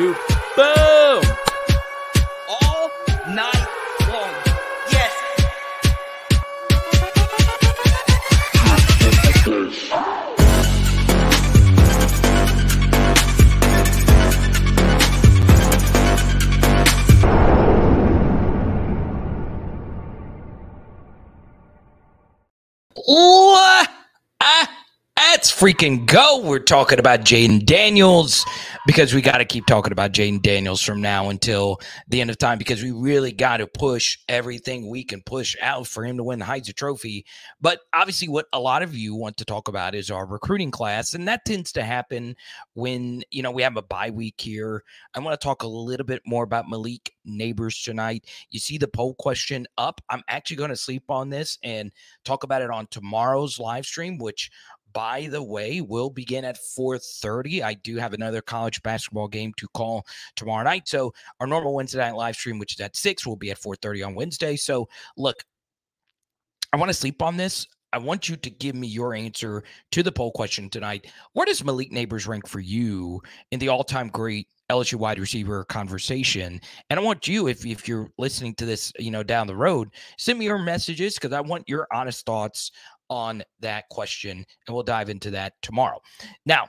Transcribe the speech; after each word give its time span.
you. 0.00 0.16
Boom! 0.56 1.29
Freaking 25.60 26.06
go. 26.06 26.40
We're 26.40 26.58
talking 26.58 26.98
about 26.98 27.20
Jayden 27.20 27.66
Daniels 27.66 28.46
because 28.86 29.12
we 29.12 29.20
got 29.20 29.36
to 29.38 29.44
keep 29.44 29.66
talking 29.66 29.92
about 29.92 30.12
Jayden 30.12 30.40
Daniels 30.40 30.82
from 30.82 31.02
now 31.02 31.28
until 31.28 31.82
the 32.08 32.22
end 32.22 32.30
of 32.30 32.38
time 32.38 32.56
because 32.56 32.82
we 32.82 32.92
really 32.92 33.30
got 33.30 33.58
to 33.58 33.66
push 33.66 34.16
everything 34.26 34.88
we 34.88 35.04
can 35.04 35.20
push 35.20 35.54
out 35.60 35.86
for 35.86 36.02
him 36.02 36.16
to 36.16 36.24
win 36.24 36.38
the 36.38 36.46
Heisman 36.46 36.74
Trophy. 36.74 37.26
But 37.60 37.80
obviously, 37.92 38.26
what 38.26 38.46
a 38.54 38.58
lot 38.58 38.82
of 38.82 38.94
you 38.94 39.14
want 39.14 39.36
to 39.36 39.44
talk 39.44 39.68
about 39.68 39.94
is 39.94 40.10
our 40.10 40.24
recruiting 40.24 40.70
class, 40.70 41.12
and 41.12 41.28
that 41.28 41.44
tends 41.44 41.72
to 41.72 41.82
happen 41.82 42.36
when 42.72 43.22
you 43.30 43.42
know 43.42 43.50
we 43.50 43.60
have 43.60 43.76
a 43.76 43.82
bye 43.82 44.08
week 44.08 44.40
here. 44.40 44.82
I 45.14 45.20
want 45.20 45.38
to 45.38 45.44
talk 45.44 45.62
a 45.62 45.68
little 45.68 46.06
bit 46.06 46.22
more 46.24 46.44
about 46.44 46.70
Malik 46.70 47.12
Nabers 47.28 47.84
tonight. 47.84 48.24
You 48.48 48.60
see 48.60 48.78
the 48.78 48.88
poll 48.88 49.14
question 49.14 49.66
up. 49.76 50.00
I'm 50.08 50.22
actually 50.26 50.56
going 50.56 50.70
to 50.70 50.76
sleep 50.76 51.04
on 51.10 51.28
this 51.28 51.58
and 51.62 51.92
talk 52.24 52.44
about 52.44 52.62
it 52.62 52.70
on 52.70 52.86
tomorrow's 52.86 53.58
live 53.58 53.84
stream, 53.84 54.16
which 54.16 54.50
by 54.92 55.28
the 55.28 55.42
way 55.42 55.80
will 55.80 56.10
begin 56.10 56.44
at 56.44 56.56
4.30 56.56 57.62
i 57.62 57.74
do 57.74 57.96
have 57.96 58.12
another 58.12 58.40
college 58.40 58.82
basketball 58.82 59.28
game 59.28 59.52
to 59.56 59.68
call 59.74 60.06
tomorrow 60.36 60.64
night 60.64 60.88
so 60.88 61.12
our 61.40 61.46
normal 61.46 61.74
wednesday 61.74 61.98
night 61.98 62.14
live 62.14 62.36
stream 62.36 62.58
which 62.58 62.74
is 62.74 62.80
at 62.80 62.96
6 62.96 63.26
will 63.26 63.36
be 63.36 63.50
at 63.50 63.60
4.30 63.60 64.06
on 64.06 64.14
wednesday 64.14 64.56
so 64.56 64.88
look 65.16 65.44
i 66.72 66.76
want 66.76 66.88
to 66.88 66.94
sleep 66.94 67.22
on 67.22 67.36
this 67.36 67.66
I 67.92 67.98
want 67.98 68.28
you 68.28 68.36
to 68.36 68.50
give 68.50 68.74
me 68.74 68.86
your 68.86 69.14
answer 69.14 69.64
to 69.92 70.02
the 70.02 70.12
poll 70.12 70.30
question 70.30 70.70
tonight. 70.70 71.08
Where 71.32 71.46
does 71.46 71.64
Malik 71.64 71.90
Nabers 71.90 72.28
rank 72.28 72.46
for 72.46 72.60
you 72.60 73.20
in 73.50 73.58
the 73.58 73.68
all-time 73.68 74.08
great 74.08 74.48
LSU 74.70 74.94
wide 74.94 75.18
receiver 75.18 75.64
conversation? 75.64 76.60
And 76.88 77.00
I 77.00 77.02
want 77.02 77.26
you, 77.26 77.48
if 77.48 77.66
if 77.66 77.88
you're 77.88 78.10
listening 78.16 78.54
to 78.56 78.66
this, 78.66 78.92
you 78.98 79.10
know, 79.10 79.24
down 79.24 79.48
the 79.48 79.56
road, 79.56 79.90
send 80.18 80.38
me 80.38 80.44
your 80.44 80.58
messages 80.58 81.14
because 81.14 81.32
I 81.32 81.40
want 81.40 81.68
your 81.68 81.88
honest 81.92 82.24
thoughts 82.24 82.70
on 83.10 83.42
that 83.60 83.88
question, 83.90 84.44
and 84.66 84.74
we'll 84.74 84.82
dive 84.82 85.10
into 85.10 85.30
that 85.32 85.52
tomorrow. 85.60 86.00
Now, 86.46 86.68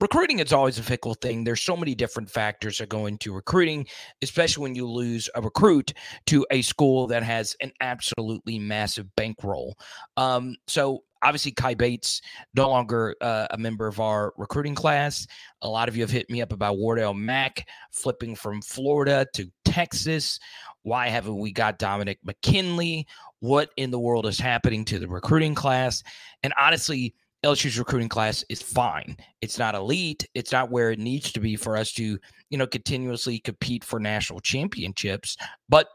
recruiting 0.00 0.38
is 0.38 0.52
always 0.52 0.78
a 0.78 0.82
fickle 0.82 1.14
thing. 1.14 1.44
There's 1.44 1.60
so 1.60 1.76
many 1.76 1.94
different 1.94 2.30
factors 2.30 2.78
that 2.78 2.88
go 2.88 3.06
into 3.06 3.32
recruiting, 3.32 3.86
especially 4.22 4.62
when 4.62 4.74
you 4.74 4.88
lose 4.88 5.28
a 5.34 5.42
recruit 5.42 5.92
to 6.26 6.46
a 6.50 6.62
school 6.62 7.06
that 7.08 7.22
has 7.22 7.54
an 7.60 7.72
absolutely 7.80 8.58
massive 8.58 9.14
bankroll. 9.14 9.76
Um, 10.16 10.56
so 10.66 11.04
obviously 11.22 11.52
Kai 11.52 11.74
Bates 11.74 12.20
no 12.54 12.68
longer 12.68 13.14
uh, 13.20 13.46
a 13.50 13.58
member 13.58 13.86
of 13.86 14.00
our 14.00 14.32
recruiting 14.36 14.74
class. 14.74 15.26
A 15.62 15.68
lot 15.68 15.88
of 15.88 15.96
you 15.96 16.02
have 16.02 16.10
hit 16.10 16.30
me 16.30 16.40
up 16.40 16.52
about 16.52 16.78
Wardell 16.78 17.14
Mack 17.14 17.68
flipping 17.92 18.34
from 18.34 18.62
Florida 18.62 19.26
to 19.34 19.50
Texas. 19.64 20.38
Why 20.82 21.08
haven't 21.08 21.38
we 21.38 21.52
got 21.52 21.78
Dominic 21.78 22.18
McKinley? 22.24 23.06
What 23.40 23.70
in 23.76 23.90
the 23.90 23.98
world 23.98 24.26
is 24.26 24.38
happening 24.38 24.84
to 24.86 24.98
the 24.98 25.08
recruiting 25.08 25.54
class? 25.54 26.02
And 26.42 26.52
honestly, 26.58 27.14
LSU's 27.44 27.78
recruiting 27.78 28.08
class 28.08 28.44
is 28.50 28.60
fine. 28.60 29.16
It's 29.40 29.58
not 29.58 29.74
elite. 29.74 30.26
It's 30.34 30.52
not 30.52 30.70
where 30.70 30.90
it 30.90 30.98
needs 30.98 31.32
to 31.32 31.40
be 31.40 31.56
for 31.56 31.76
us 31.76 31.92
to, 31.92 32.18
you 32.50 32.58
know, 32.58 32.66
continuously 32.66 33.38
compete 33.38 33.82
for 33.82 33.98
national 33.98 34.40
championships, 34.40 35.36
but 35.68 35.88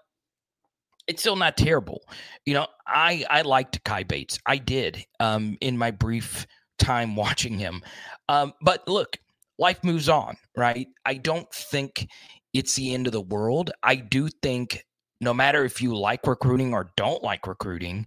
it's 1.07 1.21
still 1.21 1.35
not 1.35 1.55
terrible. 1.55 2.01
You 2.45 2.55
know, 2.55 2.67
I 2.87 3.25
I 3.29 3.41
liked 3.43 3.83
Kai 3.83 4.03
Bates. 4.03 4.39
I 4.47 4.57
did 4.57 5.05
um 5.19 5.57
in 5.61 5.77
my 5.77 5.91
brief 5.91 6.47
time 6.79 7.15
watching 7.15 7.59
him. 7.59 7.83
Um 8.27 8.53
but 8.61 8.87
look, 8.87 9.17
life 9.59 9.83
moves 9.83 10.09
on, 10.09 10.37
right? 10.57 10.87
I 11.05 11.15
don't 11.15 11.51
think 11.53 12.07
it's 12.53 12.75
the 12.75 12.93
end 12.93 13.05
of 13.05 13.13
the 13.13 13.21
world. 13.21 13.71
I 13.83 13.95
do 13.97 14.29
think 14.41 14.83
no 15.25 15.33
matter 15.33 15.65
if 15.65 15.81
you 15.81 15.97
like 15.97 16.25
recruiting 16.27 16.73
or 16.73 16.91
don't 16.95 17.23
like 17.23 17.47
recruiting, 17.47 18.05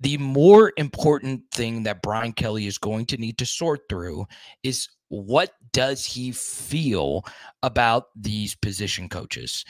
the 0.00 0.16
more 0.16 0.72
important 0.76 1.42
thing 1.52 1.82
that 1.82 2.02
Brian 2.02 2.32
Kelly 2.32 2.66
is 2.66 2.78
going 2.78 3.04
to 3.06 3.16
need 3.16 3.36
to 3.38 3.46
sort 3.46 3.80
through 3.88 4.26
is 4.62 4.88
what 5.08 5.50
does 5.72 6.06
he 6.06 6.32
feel 6.32 7.24
about 7.62 8.06
these 8.16 8.54
position 8.54 9.08
coaches? 9.08 9.64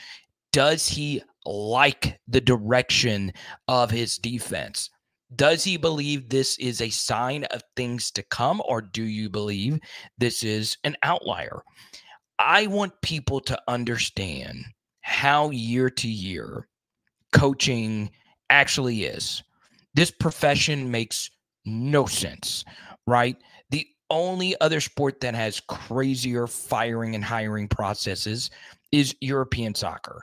Does 0.51 0.87
he 0.87 1.21
like 1.45 2.19
the 2.27 2.39
direction 2.39 3.33
of 3.67 3.91
his 3.91 4.17
defense? 4.17 4.89
Does 5.35 5.63
he 5.63 5.77
believe 5.77 6.29
this 6.29 6.57
is 6.59 6.79
a 6.79 6.91
sign 6.91 7.43
of 7.45 7.63
things 7.75 8.11
to 8.11 8.23
come, 8.23 8.61
or 8.67 8.81
do 8.81 9.03
you 9.03 9.29
believe 9.29 9.79
this 10.19 10.43
is 10.43 10.77
an 10.83 10.95
outlier? 11.01 11.63
I 12.37 12.67
want 12.67 13.01
people 13.01 13.39
to 13.41 13.59
understand 13.67 14.63
how 15.01 15.49
year 15.49 15.89
to 15.89 16.07
year 16.07 16.67
coaching 17.33 18.09
actually 18.49 19.03
is 19.03 19.43
this 19.93 20.11
profession 20.11 20.89
makes 20.89 21.29
no 21.65 22.05
sense, 22.05 22.65
right? 23.05 23.37
The 23.69 23.87
only 24.09 24.59
other 24.59 24.79
sport 24.79 25.19
that 25.21 25.35
has 25.35 25.59
crazier 25.61 26.47
firing 26.47 27.15
and 27.15 27.23
hiring 27.23 27.67
processes 27.67 28.49
is 28.91 29.15
European 29.21 29.75
soccer. 29.75 30.21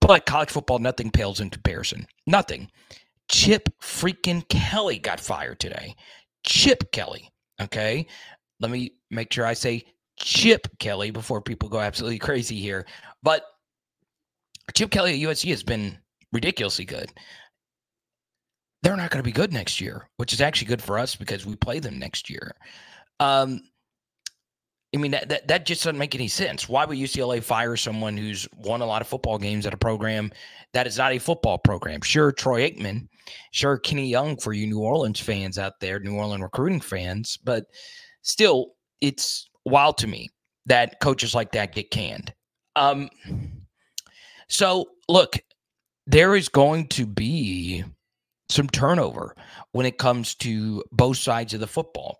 But 0.00 0.26
college 0.26 0.50
football, 0.50 0.78
nothing 0.78 1.10
pales 1.10 1.40
in 1.40 1.50
comparison. 1.50 2.06
Nothing. 2.26 2.70
Chip 3.28 3.68
freaking 3.80 4.48
Kelly 4.48 4.98
got 4.98 5.20
fired 5.20 5.60
today. 5.60 5.94
Chip 6.44 6.90
Kelly. 6.90 7.30
Okay. 7.60 8.06
Let 8.60 8.70
me 8.70 8.92
make 9.10 9.32
sure 9.32 9.46
I 9.46 9.52
say 9.52 9.84
Chip 10.16 10.66
Kelly 10.78 11.10
before 11.10 11.40
people 11.40 11.68
go 11.68 11.80
absolutely 11.80 12.18
crazy 12.18 12.58
here. 12.58 12.86
But 13.22 13.44
Chip 14.74 14.90
Kelly 14.90 15.22
at 15.22 15.28
USC 15.28 15.50
has 15.50 15.62
been 15.62 15.98
ridiculously 16.32 16.84
good 16.84 17.10
they're 18.82 18.96
not 18.96 19.10
going 19.10 19.22
to 19.22 19.26
be 19.28 19.32
good 19.32 19.52
next 19.52 19.80
year, 19.80 20.08
which 20.16 20.32
is 20.32 20.40
actually 20.40 20.68
good 20.68 20.82
for 20.82 20.98
us 20.98 21.14
because 21.14 21.44
we 21.44 21.54
play 21.56 21.78
them 21.78 21.98
next 21.98 22.30
year. 22.30 22.54
Um, 23.18 23.60
I 24.94 24.98
mean, 24.98 25.12
that, 25.12 25.28
that, 25.28 25.48
that 25.48 25.66
just 25.66 25.84
doesn't 25.84 25.98
make 25.98 26.14
any 26.14 26.28
sense. 26.28 26.68
Why 26.68 26.84
would 26.84 26.98
UCLA 26.98 27.42
fire 27.42 27.76
someone 27.76 28.16
who's 28.16 28.48
won 28.56 28.80
a 28.80 28.86
lot 28.86 29.02
of 29.02 29.08
football 29.08 29.38
games 29.38 29.66
at 29.66 29.74
a 29.74 29.78
program 29.78 30.32
that 30.72 30.86
is 30.86 30.98
not 30.98 31.12
a 31.12 31.18
football 31.18 31.58
program? 31.58 32.00
Sure, 32.00 32.32
Troy 32.32 32.68
Aikman, 32.68 33.06
sure, 33.52 33.78
Kenny 33.78 34.08
Young 34.08 34.36
for 34.36 34.52
you 34.52 34.66
New 34.66 34.80
Orleans 34.80 35.20
fans 35.20 35.58
out 35.58 35.78
there, 35.80 36.00
New 36.00 36.16
Orleans 36.16 36.42
recruiting 36.42 36.80
fans, 36.80 37.38
but 37.44 37.66
still, 38.22 38.72
it's 39.00 39.48
wild 39.64 39.96
to 39.98 40.06
me 40.06 40.28
that 40.66 40.98
coaches 41.00 41.34
like 41.34 41.52
that 41.52 41.74
get 41.74 41.90
canned. 41.90 42.34
Um, 42.74 43.10
so, 44.50 44.86
look, 45.08 45.38
there 46.06 46.34
is 46.34 46.48
going 46.48 46.88
to 46.88 47.06
be 47.06 47.84
some 48.48 48.68
turnover 48.68 49.34
when 49.72 49.86
it 49.86 49.96
comes 49.98 50.34
to 50.34 50.82
both 50.92 51.16
sides 51.16 51.54
of 51.54 51.60
the 51.60 51.66
football. 51.66 52.18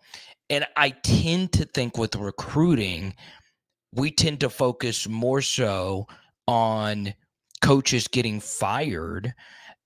And 0.49 0.65
I 0.77 0.91
tend 0.91 1.53
to 1.55 1.65
think 1.65 1.99
with 1.99 2.15
recruiting, 2.15 3.15
we 3.93 4.11
tend 4.13 4.41
to 4.41 4.51
focus 4.51 5.09
more 5.09 5.43
so 5.43 6.07
on 6.47 7.15
coaches 7.63 8.09
getting 8.09 8.41
fired 8.41 9.35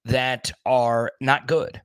that 0.04 0.52
are 0.66 1.12
not 1.20 1.46
good. 1.46 1.80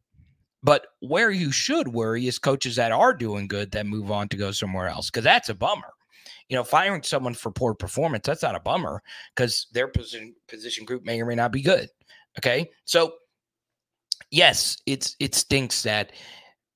But 0.61 0.87
where 0.99 1.31
you 1.31 1.53
should 1.53 1.87
worry 1.87 2.27
is 2.27 2.37
coaches 2.37 2.75
that 2.75 2.91
are 2.91 3.13
doing 3.13 3.47
good 3.47 3.71
that 3.71 3.85
move 3.85 4.11
on 4.11 4.27
to 4.29 4.37
go 4.37 4.51
somewhere 4.51 4.89
else 4.89 5.09
because 5.09 5.23
that's 5.23 5.47
a 5.47 5.55
bummer. 5.55 5.93
You 6.49 6.55
know, 6.55 6.63
firing 6.63 7.03
someone 7.03 7.33
for 7.33 7.51
poor 7.51 7.73
performance, 7.73 8.25
that's 8.25 8.43
not 8.43 8.55
a 8.55 8.59
bummer 8.59 9.01
because 9.35 9.67
their 9.71 9.87
position 9.87 10.35
position 10.47 10.85
group 10.85 11.05
may 11.05 11.21
or 11.21 11.25
may 11.25 11.35
not 11.35 11.51
be 11.51 11.61
good. 11.61 11.89
Okay. 12.37 12.69
So 12.85 13.13
yes, 14.31 14.77
it's 14.85 15.15
it 15.19 15.35
stinks 15.35 15.83
that 15.83 16.11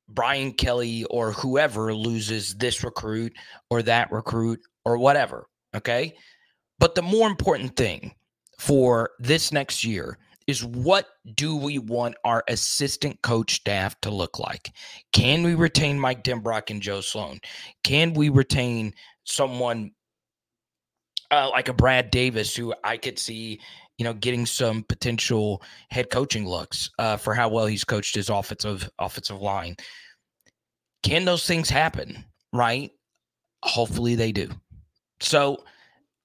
Brian 0.09 0.53
Kelly 0.53 1.05
or 1.05 1.31
whoever 1.31 1.93
loses 1.93 2.55
this 2.55 2.83
recruit 2.83 3.33
or 3.69 3.81
that 3.83 4.11
recruit 4.11 4.59
or 4.85 4.97
whatever. 4.97 5.47
Okay. 5.75 6.15
But 6.79 6.95
the 6.95 7.01
more 7.01 7.27
important 7.27 7.75
thing 7.75 8.13
for 8.59 9.11
this 9.19 9.51
next 9.51 9.83
year 9.83 10.17
is 10.47 10.63
what 10.65 11.07
do 11.35 11.55
we 11.55 11.79
want 11.79 12.15
our 12.25 12.43
assistant 12.47 13.21
coach 13.21 13.55
staff 13.55 13.99
to 14.01 14.11
look 14.11 14.39
like? 14.39 14.73
Can 15.13 15.43
we 15.43 15.55
retain 15.55 15.99
Mike 15.99 16.23
Denbrock 16.23 16.69
and 16.69 16.81
Joe 16.81 17.01
Sloan? 17.01 17.39
Can 17.83 18.13
we 18.13 18.29
retain 18.29 18.93
someone 19.23 19.91
uh, 21.31 21.49
like 21.49 21.69
a 21.69 21.73
Brad 21.73 22.11
Davis 22.11 22.55
who 22.55 22.73
I 22.83 22.97
could 22.97 23.17
see 23.17 23.59
you 23.97 24.03
know, 24.03 24.13
getting 24.13 24.45
some 24.45 24.83
potential 24.83 25.61
head 25.89 26.09
coaching 26.09 26.47
looks 26.47 26.89
uh, 26.99 27.17
for 27.17 27.33
how 27.33 27.49
well 27.49 27.65
he's 27.65 27.83
coached 27.83 28.15
his 28.15 28.29
offensive 28.29 28.89
offensive 28.99 29.39
line. 29.39 29.75
Can 31.03 31.25
those 31.25 31.45
things 31.45 31.69
happen? 31.69 32.25
Right? 32.51 32.91
Hopefully 33.63 34.15
they 34.15 34.31
do. 34.31 34.49
So, 35.19 35.63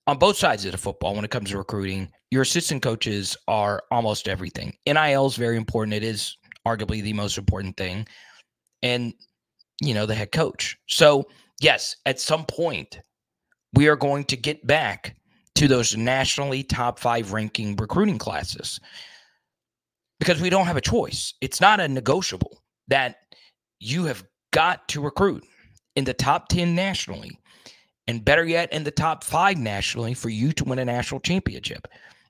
on 0.06 0.18
both 0.18 0.36
sides 0.36 0.64
of 0.64 0.72
the 0.72 0.78
football, 0.78 1.14
when 1.14 1.24
it 1.24 1.30
comes 1.30 1.50
to 1.50 1.58
recruiting, 1.58 2.10
your 2.30 2.42
assistant 2.42 2.82
coaches 2.82 3.36
are 3.46 3.82
almost 3.90 4.28
everything. 4.28 4.74
NIL 4.86 5.26
is 5.26 5.36
very 5.36 5.56
important. 5.56 5.94
It 5.94 6.02
is 6.02 6.36
arguably 6.66 7.02
the 7.02 7.12
most 7.12 7.36
important 7.36 7.76
thing. 7.76 8.06
And, 8.82 9.12
you 9.82 9.92
know, 9.92 10.06
the 10.06 10.14
head 10.14 10.32
coach. 10.32 10.78
So, 10.86 11.26
yes, 11.60 11.96
at 12.06 12.20
some 12.20 12.44
point, 12.44 13.00
we 13.74 13.88
are 13.88 13.96
going 13.96 14.24
to 14.24 14.36
get 14.36 14.66
back 14.66 15.16
to 15.56 15.68
those 15.68 15.96
nationally 15.96 16.62
top 16.62 16.98
five 16.98 17.32
ranking 17.32 17.76
recruiting 17.76 18.18
classes 18.18 18.80
because 20.20 20.40
we 20.40 20.50
don't 20.50 20.66
have 20.66 20.76
a 20.76 20.80
choice. 20.80 21.34
It's 21.40 21.60
not 21.60 21.80
a 21.80 21.88
negotiable 21.88 22.62
that 22.88 23.16
you 23.80 24.04
have 24.04 24.24
got 24.52 24.88
to 24.88 25.00
recruit 25.00 25.44
in 25.96 26.04
the 26.04 26.14
top 26.14 26.48
10 26.48 26.74
nationally 26.74 27.38
and 28.06 28.24
better 28.24 28.44
yet 28.44 28.72
in 28.72 28.84
the 28.84 28.90
top 28.90 29.22
five 29.22 29.58
nationally 29.58 30.14
for 30.14 30.28
you 30.28 30.52
to 30.52 30.64
win 30.64 30.78
a 30.78 30.84
national 30.84 31.20
championship. 31.20 31.86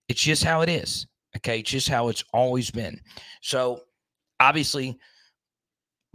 It's 0.08 0.22
just 0.22 0.42
how 0.42 0.62
it 0.62 0.68
is. 0.68 1.06
Okay. 1.36 1.60
It's 1.60 1.70
just 1.70 1.88
how 1.88 2.08
it's 2.08 2.24
always 2.32 2.70
been. 2.70 3.00
So 3.42 3.82
obviously, 4.40 4.98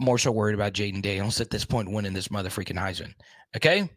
more 0.00 0.18
so 0.18 0.32
worried 0.32 0.54
about 0.54 0.72
Jayden 0.72 1.02
Daniels 1.02 1.40
at 1.40 1.50
this 1.50 1.64
point 1.64 1.90
winning 1.90 2.12
this 2.12 2.30
mother 2.30 2.50
freaking 2.50 2.78
Heisman. 2.78 3.14
Okay. 3.56 3.88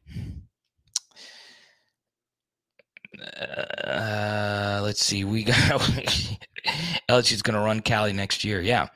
Uh, 3.83 4.81
let's 4.83 5.03
see. 5.03 5.23
We 5.23 5.43
got 5.43 5.55
LSU's 7.09 7.41
going 7.41 7.55
to 7.55 7.63
run 7.63 7.81
Cali 7.81 8.13
next 8.13 8.43
year. 8.43 8.61
Yeah, 8.61 8.87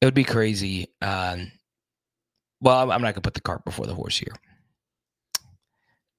it 0.00 0.04
would 0.04 0.14
be 0.14 0.24
crazy. 0.24 0.88
Um, 1.02 1.50
well, 2.60 2.80
I'm 2.92 3.02
not 3.02 3.02
going 3.02 3.14
to 3.14 3.20
put 3.20 3.34
the 3.34 3.40
cart 3.40 3.64
before 3.64 3.86
the 3.86 3.94
horse 3.94 4.16
here. 4.16 4.34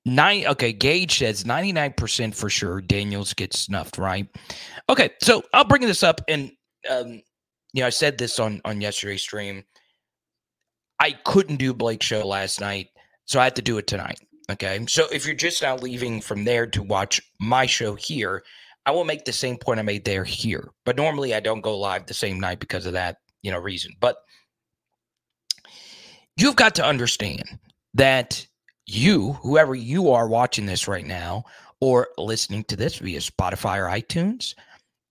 Nine. 0.05 0.45
Okay, 0.47 0.73
Gage 0.73 1.17
says 1.17 1.45
99% 1.45 2.35
for 2.35 2.49
sure. 2.49 2.81
Daniels 2.81 3.33
gets 3.33 3.59
snuffed. 3.59 3.97
Right. 3.97 4.27
Okay, 4.89 5.11
so 5.21 5.43
I'll 5.53 5.63
bring 5.63 5.81
this 5.81 6.03
up, 6.03 6.21
and 6.27 6.51
um, 6.89 7.21
you 7.75 7.81
know, 7.81 7.87
I 7.87 7.91
said 7.91 8.17
this 8.17 8.39
on 8.39 8.61
on 8.63 8.79
yesterday's 8.79 9.21
stream. 9.21 9.65
I 10.97 11.11
couldn't 11.25 11.57
do 11.57 11.73
Blake 11.73 12.01
show 12.01 12.25
last 12.25 12.61
night, 12.61 12.87
so 13.25 13.37
I 13.37 13.43
had 13.43 13.57
to 13.57 13.61
do 13.61 13.77
it 13.77 13.85
tonight. 13.85 14.17
Okay. 14.49 14.85
So 14.87 15.07
if 15.11 15.25
you're 15.25 15.35
just 15.35 15.61
now 15.61 15.75
leaving 15.75 16.21
from 16.21 16.45
there 16.45 16.67
to 16.67 16.81
watch 16.81 17.21
my 17.41 17.65
show 17.65 17.95
here, 17.95 18.43
I 18.85 18.91
will 18.91 19.03
make 19.03 19.25
the 19.25 19.33
same 19.33 19.57
point 19.57 19.81
I 19.81 19.83
made 19.83 20.05
there 20.05 20.23
here. 20.23 20.69
But 20.85 20.95
normally 20.95 21.35
I 21.35 21.41
don't 21.41 21.59
go 21.59 21.77
live 21.77 22.05
the 22.05 22.13
same 22.13 22.39
night 22.39 22.61
because 22.61 22.85
of 22.85 22.93
that, 22.93 23.17
you 23.41 23.51
know, 23.51 23.59
reason. 23.59 23.91
But 23.99 24.17
you've 26.37 26.55
got 26.55 26.75
to 26.75 26.85
understand 26.85 27.59
that 27.93 28.47
you, 28.85 29.33
whoever 29.33 29.75
you 29.75 30.11
are 30.11 30.29
watching 30.29 30.65
this 30.65 30.87
right 30.87 31.05
now 31.05 31.43
or 31.81 32.07
listening 32.17 32.63
to 32.65 32.77
this 32.77 32.99
via 32.99 33.19
Spotify 33.19 33.79
or 33.79 33.89
iTunes, 33.89 34.53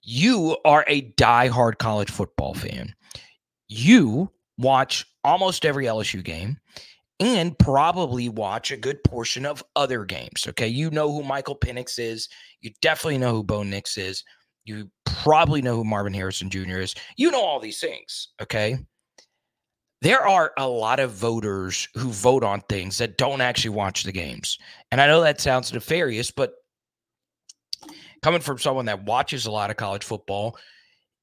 you 0.04 0.56
are 0.64 0.84
a 0.86 1.02
die-hard 1.16 1.78
college 1.78 2.10
football 2.10 2.54
fan. 2.54 2.94
You 3.68 4.30
watch 4.58 5.06
almost 5.24 5.64
every 5.64 5.86
LSU 5.86 6.22
game 6.22 6.58
and 7.20 7.58
probably 7.58 8.28
watch 8.28 8.70
a 8.70 8.76
good 8.76 9.02
portion 9.04 9.46
of 9.46 9.64
other 9.76 10.04
games. 10.04 10.46
Okay. 10.48 10.68
You 10.68 10.90
know 10.90 11.10
who 11.10 11.22
Michael 11.22 11.56
Penix 11.56 11.98
is. 11.98 12.28
You 12.60 12.70
definitely 12.82 13.18
know 13.18 13.32
who 13.32 13.42
Bo 13.42 13.62
Nix 13.62 13.96
is. 13.96 14.22
You 14.64 14.90
probably 15.04 15.62
know 15.62 15.76
who 15.76 15.84
Marvin 15.84 16.14
Harrison 16.14 16.50
Jr. 16.50 16.80
is. 16.80 16.94
You 17.16 17.30
know 17.30 17.42
all 17.42 17.60
these 17.60 17.80
things. 17.80 18.28
Okay. 18.42 18.78
There 20.02 20.26
are 20.26 20.52
a 20.58 20.68
lot 20.68 21.00
of 21.00 21.12
voters 21.12 21.88
who 21.94 22.10
vote 22.10 22.44
on 22.44 22.60
things 22.68 22.98
that 22.98 23.16
don't 23.16 23.40
actually 23.40 23.70
watch 23.70 24.02
the 24.02 24.12
games. 24.12 24.58
And 24.90 25.00
I 25.00 25.06
know 25.06 25.22
that 25.22 25.40
sounds 25.40 25.72
nefarious, 25.72 26.30
but 26.30 26.52
coming 28.24 28.40
from 28.40 28.56
someone 28.56 28.86
that 28.86 29.04
watches 29.04 29.44
a 29.44 29.50
lot 29.50 29.68
of 29.68 29.76
college 29.76 30.02
football, 30.02 30.56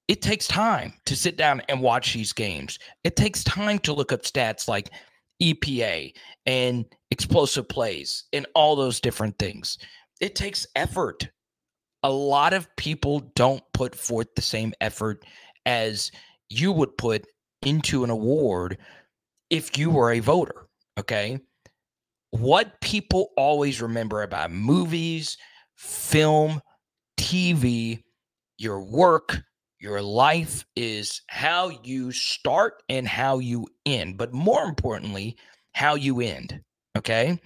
it 0.07 0.21
takes 0.21 0.47
time 0.47 0.93
to 1.07 1.15
sit 1.15 1.35
down 1.35 1.59
and 1.67 1.81
watch 1.81 2.13
these 2.13 2.31
games. 2.31 2.77
It 3.03 3.15
takes 3.15 3.43
time 3.43 3.79
to 3.79 3.91
look 3.91 4.11
up 4.11 4.21
stats 4.21 4.67
like 4.67 4.91
EPA 5.41 6.13
and 6.45 6.85
explosive 7.09 7.67
plays 7.67 8.25
and 8.33 8.45
all 8.53 8.75
those 8.75 9.01
different 9.01 9.39
things. 9.39 9.79
It 10.19 10.35
takes 10.35 10.67
effort. 10.75 11.27
A 12.03 12.11
lot 12.11 12.53
of 12.53 12.67
people 12.75 13.31
don't 13.35 13.63
put 13.73 13.95
forth 13.95 14.27
the 14.35 14.43
same 14.43 14.71
effort 14.79 15.25
as 15.65 16.11
you 16.51 16.71
would 16.71 16.95
put 16.99 17.25
into 17.63 18.03
an 18.03 18.11
award 18.11 18.77
if 19.49 19.75
you 19.75 19.89
were 19.89 20.11
a 20.11 20.19
voter. 20.19 20.67
Okay. 20.99 21.39
What 22.29 22.79
people 22.79 23.29
always 23.37 23.81
remember 23.81 24.21
about 24.21 24.51
movies, 24.51 25.35
film, 25.75 26.61
TV, 27.31 28.03
your 28.57 28.81
work, 28.81 29.41
your 29.79 30.01
life 30.01 30.65
is 30.75 31.21
how 31.27 31.69
you 31.81 32.11
start 32.11 32.83
and 32.89 33.07
how 33.07 33.39
you 33.39 33.65
end, 33.85 34.17
but 34.17 34.33
more 34.33 34.65
importantly, 34.65 35.37
how 35.71 35.95
you 35.95 36.19
end. 36.19 36.59
Okay. 36.97 37.39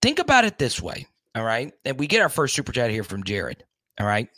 Think 0.00 0.20
about 0.20 0.46
it 0.46 0.58
this 0.58 0.80
way. 0.80 1.06
All 1.34 1.44
right. 1.44 1.70
And 1.84 1.98
we 1.98 2.06
get 2.06 2.22
our 2.22 2.30
first 2.30 2.54
super 2.54 2.72
chat 2.72 2.90
here 2.90 3.04
from 3.04 3.24
Jared. 3.24 3.62
All 4.00 4.06
right. 4.06 4.30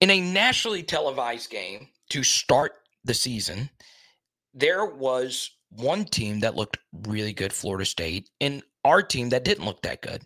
In 0.00 0.08
a 0.08 0.20
nationally 0.20 0.84
televised 0.84 1.50
game 1.50 1.88
to 2.10 2.22
start 2.22 2.74
the 3.04 3.14
season, 3.14 3.68
there 4.54 4.86
was 4.86 5.50
one 5.70 6.04
team 6.04 6.38
that 6.38 6.54
looked 6.54 6.78
really 7.08 7.32
good, 7.32 7.52
Florida 7.52 7.84
State, 7.84 8.30
and 8.40 8.62
our 8.84 9.02
team 9.02 9.28
that 9.30 9.44
didn't 9.44 9.64
look 9.64 9.82
that 9.82 10.02
good. 10.02 10.22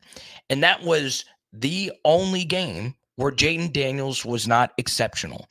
And 0.50 0.62
that 0.62 0.82
was 0.82 1.24
the 1.60 1.92
only 2.04 2.44
game 2.44 2.94
where 3.16 3.32
Jayden 3.32 3.72
Daniels 3.72 4.24
was 4.24 4.46
not 4.46 4.72
exceptional. 4.78 5.46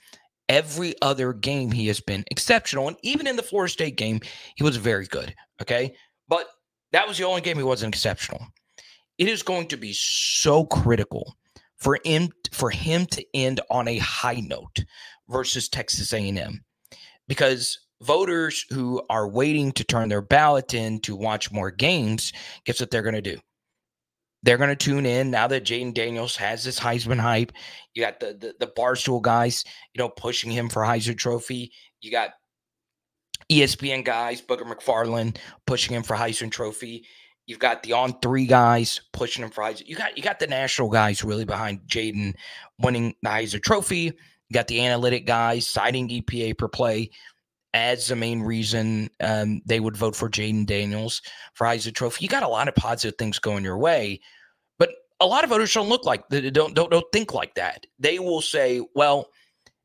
Every 0.47 0.93
other 1.01 1.33
game 1.33 1.71
he 1.71 1.87
has 1.87 1.99
been 1.99 2.23
exceptional. 2.29 2.87
And 2.87 2.97
even 3.01 3.27
in 3.27 3.35
the 3.35 3.43
Florida 3.43 3.71
State 3.71 3.97
game, 3.97 4.19
he 4.55 4.63
was 4.63 4.77
very 4.77 5.07
good. 5.07 5.33
Okay. 5.61 5.95
But 6.27 6.47
that 6.91 7.07
was 7.07 7.17
the 7.17 7.23
only 7.23 7.41
game 7.41 7.57
he 7.57 7.63
wasn't 7.63 7.93
exceptional. 7.93 8.45
It 9.17 9.27
is 9.27 9.43
going 9.43 9.67
to 9.69 9.77
be 9.77 9.93
so 9.93 10.65
critical 10.65 11.35
for 11.77 11.99
him 12.05 12.29
for 12.51 12.69
him 12.69 13.05
to 13.07 13.25
end 13.33 13.59
on 13.69 13.87
a 13.87 13.97
high 13.97 14.39
note 14.39 14.83
versus 15.29 15.67
Texas 15.67 16.13
A&M 16.13 16.63
because 17.27 17.79
voters 18.01 18.65
who 18.69 19.01
are 19.09 19.27
waiting 19.27 19.71
to 19.73 19.83
turn 19.83 20.09
their 20.09 20.21
ballot 20.21 20.73
in 20.73 20.99
to 21.01 21.15
watch 21.15 21.51
more 21.51 21.71
games 21.71 22.33
guess 22.65 22.79
what 22.79 22.91
they're 22.91 23.01
going 23.01 23.15
to 23.15 23.21
do 23.21 23.37
they're 24.45 24.57
going 24.57 24.69
to 24.69 24.75
tune 24.75 25.07
in 25.07 25.31
now 25.31 25.47
that 25.47 25.65
Jayden 25.65 25.93
Daniels 25.93 26.35
has 26.35 26.63
this 26.63 26.79
Heisman 26.79 27.19
hype. 27.19 27.51
You 27.95 28.03
got 28.03 28.19
the, 28.19 28.27
the 28.39 28.53
the 28.59 28.71
Barstool 28.71 29.21
guys, 29.21 29.65
you 29.93 29.99
know, 29.99 30.09
pushing 30.09 30.51
him 30.51 30.69
for 30.69 30.83
Heisman 30.83 31.17
Trophy. 31.17 31.71
You 32.01 32.11
got 32.11 32.29
ESPN 33.51 34.05
guys, 34.05 34.41
Booger 34.41 34.71
McFarland 34.71 35.37
pushing 35.65 35.95
him 35.95 36.03
for 36.03 36.15
Heisman 36.15 36.51
Trophy. 36.51 37.05
You've 37.47 37.59
got 37.59 37.81
the 37.81 37.93
on 37.93 38.19
three 38.21 38.45
guys 38.45 39.01
pushing 39.13 39.43
him 39.43 39.49
for 39.49 39.63
Heisman. 39.63 39.87
You 39.87 39.95
got 39.95 40.15
you 40.15 40.23
got 40.23 40.37
the 40.37 40.47
national 40.47 40.89
guys 40.89 41.23
really 41.23 41.45
behind 41.45 41.81
Jayden 41.87 42.35
winning 42.79 43.15
the 43.23 43.29
Heisman 43.29 43.63
Trophy. 43.63 44.13
You 44.49 44.53
got 44.53 44.67
the 44.67 44.81
analytic 44.81 45.25
guys 45.25 45.65
citing 45.65 46.07
EPA 46.07 46.55
per 46.59 46.67
play 46.67 47.09
as 47.73 48.07
the 48.07 48.15
main 48.15 48.41
reason 48.41 49.09
um, 49.19 49.61
they 49.65 49.79
would 49.79 49.97
vote 49.97 50.15
for 50.15 50.29
Jayden 50.29 50.67
Daniels 50.67 51.21
for 51.55 51.65
Heisman 51.65 51.95
Trophy. 51.95 52.23
You 52.23 52.29
got 52.29 52.43
a 52.43 52.47
lot 52.47 52.67
of 52.67 52.75
positive 52.75 53.17
things 53.17 53.39
going 53.39 53.63
your 53.63 53.77
way, 53.77 54.21
a 55.19 55.25
lot 55.25 55.43
of 55.43 55.49
voters 55.49 55.73
don't 55.73 55.89
look 55.89 56.05
like 56.05 56.27
don't 56.29 56.73
don't 56.73 56.91
don't 56.91 57.11
think 57.11 57.33
like 57.33 57.55
that. 57.55 57.85
They 57.99 58.19
will 58.19 58.41
say, 58.41 58.81
"Well, 58.95 59.29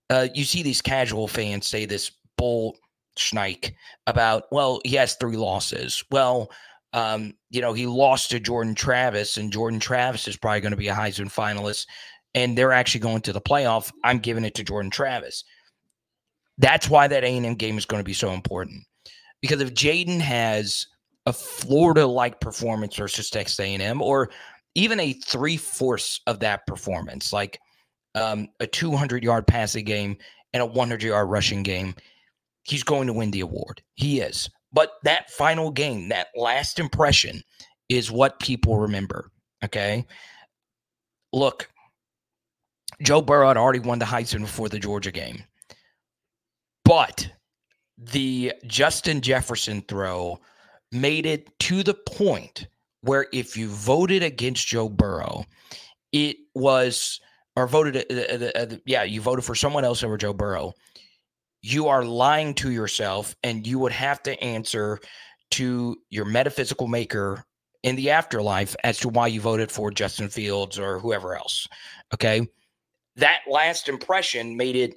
uh, 0.09 0.29
you 0.35 0.45
see 0.45 0.63
these 0.63 0.83
casual 0.83 1.29
fans 1.29 1.67
say 1.67 1.85
this 1.85 2.11
bull 2.37 2.77
schneik 3.19 3.73
about, 4.07 4.45
well, 4.51 4.81
he 4.85 4.97
has 4.97 5.15
three 5.15 5.37
losses. 5.37 6.03
Well." 6.11 6.51
Um, 6.93 7.35
you 7.51 7.61
know, 7.61 7.73
he 7.73 7.87
lost 7.87 8.31
to 8.31 8.41
Jordan 8.41 8.75
Travis, 8.75 9.37
and 9.37 9.53
Jordan 9.53 9.79
Travis 9.79 10.27
is 10.27 10.37
probably 10.37 10.61
going 10.61 10.73
to 10.73 10.77
be 10.77 10.89
a 10.89 10.93
Heisman 10.93 11.33
finalist, 11.33 11.87
and 12.35 12.59
they're 12.59 12.73
actually 12.73 13.01
going 13.01 13.21
to 13.23 13.33
the 13.33 13.41
playoff. 13.41 13.93
I'm 14.03 14.19
giving 14.19 14.45
it 14.45 14.57
to 14.57 14.65
Jordan 14.65 14.91
Travis. 14.91 15.45
That's 16.59 16.91
why 16.91 17.07
that 17.07 17.23
A&M 17.23 17.55
game 17.55 17.79
is 17.79 17.87
going 17.87 18.01
to 18.01 18.05
be 18.05 18.13
so 18.13 18.33
important. 18.33 18.83
Because 19.41 19.61
if 19.61 19.73
Jayden 19.73 20.19
has 20.19 20.85
a 21.27 21.33
Florida-like 21.33 22.41
performance 22.41 22.97
versus 22.97 23.31
Texas 23.31 23.61
A&M, 23.61 24.03
or 24.03 24.31
even 24.75 25.01
a 25.01 25.13
three-fourths 25.13 26.21
of 26.27 26.41
that 26.41 26.67
performance, 26.67 27.33
like 27.33 27.59
um, 28.15 28.49
a 28.61 28.67
200-yard 28.67 29.47
passing 29.47 29.85
game 29.85 30.17
and 30.53 30.63
a 30.63 30.69
100-yard 30.69 31.29
rushing 31.29 31.63
game, 31.63 31.95
he's 32.65 32.83
going 32.83 33.07
to 33.07 33.13
win 33.13 33.31
the 33.31 33.41
award. 33.41 33.83
He 33.95 34.21
is. 34.21 34.49
But 34.73 34.93
that 35.05 35.31
final 35.31 35.71
game, 35.71 36.09
that 36.11 36.29
last 36.37 36.79
impression, 36.79 37.43
is 37.89 38.11
what 38.11 38.39
people 38.39 38.79
remember. 38.79 39.31
Okay. 39.65 40.07
Look, 41.33 41.69
Joe 43.03 43.21
Burrow 43.23 43.49
had 43.49 43.57
already 43.57 43.81
won 43.81 43.99
the 43.99 44.05
Heisman 44.05 44.41
before 44.41 44.69
the 44.69 44.79
Georgia 44.79 45.11
game. 45.11 45.45
But 46.85 47.31
the 47.99 48.53
Justin 48.67 49.21
Jefferson 49.21 49.83
throw 49.83 50.39
made 50.93 51.27
it 51.27 51.57
to 51.61 51.83
the 51.83 51.95
point 51.95 52.67
where 53.03 53.27
if 53.33 53.57
you 53.57 53.69
voted 53.69 54.23
against 54.23 54.67
Joe 54.67 54.89
Burrow, 54.89 55.45
it 56.13 56.37
was 56.55 57.21
or 57.57 57.67
voted, 57.67 57.97
uh, 58.11 58.15
uh, 58.15 58.51
uh, 58.55 58.77
yeah, 58.87 59.03
you 59.03 59.21
voted 59.21 59.45
for 59.45 59.55
someone 59.55 59.85
else 59.85 60.03
over 60.03 60.17
Joe 60.17 60.33
Burrow. 60.33 60.73
You 61.63 61.89
are 61.89 62.05
lying 62.05 62.55
to 62.55 62.71
yourself, 62.71 63.35
and 63.43 63.67
you 63.67 63.79
would 63.79 63.93
have 63.93 64.23
to 64.23 64.41
answer 64.43 64.99
to 65.53 65.97
your 66.09 66.25
metaphysical 66.25 66.87
maker 66.87 67.45
in 67.83 67.97
the 67.97 68.11
afterlife 68.11 68.77
as 68.85 68.99
to 69.01 69.09
why 69.09 69.27
you 69.27 69.41
voted 69.41 69.71
for 69.71 69.91
Justin 69.91 70.29
Fields 70.29 70.79
or 70.79 70.99
whoever 70.99 71.37
else. 71.37 71.67
Okay. 72.15 72.47
That 73.17 73.41
last 73.51 73.89
impression 73.89 74.57
made 74.57 74.77
it, 74.77 74.95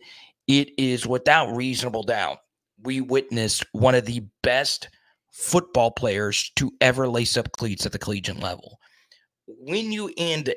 it 0.47 0.69
is 0.77 1.07
without 1.07 1.55
reasonable 1.55 2.03
doubt. 2.03 2.37
We 2.81 3.01
witnessed 3.01 3.65
one 3.71 3.95
of 3.95 4.05
the 4.05 4.23
best 4.41 4.89
football 5.33 5.91
players 5.91 6.51
to 6.55 6.71
ever 6.79 7.07
lace 7.07 7.35
up 7.35 7.51
cleats 7.51 7.85
at 7.85 7.91
the 7.91 7.99
collegiate 7.99 8.39
level. 8.39 8.79
When 9.47 9.91
you 9.91 10.11
end 10.15 10.53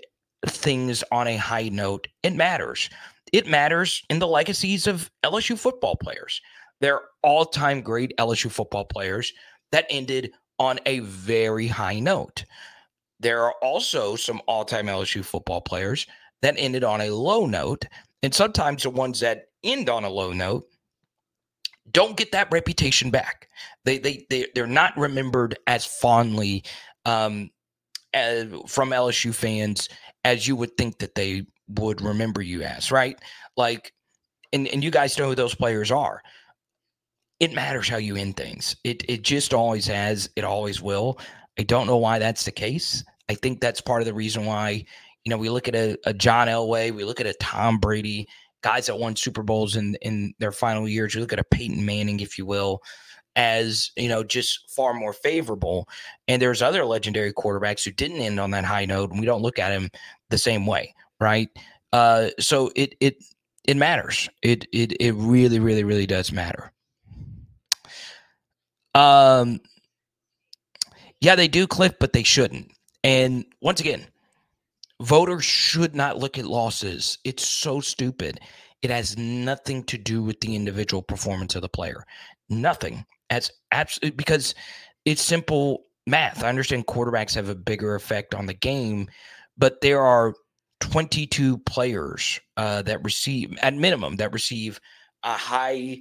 things 0.47 1.02
on 1.11 1.26
a 1.26 1.37
high 1.37 1.71
note, 1.71 2.06
it 2.23 2.35
matters. 2.35 2.90
It 3.33 3.47
matters 3.49 4.02
in 4.11 4.18
the 4.18 4.28
legacies 4.28 4.87
of 4.87 5.11
LSU 5.25 5.59
football 5.59 5.97
players. 5.97 6.40
They're 6.80 7.00
all 7.23 7.47
time 7.47 7.80
great 7.80 8.12
LSU 8.18 8.50
football 8.50 8.85
players 8.85 9.33
that 9.73 9.87
ended 9.90 10.33
on 10.59 10.78
a 10.87 11.00
very 11.00 11.66
high 11.66 11.99
note. 11.99 12.45
There 13.18 13.42
are 13.42 13.54
also 13.62 14.14
some 14.14 14.42
all 14.47 14.64
time 14.64 14.87
LSU 14.87 15.25
football 15.25 15.62
players 15.62 16.06
that 16.42 16.54
ended 16.59 16.85
on 16.85 17.00
a 17.00 17.11
low 17.11 17.47
note. 17.47 17.87
And 18.23 18.35
sometimes 18.35 18.83
the 18.83 18.90
ones 18.90 19.21
that 19.21 19.47
end 19.64 19.88
on 19.88 20.04
a 20.04 20.11
low 20.11 20.33
note 20.33 20.66
don't 21.90 22.16
get 22.16 22.33
that 22.33 22.49
reputation 22.50 23.11
back. 23.11 23.49
They, 23.85 23.99
they, 23.99 24.26
they, 24.31 24.47
they're 24.55 24.66
not 24.66 24.97
remembered 24.97 25.59
as 25.66 25.85
fondly 25.85 26.64
um, 27.05 27.50
as, 28.12 28.49
from 28.66 28.90
LSU 28.90 29.35
fans 29.35 29.88
as 30.25 30.47
you 30.47 30.57
would 30.57 30.76
think 30.76 30.99
that 30.99 31.14
they 31.14 31.47
would 31.69 32.00
remember 32.00 32.43
you 32.43 32.62
as, 32.62 32.90
right? 32.90 33.19
Like, 33.57 33.93
and, 34.52 34.66
and 34.69 34.83
you 34.83 34.90
guys 34.90 35.19
know 35.19 35.28
who 35.28 35.35
those 35.35 35.55
players 35.55 35.90
are 35.90 36.23
it 37.40 37.52
matters 37.52 37.88
how 37.88 37.99
you 37.99 38.16
end 38.16 38.37
things. 38.37 38.76
It 38.85 39.05
it 39.09 39.23
just 39.23 39.52
always 39.52 39.87
has. 39.87 40.28
It 40.37 40.45
always 40.45 40.81
will. 40.81 41.19
I 41.59 41.62
don't 41.62 41.87
know 41.87 41.97
why 41.97 42.19
that's 42.19 42.45
the 42.45 42.52
case. 42.52 43.05
I 43.28 43.35
think 43.35 43.61
that's 43.61 43.81
part 43.81 44.02
of 44.02 44.07
the 44.07 44.14
reason 44.14 44.47
why, 44.47 44.85
you 45.25 45.31
know, 45.31 45.37
we 45.37 45.50
look 45.50 45.69
at 45.69 45.75
a, 45.75 45.99
a 46.07 46.14
John 46.14 46.49
Elway, 46.49 46.93
we 46.93 47.05
look 47.05 47.21
at 47.21 47.26
a 47.26 47.35
Tom 47.35 47.78
Brady, 47.78 48.28
guys 48.66 48.87
that 48.87 48.99
won 48.99 49.14
Super 49.14 49.44
Bowls 49.44 49.76
in 49.76 49.94
in 50.02 50.35
their 50.40 50.50
final 50.50 50.88
years. 50.88 51.14
You 51.14 51.20
look 51.20 51.32
at 51.32 51.38
a 51.38 51.44
Peyton 51.44 51.87
Manning, 51.87 52.18
if 52.18 52.37
you 52.37 52.44
will, 52.44 52.82
as 53.37 53.92
you 53.96 54.08
know, 54.08 54.25
just 54.25 54.68
far 54.68 54.92
more 54.92 55.12
favorable. 55.12 55.88
And 56.26 56.42
there's 56.42 56.62
other 56.62 56.85
legendary 56.85 57.32
quarterbacks 57.32 57.85
who 57.85 57.92
didn't 57.92 58.20
end 58.20 58.40
on 58.40 58.50
that 58.50 58.64
high 58.64 58.85
note, 58.85 59.12
and 59.12 59.20
we 59.20 59.26
don't 59.26 59.42
look 59.42 59.61
at 59.61 59.70
him 59.70 59.88
the 60.30 60.38
same 60.38 60.66
way, 60.66 60.92
right? 61.20 61.49
Uh, 61.92 62.30
so 62.40 62.73
it 62.75 62.96
it 62.99 63.23
it 63.68 63.76
matters. 63.76 64.28
It 64.42 64.66
it 64.73 65.00
it 65.00 65.12
really 65.12 65.61
really 65.61 65.85
really 65.85 66.06
does 66.08 66.32
matter. 66.32 66.73
Um, 68.96 69.61
yeah, 71.20 71.37
they 71.37 71.46
do, 71.46 71.68
Cliff, 71.68 71.92
but 72.00 72.14
they 72.14 72.25
shouldn't. 72.25 72.73
And 73.04 73.44
once 73.61 73.78
again, 73.78 74.08
voters 75.00 75.45
should 75.45 75.95
not 75.95 76.19
look 76.19 76.38
at 76.38 76.47
losses. 76.47 77.19
It's 77.25 77.47
so 77.47 77.81
stupid. 77.81 78.41
It 78.83 78.91
has 78.91 79.17
nothing 79.17 79.85
to 79.85 79.99
do 79.99 80.23
with 80.23 80.41
the 80.41 80.55
individual 80.55 81.03
performance 81.03 81.55
of 81.55 81.62
the 81.62 81.69
player. 81.69 82.05
Nothing. 82.49 83.05
As 83.31 83.50
absolutely 83.73 84.17
because 84.17 84.55
it's 85.05 85.23
simple 85.23 85.85
math. 86.07 86.45
I 86.45 86.49
understand 86.49 86.87
quarterbacks 86.87 87.35
have 87.35 87.49
a 87.49 87.55
bigger 87.55 87.95
effect 87.95 88.35
on 88.35 88.47
the 88.47 88.55
game, 88.55 89.09
but 89.57 89.81
there 89.81 90.03
are 90.03 90.35
22 90.81 91.59
players 91.59 92.41
uh, 92.57 92.83
that 92.83 93.03
receive, 93.03 93.57
at 93.62 93.75
minimum, 93.75 94.17
that 94.17 94.33
receive 94.33 94.81
a 95.23 95.33
high 95.33 95.99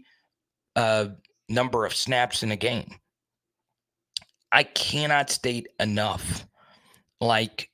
uh, 0.75 1.07
number 1.49 1.85
of 1.85 1.95
snaps 1.95 2.43
in 2.43 2.51
a 2.51 2.55
game. 2.55 2.89
I 4.51 4.63
cannot 4.63 5.29
state 5.29 5.67
enough. 5.79 6.45
Like, 7.19 7.69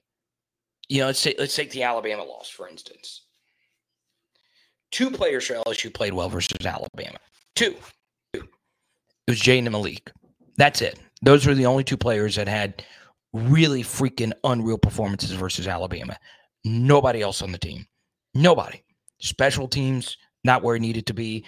you 0.92 1.00
know, 1.00 1.06
let's 1.06 1.24
take 1.24 1.40
let's 1.40 1.56
take 1.56 1.72
the 1.72 1.84
Alabama 1.84 2.22
loss 2.22 2.50
for 2.50 2.68
instance. 2.68 3.22
Two 4.92 5.10
players 5.10 5.48
for 5.48 5.54
LSU 5.54 5.94
played 5.94 6.14
well 6.14 6.28
versus 6.28 6.66
Alabama. 6.66 7.18
Two. 7.56 7.76
Two. 8.34 8.42
It 8.42 9.32
was 9.32 9.40
Jayden 9.40 9.60
and 9.60 9.72
Malik. 9.72 10.12
That's 10.58 10.82
it. 10.82 11.00
Those 11.22 11.48
were 11.48 11.56
the 11.56 11.66
only 11.66 11.86
two 11.86 11.96
players 11.96 12.36
that 12.36 12.50
had 12.50 12.84
really 13.32 13.84
freaking 13.84 14.34
unreal 14.44 14.78
performances 14.78 15.32
versus 15.32 15.66
Alabama. 15.66 16.18
Nobody 16.66 17.22
else 17.22 17.42
on 17.42 17.54
the 17.54 17.58
team. 17.58 17.88
Nobody. 18.34 18.84
Special 19.22 19.70
teams, 19.70 20.18
not 20.44 20.62
where 20.62 20.76
it 20.76 20.82
needed 20.82 21.06
to 21.06 21.14
be. 21.14 21.46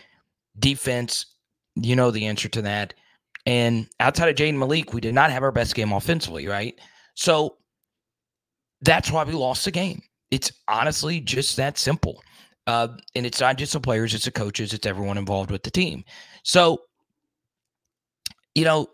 Defense, 0.58 1.26
you 1.76 1.98
know 1.98 2.12
the 2.12 2.28
answer 2.28 2.48
to 2.48 2.62
that. 2.62 2.94
And 3.46 3.90
outside 4.00 4.30
of 4.30 4.36
Jayden 4.36 4.58
Malik, 4.58 4.94
we 4.94 5.02
did 5.02 5.14
not 5.14 5.32
have 5.32 5.44
our 5.44 5.52
best 5.52 5.76
game 5.76 5.92
offensively, 5.92 6.48
right? 6.48 6.80
So 7.16 7.58
that's 8.84 9.12
why 9.12 9.24
we 9.24 9.34
lost 9.34 9.66
the 9.66 9.72
game. 9.72 10.02
It's 10.32 10.52
honestly 10.68 11.20
just 11.20 11.58
that 11.58 11.78
simple. 11.78 12.22
Uh, 12.66 12.90
and 13.16 13.26
it's 13.26 13.42
not 13.42 13.58
just 13.58 13.74
the 13.74 13.80
players, 13.80 14.14
it's 14.14 14.26
the 14.26 14.32
coaches, 14.32 14.74
it's 14.74 14.88
everyone 14.88 15.18
involved 15.18 15.52
with 15.52 15.64
the 15.64 15.72
team. 15.72 16.04
So, 16.44 16.82
you 18.56 18.64
know, 18.64 18.88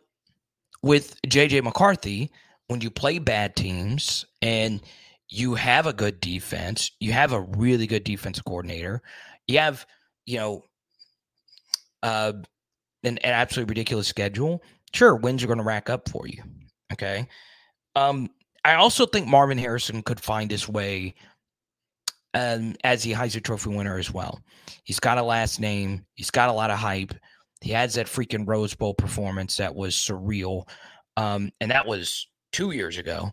with 0.82 1.22
JJ 1.28 1.64
McCarthy, 1.64 2.32
when 2.68 2.82
you 2.82 2.90
play 2.90 3.20
bad 3.20 3.56
teams 3.56 4.26
and 4.42 4.82
you 5.28 5.54
have 5.56 5.86
a 5.86 5.94
good 5.94 6.20
defense, 6.20 6.92
you 7.00 7.12
have 7.12 7.32
a 7.32 7.42
really 7.42 7.86
good 7.86 8.04
defensive 8.04 8.46
coordinator, 8.46 9.02
you 9.48 9.60
have, 9.60 9.86
you 10.26 10.38
know, 10.38 10.64
uh, 12.02 12.34
an, 13.04 13.18
an 13.20 13.32
absolutely 13.32 13.72
ridiculous 13.72 14.08
schedule, 14.08 14.64
sure, 14.94 15.16
wins 15.16 15.44
are 15.44 15.48
going 15.48 15.60
to 15.60 15.64
rack 15.64 15.90
up 15.90 16.10
for 16.10 16.28
you. 16.28 16.42
Okay. 16.92 17.28
Um, 17.96 18.30
I 18.66 18.76
also 18.76 19.06
think 19.06 19.28
Marvin 19.28 19.58
Harrison 19.58 20.02
could 20.02 20.20
find 20.20 20.52
his 20.52 20.68
way 20.68 21.16
um, 22.34 22.76
as 22.84 23.04
the 23.04 23.14
Heisman 23.14 23.44
Trophy 23.44 23.70
winner 23.70 23.98
as 23.98 24.14
well. 24.14 24.42
He's 24.84 25.00
got 25.00 25.18
a 25.18 25.24
last 25.24 25.60
name. 25.60 26.06
He's 26.16 26.32
got 26.32 26.50
a 26.50 26.54
lot 26.54 26.72
of 26.72 26.78
hype. 26.78 27.14
He 27.62 27.72
has 27.72 27.96
that 27.96 28.08
freaking 28.08 28.48
Rose 28.48 28.74
Bowl 28.74 28.94
performance 28.94 29.58
that 29.58 29.76
was 29.76 29.96
surreal, 29.96 30.68
um, 31.18 31.52
and 31.60 31.72
that 31.72 31.86
was 31.86 32.28
two 32.52 32.72
years 32.72 32.98
ago. 32.98 33.32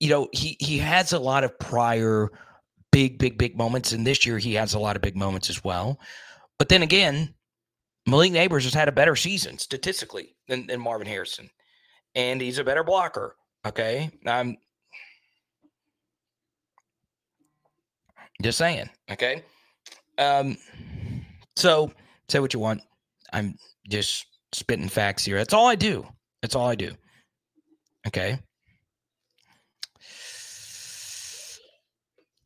You 0.00 0.08
know, 0.08 0.28
he 0.32 0.56
he 0.58 0.78
has 0.78 1.12
a 1.12 1.18
lot 1.18 1.44
of 1.44 1.56
prior 1.58 2.30
big, 2.90 3.18
big, 3.18 3.38
big 3.38 3.56
moments, 3.56 3.92
and 3.92 4.06
this 4.06 4.26
year 4.26 4.38
he 4.38 4.54
has 4.54 4.74
a 4.74 4.78
lot 4.78 4.96
of 4.96 5.02
big 5.02 5.16
moments 5.16 5.48
as 5.50 5.62
well. 5.62 6.00
But 6.58 6.68
then 6.68 6.82
again, 6.82 7.34
Malik 8.06 8.32
Nabers 8.32 8.64
has 8.64 8.74
had 8.74 8.88
a 8.88 8.92
better 8.92 9.14
season 9.14 9.58
statistically 9.58 10.34
than, 10.48 10.66
than 10.66 10.80
Marvin 10.80 11.06
Harrison, 11.06 11.48
and 12.16 12.40
he's 12.40 12.58
a 12.58 12.64
better 12.64 12.82
blocker. 12.82 13.36
Okay, 13.66 14.10
I'm 14.26 14.56
just 18.42 18.58
saying. 18.58 18.90
Okay, 19.10 19.42
um, 20.18 20.56
so 21.56 21.92
say 22.28 22.40
what 22.40 22.54
you 22.54 22.60
want. 22.60 22.82
I'm 23.32 23.56
just 23.88 24.26
spitting 24.52 24.88
facts 24.88 25.24
here. 25.24 25.36
That's 25.38 25.54
all 25.54 25.66
I 25.66 25.74
do. 25.74 26.06
That's 26.40 26.54
all 26.54 26.68
I 26.68 26.74
do. 26.74 26.92
Okay. 28.06 28.38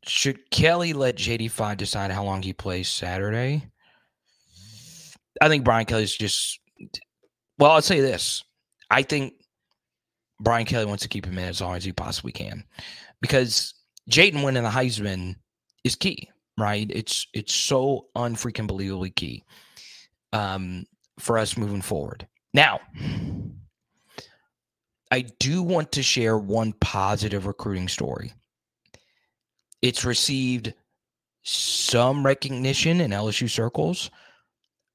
Should 0.05 0.49
Kelly 0.51 0.93
let 0.93 1.17
JD5 1.17 1.77
decide 1.77 2.11
how 2.11 2.23
long 2.23 2.41
he 2.41 2.53
plays 2.53 2.87
Saturday? 2.87 3.67
I 5.41 5.49
think 5.49 5.63
Brian 5.65 5.85
Kelly's 5.85 6.15
just. 6.15 6.59
Well, 7.57 7.71
I'll 7.71 7.81
say 7.81 7.99
this. 7.99 8.43
I 8.89 9.03
think 9.03 9.33
Brian 10.39 10.65
Kelly 10.65 10.85
wants 10.85 11.03
to 11.03 11.09
keep 11.09 11.25
him 11.25 11.37
in 11.37 11.45
as 11.45 11.61
long 11.61 11.75
as 11.75 11.83
he 11.83 11.91
possibly 11.91 12.31
can, 12.31 12.63
because 13.21 13.73
Jayden 14.09 14.43
winning 14.43 14.63
the 14.63 14.69
Heisman 14.69 15.35
is 15.83 15.95
key, 15.95 16.29
right? 16.57 16.89
It's 16.89 17.27
it's 17.33 17.53
so 17.53 18.07
unfreaking 18.15 18.67
believably 18.67 19.15
key 19.15 19.43
um, 20.33 20.85
for 21.19 21.37
us 21.37 21.57
moving 21.57 21.81
forward. 21.81 22.27
Now, 22.53 22.79
I 25.11 25.21
do 25.39 25.63
want 25.63 25.91
to 25.93 26.03
share 26.03 26.37
one 26.37 26.73
positive 26.73 27.45
recruiting 27.45 27.87
story. 27.87 28.33
It's 29.81 30.05
received 30.05 30.73
some 31.43 32.25
recognition 32.25 33.01
in 33.01 33.11
LSU 33.11 33.49
circles 33.49 34.09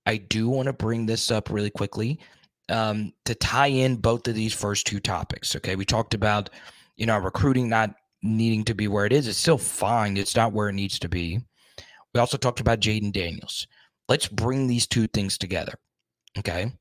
I 0.07 0.17
do 0.17 0.49
want 0.49 0.67
to 0.67 0.73
bring 0.73 1.07
this 1.07 1.31
up 1.31 1.51
really 1.51 1.71
quickly 1.71 2.19
um, 2.73 3.13
to 3.27 3.35
tie 3.35 3.69
in 3.69 3.97
both 3.97 4.27
of 4.27 4.35
these 4.35 4.53
first 4.53 4.87
two 4.87 4.99
topics. 4.99 5.55
Okay, 5.57 5.77
we 5.77 5.85
talked 5.85 6.15
about 6.15 6.51
you 6.97 7.07
know 7.07 7.19
recruiting 7.19 7.69
not 7.69 7.95
needing 8.23 8.65
to 8.65 8.75
be 8.75 8.89
where 8.89 9.07
it 9.07 9.13
is. 9.13 9.29
It's 9.29 9.39
still 9.39 9.59
fine. 9.59 10.17
It's 10.17 10.37
not 10.37 10.53
where 10.53 10.69
it 10.69 10.75
needs 10.75 10.99
to 11.01 11.09
be. 11.09 11.41
We 12.15 12.21
also 12.21 12.37
talked 12.37 12.61
about 12.61 12.81
Jayden 12.81 13.13
Daniels. 13.13 13.67
Let's 14.09 14.29
bring 14.29 14.67
these 14.67 14.87
two 14.87 15.07
things 15.07 15.39
together. 15.39 15.75
Okay, 16.39 16.73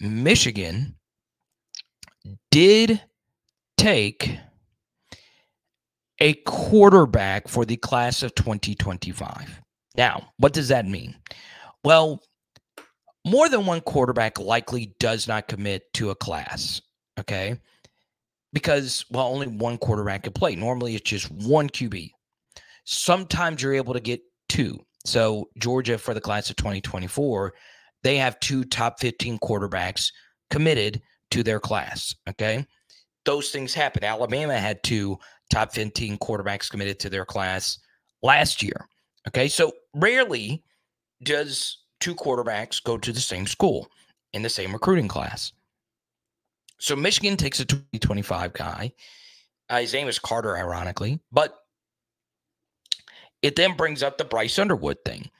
Michigan 0.00 0.96
did 2.50 3.00
take 3.76 4.38
a 6.20 6.34
quarterback 6.46 7.48
for 7.48 7.64
the 7.64 7.76
class 7.76 8.22
of 8.22 8.34
2025. 8.34 9.60
Now, 9.96 10.32
what 10.38 10.52
does 10.52 10.68
that 10.68 10.86
mean? 10.86 11.14
Well, 11.84 12.20
more 13.24 13.48
than 13.48 13.66
one 13.66 13.80
quarterback 13.80 14.38
likely 14.38 14.94
does 14.98 15.26
not 15.26 15.48
commit 15.48 15.92
to 15.94 16.10
a 16.10 16.14
class. 16.14 16.80
Okay. 17.18 17.58
Because, 18.52 19.04
well, 19.10 19.26
only 19.26 19.46
one 19.46 19.78
quarterback 19.78 20.24
can 20.24 20.32
play. 20.32 20.54
Normally 20.54 20.94
it's 20.94 21.08
just 21.08 21.30
one 21.30 21.68
QB. 21.68 22.10
Sometimes 22.84 23.62
you're 23.62 23.74
able 23.74 23.94
to 23.94 24.00
get 24.00 24.20
two. 24.48 24.78
So, 25.04 25.48
Georgia 25.58 25.98
for 25.98 26.14
the 26.14 26.20
class 26.20 26.50
of 26.50 26.56
2024, 26.56 27.54
they 28.02 28.16
have 28.16 28.38
two 28.40 28.64
top 28.64 29.00
15 29.00 29.38
quarterbacks 29.38 30.12
committed 30.50 31.02
to 31.30 31.42
their 31.42 31.60
class. 31.60 32.14
Okay. 32.28 32.66
Those 33.24 33.50
things 33.50 33.74
happen. 33.74 34.04
Alabama 34.04 34.58
had 34.58 34.82
two 34.82 35.18
top 35.50 35.72
15 35.72 36.18
quarterbacks 36.18 36.70
committed 36.70 37.00
to 37.00 37.10
their 37.10 37.24
class 37.24 37.78
last 38.22 38.62
year. 38.62 38.86
Okay. 39.28 39.48
So, 39.48 39.72
rarely 39.94 40.62
does 41.22 41.83
two 42.00 42.14
quarterbacks 42.14 42.82
go 42.82 42.98
to 42.98 43.12
the 43.12 43.20
same 43.20 43.46
school 43.46 43.88
in 44.32 44.42
the 44.42 44.48
same 44.48 44.72
recruiting 44.72 45.08
class. 45.08 45.52
So 46.78 46.96
Michigan 46.96 47.36
takes 47.36 47.60
a 47.60 47.64
2025 47.64 48.52
guy. 48.52 48.92
Uh, 49.70 49.80
his 49.80 49.92
name 49.92 50.08
is 50.08 50.18
Carter, 50.18 50.56
ironically, 50.56 51.20
but 51.32 51.56
it 53.42 53.56
then 53.56 53.76
brings 53.76 54.02
up 54.02 54.18
the 54.18 54.24
Bryce 54.24 54.58
Underwood 54.58 54.98
thing. 55.04 55.30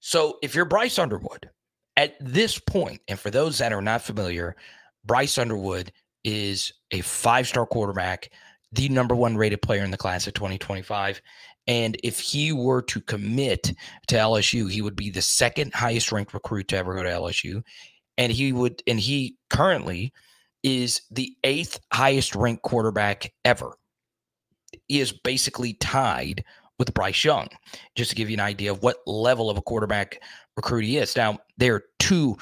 So 0.00 0.38
if 0.42 0.54
you're 0.54 0.64
Bryce 0.64 0.98
Underwood 0.98 1.50
at 1.96 2.14
this 2.20 2.58
point, 2.58 3.00
and 3.08 3.18
for 3.18 3.30
those 3.30 3.58
that 3.58 3.72
are 3.72 3.82
not 3.82 4.02
familiar, 4.02 4.56
Bryce 5.04 5.38
Underwood 5.38 5.92
is 6.24 6.72
a 6.90 7.00
five 7.00 7.48
star 7.48 7.66
quarterback, 7.66 8.30
the 8.72 8.88
number 8.88 9.14
one 9.14 9.36
rated 9.36 9.62
player 9.62 9.84
in 9.84 9.90
the 9.90 9.96
class 9.96 10.26
of 10.26 10.34
2025. 10.34 11.20
And 11.66 11.96
if 12.02 12.18
he 12.18 12.52
were 12.52 12.82
to 12.82 13.00
commit 13.00 13.72
to 14.08 14.16
LSU, 14.16 14.70
he 14.70 14.82
would 14.82 14.96
be 14.96 15.10
the 15.10 15.22
second 15.22 15.74
highest 15.74 16.10
ranked 16.10 16.34
recruit 16.34 16.68
to 16.68 16.76
ever 16.76 16.94
go 16.94 17.02
to 17.02 17.08
LSU. 17.08 17.62
And 18.18 18.32
he 18.32 18.52
would, 18.52 18.82
and 18.86 18.98
he 18.98 19.36
currently 19.48 20.12
is 20.62 21.02
the 21.10 21.34
eighth 21.44 21.80
highest 21.92 22.34
ranked 22.34 22.62
quarterback 22.62 23.32
ever. 23.44 23.76
He 24.88 25.00
is 25.00 25.12
basically 25.12 25.74
tied 25.74 26.44
with 26.78 26.94
Bryce 26.94 27.24
Young, 27.24 27.48
just 27.94 28.10
to 28.10 28.16
give 28.16 28.28
you 28.28 28.34
an 28.34 28.40
idea 28.40 28.72
of 28.72 28.82
what 28.82 28.96
level 29.06 29.50
of 29.50 29.56
a 29.56 29.62
quarterback 29.62 30.20
recruit 30.56 30.84
he 30.84 30.98
is. 30.98 31.16
Now, 31.16 31.38
they're 31.56 31.84
two 31.98 32.36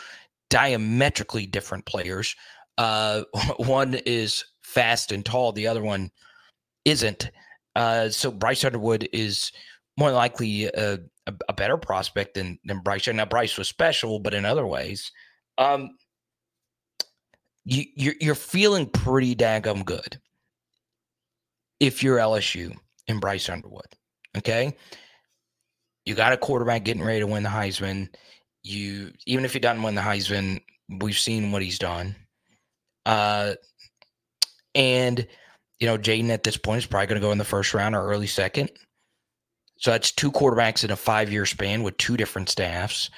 diametrically 0.49 1.47
different 1.47 1.85
players. 1.87 2.35
Uh, 2.79 3.25
one 3.59 3.95
is 4.07 4.45
fast 4.63 5.13
and 5.13 5.25
tall, 5.25 5.53
the 5.53 5.67
other 5.67 5.83
one 5.83 6.11
isn't. 6.85 7.31
Uh, 7.77 8.09
so 8.09 8.31
Bryce 8.31 8.65
Underwood 8.65 9.09
is 9.13 9.53
more 9.97 10.11
likely 10.11 10.65
a, 10.65 10.99
a, 11.27 11.35
a, 11.49 11.53
better 11.53 11.77
prospect 11.77 12.35
than 12.35 12.59
than 12.65 12.81
Bryce. 12.81 13.07
Now 13.07 13.27
Bryce 13.27 13.57
was 13.57 13.69
special, 13.69 14.19
but 14.19 14.35
in 14.35 14.45
other 14.45 14.67
ways, 14.67 15.13
um, 15.59 15.91
you 17.65 17.85
you're, 17.95 18.15
you're 18.21 18.35
feeling 18.35 18.87
pretty 18.87 19.37
daggum 19.37 19.85
good 19.85 20.19
if 21.79 22.03
you're 22.03 22.19
LSU 22.19 22.77
and 23.09 23.21
Bryce 23.21 23.49
Underwood. 23.49 23.95
Okay, 24.37 24.77
you 26.05 26.15
got 26.15 26.33
a 26.33 26.37
quarterback 26.37 26.85
getting 26.85 27.05
ready 27.05 27.21
to 27.21 27.27
win 27.27 27.43
the 27.43 27.49
Heisman. 27.49 28.09
You 28.63 29.13
even 29.27 29.45
if 29.45 29.53
he 29.53 29.59
doesn't 29.59 29.83
win 29.83 29.95
the 29.95 30.01
Heisman, 30.01 30.61
we've 31.01 31.19
seen 31.19 31.53
what 31.53 31.63
he's 31.63 31.79
done. 31.79 32.17
Uh, 33.07 33.55
and 34.75 35.27
you 35.81 35.87
know, 35.87 35.97
Jayden 35.97 36.29
at 36.29 36.45
this 36.45 36.59
point 36.59 36.79
is 36.79 36.87
probably 36.87 37.07
going 37.07 37.21
to 37.21 37.27
go 37.27 37.33
in 37.33 37.39
the 37.39 37.45
first 37.45 37.75
round 37.75 37.95
or 37.95 38.07
early 38.07 38.27
second. 38.27 38.71
So 39.79 39.91
that's 39.91 40.13
two 40.13 40.31
quarterbacks 40.31 40.85
in 40.85 40.91
a 40.91 40.97
five 40.97 41.33
year 41.33 41.47
span 41.47 41.83
with 41.83 41.97
two 41.97 42.19
different 42.19 42.51
staffs, 42.51 43.11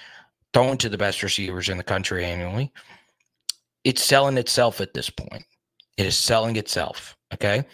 throwing 0.55 0.79
to 0.79 0.88
the 0.88 0.96
best 0.96 1.22
receivers 1.25 1.68
in 1.68 1.77
the 1.77 1.83
country 1.83 2.25
annually. 2.25 2.72
It's 3.83 4.03
selling 4.03 4.38
itself 4.38 4.81
at 4.81 4.94
this 4.94 5.11
point. 5.11 5.44
It 5.96 6.07
is 6.07 6.16
selling 6.16 6.55
itself. 6.55 7.16
Okay. 7.35 7.64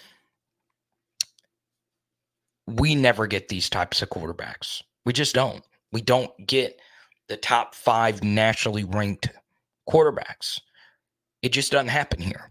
We 2.66 2.94
never 2.94 3.26
get 3.26 3.48
these 3.48 3.68
types 3.68 4.00
of 4.00 4.08
quarterbacks. 4.08 4.82
We 5.04 5.12
just 5.12 5.34
don't. 5.34 5.62
We 5.92 6.00
don't 6.00 6.30
get 6.46 6.80
the 7.28 7.36
top 7.36 7.74
five 7.74 8.24
nationally 8.24 8.84
ranked 8.84 9.28
quarterbacks. 9.88 10.60
It 11.42 11.50
just 11.50 11.72
doesn't 11.72 11.88
happen 11.88 12.20
here 12.20 12.50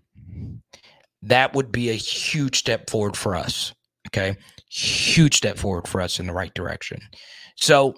that 1.29 1.53
would 1.53 1.71
be 1.71 1.89
a 1.89 1.93
huge 1.93 2.57
step 2.57 2.89
forward 2.89 3.15
for 3.15 3.35
us. 3.35 3.73
Okay. 4.07 4.35
Huge 4.69 5.35
step 5.35 5.57
forward 5.57 5.87
for 5.87 6.01
us 6.01 6.19
in 6.19 6.27
the 6.27 6.33
right 6.33 6.53
direction. 6.53 6.99
So 7.55 7.95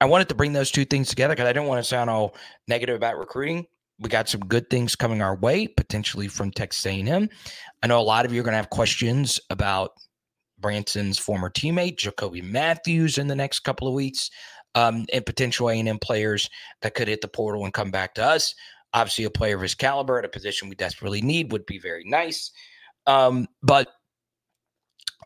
I 0.00 0.06
wanted 0.06 0.28
to 0.30 0.34
bring 0.34 0.52
those 0.52 0.70
two 0.70 0.84
things 0.84 1.08
together 1.08 1.34
because 1.34 1.48
I 1.48 1.52
don't 1.52 1.66
want 1.66 1.78
to 1.78 1.88
sound 1.88 2.08
all 2.08 2.34
negative 2.68 2.96
about 2.96 3.18
recruiting. 3.18 3.66
We 3.98 4.08
got 4.08 4.28
some 4.28 4.40
good 4.40 4.70
things 4.70 4.96
coming 4.96 5.20
our 5.20 5.36
way, 5.36 5.66
potentially 5.66 6.28
from 6.28 6.50
Texas 6.50 6.86
A&M. 6.86 7.28
I 7.82 7.86
know 7.86 8.00
a 8.00 8.02
lot 8.02 8.24
of 8.24 8.32
you 8.32 8.40
are 8.40 8.44
going 8.44 8.52
to 8.52 8.56
have 8.56 8.70
questions 8.70 9.38
about 9.50 9.90
Branson's 10.58 11.18
former 11.18 11.50
teammate 11.50 11.98
Jacoby 11.98 12.40
Mathews 12.40 13.18
in 13.18 13.26
the 13.26 13.34
next 13.34 13.60
couple 13.60 13.88
of 13.88 13.94
weeks, 13.94 14.30
um, 14.74 15.04
and 15.12 15.26
potential 15.26 15.68
A&M 15.68 15.98
players 15.98 16.48
that 16.80 16.94
could 16.94 17.08
hit 17.08 17.20
the 17.20 17.28
portal 17.28 17.64
and 17.64 17.74
come 17.74 17.90
back 17.90 18.14
to 18.14 18.24
us. 18.24 18.54
Obviously, 18.94 19.24
a 19.24 19.30
player 19.30 19.56
of 19.56 19.62
his 19.62 19.74
caliber 19.74 20.18
at 20.18 20.24
a 20.24 20.28
position 20.28 20.68
we 20.68 20.74
desperately 20.74 21.20
need 21.20 21.52
would 21.52 21.66
be 21.66 21.78
very 21.78 22.04
nice. 22.06 22.50
Um, 23.06 23.48
but 23.62 23.88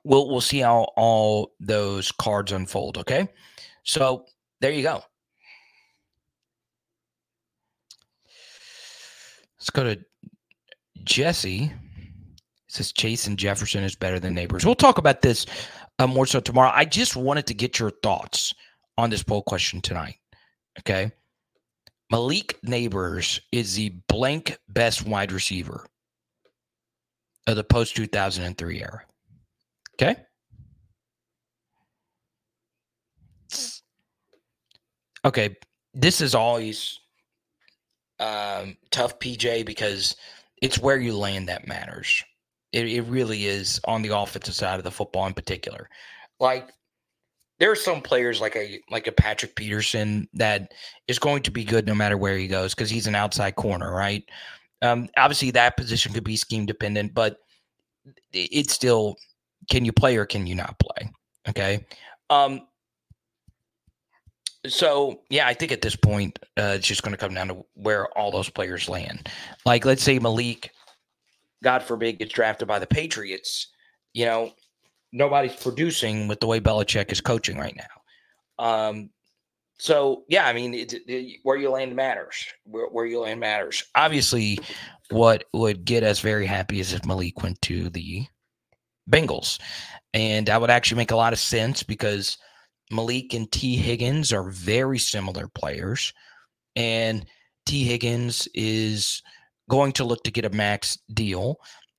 we'll 0.04 0.28
we'll 0.28 0.40
see 0.40 0.60
how 0.60 0.87
all 0.96 1.52
those 1.60 2.12
cards 2.12 2.52
unfold. 2.52 2.98
Okay, 2.98 3.28
so 3.82 4.26
there 4.60 4.70
you 4.70 4.82
go. 4.82 5.02
Let's 9.58 9.70
go 9.70 9.84
to 9.84 9.98
Jesse. 11.04 11.72
says 12.68 12.92
Chase 12.92 13.26
and 13.26 13.38
Jefferson 13.38 13.82
is 13.82 13.94
better 13.94 14.20
than 14.20 14.34
Nabers. 14.37 14.64
We'll 14.64 14.74
talk 14.74 14.98
about 14.98 15.22
this 15.22 15.46
uh, 15.98 16.06
more 16.06 16.26
so 16.26 16.40
tomorrow. 16.40 16.70
I 16.74 16.84
just 16.84 17.16
wanted 17.16 17.46
to 17.46 17.54
get 17.54 17.78
your 17.78 17.90
thoughts 18.02 18.52
on 18.98 19.10
this 19.10 19.22
poll 19.22 19.42
question 19.42 19.80
tonight. 19.80 20.16
Okay. 20.80 21.10
Malik 22.10 22.58
Nabers 22.66 23.40
is 23.52 23.74
the 23.76 23.90
blank 24.08 24.58
best 24.68 25.06
wide 25.06 25.32
receiver 25.32 25.87
of 27.46 27.57
the 27.57 27.64
post 27.64 27.96
2003 27.96 28.80
era. 28.80 29.02
Okay. 29.94 30.16
Okay. 35.24 35.57
This 35.92 36.20
is 36.20 36.35
always 36.35 36.98
um, 38.18 38.76
tough, 38.90 39.18
PJ, 39.18 39.64
because 39.64 40.16
it's 40.62 40.78
where 40.78 40.98
you 40.98 41.16
land 41.16 41.48
that 41.48 41.68
matters. 41.68 42.24
It, 42.72 42.87
it 42.88 43.02
really 43.02 43.46
is 43.46 43.80
on 43.85 44.02
the 44.02 44.16
offensive 44.16 44.54
side 44.54 44.78
of 44.78 44.85
the 44.85 44.90
football 44.90 45.26
in 45.26 45.35
particular. 45.35 45.88
Like 46.40 46.70
there 47.59 47.70
are 47.70 47.76
some 47.76 48.00
players 48.00 48.40
like 48.40 48.57
a 48.57 48.80
like 48.90 49.07
a 49.07 49.12
Patrick 49.12 49.54
Peterson 49.54 50.28
that 50.35 50.72
is 51.07 51.18
going 51.18 51.42
to 51.44 51.50
be 51.50 51.64
good 51.64 51.87
no 51.87 51.94
matter 51.94 52.16
where 52.16 52.37
he 52.37 52.48
goes 52.48 52.74
because 52.74 52.90
he's 52.90 53.07
an 53.07 53.14
outside 53.14 53.54
corner, 53.54 53.94
right? 53.94 54.24
Um, 54.85 55.09
obviously, 55.16 55.51
that 55.53 55.79
position 55.79 56.12
could 56.12 56.25
be 56.25 56.37
scheme 56.37 56.66
dependent, 56.66 57.14
but 57.14 57.38
it's 58.33 58.75
still 58.75 59.16
can 59.70 59.85
you 59.85 59.92
play 59.92 60.16
or 60.16 60.27
can 60.27 60.47
you 60.47 60.55
not 60.55 60.79
play? 60.79 61.11
Okay. 61.49 61.87
Um, 62.29 62.66
so 64.66 65.23
yeah, 65.31 65.47
I 65.47 65.55
think 65.55 65.73
at 65.73 65.81
this 65.81 65.97
point, 65.97 66.38
uh, 66.59 66.75
it's 66.77 66.87
just 66.87 67.03
going 67.03 67.12
to 67.12 67.18
come 67.18 67.33
down 67.33 67.49
to 67.49 67.64
where 67.75 68.07
all 68.18 68.31
those 68.31 68.51
players 68.51 68.88
land. 68.88 69.31
Like, 69.64 69.87
let's 69.87 70.03
say 70.03 70.18
Malik, 70.18 70.70
God 71.62 71.83
forbid, 71.83 72.18
gets 72.18 72.35
drafted 72.35 72.68
by 72.68 72.79
the 72.79 72.87
Patriots. 72.87 73.68
You 74.12 74.27
know, 74.27 74.53
nobody's 75.12 75.57
producing 75.57 76.29
with 76.29 76.40
the 76.40 76.47
way 76.47 76.61
Belichick 76.61 77.11
is 77.11 77.23
coaching 77.23 77.57
right 77.57 77.77
now. 77.77 78.64
Um, 78.64 79.11
so 79.78 80.24
yeah, 80.28 80.46
I 80.46 80.52
mean, 80.52 80.74
it, 80.74 80.92
it, 80.92 81.40
where 81.42 81.56
you 81.56 81.70
land 81.70 81.94
matters. 81.94 82.44
Where, 82.64 82.87
where 82.87 83.06
you 83.06 83.20
land 83.20 83.40
matters. 83.40 83.84
Obviously, 83.94 84.58
what 85.10 85.44
would 85.52 85.84
get 85.84 86.02
us 86.02 86.20
very 86.20 86.46
happy 86.46 86.80
is 86.80 86.92
if 86.92 87.04
Malik 87.04 87.42
went 87.42 87.60
to 87.62 87.90
the 87.90 88.24
Bengals, 89.10 89.58
and 90.12 90.46
that 90.46 90.60
would 90.60 90.70
actually 90.70 90.98
make 90.98 91.10
a 91.10 91.16
lot 91.16 91.32
of 91.32 91.38
sense 91.38 91.82
because 91.82 92.38
Malik 92.90 93.34
and 93.34 93.50
Tee 93.50 93.76
Higgins 93.76 94.32
are 94.32 94.50
very 94.50 94.98
similar 94.98 95.48
players, 95.48 96.12
and 96.76 97.26
Tee 97.66 97.84
Higgins 97.84 98.48
is 98.54 99.22
going 99.68 99.92
to 99.92 100.04
look 100.04 100.22
to 100.24 100.30
get 100.30 100.44
a 100.44 100.50
max 100.50 100.98
deal 101.12 101.56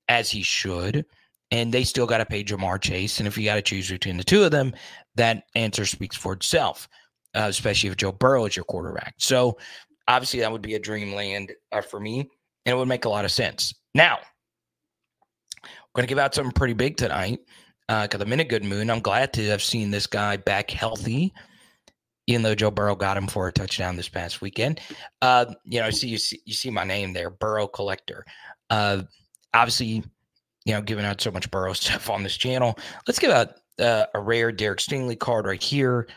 as 0.07 0.29
he 0.29 0.43
should 0.43 1.05
and 1.51 1.73
they 1.73 1.83
still 1.83 2.07
got 2.07 2.17
to 2.17 2.25
pay 2.25 2.43
Ja'Marr 2.43 2.81
Chase. 2.81 3.19
And 3.19 3.27
if 3.27 3.38
you 3.38 3.45
got 3.45 3.55
to 3.55 3.61
choose 3.61 3.89
between 3.89 4.17
the 4.17 4.23
two 4.23 4.43
of 4.43 4.51
them, 4.51 4.73
that 5.15 5.43
answer 5.55 5.85
speaks 5.85 6.15
for 6.15 6.33
itself, 6.33 6.89
uh, 7.36 7.48
especially 7.48 7.89
if 7.89 7.98
Joe 7.98 8.12
Burrow 8.12 8.45
is 8.45 8.56
your 8.56 8.65
quarterback. 8.65 9.15
So 9.17 9.58
obviously, 10.08 10.39
that 10.39 10.52
would 10.52 10.62
be 10.62 10.76
a 10.76 10.80
dreamland 10.80 11.54
uh, 11.71 11.82
for 11.82 12.00
me, 12.00 12.19
and 12.19 12.74
it 12.74 12.78
would 12.78 12.88
make 12.88 13.06
a 13.06 13.10
lot 13.10 13.26
of 13.26 13.32
sense. 13.32 13.74
Now, 13.93 14.19
going 15.95 16.06
to 16.06 16.12
give 16.12 16.19
out 16.19 16.36
something 16.36 16.52
pretty 16.52 16.74
big 16.74 16.98
tonight 16.98 17.39
because 17.88 18.21
uh, 18.21 18.24
I'm 18.24 18.34
in 18.34 18.41
a 18.41 18.45
good 18.45 18.63
mood. 18.63 18.89
I'm 18.89 19.00
glad 19.00 19.34
to 19.34 19.45
have 19.48 19.63
seen 19.63 19.91
this 19.91 20.06
guy 20.06 20.38
back 20.38 20.69
healthy, 20.69 21.34
even 22.28 22.41
though 22.41 22.56
Joe 22.56 22.71
Burrow 22.71 22.95
got 22.95 23.17
him 23.17 23.28
for 23.28 23.48
a 23.48 23.52
touchdown 23.52 23.95
this 23.95 24.10
past 24.10 24.41
weekend. 24.41 24.82
Uh, 25.21 25.45
you 25.63 25.80
know, 25.80 25.88
I 25.88 25.91
see 25.91 26.10
you 26.10 26.17
see 26.17 26.41
you 26.45 26.54
see 26.54 26.69
my 26.69 26.84
name 26.84 27.13
there, 27.13 27.30
Burrow 27.30 27.67
Collector. 27.67 28.26
Uh, 28.69 29.04
obviously, 29.54 30.04
you 30.65 30.74
know, 30.74 30.82
giving 30.82 31.06
out 31.06 31.21
so 31.21 31.32
much 31.32 31.50
Burrow 31.50 31.74
stuff 31.74 32.10
on 32.10 32.24
this 32.24 32.38
channel. 32.38 32.78
Let's 33.08 33.19
give 33.19 33.32
out 33.32 33.54
uh, 33.80 34.06
a 34.13 34.19
rare 34.19 34.52
Derek 34.52 34.80
Stingley 34.80 35.17
card 35.17 35.45
right 35.45 35.63
here. 35.63 36.08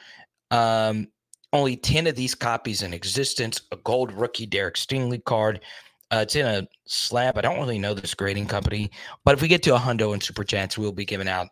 Um, 0.50 1.08
only 1.52 1.76
10 1.76 2.06
of 2.06 2.14
these 2.14 2.34
copies 2.34 2.82
in 2.82 2.92
existence. 2.92 3.62
A 3.72 3.76
gold 3.76 4.12
rookie 4.12 4.46
Derek 4.46 4.76
Stingley 4.76 5.24
card. 5.24 5.60
Uh, 6.10 6.20
it's 6.22 6.36
in 6.36 6.46
a 6.46 6.66
slab. 6.86 7.36
I 7.36 7.42
don't 7.42 7.58
really 7.58 7.78
know 7.78 7.94
this 7.94 8.14
grading 8.14 8.46
company, 8.46 8.90
but 9.24 9.34
if 9.34 9.42
we 9.42 9.48
get 9.48 9.62
to 9.64 9.74
a 9.74 9.78
hundo 9.78 10.12
and 10.12 10.22
super 10.22 10.44
chats, 10.44 10.78
we'll 10.78 10.92
be 10.92 11.04
giving 11.04 11.28
out 11.28 11.48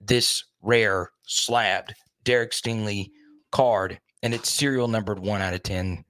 this 0.00 0.44
rare 0.62 1.10
slabbed 1.22 1.94
Derek 2.24 2.50
Stingley 2.50 3.10
card, 3.52 4.00
and 4.22 4.34
it's 4.34 4.50
serial 4.50 4.88
numbered 4.88 5.20
one 5.20 5.42
out 5.42 5.54
of 5.54 5.62
10. 5.62 6.04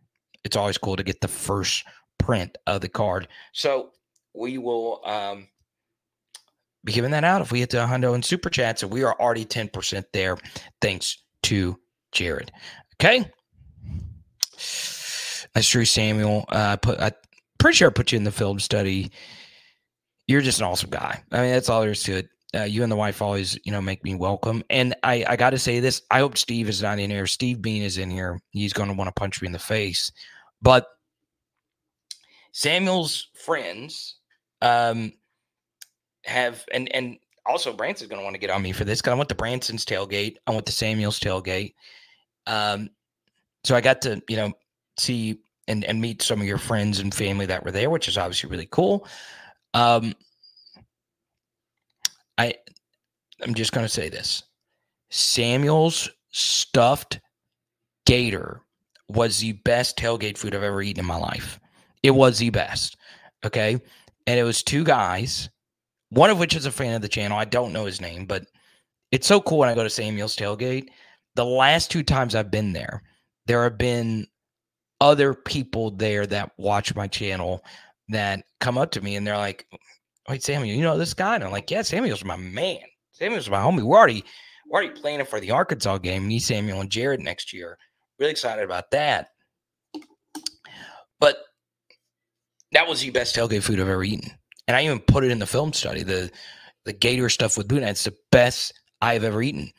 It's 0.44 0.56
always 0.56 0.78
cool 0.78 0.96
to 0.96 1.02
get 1.02 1.20
the 1.20 1.28
first 1.28 1.84
print 2.18 2.56
of 2.66 2.80
the 2.80 2.88
card. 2.88 3.28
So 3.52 3.90
we 4.34 4.56
will 4.56 5.02
um, 5.04 5.48
be 6.84 6.92
giving 6.92 7.10
that 7.10 7.24
out 7.24 7.42
if 7.42 7.52
we 7.52 7.58
get 7.58 7.70
to 7.70 7.84
a 7.84 7.86
hundo 7.86 8.14
and 8.14 8.24
super 8.24 8.48
chats, 8.48 8.82
and 8.82 8.90
we 8.90 9.02
are 9.04 9.18
already 9.20 9.44
10% 9.44 10.04
there 10.12 10.38
thanks 10.80 11.18
to 11.42 11.78
Jared. 12.14 12.50
Okay. 12.94 13.30
That's 15.52 15.68
true, 15.68 15.84
Samuel. 15.84 16.44
Uh, 16.48 16.76
put 16.76 16.98
I 17.00 17.12
pretty 17.58 17.76
sure 17.76 17.88
I 17.88 17.92
put 17.92 18.12
you 18.12 18.16
in 18.16 18.24
the 18.24 18.32
film 18.32 18.58
study. 18.58 19.10
You're 20.26 20.40
just 20.40 20.58
an 20.58 20.66
awesome 20.66 20.90
guy. 20.90 21.22
I 21.32 21.42
mean, 21.42 21.50
that's 21.52 21.68
all 21.68 21.82
there 21.82 21.90
is 21.90 22.02
to 22.04 22.18
it. 22.18 22.28
Uh, 22.54 22.62
you 22.62 22.82
and 22.82 22.92
the 22.92 22.96
wife 22.96 23.20
always, 23.20 23.58
you 23.64 23.72
know, 23.72 23.80
make 23.80 24.04
me 24.04 24.14
welcome. 24.14 24.62
And 24.70 24.94
I, 25.02 25.24
I 25.28 25.36
got 25.36 25.50
to 25.50 25.58
say 25.58 25.80
this. 25.80 26.02
I 26.10 26.20
hope 26.20 26.38
Steve 26.38 26.68
is 26.68 26.82
not 26.82 27.00
in 27.00 27.10
here. 27.10 27.26
Steve 27.26 27.60
Bean 27.60 27.82
is 27.82 27.98
in 27.98 28.10
here. 28.10 28.40
He's 28.50 28.72
going 28.72 28.88
to 28.88 28.94
want 28.94 29.08
to 29.08 29.20
punch 29.20 29.42
me 29.42 29.46
in 29.46 29.52
the 29.52 29.58
face. 29.58 30.12
But 30.62 30.86
Samuel's 32.52 33.28
friends 33.34 34.16
um, 34.62 35.12
have, 36.24 36.64
and 36.72 36.94
and 36.94 37.18
also 37.44 37.72
Branson's 37.72 38.08
going 38.08 38.20
to 38.20 38.24
want 38.24 38.34
to 38.34 38.40
get 38.40 38.50
on 38.50 38.62
me 38.62 38.72
for 38.72 38.84
this 38.84 39.00
because 39.00 39.12
I 39.12 39.16
went 39.16 39.28
to 39.30 39.34
Branson's 39.34 39.84
tailgate. 39.84 40.36
I 40.46 40.52
went 40.52 40.66
to 40.66 40.72
Samuel's 40.72 41.18
tailgate. 41.18 41.74
Um, 42.46 42.90
so 43.64 43.74
I 43.74 43.80
got 43.80 44.02
to, 44.02 44.22
you 44.28 44.36
know, 44.36 44.52
see 44.98 45.38
and, 45.66 45.84
and 45.84 46.00
meet 46.00 46.22
some 46.22 46.40
of 46.40 46.46
your 46.46 46.58
friends 46.58 47.00
and 47.00 47.14
family 47.14 47.46
that 47.46 47.64
were 47.64 47.72
there, 47.72 47.90
which 47.90 48.08
is 48.08 48.18
obviously 48.18 48.50
really 48.50 48.68
cool. 48.70 49.06
Um, 49.72 50.14
I, 52.36 52.54
I'm 53.42 53.54
just 53.54 53.72
going 53.72 53.84
to 53.84 53.92
say 53.92 54.08
this 54.08 54.44
Samuel's 55.10 56.10
stuffed 56.30 57.20
gator 58.06 58.60
was 59.08 59.38
the 59.38 59.52
best 59.52 59.96
tailgate 59.96 60.38
food 60.38 60.54
I've 60.54 60.62
ever 60.62 60.82
eaten 60.82 61.00
in 61.00 61.06
my 61.06 61.16
life. 61.16 61.60
It 62.02 62.10
was 62.10 62.38
the 62.38 62.50
best. 62.50 62.96
Okay. 63.44 63.80
And 64.26 64.40
it 64.40 64.42
was 64.42 64.62
two 64.62 64.84
guys, 64.84 65.50
one 66.10 66.30
of 66.30 66.38
which 66.38 66.56
is 66.56 66.66
a 66.66 66.70
fan 66.70 66.94
of 66.94 67.02
the 67.02 67.08
channel. 67.08 67.38
I 67.38 67.44
don't 67.44 67.72
know 67.72 67.84
his 67.84 68.00
name, 68.00 68.26
but 68.26 68.46
it's 69.10 69.26
so 69.26 69.40
cool 69.40 69.58
when 69.58 69.68
I 69.68 69.74
go 69.74 69.82
to 69.82 69.90
Samuel's 69.90 70.36
tailgate 70.36 70.88
the 71.34 71.44
last 71.44 71.90
two 71.90 72.02
times 72.02 72.34
I've 72.34 72.50
been 72.50 72.72
there, 72.72 73.02
there 73.46 73.64
have 73.64 73.78
been 73.78 74.26
other 75.00 75.34
people 75.34 75.90
there 75.90 76.26
that 76.26 76.52
watch 76.56 76.94
my 76.94 77.06
channel 77.06 77.64
that 78.08 78.44
come 78.60 78.78
up 78.78 78.92
to 78.92 79.00
me 79.00 79.16
and 79.16 79.26
they're 79.26 79.36
like, 79.36 79.66
Wait, 80.28 80.42
Samuel, 80.42 80.74
you 80.74 80.82
know 80.82 80.96
this 80.96 81.12
guy? 81.12 81.34
And 81.34 81.44
I'm 81.44 81.52
like, 81.52 81.70
Yeah, 81.70 81.82
Samuel's 81.82 82.24
my 82.24 82.36
man. 82.36 82.78
Samuel's 83.12 83.50
my 83.50 83.58
homie. 83.58 83.82
We're 83.82 83.98
already 83.98 84.24
we're 84.66 84.80
already 84.82 85.00
planning 85.00 85.26
for 85.26 85.40
the 85.40 85.50
Arkansas 85.50 85.98
game, 85.98 86.26
me, 86.26 86.38
Samuel, 86.38 86.80
and 86.80 86.90
Jared 86.90 87.20
next 87.20 87.52
year. 87.52 87.78
Really 88.18 88.32
excited 88.32 88.64
about 88.64 88.90
that. 88.92 89.28
But 91.20 91.38
that 92.72 92.88
was 92.88 93.00
the 93.00 93.10
best 93.10 93.36
tailgate 93.36 93.62
food 93.62 93.80
I've 93.80 93.88
ever 93.88 94.04
eaten. 94.04 94.30
And 94.66 94.76
I 94.76 94.84
even 94.84 95.00
put 95.00 95.24
it 95.24 95.30
in 95.30 95.38
the 95.38 95.46
film 95.46 95.72
study. 95.72 96.02
The 96.02 96.30
the 96.84 96.92
gator 96.92 97.28
stuff 97.28 97.56
with 97.56 97.68
Boone. 97.68 97.82
It's 97.82 98.04
the 98.04 98.16
best 98.30 98.72
I've 99.00 99.24
ever 99.24 99.42
eaten. 99.42 99.70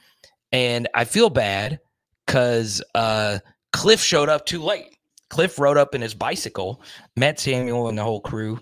And 0.51 0.87
I 0.93 1.05
feel 1.05 1.29
bad 1.29 1.79
because 2.25 2.81
uh, 2.93 3.39
Cliff 3.73 4.01
showed 4.01 4.29
up 4.29 4.45
too 4.45 4.61
late. 4.61 4.97
Cliff 5.29 5.59
rode 5.59 5.77
up 5.77 5.95
in 5.95 6.01
his 6.01 6.13
bicycle, 6.13 6.81
met 7.15 7.39
Samuel 7.39 7.89
and 7.89 7.97
the 7.97 8.03
whole 8.03 8.21
crew, 8.21 8.59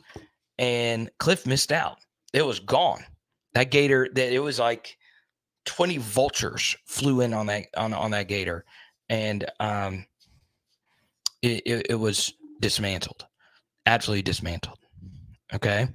and 0.57 1.09
Cliff 1.19 1.45
missed 1.45 1.71
out. 1.71 1.97
It 2.33 2.45
was 2.45 2.59
gone. 2.59 3.03
That 3.53 3.69
gator, 3.69 4.09
that 4.13 4.33
it 4.33 4.39
was 4.39 4.59
like 4.59 4.97
20 5.65 5.97
vultures 5.97 6.75
flew 6.85 7.21
in 7.21 7.33
on 7.33 7.45
that 7.47 7.65
on, 7.77 7.93
on 7.93 8.11
that 8.11 8.27
gator. 8.27 8.65
And 9.09 9.45
um 9.59 10.05
it, 11.41 11.61
it, 11.65 11.87
it 11.91 11.95
was 11.95 12.33
dismantled. 12.61 13.25
Absolutely 13.85 14.23
dismantled. 14.23 14.79
Okay. 15.53 15.87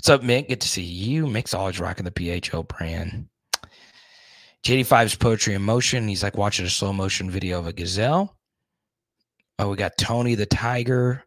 What's 0.00 0.08
up, 0.08 0.22
Mick? 0.22 0.48
Good 0.48 0.62
to 0.62 0.66
see 0.66 0.80
you. 0.80 1.26
Mick's 1.26 1.52
always 1.52 1.78
rocking 1.78 2.06
the 2.06 2.40
PHO 2.40 2.62
brand. 2.62 3.28
JD5's 4.64 5.14
Poetry 5.16 5.52
in 5.52 5.60
Motion. 5.60 6.08
He's 6.08 6.22
like 6.22 6.38
watching 6.38 6.64
a 6.64 6.70
slow 6.70 6.94
motion 6.94 7.30
video 7.30 7.58
of 7.58 7.66
a 7.66 7.72
gazelle. 7.74 8.34
Oh, 9.58 9.68
we 9.68 9.76
got 9.76 9.98
Tony 9.98 10.36
the 10.36 10.46
Tiger. 10.46 11.22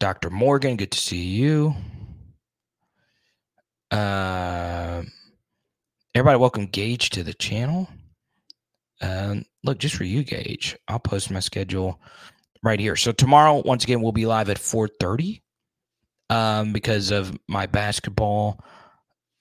Dr. 0.00 0.28
Morgan, 0.28 0.76
good 0.76 0.90
to 0.90 0.98
see 0.98 1.22
you. 1.22 1.76
Uh, 3.92 5.02
everybody, 6.16 6.38
welcome 6.40 6.66
Gage 6.66 7.10
to 7.10 7.22
the 7.22 7.34
channel. 7.34 7.88
Uh, 9.00 9.36
look, 9.62 9.78
just 9.78 9.94
for 9.94 10.02
you, 10.02 10.24
Gage, 10.24 10.76
I'll 10.88 10.98
post 10.98 11.30
my 11.30 11.38
schedule 11.38 12.00
right 12.64 12.80
here. 12.80 12.96
So 12.96 13.12
tomorrow, 13.12 13.62
once 13.64 13.84
again, 13.84 14.02
we'll 14.02 14.10
be 14.10 14.26
live 14.26 14.50
at 14.50 14.58
4:30 14.58 15.42
um, 16.30 16.72
because 16.72 17.10
of 17.10 17.38
my 17.48 17.66
basketball 17.66 18.64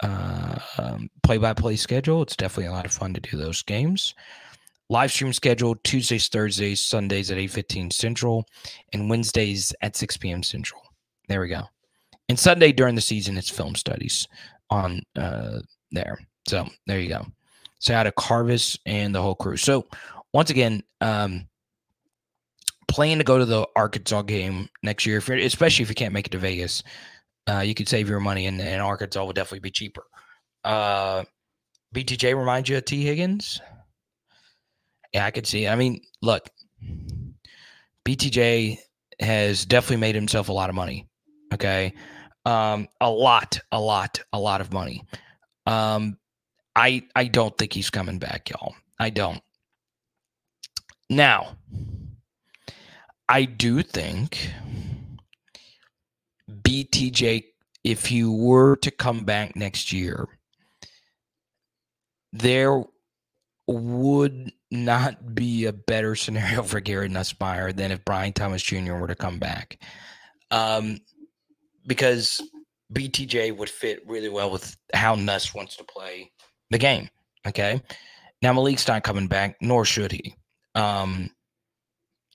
uh, 0.02 0.60
um, 0.78 1.10
play-by-play 1.24 1.76
schedule. 1.76 2.22
It's 2.22 2.36
definitely 2.36 2.68
a 2.68 2.72
lot 2.72 2.86
of 2.86 2.92
fun 2.92 3.14
to 3.14 3.22
do 3.22 3.38
those 3.38 3.64
games. 3.64 4.14
Live 4.90 5.12
stream 5.12 5.34
schedule 5.34 5.76
Tuesdays, 5.84 6.28
Thursdays, 6.28 6.80
Sundays 6.80 7.32
at 7.32 7.38
8:15 7.38 7.92
Central, 7.92 8.46
and 8.94 9.10
Wednesdays 9.10 9.74
at 9.82 9.96
6 9.96 10.18
p.m. 10.18 10.44
Central. 10.44 10.82
There 11.28 11.42
we 11.42 11.48
go. 11.48 11.64
And 12.30 12.38
Sunday 12.38 12.72
during 12.72 12.94
the 12.94 13.02
season, 13.02 13.38
it's 13.38 13.50
film 13.50 13.76
studies 13.76 14.28
on 14.70 15.02
uh, 15.16 15.60
there. 15.92 16.20
So 16.48 16.68
there 16.86 17.00
you 17.00 17.10
go. 17.10 17.26
So 17.80 17.96
out 17.96 18.08
of 18.08 18.16
Carvis 18.16 18.78
and 18.86 19.14
the 19.14 19.22
whole 19.22 19.36
crew. 19.36 19.58
So 19.58 19.88
once 20.34 20.52
again, 20.52 20.84
um, 21.02 21.48
plan 22.88 23.18
to 23.18 23.24
go 23.24 23.38
to 23.38 23.46
the 23.46 23.68
Arkansas 23.76 24.24
game 24.24 24.70
next 24.84 25.06
year, 25.06 25.18
if 25.18 25.30
especially 25.30 25.84
if 25.84 25.90
you 25.90 25.96
can't 25.96 26.14
make 26.14 26.28
it 26.28 26.32
to 26.32 26.38
Vegas. 26.38 26.84
Uh, 27.48 27.60
you 27.60 27.76
could 27.76 27.88
save 27.88 28.10
your 28.10 28.20
money, 28.20 28.48
and, 28.48 28.60
and 28.60 28.82
Arkansas 28.82 29.24
will 29.24 29.34
definitely 29.34 29.60
be 29.60 29.72
cheaper. 29.72 30.04
Uh, 30.64 31.24
BTJ 31.94 32.38
reminds 32.38 32.70
you 32.70 32.78
of 32.78 32.86
Tee 32.86 33.04
Higgins? 33.04 33.62
Yeah, 35.14 35.26
I 35.26 35.32
could 35.32 35.46
see. 35.46 35.68
I 35.68 35.76
mean, 35.76 36.02
look, 36.22 36.50
BTJ 38.06 38.80
has 39.20 39.66
definitely 39.66 39.98
made 39.98 40.16
himself 40.16 40.50
a 40.50 40.54
lot 40.54 40.70
of 40.70 40.76
money. 40.76 41.08
Okay. 41.54 41.94
Um, 42.46 42.88
a 43.00 43.10
lot, 43.10 43.60
a 43.72 43.80
lot, 43.80 44.20
a 44.34 44.40
lot 44.40 44.62
of 44.62 44.74
money. 44.74 45.04
Um, 45.66 46.18
I 46.76 47.04
I 47.16 47.26
don't 47.26 47.58
think 47.58 47.74
he's 47.74 47.90
coming 47.90 48.20
back, 48.20 48.50
y'all. 48.50 48.76
I 49.00 49.10
don't. 49.10 49.42
Now, 51.10 51.58
I 53.28 53.46
do 53.46 53.82
think 53.82 54.52
BTJ, 56.50 57.44
if 57.84 58.12
you 58.12 58.32
were 58.32 58.76
to 58.78 58.92
come 58.92 59.24
back 59.24 59.56
next 59.56 59.92
year, 59.92 60.28
there 62.34 62.84
would 63.68 64.52
not 64.70 65.34
be 65.34 65.66
a 65.66 65.74
better 65.74 66.16
scenario 66.16 66.64
for 66.64 66.80
Garrett 66.80 67.12
Nussmeier 67.12 67.76
than 67.76 67.92
if 67.92 68.06
Brian 68.06 68.34
Thomas 68.34 68.62
Jr. 68.62 68.96
were 68.96 69.08
to 69.08 69.16
come 69.16 69.40
back. 69.40 69.80
Um, 70.52 71.00
because 71.88 72.42
BTJ 72.94 73.56
would 73.58 73.70
fit 73.70 74.08
really 74.08 74.30
well 74.30 74.52
with 74.52 74.76
how 74.94 75.16
Nuss 75.16 75.54
wants 75.54 75.76
to 75.78 75.84
play 75.84 76.32
the 76.70 76.78
game. 76.78 77.10
Okay. 77.48 77.82
Now 78.42 78.54
Malik's 78.54 78.88
not 78.88 79.04
coming 79.04 79.28
back, 79.28 79.56
nor 79.62 79.86
should 79.86 80.12
he. 80.12 80.36
Um, 80.76 81.30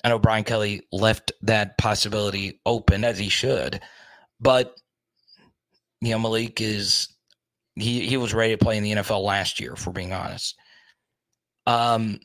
I 0.02 0.08
know 0.08 0.18
Brian 0.18 0.44
Kelly 0.44 0.82
left 0.92 1.32
that 1.42 1.78
possibility 1.78 2.60
open 2.64 3.04
as 3.04 3.18
he 3.18 3.28
should, 3.28 3.80
but 4.40 4.74
you 6.00 6.10
know 6.10 6.18
Malik 6.18 6.60
is 6.60 7.08
he 7.74 8.06
he 8.06 8.16
was 8.16 8.34
ready 8.34 8.56
to 8.56 8.64
play 8.64 8.76
in 8.76 8.82
the 8.82 8.92
NFL 8.92 9.22
last 9.22 9.60
year, 9.60 9.74
we're 9.86 9.92
being 9.92 10.12
honest. 10.12 10.56
Um, 11.66 12.20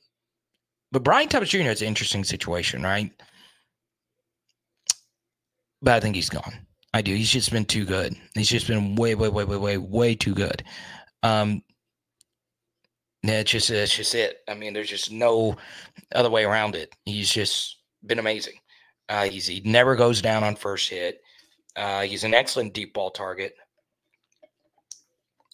but 0.92 1.04
Brian 1.04 1.28
Thomas 1.28 1.50
Jr. 1.50 1.70
is 1.70 1.82
an 1.82 1.88
interesting 1.88 2.24
situation, 2.24 2.82
right? 2.82 3.12
But 5.82 5.96
I 5.96 6.00
think 6.00 6.16
he's 6.16 6.30
gone. 6.30 6.54
I 6.94 7.02
do. 7.02 7.14
He's 7.14 7.30
just 7.30 7.52
been 7.52 7.66
too 7.66 7.86
good. 7.86 8.16
He's 8.34 8.50
just 8.50 8.68
been 8.68 8.96
way, 8.96 9.16
way, 9.16 9.28
way, 9.28 9.44
way, 9.44 9.58
way, 9.58 9.78
way 9.78 10.16
too 10.16 10.34
good. 10.34 10.64
Um, 11.24 11.62
it's 13.30 13.52
just 13.52 13.70
it's 13.70 13.96
just 13.96 14.16
it. 14.16 14.38
I 14.48 14.54
mean, 14.54 14.74
there's 14.74 14.90
just 14.90 15.12
no 15.12 15.56
other 16.14 16.30
way 16.30 16.44
around 16.44 16.76
it. 16.76 16.94
He's 17.06 17.32
just 17.32 17.78
been 18.06 18.20
amazing. 18.20 18.56
Uh, 19.08 19.26
he's 19.26 19.48
he 19.48 19.62
never 19.66 19.96
goes 19.96 20.22
down 20.22 20.44
on 20.44 20.56
first 20.56 20.90
hit. 20.90 21.22
Uh, 21.76 22.02
he's 22.02 22.24
an 22.24 22.34
excellent 22.34 22.74
deep 22.74 22.94
ball 22.94 23.12
target. 23.12 23.56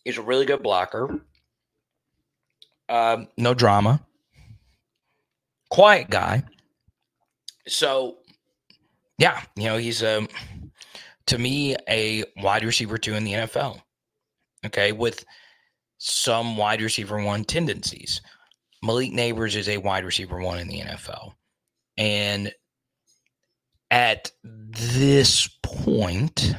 He's 0.03 0.17
a 0.17 0.21
really 0.21 0.45
good 0.45 0.63
blocker. 0.63 1.21
Um, 2.89 3.27
no 3.37 3.53
drama. 3.53 4.01
Quiet 5.69 6.09
guy. 6.09 6.43
So, 7.67 8.17
yeah, 9.17 9.41
you 9.55 9.65
know, 9.65 9.77
he's 9.77 10.01
a 10.01 10.19
um, 10.19 10.27
to 11.27 11.37
me 11.37 11.75
a 11.87 12.23
wide 12.37 12.65
receiver 12.65 12.97
two 12.97 13.13
in 13.13 13.23
the 13.23 13.33
NFL. 13.33 13.81
Okay, 14.65 14.91
with 14.91 15.23
some 16.03 16.57
wide 16.57 16.81
receiver 16.81 17.21
one 17.21 17.43
tendencies. 17.43 18.21
Malik 18.81 19.11
Nabers 19.11 19.55
is 19.55 19.69
a 19.69 19.77
wide 19.77 20.03
receiver 20.03 20.39
one 20.39 20.57
in 20.57 20.67
the 20.67 20.79
NFL. 20.79 21.33
And 21.95 22.51
at 23.91 24.31
this 24.43 25.47
point, 25.61 26.55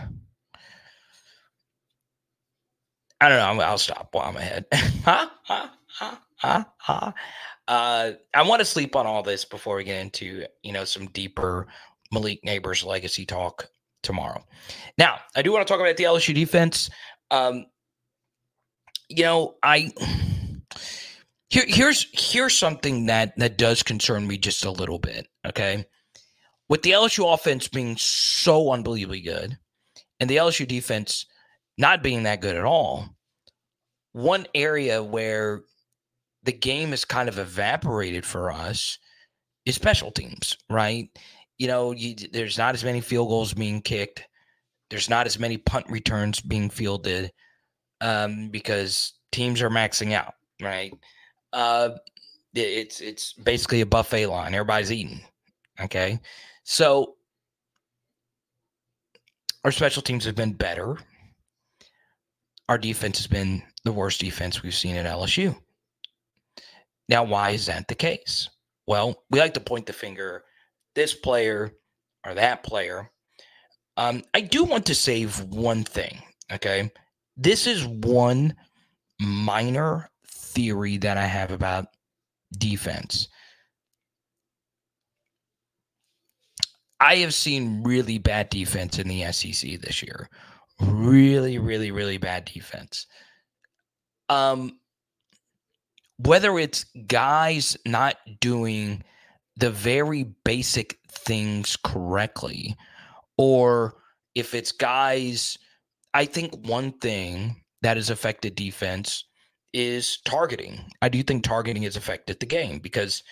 I 3.21 3.29
don't 3.29 3.59
know. 3.59 3.65
I'll 3.65 3.79
stop 3.79 4.11
while 4.13 4.29
I'm 4.29 4.37
ahead. 4.37 4.65
uh, 7.67 8.13
I 8.35 8.43
want 8.45 8.61
to 8.61 8.65
sleep 8.65 8.95
on 8.95 9.09
all 9.09 9.25
this 9.25 9.45
before 9.45 9.75
we 9.75 9.83
get 9.83 10.01
into 10.01 10.47
you 10.63 10.73
know 10.73 10.85
some 10.85 11.07
deeper 11.07 11.67
Malik 12.13 12.41
Nabers 12.47 12.87
legacy 12.87 13.27
talk 13.27 13.69
tomorrow. 14.05 14.45
Now, 14.99 15.19
I 15.35 15.43
do 15.43 15.51
want 15.51 15.67
to 15.67 15.73
talk 15.73 15.81
about 15.81 15.97
the 15.97 16.05
LSU 16.05 16.33
defense. 16.33 16.91
Um, 17.33 17.67
you 19.09 19.25
know, 19.25 19.57
I 19.63 19.93
here 21.49 21.65
here's 21.67 22.07
here's 22.13 22.57
something 22.57 23.07
that 23.07 23.37
that 23.39 23.59
does 23.59 23.83
concern 23.83 24.27
me 24.27 24.39
just 24.39 24.65
a 24.65 24.71
little 24.71 24.99
bit. 24.99 25.29
Okay, 25.47 25.85
with 26.69 26.83
the 26.83 26.93
LSU 26.93 27.33
offense 27.33 27.69
being 27.69 27.97
so 27.97 28.73
unbelievably 28.73 29.21
good, 29.21 29.59
and 30.19 30.29
the 30.29 30.37
LSU 30.37 30.67
defense 30.67 31.27
not 31.79 32.03
being 32.03 32.23
that 32.25 32.41
good 32.41 32.57
at 32.57 32.65
all, 32.65 33.09
one 34.13 34.47
area 34.55 35.03
where 35.03 35.63
the 36.45 36.53
game 36.53 36.91
has 36.91 37.05
kind 37.05 37.29
of 37.29 37.39
evaporated 37.39 38.25
for 38.25 38.51
us 38.51 38.99
is 39.65 39.75
special 39.75 40.11
teams, 40.11 40.57
right? 40.69 41.09
You 41.59 41.69
know, 41.69 41.93
you, 41.93 42.15
there's 42.33 42.59
not 42.59 42.75
as 42.75 42.85
many 42.85 43.01
field 43.01 43.29
goals 43.29 43.55
being 43.55 43.81
kicked. 43.81 44.27
There's 44.91 45.09
not 45.09 45.27
as 45.27 45.39
many 45.39 45.57
punt 45.57 45.87
returns 45.89 46.41
being 46.41 46.69
fielded 46.69 47.33
um, 48.03 48.49
because 48.49 49.15
teams 49.31 49.63
are 49.63 49.71
maxing 49.71 50.13
out, 50.13 50.35
right? 50.61 50.93
Uh, 51.53 51.91
it's 52.55 53.01
it's 53.01 53.33
basically 53.33 53.81
a 53.81 53.87
buffet 53.87 54.27
line. 54.27 54.53
Everybody's 54.53 54.93
eating. 54.93 55.21
Okay, 55.81 56.21
so 56.65 57.15
our 59.65 59.73
special 59.73 60.03
teams 60.03 60.25
have 60.27 60.35
been 60.35 60.53
better. 60.53 60.99
Our 62.69 62.77
defense 62.77 63.19
has 63.19 63.27
been 63.27 63.63
the 63.85 63.93
worst 63.93 64.21
defense 64.21 64.63
we've 64.63 64.75
seen 64.75 64.97
at 64.97 65.07
LSU. 65.07 65.57
Now, 67.09 67.25
why 67.25 67.51
is 67.51 67.67
that 67.67 67.89
the 67.89 67.95
case? 67.95 68.49
Well, 68.87 69.23
we 69.31 69.39
like 69.39 69.55
to 69.55 69.61
point 69.61 69.87
the 69.87 69.93
finger 69.93 70.45
this 70.95 71.15
player 71.15 71.73
or 72.27 72.35
that 72.35 72.63
player. 72.63 73.11
Um, 73.97 74.23
I 74.35 74.41
do 74.41 74.65
want 74.65 74.87
to 74.87 74.95
save 74.95 75.41
one 75.45 75.85
thing. 75.85 76.19
Okay, 76.51 76.91
this 77.43 77.67
is 77.67 77.85
one 77.87 78.55
minor 79.21 80.11
theory 80.27 80.97
that 80.99 81.17
I 81.17 81.27
have 81.27 81.51
about 81.51 81.87
defense. 82.57 83.29
I 87.01 87.17
have 87.17 87.35
seen 87.35 87.83
really 87.83 88.19
bad 88.19 88.49
defense 88.49 88.99
in 88.99 89.09
the 89.09 89.31
SEC 89.33 89.81
this 89.81 90.03
year. 90.03 90.29
Really, 90.81 91.59
really, 91.59 91.91
really 91.91 92.19
bad 92.19 92.45
defense. 92.45 93.07
Um, 94.29 94.79
whether 96.19 96.59
it's 96.59 96.85
guys 97.07 97.77
not 97.85 98.17
doing 98.41 99.03
the 99.57 99.71
very 99.71 100.25
basic 100.45 100.99
things 101.09 101.77
correctly, 101.83 102.77
or 103.37 103.97
if 104.37 104.55
it's 104.55 104.71
guys, 104.71 105.59
I 106.15 106.25
think 106.25 106.55
one 106.67 106.93
thing 106.93 107.63
that 107.83 107.97
has 107.97 108.11
affected 108.11 108.55
defense 108.55 109.25
is 109.73 110.19
targeting. 110.25 110.81
I 111.01 111.09
do 111.09 111.23
think 111.23 111.45
targeting 111.45 111.83
has 111.85 111.97
affected 111.97 112.41
the 112.41 112.47
game 112.47 112.79
because 112.79 113.23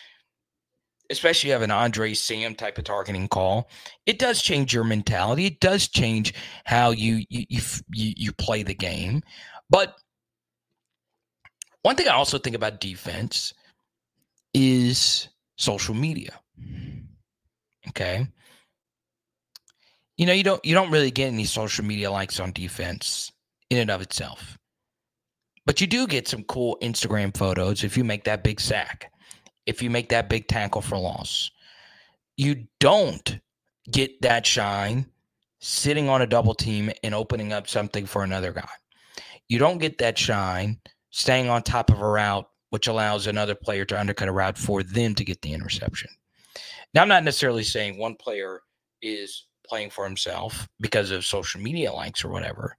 especially 1.11 1.49
you 1.49 1.53
have 1.53 1.63
an 1.63 1.71
Andre 1.71 2.15
Sam 2.15 2.55
type 2.55 2.79
of 2.79 2.85
targeting 2.85 3.29
call, 3.29 3.69
it 4.07 4.19
does 4.19 4.41
change 4.41 4.73
your 4.73 4.85
mentality. 4.85 5.47
It 5.47 5.61
does 5.61 5.89
change 5.89 6.35
how 6.65 6.91
you 6.91 7.25
you 7.29 7.45
you, 7.49 8.15
you 8.17 8.33
play 8.33 8.63
the 8.63 8.75
game. 8.75 9.23
But 9.69 9.97
one 11.83 11.97
thing 11.97 12.09
I 12.09 12.15
also 12.15 12.39
think 12.39 12.57
about 12.57 12.81
defense 12.81 13.53
is 14.55 15.29
social 15.57 15.95
media. 15.95 16.41
Okay. 17.89 18.27
You 20.21 20.27
know, 20.27 20.35
you 20.35 20.45
don't 20.45 20.63
you 20.63 20.75
don't 20.75 20.91
really 20.91 21.11
get 21.11 21.29
any 21.29 21.47
social 21.47 21.83
media 21.83 22.11
likes 22.11 22.41
on 22.41 22.53
defense 22.53 23.33
in 23.71 23.79
and 23.79 23.91
of 23.91 24.03
itself. 24.03 24.59
But 25.65 25.81
you 25.81 25.87
do 25.87 26.07
get 26.07 26.29
some 26.29 26.45
cool 26.45 26.77
Instagram 26.83 27.35
photos 27.35 27.85
if 27.85 27.97
you 27.97 28.05
make 28.05 28.25
that 28.25 28.45
big 28.45 28.61
sack, 28.61 29.11
if 29.65 29.83
you 29.83 29.89
make 29.89 30.11
that 30.11 30.29
big 30.29 30.47
tackle 30.47 30.83
for 30.83 30.99
loss. 30.99 31.51
You 32.37 32.67
don't 32.81 33.41
get 33.91 34.21
that 34.21 34.45
shine 34.45 35.07
sitting 35.61 36.11
on 36.11 36.21
a 36.21 36.27
double 36.27 36.55
team 36.55 36.93
and 37.03 37.15
opening 37.15 37.55
up 37.55 37.67
something 37.67 38.05
for 38.05 38.23
another 38.23 38.53
guy. 38.53 38.69
You 39.49 39.59
don't 39.59 39.79
get 39.79 39.97
that 39.99 40.19
shine 40.19 40.81
staying 41.09 41.49
on 41.49 41.63
top 41.63 41.89
of 41.89 41.99
a 41.99 42.07
route, 42.07 42.47
which 42.69 42.89
allows 42.89 43.27
another 43.27 43.55
player 43.55 43.87
to 43.87 43.99
undercut 43.99 44.29
a 44.29 44.33
route 44.33 44.59
for 44.59 44.83
them 44.83 45.15
to 45.15 45.25
get 45.25 45.41
the 45.41 45.55
interception. 45.55 46.11
Now, 46.93 47.01
I'm 47.01 47.09
not 47.09 47.25
necessarily 47.25 47.65
saying 47.65 47.97
one 47.97 48.17
player 48.17 48.61
is 49.01 49.47
playing 49.71 49.91
for 49.91 50.05
himself 50.05 50.69
because 50.81 51.13
of 51.13 51.25
social 51.25 51.61
media 51.61 51.93
likes 51.93 52.25
or 52.25 52.29
whatever. 52.29 52.77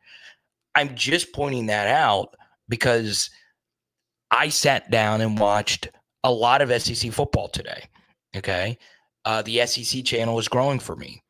I'm 0.76 0.94
just 0.94 1.32
pointing 1.34 1.68
that 1.68 1.88
out 1.88 2.36
because 2.68 3.30
I 4.30 4.50
sat 4.50 4.92
down 4.92 5.22
and 5.22 5.40
watched 5.40 5.90
a 6.26 6.32
lot 6.32 6.62
of 6.62 6.82
SEC 6.82 7.12
football 7.14 7.48
today. 7.48 7.86
Okay. 8.36 8.78
Uh, 9.24 9.42
the 9.42 9.66
SEC 9.66 10.04
channel 10.04 10.38
is 10.38 10.50
growing 10.50 10.80
for 10.80 10.96
me. 10.98 11.24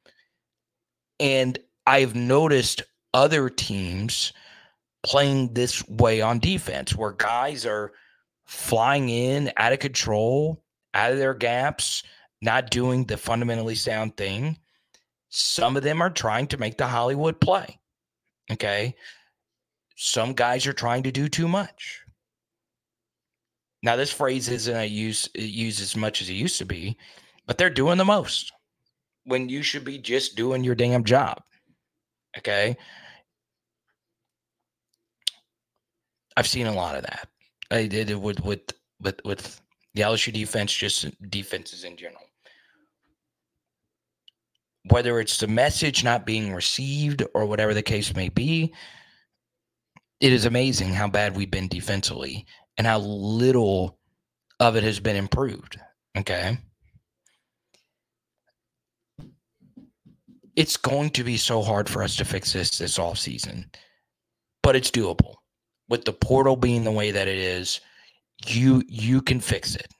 And 1.19 1.59
I've 1.85 2.15
noticed 2.15 2.81
other 3.13 3.47
teams 3.47 4.33
playing 5.03 5.53
this 5.53 5.87
way 5.87 6.21
on 6.21 6.39
defense 6.39 6.95
where 6.95 7.11
guys 7.11 7.65
are 7.65 7.91
flying 8.45 9.09
in 9.09 9.51
out 9.57 9.73
of 9.73 9.79
control, 9.79 10.63
out 10.95 11.11
of 11.11 11.19
their 11.19 11.33
gaps, 11.35 12.03
not 12.41 12.71
doing 12.71 13.05
the 13.05 13.17
fundamentally 13.17 13.75
sound 13.75 14.17
thing. 14.17 14.57
Some 15.31 15.77
of 15.77 15.83
them 15.83 16.01
are 16.01 16.09
trying 16.09 16.47
to 16.47 16.57
make 16.57 16.77
the 16.77 16.87
Hollywood 16.87 17.39
play. 17.39 17.79
Okay. 18.51 18.95
Some 19.95 20.33
guys 20.33 20.67
are 20.67 20.73
trying 20.73 21.03
to 21.03 21.11
do 21.11 21.29
too 21.29 21.47
much. 21.47 22.01
Now, 23.81 23.95
this 23.95 24.11
phrase 24.11 24.49
isn't 24.49 24.75
a 24.75 24.85
use 24.85 25.29
used 25.33 25.81
as 25.81 25.95
much 25.95 26.21
as 26.21 26.29
it 26.29 26.33
used 26.33 26.57
to 26.59 26.65
be, 26.65 26.97
but 27.47 27.57
they're 27.57 27.69
doing 27.69 27.97
the 27.97 28.05
most 28.05 28.51
when 29.23 29.47
you 29.47 29.63
should 29.63 29.85
be 29.85 29.97
just 29.97 30.35
doing 30.35 30.63
your 30.63 30.75
damn 30.75 31.03
job. 31.03 31.41
Okay. 32.37 32.75
I've 36.35 36.47
seen 36.47 36.67
a 36.67 36.73
lot 36.73 36.95
of 36.95 37.03
that. 37.03 37.29
I 37.71 37.87
did 37.87 38.09
it 38.09 38.19
with 38.19 38.43
with 38.43 38.73
with 38.99 39.21
with 39.23 39.61
the 39.93 40.01
LSU 40.01 40.33
defense, 40.33 40.73
just 40.73 41.07
defenses 41.29 41.85
in 41.85 41.95
general. 41.95 42.23
Whether 44.89 45.19
it's 45.19 45.37
the 45.37 45.47
message 45.47 46.03
not 46.03 46.25
being 46.25 46.53
received 46.53 47.23
or 47.33 47.45
whatever 47.45 47.73
the 47.73 47.83
case 47.83 48.15
may 48.15 48.29
be, 48.29 48.73
it 50.19 50.33
is 50.33 50.45
amazing 50.45 50.93
how 50.93 51.07
bad 51.07 51.35
we've 51.35 51.51
been 51.51 51.67
defensively 51.67 52.45
and 52.77 52.87
how 52.87 52.99
little 52.99 53.99
of 54.59 54.75
it 54.75 54.83
has 54.83 54.99
been 54.99 55.15
improved. 55.15 55.79
Okay. 56.17 56.57
It's 60.55 60.77
going 60.77 61.11
to 61.11 61.23
be 61.23 61.37
so 61.37 61.61
hard 61.61 61.87
for 61.87 62.03
us 62.03 62.15
to 62.17 62.25
fix 62.25 62.53
this 62.53 62.77
this 62.77 62.99
off 62.99 63.17
season, 63.17 63.71
but 64.61 64.75
it's 64.75 64.91
doable 64.91 65.35
with 65.91 66.05
the 66.05 66.13
portal 66.13 66.55
being 66.55 66.85
the 66.85 66.91
way 66.91 67.11
that 67.11 67.27
it 67.27 67.37
is, 67.37 67.81
you 68.47 68.81
you 68.87 69.21
can 69.21 69.41
fix 69.41 69.75
it. 69.75 69.93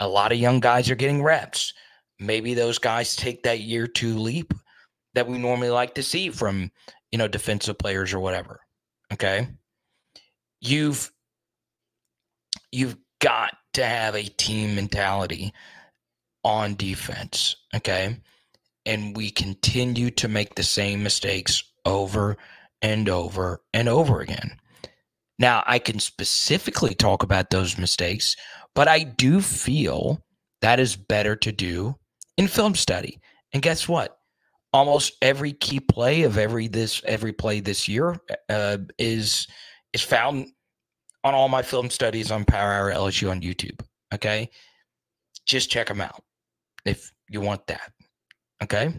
A 0.00 0.08
lot 0.08 0.32
of 0.32 0.38
young 0.38 0.58
guys 0.58 0.90
are 0.90 0.96
getting 0.96 1.22
reps. 1.22 1.72
Maybe 2.20 2.54
those 2.54 2.78
guys 2.78 3.16
take 3.16 3.42
that 3.42 3.60
year 3.60 3.86
two 3.86 4.18
leap, 4.18 4.52
that 5.14 5.26
we 5.26 5.38
normally 5.38 5.70
like 5.70 5.94
to 5.94 6.02
see 6.02 6.30
from, 6.30 6.70
you 7.10 7.18
know, 7.18 7.28
defensive 7.28 7.78
players 7.78 8.12
or 8.12 8.20
whatever. 8.20 8.60
Okay. 9.12 9.48
You've 10.60 11.10
you've 12.70 12.96
got 13.20 13.56
to 13.74 13.84
have 13.84 14.14
a 14.14 14.22
team 14.22 14.74
mentality 14.74 15.52
on 16.44 16.74
defense. 16.74 17.56
Okay. 17.74 18.16
And 18.86 19.16
we 19.16 19.30
continue 19.30 20.10
to 20.12 20.28
make 20.28 20.54
the 20.54 20.62
same 20.62 21.02
mistakes 21.02 21.62
over 21.84 22.36
and 22.82 23.08
over 23.08 23.62
and 23.74 23.88
over 23.88 24.20
again. 24.20 24.56
Now, 25.38 25.62
I 25.66 25.78
can 25.78 25.98
specifically 25.98 26.94
talk 26.94 27.22
about 27.22 27.50
those 27.50 27.78
mistakes, 27.78 28.36
but 28.74 28.88
I 28.88 29.04
do 29.04 29.40
feel 29.40 30.22
that 30.60 30.78
is 30.78 30.96
better 30.96 31.34
to 31.36 31.52
do 31.52 31.96
in 32.40 32.48
film 32.48 32.74
study. 32.74 33.20
And 33.52 33.62
guess 33.62 33.86
what? 33.86 34.18
Almost 34.72 35.12
every 35.20 35.52
key 35.52 35.78
play 35.78 36.22
of 36.22 36.38
every 36.38 36.68
this 36.68 37.02
every 37.04 37.32
play 37.32 37.60
this 37.60 37.86
year 37.86 38.18
uh, 38.48 38.78
is 38.98 39.46
is 39.92 40.00
found 40.00 40.46
on 41.22 41.34
all 41.34 41.48
my 41.48 41.60
film 41.60 41.90
studies 41.90 42.30
on 42.30 42.44
Power 42.44 42.72
Hour 42.72 42.92
LSU 42.92 43.30
on 43.30 43.42
YouTube. 43.42 43.78
Okay, 44.14 44.48
just 45.44 45.70
check 45.70 45.88
them 45.88 46.00
out 46.00 46.22
if 46.86 47.12
you 47.28 47.40
want 47.40 47.66
that. 47.66 47.92
Okay. 48.62 48.94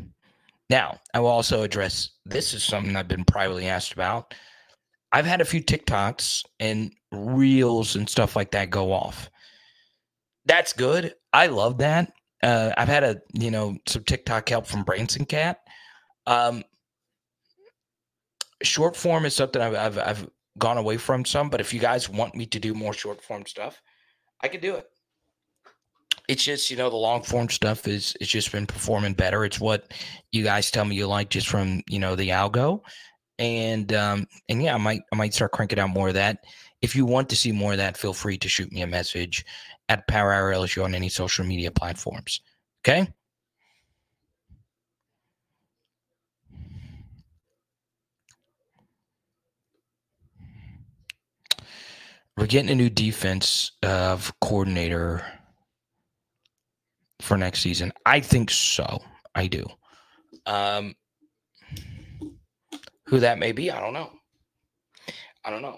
Now, 0.70 1.00
I 1.14 1.20
will 1.20 1.28
also 1.28 1.64
address 1.64 2.12
this 2.26 2.54
is 2.54 2.64
something 2.64 2.96
I've 2.96 3.08
been 3.08 3.26
privately 3.26 3.68
asked 3.68 3.92
about. 3.92 4.34
I've 5.12 5.26
had 5.26 5.42
a 5.42 5.46
few 5.46 5.62
TikToks 5.62 6.46
and 6.60 6.94
reels 7.12 7.96
and 7.96 8.08
stuff 8.08 8.36
like 8.36 8.52
that 8.52 8.70
go 8.70 8.94
off. 8.94 9.30
That's 10.46 10.72
good. 10.74 11.14
I 11.34 11.48
love 11.48 11.80
that. 11.80 12.14
Uh, 12.44 12.72
I've 12.78 12.88
had 12.88 13.04
a 13.04 13.22
you 13.34 13.52
know 13.52 13.78
some 13.88 14.04
TikTok 14.04 14.50
help 14.50 14.66
from 14.66 14.84
Branson 14.84 15.26
Cat. 15.26 15.60
Um, 16.28 16.64
short 18.64 18.96
form 18.96 19.26
is 19.26 19.36
something 19.36 19.62
I've, 19.62 19.76
I've 19.76 19.98
I've 19.98 20.30
gone 20.58 20.78
away 20.78 20.98
from 20.98 21.26
some, 21.26 21.50
but 21.50 21.62
if 21.62 21.74
you 21.74 21.80
guys 21.80 22.10
want 22.10 22.36
me 22.36 22.46
to 22.48 22.60
do 22.60 22.74
more 22.74 22.94
short 22.94 23.22
form 23.22 23.46
stuff, 23.46 23.82
I 24.42 24.48
can 24.48 24.62
do 24.62 24.76
it. 24.76 24.88
It's 26.28 26.44
just 26.44 26.72
you 26.72 26.78
know 26.78 26.90
the 26.90 26.96
long 26.96 27.24
form 27.24 27.50
stuff 27.50 27.88
is 27.88 28.16
it's 28.20 28.30
just 28.30 28.52
been 28.52 28.68
performing 28.68 29.14
better. 29.14 29.46
It's 29.46 29.60
what 29.60 29.92
you 30.32 30.44
guys 30.44 30.72
tell 30.72 30.86
me 30.86 30.96
you 30.96 31.08
like 31.08 31.30
just 31.30 31.48
from 31.48 31.82
you 31.90 32.00
know 32.00 32.16
the 32.16 32.30
algo, 32.30 32.82
and 33.38 33.92
um 33.94 34.28
and 34.50 34.64
yeah, 34.64 34.76
I 34.76 34.78
might 34.78 35.02
I 35.12 35.16
might 35.16 35.34
start 35.34 35.52
cranking 35.52 35.80
out 35.80 35.90
more 35.90 36.08
of 36.08 36.14
that. 36.16 36.40
If 36.82 36.96
you 36.96 37.06
want 37.06 37.30
to 37.30 37.36
see 37.36 37.52
more 37.52 37.74
of 37.74 37.78
that, 37.78 37.98
feel 37.98 38.14
free 38.14 38.38
to 38.40 38.50
shoot 38.50 38.72
me 38.72 38.82
a 38.82 38.88
message 38.88 39.46
at 39.90 40.08
Power 40.08 40.34
Hour 40.34 40.54
LSU 40.54 40.84
on 40.84 40.96
any 40.96 41.10
social 41.10 41.46
media 41.46 41.70
platforms. 41.70 42.42
Okay. 42.84 43.08
We're 52.38 52.48
getting 52.48 52.72
a 52.72 52.76
new 52.76 52.90
defense 52.90 53.74
of 53.84 54.34
coordinator 54.40 55.24
for 57.20 57.38
next 57.38 57.60
season. 57.60 57.92
I 58.06 58.20
think 58.20 58.50
so. 58.50 59.00
I 59.36 59.46
do. 59.46 59.68
Um, 60.48 60.96
who 63.06 63.20
that 63.20 63.38
may 63.38 63.52
be, 63.52 63.70
I 63.70 63.80
don't 63.80 63.94
know. 63.94 64.10
I 65.46 65.52
don't 65.52 65.62
know. 65.62 65.78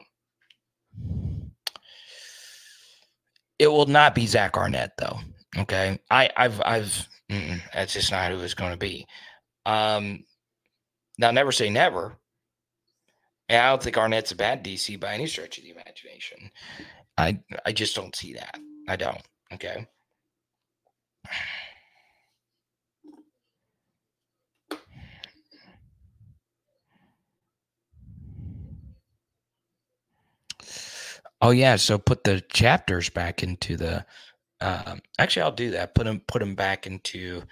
It 3.60 3.68
will 3.68 3.86
not 3.86 4.16
be 4.16 4.28
Zach 4.28 4.58
Arnett, 4.58 4.92
though. 4.98 5.20
Okay, 5.58 6.00
I, 6.10 6.30
I've, 6.36 6.62
I've. 6.66 7.08
that's 7.74 7.94
just 7.94 8.12
not 8.12 8.32
who 8.32 8.40
it's 8.40 8.54
going 8.54 8.72
to 8.72 8.78
be. 8.78 9.06
Um, 9.66 10.26
now, 11.18 11.32
never 11.32 11.52
say 11.52 11.70
never. 11.70 12.18
And 13.50 13.62
I 13.62 13.70
don't 13.70 13.84
think 13.84 13.98
Arnett's 13.98 14.32
a 14.32 14.36
bad 14.36 14.64
DC 14.64 15.00
by 15.00 15.14
any 15.14 15.28
stretch 15.28 15.58
of 15.58 15.64
the 15.64 15.72
imagination. 15.72 16.50
I, 17.18 17.40
I 17.66 17.72
just 17.72 17.96
don't 17.96 18.16
see 18.16 18.34
that. 18.34 18.58
I 18.88 18.96
don't. 18.96 19.22
Okay. 19.54 19.88
Oh 31.44 31.52
yeah, 31.52 31.76
so 31.76 31.98
put 31.98 32.24
the 32.24 32.40
chapters 32.54 33.10
back 33.10 33.44
into 33.44 33.76
the. 33.76 34.06
Um, 34.62 35.02
actually, 35.20 35.42
I'll 35.42 35.52
do 35.52 35.72
that. 35.72 35.94
Put 35.94 36.06
them 36.06 36.22
put 36.26 36.40
them 36.40 36.56
back 36.56 36.88
into 36.88 37.44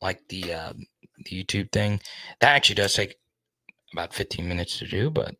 like 0.00 0.20
the 0.28 0.54
um, 0.54 0.86
the 1.24 1.44
YouTube 1.44 1.72
thing. 1.72 2.00
That 2.40 2.54
actually 2.54 2.76
does 2.76 2.94
take 2.94 3.16
about 3.92 4.14
fifteen 4.14 4.46
minutes 4.48 4.78
to 4.78 4.86
do, 4.86 5.10
but 5.10 5.34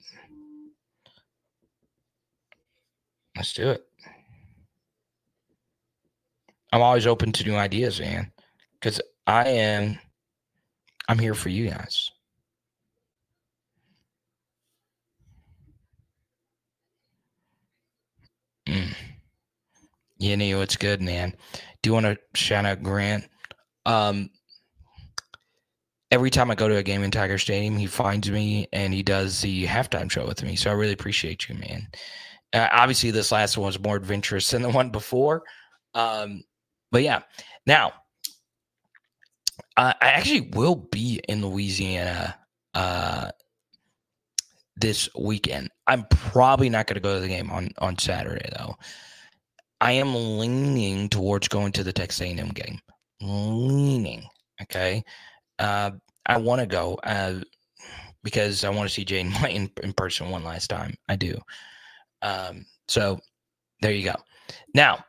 let's 3.36 3.52
do 3.52 3.70
it. 3.70 3.86
I'm 6.72 6.82
always 6.82 7.06
open 7.06 7.30
to 7.30 7.44
new 7.44 7.54
ideas, 7.54 8.00
man, 8.00 8.32
because 8.80 9.00
I 9.24 9.50
am. 9.50 10.00
I'm 11.08 11.20
here 11.20 11.34
for 11.34 11.48
you 11.48 11.70
guys. 11.70 12.10
Mm. 18.70 18.94
Yeah, 20.18 20.36
Neo, 20.36 20.60
it's 20.60 20.76
good, 20.76 21.02
man. 21.02 21.34
Do 21.82 21.90
you 21.90 21.94
want 21.94 22.06
to 22.06 22.18
shout 22.34 22.66
out 22.66 22.82
Grant? 22.82 23.24
Um, 23.84 24.30
every 26.10 26.30
time 26.30 26.50
I 26.50 26.54
go 26.54 26.68
to 26.68 26.76
a 26.76 26.82
game 26.82 27.02
in 27.02 27.10
Tiger 27.10 27.38
Stadium, 27.38 27.76
he 27.76 27.86
finds 27.86 28.30
me 28.30 28.68
and 28.72 28.92
he 28.92 29.02
does 29.02 29.40
the 29.40 29.66
halftime 29.66 30.10
show 30.10 30.26
with 30.26 30.42
me. 30.42 30.56
So 30.56 30.70
I 30.70 30.74
really 30.74 30.92
appreciate 30.92 31.48
you, 31.48 31.56
man. 31.56 31.88
Uh, 32.52 32.68
obviously, 32.72 33.10
this 33.10 33.32
last 33.32 33.56
one 33.56 33.66
was 33.66 33.80
more 33.80 33.96
adventurous 33.96 34.50
than 34.50 34.62
the 34.62 34.70
one 34.70 34.90
before. 34.90 35.42
Um, 35.94 36.42
but 36.92 37.02
yeah, 37.02 37.22
now 37.66 37.92
uh, 39.76 39.94
I 40.00 40.08
actually 40.08 40.50
will 40.52 40.76
be 40.76 41.20
in 41.28 41.44
Louisiana 41.44 42.36
uh, 42.74 43.30
this 44.80 45.08
weekend. 45.18 45.70
I'm 45.86 46.06
probably 46.10 46.68
not 46.68 46.86
going 46.86 46.94
to 46.94 47.00
go 47.00 47.14
to 47.14 47.20
the 47.20 47.28
game 47.28 47.50
on 47.50 47.70
on 47.78 47.98
Saturday 47.98 48.48
though. 48.58 48.76
I 49.80 49.92
am 49.92 50.38
leaning 50.38 51.08
towards 51.08 51.48
going 51.48 51.72
to 51.72 51.84
the 51.84 51.92
Texas 51.92 52.20
A&M 52.20 52.48
game. 52.48 52.80
Leaning, 53.22 54.24
okay. 54.62 55.02
Uh, 55.58 55.92
I 56.26 56.36
want 56.36 56.60
to 56.60 56.66
go 56.66 56.98
uh, 57.02 57.40
because 58.22 58.64
I 58.64 58.68
want 58.70 58.88
to 58.88 58.94
see 58.94 59.04
Jane 59.04 59.30
White 59.34 59.54
in, 59.54 59.70
in, 59.82 59.92
person 59.92 60.30
one 60.30 60.44
last 60.44 60.68
time. 60.68 60.94
I 61.08 61.16
do. 61.16 61.38
Um, 62.22 62.66
so 62.88 63.18
there 63.80 63.92
you 63.92 64.04
go. 64.04 64.16
Now, 64.74 65.04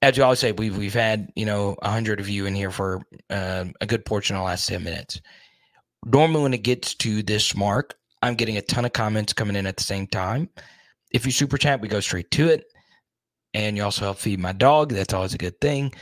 as 0.00 0.16
you 0.16 0.24
always 0.24 0.38
say, 0.38 0.52
we've 0.52 0.76
we've 0.76 0.94
had 0.94 1.30
you 1.36 1.46
know 1.46 1.76
a 1.82 1.90
hundred 1.90 2.20
of 2.20 2.28
you 2.28 2.46
in 2.46 2.54
here 2.54 2.70
for 2.70 3.02
uh, 3.30 3.66
a 3.80 3.86
good 3.86 4.04
portion 4.04 4.36
of 4.36 4.40
the 4.40 4.46
last 4.46 4.66
ten 4.66 4.82
minutes. 4.84 5.20
Normally, 6.04 6.42
when 6.42 6.54
it 6.54 6.62
gets 6.62 6.94
to 6.96 7.22
this 7.22 7.54
mark, 7.56 7.94
I'm 8.24 8.34
getting 8.36 8.56
a 8.56 8.62
ton 8.62 8.86
of 8.86 8.94
comments 8.94 9.34
coming 9.34 9.54
in 9.54 9.66
at 9.66 9.76
the 9.76 9.82
same 9.82 10.06
time. 10.06 10.48
If 11.10 11.26
you 11.26 11.30
super 11.30 11.58
chat, 11.58 11.82
we 11.82 11.88
go 11.88 12.00
straight 12.00 12.30
to 12.32 12.48
it. 12.48 12.64
And 13.52 13.76
you 13.76 13.84
also 13.84 14.06
help 14.06 14.16
feed 14.16 14.40
my 14.40 14.52
dog. 14.52 14.92
That's 14.92 15.12
always 15.12 15.34
a 15.34 15.38
good 15.38 15.60
thing. 15.60 15.92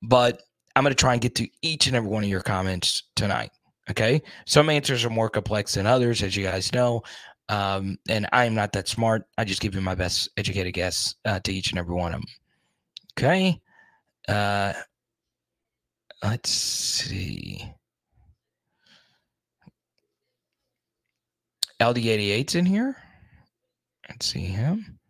But 0.00 0.40
I'm 0.76 0.84
going 0.84 0.94
to 0.94 1.00
try 1.00 1.12
and 1.12 1.20
get 1.20 1.34
to 1.34 1.48
each 1.60 1.88
and 1.88 1.96
every 1.96 2.08
one 2.08 2.22
of 2.22 2.30
your 2.30 2.40
comments 2.40 3.02
tonight. 3.16 3.50
Okay. 3.90 4.22
Some 4.46 4.70
answers 4.70 5.04
are 5.04 5.10
more 5.10 5.28
complex 5.28 5.74
than 5.74 5.88
others, 5.88 6.22
as 6.22 6.36
you 6.36 6.44
guys 6.44 6.72
know. 6.72 7.02
Um, 7.48 7.98
and 8.08 8.28
I 8.32 8.44
am 8.44 8.54
not 8.54 8.72
that 8.74 8.86
smart. 8.86 9.24
I 9.36 9.44
just 9.44 9.60
give 9.60 9.74
you 9.74 9.80
my 9.80 9.96
best 9.96 10.30
educated 10.36 10.74
guess 10.74 11.16
uh, 11.24 11.40
to 11.40 11.52
each 11.52 11.70
and 11.70 11.80
every 11.80 11.96
one 11.96 12.14
of 12.14 12.20
them. 12.20 12.30
Okay. 13.18 13.60
Uh, 14.28 14.72
let's 16.22 16.48
see. 16.48 17.74
LD88's 21.82 22.54
in 22.54 22.64
here. 22.64 22.96
Let's 24.08 24.26
see 24.26 24.44
him. 24.44 25.00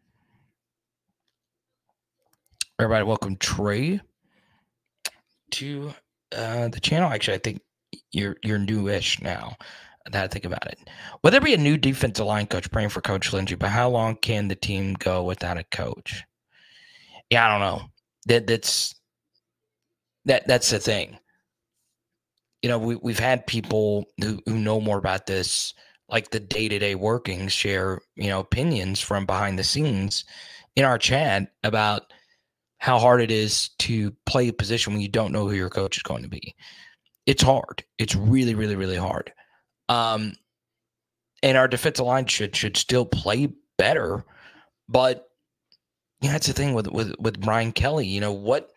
Everybody, 2.78 3.04
welcome 3.04 3.36
Trey 3.36 4.00
to 5.50 5.92
uh, 6.34 6.68
the 6.68 6.80
channel. 6.80 7.10
Actually, 7.10 7.34
I 7.34 7.40
think 7.40 7.60
you're 8.10 8.36
you're 8.42 8.58
newish 8.58 9.20
now. 9.20 9.54
That 10.10 10.24
I 10.24 10.28
think 10.28 10.46
about 10.46 10.66
it. 10.66 10.78
Will 11.22 11.30
there 11.30 11.42
be 11.42 11.52
a 11.52 11.58
new 11.58 11.76
defensive 11.76 12.24
line 12.24 12.46
coach 12.46 12.70
praying 12.70 12.88
for 12.88 13.02
Coach 13.02 13.34
Lindsey? 13.34 13.54
But 13.54 13.68
how 13.68 13.90
long 13.90 14.16
can 14.16 14.48
the 14.48 14.56
team 14.56 14.94
go 14.94 15.22
without 15.22 15.58
a 15.58 15.64
coach? 15.64 16.24
Yeah, 17.28 17.46
I 17.46 17.50
don't 17.50 17.60
know. 17.60 17.86
That 18.26 18.46
that's 18.46 18.94
that 20.24 20.46
that's 20.48 20.70
the 20.70 20.78
thing. 20.78 21.18
You 22.62 22.70
know, 22.70 22.78
we 22.78 22.96
we've 22.96 23.18
had 23.18 23.46
people 23.46 24.06
who, 24.22 24.40
who 24.46 24.56
know 24.56 24.80
more 24.80 24.98
about 24.98 25.26
this 25.26 25.74
like 26.12 26.30
the 26.30 26.40
day-to-day 26.40 26.94
workings 26.94 27.52
share 27.52 28.00
you 28.16 28.28
know 28.28 28.40
opinions 28.40 29.00
from 29.00 29.26
behind 29.26 29.58
the 29.58 29.64
scenes 29.64 30.24
in 30.76 30.84
our 30.84 30.98
chat 30.98 31.52
about 31.64 32.12
how 32.78 32.98
hard 32.98 33.20
it 33.22 33.30
is 33.30 33.70
to 33.78 34.10
play 34.26 34.48
a 34.48 34.52
position 34.52 34.92
when 34.92 35.02
you 35.02 35.08
don't 35.08 35.32
know 35.32 35.48
who 35.48 35.54
your 35.56 35.70
coach 35.70 35.96
is 35.96 36.02
going 36.04 36.22
to 36.22 36.28
be 36.28 36.54
it's 37.26 37.42
hard 37.42 37.84
it's 37.98 38.14
really 38.16 38.54
really 38.54 38.76
really 38.76 38.96
hard 38.96 39.32
Um, 39.88 40.34
and 41.42 41.56
our 41.58 41.68
defensive 41.68 42.06
line 42.06 42.26
should 42.26 42.54
should 42.56 42.76
still 42.76 43.04
play 43.06 43.48
better, 43.78 44.24
but 44.88 45.28
yeah, 46.20 46.32
that's 46.32 46.46
the 46.46 46.52
thing 46.52 46.74
with 46.74 46.88
with 46.88 47.14
with 47.18 47.40
Brian 47.40 47.72
Kelly. 47.72 48.06
You 48.06 48.20
know 48.20 48.32
what? 48.32 48.70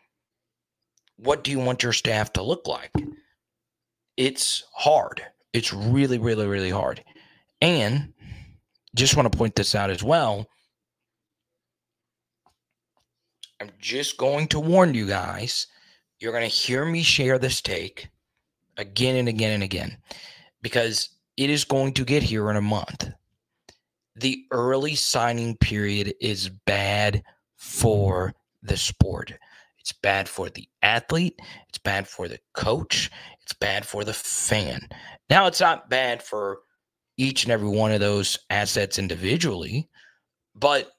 What 1.18 1.44
do 1.44 1.52
you 1.52 1.60
want 1.60 1.84
your 1.84 1.94
staff 1.94 2.34
to 2.34 2.44
look 2.44 2.68
like? 2.68 2.92
It's 4.18 4.64
hard. 4.74 5.22
It's 5.54 5.74
really, 5.74 6.18
really, 6.18 6.48
really 6.48 6.70
hard. 6.70 7.04
And 7.62 8.14
just 8.96 9.16
want 9.16 9.32
to 9.32 9.38
point 9.38 9.56
this 9.56 9.76
out 9.76 9.90
as 9.90 10.04
well. 10.04 10.48
I'm 13.62 13.72
just 13.80 14.18
going 14.18 14.48
to 14.50 14.60
warn 14.60 14.94
you 14.94 15.08
guys. 15.08 15.68
You're 16.20 16.32
going 16.32 16.50
to 16.50 16.56
hear 16.56 16.86
me 16.86 17.04
share 17.04 17.40
this 17.40 17.62
take 17.62 18.10
again 18.78 19.16
and 19.16 19.30
again 19.30 19.52
and 19.52 19.64
again 19.64 19.98
because 20.62 21.10
it 21.38 21.50
is 21.50 21.64
going 21.64 21.94
to 21.94 22.06
get 22.06 22.24
here 22.24 22.50
in 22.50 22.58
a 22.58 22.62
month. 22.62 23.10
The 24.16 24.46
early 24.52 24.96
signing 24.96 25.58
period 25.58 26.14
is 26.22 26.50
bad 26.50 27.24
for 27.56 28.34
the 28.64 28.78
sport. 28.78 29.34
It's 29.80 29.92
bad 29.92 30.28
for 30.28 30.50
the 30.50 30.68
athlete. 30.82 31.40
It's 31.70 31.78
bad 31.78 32.08
for 32.08 32.28
the 32.28 32.40
coach. 32.54 33.12
It's 33.42 33.54
bad 33.54 33.86
for 33.86 34.04
the 34.04 34.14
fan. 34.14 34.88
Now, 35.30 35.48
it's 35.48 35.62
not 35.62 35.90
bad 35.90 36.24
for 36.24 36.60
each 37.18 37.44
and 37.44 37.52
every 37.52 37.70
one 37.70 37.92
of 37.92 38.00
those 38.00 38.38
assets 38.50 39.00
individually, 39.00 39.90
but 40.56 40.92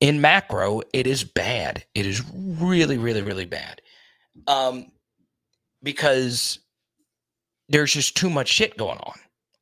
in 0.00 0.20
macro, 0.20 0.80
it 0.92 1.06
is 1.06 1.24
bad. 1.24 1.84
It 1.94 2.06
is 2.06 2.22
really, 2.34 2.98
really, 2.98 3.22
really 3.22 3.44
bad. 3.44 3.80
Um, 4.46 4.86
because 5.82 6.58
there's 7.68 7.92
just 7.92 8.16
too 8.16 8.30
much 8.30 8.48
shit 8.48 8.76
going 8.76 8.98
on. 8.98 9.14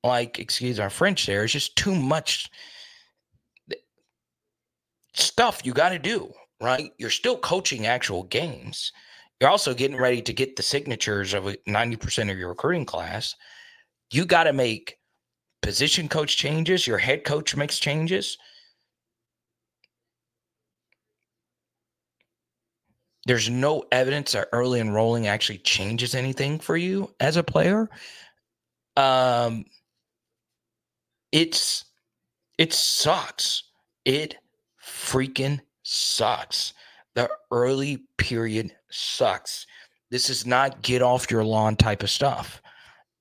Like, 0.04 0.38
excuse 0.38 0.78
our 0.78 0.90
French 0.90 1.26
there, 1.26 1.44
it's 1.44 1.52
just 1.52 1.76
too 1.76 1.94
much 1.94 2.48
stuff 5.12 5.60
you 5.64 5.72
got 5.72 5.90
to 5.90 5.98
do, 5.98 6.32
right? 6.60 6.92
You're 6.98 7.10
still 7.10 7.36
coaching 7.36 7.86
actual 7.86 8.22
games. 8.24 8.92
You're 9.40 9.50
also 9.50 9.74
getting 9.74 9.96
ready 9.96 10.22
to 10.22 10.32
get 10.32 10.56
the 10.56 10.62
signatures 10.62 11.34
of 11.34 11.44
90% 11.44 12.30
of 12.30 12.38
your 12.38 12.48
recruiting 12.48 12.84
class. 12.84 13.34
You 14.10 14.24
got 14.24 14.44
to 14.44 14.52
make 14.52 14.98
position 15.62 16.08
coach 16.08 16.36
changes, 16.36 16.86
your 16.86 16.98
head 16.98 17.24
coach 17.24 17.56
makes 17.56 17.78
changes. 17.78 18.38
There's 23.26 23.50
no 23.50 23.84
evidence 23.92 24.32
that 24.32 24.48
early 24.52 24.80
enrolling 24.80 25.26
actually 25.26 25.58
changes 25.58 26.14
anything 26.14 26.58
for 26.58 26.78
you 26.78 27.14
as 27.20 27.36
a 27.36 27.42
player. 27.42 27.90
Um, 28.96 29.66
it's 31.30 31.84
it 32.56 32.72
sucks. 32.72 33.64
It 34.06 34.36
freaking 34.82 35.60
sucks. 35.82 36.72
The 37.14 37.28
early 37.50 38.04
period 38.16 38.74
sucks. 38.90 39.66
This 40.10 40.30
is 40.30 40.46
not 40.46 40.80
get 40.80 41.02
off 41.02 41.30
your 41.30 41.44
lawn 41.44 41.76
type 41.76 42.02
of 42.02 42.10
stuff. 42.10 42.62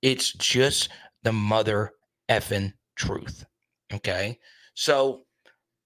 It's 0.02 0.32
just 0.32 0.90
the 1.22 1.32
mother 1.32 1.92
effing 2.28 2.72
truth. 2.96 3.44
Okay. 3.92 4.38
So 4.74 5.24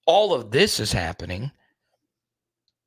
all 0.05 0.33
of 0.33 0.51
this 0.51 0.79
is 0.79 0.91
happening. 0.91 1.51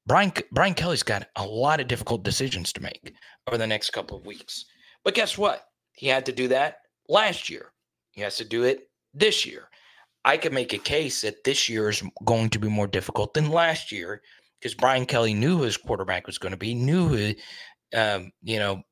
Brian 0.07 0.33
Brian 0.53 0.75
Kelly's 0.75 1.03
got 1.03 1.29
a 1.37 1.45
lot 1.45 1.81
of 1.81 1.89
difficult 1.89 2.23
decisions 2.23 2.73
to 2.73 2.83
make 2.83 3.15
over 3.49 3.59
the 3.59 3.67
next 3.67 3.91
couple 3.91 4.17
of 4.17 4.27
weeks. 4.27 4.67
But 5.05 5.15
guess 5.15 5.37
what? 5.37 5.65
He 5.93 6.07
had 6.07 6.27
to 6.27 6.33
do 6.33 6.49
that 6.49 6.79
last 7.09 7.51
year. 7.51 7.73
He 8.13 8.21
has 8.21 8.37
to 8.37 8.45
do 8.45 8.65
it 8.65 8.89
this 9.15 9.45
year. 9.45 9.69
I 10.25 10.37
could 10.37 10.53
make 10.53 10.73
a 10.73 10.79
case 10.79 11.23
that 11.23 11.45
this 11.45 11.69
year 11.69 11.89
is 11.89 12.03
going 12.25 12.51
to 12.51 12.59
be 12.59 12.69
more 12.69 12.87
difficult 12.87 13.35
than 13.35 13.51
last 13.51 13.93
year 13.93 14.23
because 14.61 14.75
Brian 14.75 15.07
Kelly 15.07 15.35
knew 15.35 15.61
his 15.61 15.77
quarterback 15.77 16.27
was 16.27 16.39
going 16.39 16.51
to 16.51 16.57
be, 16.57 16.75
knew 16.75 17.09
who, 17.09 17.35
um, 17.95 18.33
you 18.43 18.59
know, 18.59 18.83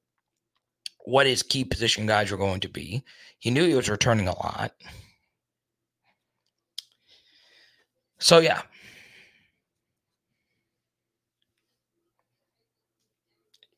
what 1.05 1.27
his 1.27 1.43
key 1.43 1.65
position 1.65 2.07
guys 2.07 2.31
were 2.31 2.37
going 2.37 2.61
to 2.61 2.69
be. 2.69 3.05
He 3.39 3.51
knew 3.51 3.67
he 3.67 3.75
was 3.75 3.89
returning 3.89 4.27
a 4.27 4.37
lot. 4.37 4.73
So, 8.19 8.39
yeah. 8.39 8.63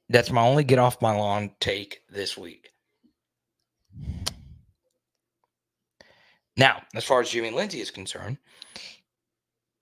That's 0.08 0.30
my 0.30 0.42
only 0.42 0.62
get 0.62 0.78
off 0.78 1.02
my 1.02 1.16
lawn 1.16 1.50
take 1.58 2.02
this 2.08 2.38
week. 2.38 2.70
Now, 6.56 6.82
as 6.94 7.04
far 7.04 7.20
as 7.20 7.28
Jimmy 7.28 7.50
Lindsey 7.50 7.80
is 7.80 7.90
concerned, 7.90 8.38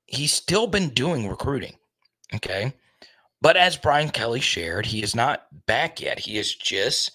he's 0.07 0.33
still 0.33 0.67
been 0.67 0.89
doing 0.89 1.29
recruiting. 1.29 1.75
Okay. 2.35 2.73
But 3.43 3.59
as 3.59 3.77
Brian 3.77 4.09
Kelly 4.09 4.41
shared, 4.41 4.87
he 4.87 5.03
is 5.03 5.15
not 5.15 5.47
back 5.67 6.01
yet. 6.01 6.19
He 6.19 6.39
is 6.39 6.55
just 6.55 7.13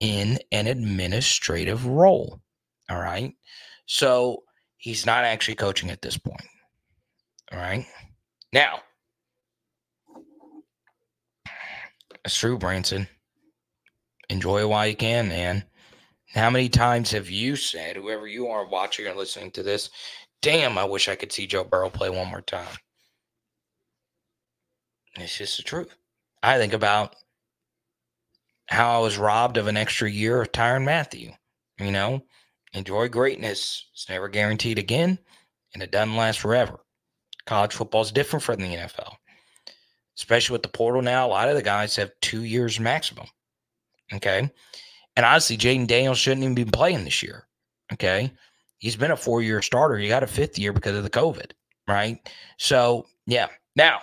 in 0.00 0.38
an 0.50 0.66
administrative 0.66 1.86
role. 1.86 2.40
All 2.88 2.98
right. 2.98 3.34
So 3.86 4.42
he's 4.76 5.06
not 5.06 5.24
actually 5.24 5.54
coaching 5.54 5.90
at 5.90 6.02
this 6.02 6.16
point. 6.16 6.44
All 7.52 7.58
right. 7.58 7.86
Now, 8.52 8.80
true, 12.28 12.58
Branson. 12.58 13.06
Enjoy 14.28 14.60
it 14.60 14.68
while 14.68 14.86
you 14.86 14.96
can, 14.96 15.28
man. 15.28 15.64
How 16.34 16.50
many 16.50 16.68
times 16.68 17.10
have 17.10 17.28
you 17.28 17.56
said, 17.56 17.96
whoever 17.96 18.28
you 18.28 18.46
are 18.46 18.68
watching 18.68 19.06
or 19.06 19.14
listening 19.14 19.50
to 19.52 19.64
this, 19.64 19.90
damn, 20.42 20.78
I 20.78 20.84
wish 20.84 21.08
I 21.08 21.16
could 21.16 21.32
see 21.32 21.46
Joe 21.46 21.64
Burrow 21.64 21.90
play 21.90 22.08
one 22.08 22.28
more 22.28 22.40
time? 22.40 22.76
It's 25.16 25.36
just 25.36 25.56
the 25.56 25.64
truth. 25.64 25.96
I 26.42 26.56
think 26.56 26.72
about 26.72 27.16
how 28.70 29.00
I 29.00 29.02
was 29.02 29.18
robbed 29.18 29.56
of 29.56 29.66
an 29.66 29.76
extra 29.76 30.08
year 30.10 30.40
of 30.40 30.52
Tyrann 30.52 30.84
Mathieu. 30.84 31.32
You 31.78 31.90
know, 31.90 32.22
enjoy 32.72 33.08
greatness. 33.08 33.86
It's 33.92 34.08
never 34.08 34.28
guaranteed 34.28 34.78
again, 34.78 35.18
and 35.74 35.82
it 35.82 35.90
doesn't 35.90 36.16
last 36.16 36.40
forever. 36.40 36.80
College 37.46 37.74
football 37.74 38.02
is 38.02 38.12
different 38.12 38.44
from 38.44 38.60
the 38.60 38.76
NFL, 38.76 39.14
especially 40.16 40.54
with 40.54 40.62
the 40.62 40.68
portal 40.68 41.02
now. 41.02 41.26
A 41.26 41.28
lot 41.28 41.48
of 41.48 41.56
the 41.56 41.62
guys 41.62 41.96
have 41.96 42.12
two 42.20 42.44
years 42.44 42.78
maximum. 42.78 43.26
Okay. 44.12 44.50
And 45.16 45.26
honestly, 45.26 45.56
Jayden 45.56 45.86
Daniels 45.86 46.18
shouldn't 46.18 46.42
even 46.42 46.54
be 46.54 46.64
playing 46.64 47.04
this 47.04 47.22
year. 47.22 47.46
Okay. 47.92 48.32
He's 48.78 48.96
been 48.96 49.10
a 49.10 49.16
four 49.16 49.42
year 49.42 49.62
starter. 49.62 49.98
He 49.98 50.08
got 50.08 50.22
a 50.22 50.28
fifth 50.28 50.58
year 50.58 50.72
because 50.72 50.96
of 50.96 51.02
the 51.02 51.10
COVID. 51.10 51.52
Right. 51.88 52.18
So, 52.58 53.06
yeah. 53.26 53.48
Now, 53.74 54.00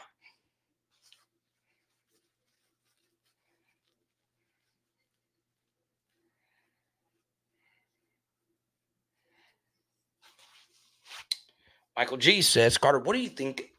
Michael 11.98 12.18
G 12.18 12.44
says, 12.44 12.78
Carter, 12.78 13.00
what 13.00 13.14
do 13.14 13.20
you 13.20 13.30
think? 13.30 13.72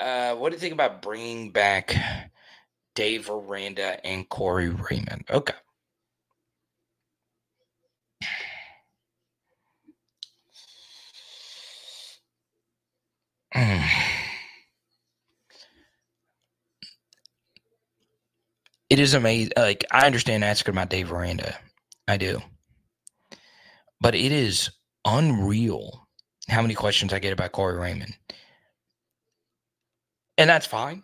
Uh, 0.00 0.34
what 0.36 0.48
do 0.48 0.56
you 0.56 0.60
think 0.60 0.72
about 0.72 1.02
bringing 1.02 1.52
back 1.52 1.94
Dave 2.94 3.28
Aranda 3.28 4.04
and 4.06 4.26
Corey 4.28 4.70
Raymond? 4.70 5.26
Okay. 5.30 5.54
It 18.90 19.00
is 19.00 19.14
amazing. 19.14 19.50
Like 19.56 19.84
I 19.90 20.06
understand 20.06 20.44
asking 20.44 20.74
about 20.74 20.90
Dave 20.90 21.10
Aranda, 21.10 21.56
I 22.06 22.16
do, 22.16 22.40
but 24.00 24.14
it 24.14 24.30
is 24.30 24.70
unreal 25.04 26.03
how 26.48 26.62
many 26.62 26.74
questions 26.74 27.12
I 27.12 27.18
get 27.18 27.32
about 27.32 27.52
Corey 27.52 27.78
Raymond, 27.78 28.16
and 30.38 30.50
that's 30.50 30.66
fine. 30.66 31.02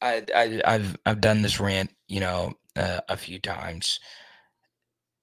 I, 0.00 0.24
I 0.34 0.72
have 0.72 0.96
I've 1.06 1.20
done 1.20 1.42
this 1.42 1.60
rant, 1.60 1.90
you 2.08 2.20
know, 2.20 2.54
uh, 2.76 3.00
a 3.08 3.16
few 3.16 3.38
times. 3.38 4.00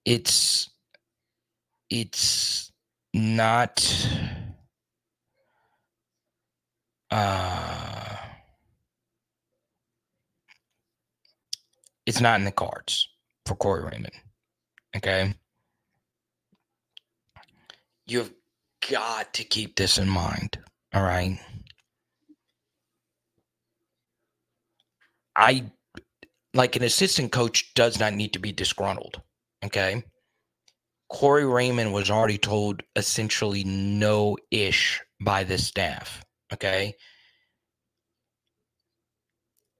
It's 0.05 0.70
it's 1.89 2.72
not 3.14 4.07
uh 7.12 8.16
it's 12.05 12.22
not 12.22 12.39
in 12.39 12.45
the 12.45 12.51
cards 12.51 13.10
for 13.45 13.55
Corey 13.55 13.84
Raymond. 13.84 14.14
Okay. 14.95 15.34
You've 18.07 18.34
got 18.89 19.34
to 19.34 19.43
keep 19.43 19.75
this 19.75 19.97
in 19.97 20.09
mind. 20.09 20.57
All 20.93 21.03
right. 21.03 21.39
I 25.36 25.71
like 26.53 26.75
an 26.75 26.84
assistant 26.84 27.32
coach 27.32 27.73
does 27.75 27.99
not 27.99 28.13
need 28.13 28.34
to 28.34 28.39
be 28.39 28.51
disgruntled. 28.51 29.21
Okay. 29.63 30.03
Corey 31.09 31.45
Raymond 31.45 31.93
was 31.93 32.11
already 32.11 32.38
told 32.38 32.84
essentially 32.95 33.63
no 33.63 34.38
ish 34.51 35.01
by 35.21 35.43
the 35.43 35.57
staff. 35.57 36.23
Okay. 36.53 36.93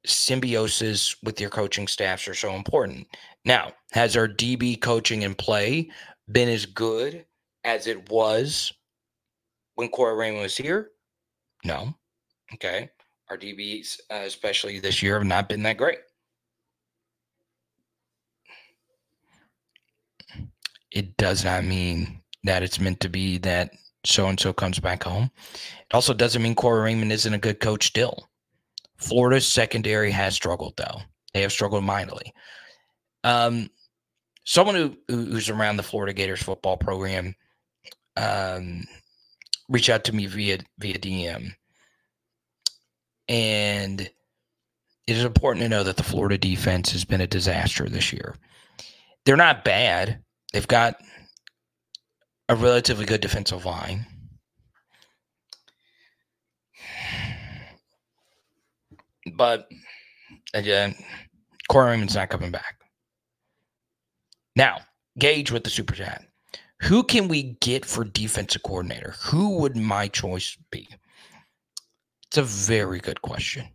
Symbiosis 0.06 1.16
with 1.24 1.39
your 1.39 1.50
coaching 1.50 1.88
staffs 1.88 2.28
are 2.28 2.34
so 2.34 2.54
important. 2.54 3.08
Now, 3.45 3.74
has 3.91 4.16
our 4.16 4.28
DB 4.28 4.80
coaching 4.80 5.24
and 5.24 5.38
play 5.38 5.89
been 6.32 6.50
as 6.50 6.66
good 6.66 7.26
as 7.64 7.86
it 7.86 8.10
was 8.10 8.72
when 9.80 9.90
Corey 9.90 10.16
Raymond 10.16 10.44
was 10.44 10.58
here? 10.58 10.92
No. 11.64 11.94
Okay. 12.54 12.90
Our 13.30 13.38
DBs, 13.38 14.00
uh, 14.12 14.24
especially 14.26 14.80
this 14.80 15.02
year, 15.02 15.16
have 15.18 15.28
not 15.28 15.50
been 15.50 15.64
that 15.64 15.78
great. 15.78 16.00
it 20.92 21.16
does 21.18 21.44
not 21.46 21.64
mean 21.64 22.22
that 22.44 22.64
it's 22.64 22.80
meant 22.80 23.00
to 23.00 23.10
be 23.10 23.38
that 23.40 23.72
so 24.06 24.28
and 24.28 24.40
so 24.40 24.54
comes 24.54 24.80
back 24.80 25.04
home. 25.04 25.30
It 25.54 25.94
also 25.94 26.14
doesn't 26.14 26.42
mean 26.42 26.56
Corey 26.56 26.82
Raymond 26.82 27.12
isn't 27.12 27.34
a 27.34 27.38
good 27.38 27.60
coach 27.60 27.88
still. 27.88 28.30
Florida's 28.98 29.48
secondary 29.48 30.12
has 30.12 30.36
struggled 30.36 30.76
though. 30.78 31.02
They 31.34 31.42
have 31.42 31.52
struggled 31.52 31.84
mightily. 31.84 32.34
Um, 33.24 33.70
someone 34.46 34.76
who 34.76 34.98
who's 35.08 35.50
around 35.50 35.78
the 35.78 35.84
Florida 35.84 36.14
Gators 36.14 36.42
football 36.42 36.78
program 36.78 37.36
um, 38.18 38.84
reached 39.70 39.90
out 39.90 40.04
to 40.06 40.16
me 40.16 40.26
via 40.26 40.60
via 40.80 40.98
DM, 40.98 41.54
and 43.28 44.02
it 44.02 44.12
is 45.08 45.24
important 45.24 45.64
to 45.64 45.70
know 45.70 45.84
that 45.84 45.98
the 45.98 46.04
Florida 46.04 46.38
defense 46.38 46.92
has 46.92 47.06
been 47.06 47.22
a 47.22 47.28
disaster 47.28 47.88
this 47.88 48.12
year. 48.12 48.36
They're 49.26 49.38
not 49.38 49.64
bad. 49.64 50.20
They've 50.54 50.68
got 50.68 50.96
a 52.48 52.56
relatively 52.56 53.06
good 53.06 53.22
defensive 53.22 53.66
line. 53.66 54.06
But 59.34 59.70
again, 60.54 60.96
Corey 61.70 61.92
Raymond's 61.92 62.16
not 62.16 62.30
coming 62.30 62.52
back. 62.52 62.80
Now, 64.56 64.80
Gage 65.20 65.52
with 65.52 65.64
the 65.64 65.70
super 65.70 65.94
chat. 65.94 66.24
Who 66.84 67.04
can 67.04 67.28
we 67.28 67.58
get 67.62 67.86
for 67.86 68.04
defensive 68.04 68.64
coordinator? 68.64 69.16
Who 69.24 69.60
would 69.60 69.76
my 69.76 70.08
choice 70.08 70.58
be? 70.72 70.88
It's 72.28 72.38
a 72.38 72.44
very 72.44 73.00
good 73.00 73.22
question. 73.22 73.68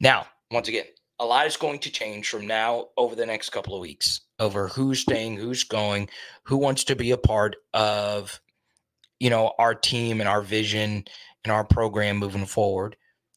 Now, 0.00 0.26
once 0.50 0.68
again, 0.68 0.84
a 1.18 1.24
lot 1.24 1.46
is 1.46 1.56
going 1.56 1.78
to 1.80 1.90
change 1.90 2.28
from 2.28 2.46
now 2.46 2.88
over 2.96 3.14
the 3.14 3.24
next 3.24 3.50
couple 3.50 3.74
of 3.74 3.80
weeks 3.80 4.22
over 4.38 4.66
who's 4.68 5.00
staying, 5.00 5.36
who's 5.36 5.62
going, 5.62 6.08
who 6.42 6.56
wants 6.56 6.84
to 6.84 6.96
be 6.96 7.12
a 7.12 7.16
part 7.16 7.56
of, 7.72 8.40
you 9.20 9.30
know, 9.30 9.52
our 9.58 9.74
team 9.74 10.20
and 10.20 10.28
our 10.28 10.42
vision 10.42 11.04
and 11.44 11.52
our 11.52 11.64
program 11.64 12.16
moving 12.16 12.44
forward, 12.44 12.96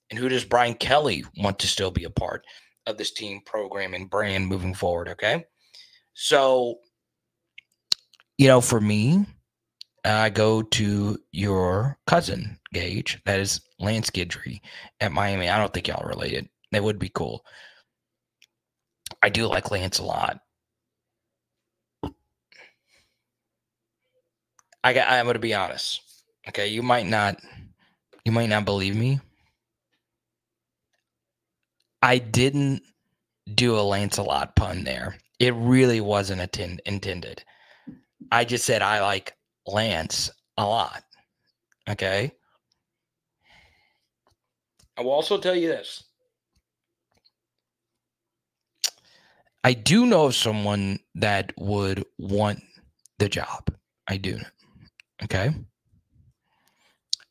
and 0.10 0.18
who 0.20 0.28
does 0.28 0.44
Brian 0.44 0.74
Kelly 0.74 1.24
want 1.38 1.60
to 1.60 1.68
still 1.68 1.92
be 1.92 2.04
a 2.04 2.10
part 2.10 2.44
of 2.88 2.98
this 2.98 3.12
team, 3.12 3.42
program, 3.46 3.94
and 3.94 4.10
brand 4.10 4.48
moving 4.48 4.74
forward. 4.74 5.10
Okay, 5.10 5.46
so 6.16 6.80
you 8.38 8.48
know, 8.48 8.62
for 8.62 8.80
me, 8.80 9.26
I 10.04 10.30
go 10.30 10.62
to 10.62 11.18
your 11.32 11.98
cousin 12.06 12.60
Gage, 12.74 13.22
that 13.26 13.40
is 13.40 13.62
Lance 13.80 14.10
Guidry 14.10 14.60
at 15.00 15.12
Miami. 15.12 15.50
I 15.50 15.58
don't 15.58 15.74
think 15.74 15.88
y'all 15.88 16.08
related. 16.08 16.50
That 16.72 16.84
would 16.84 17.00
be 17.00 17.10
cool. 17.10 17.44
I 19.22 19.30
do 19.30 19.48
like 19.48 19.72
Lance 19.72 20.00
a 20.00 20.04
lot. 20.04 20.40
I 24.84 24.94
got, 24.94 25.10
I'm 25.10 25.26
going 25.26 25.34
to 25.34 25.40
be 25.40 25.56
honest. 25.56 26.02
Okay, 26.48 26.68
you 26.68 26.84
might 26.84 27.08
not 27.08 27.40
you 28.26 28.32
might 28.32 28.50
not 28.50 28.66
believe 28.66 28.96
me. 28.96 29.20
I 32.02 32.18
didn't 32.18 32.82
do 33.54 33.78
a 33.78 33.82
Lancelot 33.82 34.56
pun 34.56 34.84
there. 34.84 35.18
It 35.40 35.54
really 35.56 36.02
wasn't 36.02 36.42
attend- 36.42 36.82
intended. 36.86 37.44
I 38.32 38.46
just 38.46 38.66
said 38.66 38.82
I 38.82 39.02
like 39.02 39.36
Lance 39.68 40.32
a 40.58 40.66
lot. 40.66 41.04
Okay. 41.90 42.32
I 44.98 45.02
will 45.02 45.12
also 45.12 45.38
tell 45.38 45.56
you 45.56 45.68
this. 45.68 46.04
I 49.64 49.74
do 49.74 50.06
know 50.06 50.26
of 50.26 50.36
someone 50.36 51.00
that 51.16 51.52
would 51.58 52.06
want 52.20 52.62
the 53.18 53.28
job. 53.28 53.74
I 54.08 54.18
do. 54.18 54.40
Okay. 55.24 55.48
And 55.48 55.66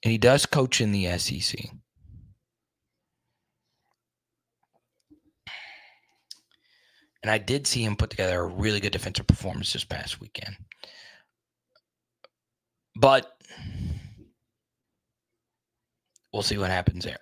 he 0.03 0.19
does 0.19 0.45
coach 0.45 0.81
in 0.81 0.93
the 0.93 1.17
SEC. 1.19 1.71
And 7.23 7.31
I 7.31 7.39
did 7.39 7.67
see 7.67 7.83
him 7.83 7.97
put 7.97 8.11
together 8.11 8.41
a 8.41 8.47
really 8.47 8.81
good 8.81 8.93
defensive 8.93 9.27
performance 9.27 9.73
this 9.73 9.85
past 9.85 10.21
weekend. 10.21 10.57
But 12.97 13.31
we'll 16.33 16.43
see 16.43 16.59
what 16.59 16.71
happens 16.71 17.05
there. 17.05 17.19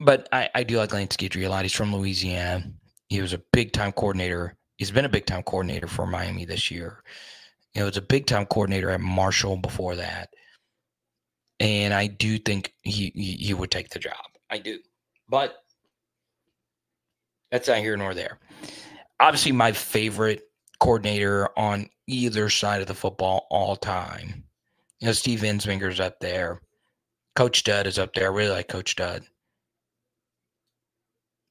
But 0.00 0.28
I, 0.32 0.50
I 0.54 0.62
do 0.64 0.78
like 0.78 0.92
Lance 0.92 1.16
Guidry 1.16 1.46
a 1.46 1.48
lot. 1.48 1.64
He's 1.64 1.72
from 1.72 1.94
Louisiana. 1.94 2.64
He 3.08 3.20
was 3.20 3.32
a 3.32 3.42
big 3.52 3.72
time 3.72 3.92
coordinator. 3.92 4.56
He's 4.76 4.90
been 4.90 5.04
a 5.04 5.10
big 5.10 5.26
time 5.26 5.42
coordinator 5.42 5.86
for 5.86 6.06
Miami 6.06 6.44
this 6.44 6.70
year. 6.70 7.02
You 7.74 7.80
know, 7.80 7.86
was 7.86 7.96
a 7.96 8.02
big 8.02 8.26
time 8.26 8.46
coordinator 8.46 8.90
at 8.90 9.00
Marshall 9.00 9.56
before 9.56 9.96
that. 9.96 10.30
And 11.60 11.94
I 11.94 12.08
do 12.08 12.38
think 12.38 12.74
he, 12.82 13.12
he, 13.14 13.32
he 13.34 13.54
would 13.54 13.70
take 13.70 13.90
the 13.90 13.98
job. 13.98 14.16
I 14.50 14.58
do. 14.58 14.80
But 15.28 15.54
that's 17.50 17.68
not 17.68 17.78
here 17.78 17.96
nor 17.96 18.14
there. 18.14 18.38
Obviously, 19.20 19.52
my 19.52 19.72
favorite 19.72 20.42
coordinator 20.82 21.48
on 21.56 21.88
either 22.08 22.50
side 22.50 22.80
of 22.80 22.88
the 22.88 22.94
football 22.94 23.46
all 23.50 23.76
time. 23.76 24.42
You 24.98 25.06
know, 25.06 25.12
Steve 25.12 25.38
Ensminger's 25.38 26.00
up 26.00 26.18
there. 26.18 26.60
Coach 27.36 27.62
Dud 27.62 27.86
is 27.86 28.00
up 28.00 28.12
there. 28.14 28.24
I 28.24 28.34
really 28.34 28.50
like 28.50 28.66
Coach 28.66 28.96
Dud. 28.96 29.22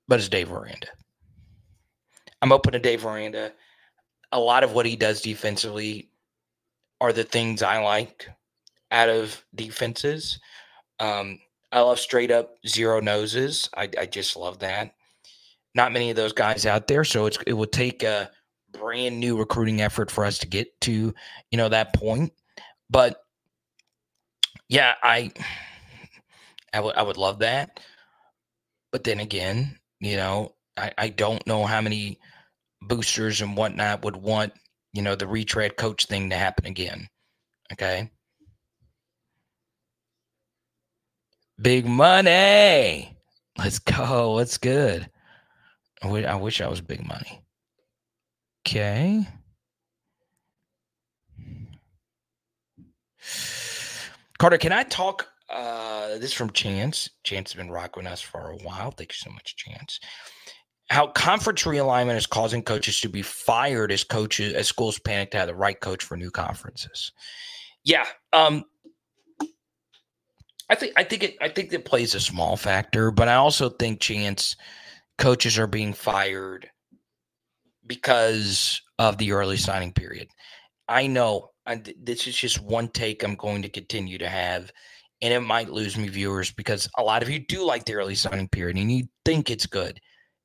But 0.10 0.20
it's 0.20 0.28
Dave 0.28 0.52
Aranda. 0.52 0.88
I'm 2.42 2.52
open 2.52 2.74
to 2.74 2.80
Dave 2.80 3.06
Aranda. 3.06 3.54
A 4.34 4.40
lot 4.40 4.66
of 4.66 4.74
what 4.74 4.86
he 4.86 4.98
does 4.98 5.22
defensively 5.22 6.10
are 7.00 7.14
the 7.14 7.24
things 7.24 7.64
I 7.64 7.82
like 7.82 8.28
out 8.92 9.08
of 9.08 9.42
defenses. 9.56 10.42
Um, 11.00 11.40
I 11.72 11.80
love 11.80 12.00
straight 12.00 12.32
up 12.32 12.58
zero 12.68 13.00
noses. 13.00 13.70
I, 13.78 13.88
I 13.98 14.08
just 14.08 14.36
love 14.36 14.60
that. 14.60 14.94
Not 15.74 15.94
many 15.94 16.10
of 16.10 16.18
those 16.18 16.34
guys 16.34 16.66
out 16.66 16.88
there, 16.88 17.06
so 17.06 17.28
it's 17.28 17.38
it 17.48 17.54
will 17.54 17.66
take 17.66 18.04
a 18.04 18.30
brand 18.72 19.20
new 19.20 19.38
recruiting 19.38 19.82
effort 19.82 20.12
for 20.12 20.26
us 20.26 20.38
to 20.40 20.48
get 20.48 20.80
to 20.82 21.14
you 21.52 21.58
know 21.58 21.70
that 21.70 21.94
point. 21.94 22.34
But 22.90 23.18
yeah, 24.70 24.96
I 25.04 25.32
I 26.74 26.80
would 26.80 26.96
I 26.96 27.04
would 27.04 27.18
love 27.18 27.40
that. 27.40 27.80
But 28.92 29.04
then 29.04 29.20
again, 29.20 29.78
you 30.00 30.18
know, 30.18 30.56
I, 30.78 30.92
I 30.98 31.10
don't 31.10 31.46
know 31.48 31.66
how 31.66 31.82
many 31.82 32.20
boosters 32.82 33.42
and 33.42 33.56
whatnot 33.56 34.04
would 34.04 34.18
want 34.18 34.54
you 34.94 35.02
know, 35.02 35.16
the 35.16 35.28
retread 35.28 35.78
coach 35.78 36.06
thing 36.06 36.30
to 36.30 36.36
happen 36.36 36.66
again. 36.66 37.08
Okay. 37.72 38.12
Big 41.62 41.86
money. 41.86 43.16
Let's 43.58 43.80
go. 43.80 44.34
What's 44.34 44.58
good? 44.58 45.10
I 46.02 46.36
wish 46.36 46.62
I 46.62 46.68
was 46.68 46.82
big 46.82 47.06
money. 47.06 47.41
Okay. 48.66 49.28
Carter, 54.38 54.58
can 54.58 54.72
I 54.72 54.84
talk? 54.84 55.28
Uh, 55.50 56.18
this 56.18 56.34
from 56.34 56.50
Chance. 56.52 57.10
Chance 57.24 57.52
has 57.52 57.58
been 57.58 57.70
rocking 57.70 58.08
us 58.08 58.22
for 58.22 58.52
a 58.52 58.58
while. 58.58 58.92
Thank 58.92 59.12
you 59.12 59.18
so 59.18 59.30
much, 59.32 59.56
Chance 59.56 60.00
how 60.92 61.08
conference 61.08 61.64
realignment 61.64 62.18
is 62.18 62.26
causing 62.26 62.62
coaches 62.62 63.00
to 63.00 63.08
be 63.08 63.22
fired 63.22 63.94
as 63.94 64.04
coaches 64.04 64.54
as 64.54 64.68
schools 64.68 65.00
panic 65.00 65.32
to 65.32 65.38
have 65.38 65.48
the 65.48 65.56
right 65.56 65.80
coach 65.80 66.04
for 66.04 66.18
new 66.18 66.30
conferences. 66.30 67.14
Yeah, 67.86 68.06
um, 68.34 68.66
I 70.70 70.76
think 70.76 70.92
I 70.98 71.06
think 71.06 71.24
it 71.24 71.38
I 71.40 71.48
think 71.48 71.72
it 71.72 71.86
plays 71.86 72.14
a 72.14 72.20
small 72.20 72.58
factor, 72.58 73.10
but 73.10 73.30
I 73.30 73.36
also 73.36 73.70
think 73.70 74.02
chance 74.02 74.58
coaches 75.18 75.58
are 75.58 75.68
being 75.68 75.94
fired 75.94 76.70
because 77.92 78.82
of 79.00 79.18
the 79.18 79.34
early 79.34 79.58
signing 79.58 79.92
period. 79.92 80.30
I 80.88 81.08
know 81.08 81.50
I, 81.66 81.82
this 82.02 82.28
is 82.28 82.36
just 82.38 82.62
one 82.62 82.88
take 82.88 83.24
I'm 83.24 83.36
going 83.36 83.62
to 83.64 83.70
continue 83.70 84.18
to 84.20 84.30
have, 84.30 84.72
and 85.22 85.34
it 85.34 85.42
might 85.42 85.70
lose 85.70 85.98
me 85.98 86.08
viewers 86.08 86.52
because 86.52 86.90
a 86.98 87.04
lot 87.04 87.22
of 87.22 87.30
you 87.30 87.40
do 87.40 87.66
like 87.66 87.86
the 87.86 87.96
early 87.96 88.16
signing 88.16 88.48
period 88.48 88.78
and 88.78 88.92
you 88.92 89.04
think 89.26 89.50
it's 89.50 89.66
good 89.66 90.00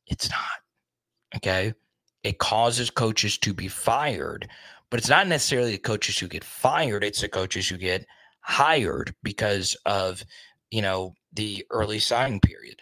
it's 0.07 0.31
not. 0.31 0.39
Okay. 1.37 1.75
it 2.23 2.39
causes 2.39 2.91
coaches 2.91 3.39
to 3.39 3.53
be 3.53 3.69
fired, 3.69 4.49
but 4.91 4.99
it's 4.99 5.09
not 5.09 5.29
necessarily 5.29 5.73
the 5.73 5.79
coaches 5.79 6.19
who 6.19 6.29
get 6.29 6.45
fired, 6.45 7.05
it's 7.05 7.21
the 7.21 7.29
coaches 7.29 7.69
who 7.69 7.77
get 7.77 8.07
hired 8.41 9.15
because 9.23 9.77
of, 9.87 10.25
you 10.71 10.83
know, 10.83 11.15
the 11.33 11.65
early 11.71 11.99
signing 11.99 12.41
period. 12.41 12.81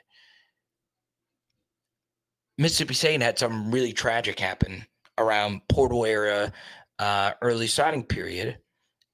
Mississippi 2.59 2.95
State 2.95 3.23
had 3.23 3.39
something 3.39 3.71
really 3.71 3.93
tragic 3.93 4.39
happen 4.39 4.87
around 5.19 5.67
portal 5.69 6.05
era, 6.05 6.53
uh, 6.99 7.33
early 7.43 7.67
signing 7.67 8.05
period, 8.05 8.59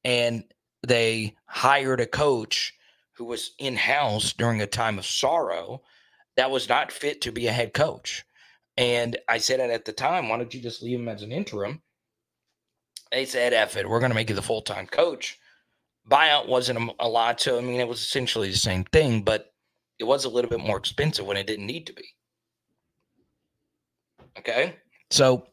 and 0.05 0.45
they 0.87 1.35
hired 1.47 2.01
a 2.01 2.07
coach 2.07 2.75
who 3.15 3.25
was 3.25 3.53
in 3.59 3.77
house 3.77 4.33
during 4.33 4.61
a 4.61 4.67
time 4.67 4.99
of 4.99 5.07
sorrow 5.07 5.83
that 6.37 6.51
was 6.51 6.69
not 6.69 6.93
fit 6.93 7.21
to 7.23 7.33
be 7.33 7.47
a 7.47 7.53
head 7.53 7.75
coach. 7.75 8.25
And 8.77 9.19
I 9.29 9.39
said 9.39 9.61
it 9.61 9.71
at 9.71 9.85
the 9.85 9.93
time, 9.93 10.29
why 10.29 10.39
don't 10.39 10.55
you 10.55 10.61
just 10.61 10.83
leave 10.83 10.99
him 10.99 11.09
as 11.09 11.23
an 11.23 11.33
interim? 11.33 11.83
They 13.11 13.27
said, 13.27 13.53
F 13.53 13.77
it, 13.77 13.89
we're 13.89 13.99
going 13.99 14.11
to 14.11 14.15
make 14.15 14.31
you 14.31 14.37
the 14.37 14.43
full 14.43 14.63
time 14.63 14.87
coach. 14.87 15.39
Buyout 16.11 16.49
wasn't 16.49 16.79
a, 16.79 16.95
a 17.01 17.09
lot. 17.09 17.41
So, 17.41 17.59
I 17.59 17.61
mean, 17.61 17.81
it 17.81 17.89
was 17.89 18.01
essentially 18.01 18.51
the 18.51 18.57
same 18.57 18.85
thing, 18.85 19.23
but 19.23 19.53
it 19.99 20.05
was 20.05 20.25
a 20.25 20.31
little 20.31 20.49
bit 20.49 20.61
more 20.61 20.79
expensive 20.79 21.27
when 21.27 21.37
it 21.37 21.47
didn't 21.47 21.67
need 21.67 21.87
to 21.89 21.93
be. 21.93 22.05
Okay. 24.39 24.77
So, 25.11 25.47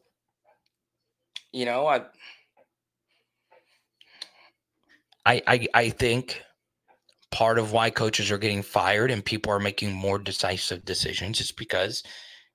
you 1.52 1.64
know, 1.64 1.86
I, 1.86 2.02
I, 5.26 5.42
I, 5.46 5.68
I 5.74 5.88
think 5.90 6.42
part 7.30 7.58
of 7.58 7.72
why 7.72 7.90
coaches 7.90 8.30
are 8.30 8.38
getting 8.38 8.62
fired 8.62 9.10
and 9.10 9.24
people 9.24 9.52
are 9.52 9.60
making 9.60 9.92
more 9.92 10.18
decisive 10.18 10.84
decisions 10.84 11.40
is 11.40 11.52
because 11.52 12.02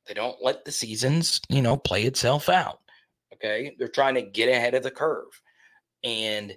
they 0.07 0.13
don't 0.13 0.37
let 0.41 0.65
the 0.65 0.71
seasons, 0.71 1.41
you 1.49 1.61
know, 1.61 1.77
play 1.77 2.03
itself 2.03 2.49
out. 2.49 2.79
Okay. 3.33 3.75
They're 3.77 3.87
trying 3.87 4.15
to 4.15 4.21
get 4.21 4.49
ahead 4.49 4.73
of 4.73 4.83
the 4.83 4.91
curve. 4.91 5.27
And 6.03 6.55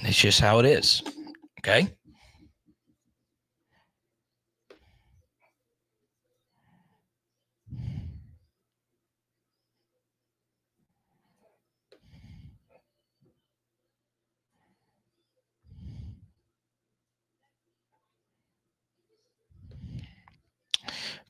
it's 0.00 0.16
just 0.16 0.40
how 0.40 0.58
it 0.58 0.66
is. 0.66 1.02
Okay. 1.60 1.88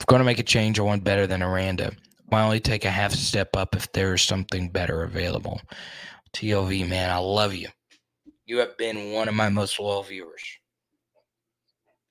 We're 0.01 0.13
going 0.13 0.21
to 0.21 0.25
make 0.25 0.39
a 0.39 0.45
change, 0.45 0.81
I 0.81 0.83
want 0.83 1.05
better 1.05 1.27
than 1.27 1.43
Aranda. 1.43 1.93
Why 2.27 2.43
only 2.43 2.61
take 2.61 2.85
a 2.85 2.91
half 2.91 3.13
step 3.13 3.57
up 3.57 3.77
if 3.77 3.91
there's 3.93 4.23
something 4.23 4.69
better 4.69 5.03
available? 5.03 5.61
TOV, 6.33 6.89
man, 6.89 7.11
I 7.11 7.19
love 7.19 7.55
you. 7.55 7.69
You 8.47 8.59
have 8.59 8.77
been 8.79 9.13
one 9.13 9.29
of 9.29 9.35
my 9.35 9.49
most 9.49 9.79
loyal 9.79 10.03
viewers, 10.03 10.43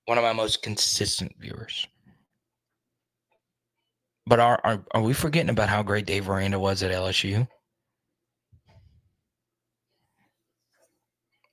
one 0.05 0.17
of 0.17 0.23
my 0.23 0.33
most 0.33 0.61
consistent 0.61 1.33
viewers. 1.39 1.87
But 4.25 4.39
are, 4.39 4.59
are, 4.63 4.83
are 4.91 5.01
we 5.01 5.13
forgetting 5.13 5.49
about 5.49 5.69
how 5.69 5.81
great 5.81 6.05
Dave 6.05 6.29
Aranda 6.29 6.59
was 6.59 6.83
at 6.83 6.91
LSU? 6.91 7.47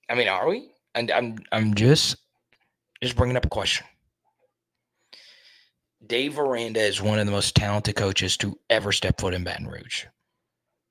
I 0.09 0.15
mean, 0.15 0.29
are 0.29 0.47
we? 0.47 0.71
And 0.95 1.11
I'm 1.11 1.39
I'm 1.53 1.75
just 1.75 2.17
just 3.03 3.17
bringing 3.17 3.37
up 3.37 3.45
a 3.45 3.49
question. 3.49 3.87
Dave 6.07 6.39
Aranda 6.39 6.81
is 6.81 7.03
one 7.03 7.19
of 7.19 7.27
the 7.27 7.33
most 7.33 7.55
talented 7.55 7.97
coaches 7.97 8.37
to 8.39 8.59
ever 8.71 8.93
step 8.93 9.21
foot 9.21 9.35
in 9.35 9.45
Baton 9.45 9.67
Rouge. 9.67 10.05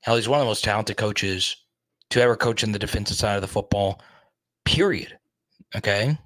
Hell, 0.02 0.16
he's 0.16 0.28
one 0.28 0.40
of 0.40 0.46
the 0.46 0.50
most 0.50 0.64
talented 0.64 0.98
coaches 0.98 1.56
to 2.10 2.22
ever 2.22 2.36
coach 2.36 2.64
in 2.64 2.72
the 2.72 2.80
defensive 2.80 3.18
side 3.18 3.36
of 3.36 3.42
the 3.42 3.48
football, 3.48 4.02
period. 4.66 5.18
Okay. 5.76 6.18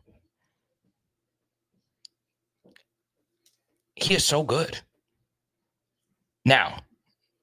He 3.95 4.15
is 4.15 4.25
so 4.25 4.43
good. 4.43 4.79
Now, 6.45 6.79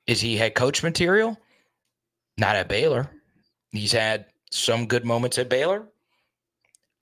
is 0.07 0.20
he 0.20 0.36
head 0.36 0.55
coach 0.55 0.82
material? 0.82 1.38
Not 2.38 2.57
at 2.57 2.68
Baylor. 2.68 3.11
He's 3.70 3.92
had 3.92 4.26
some 4.51 4.86
good 4.86 5.05
moments 5.05 5.38
at 5.38 5.49
Baylor. 5.49 5.86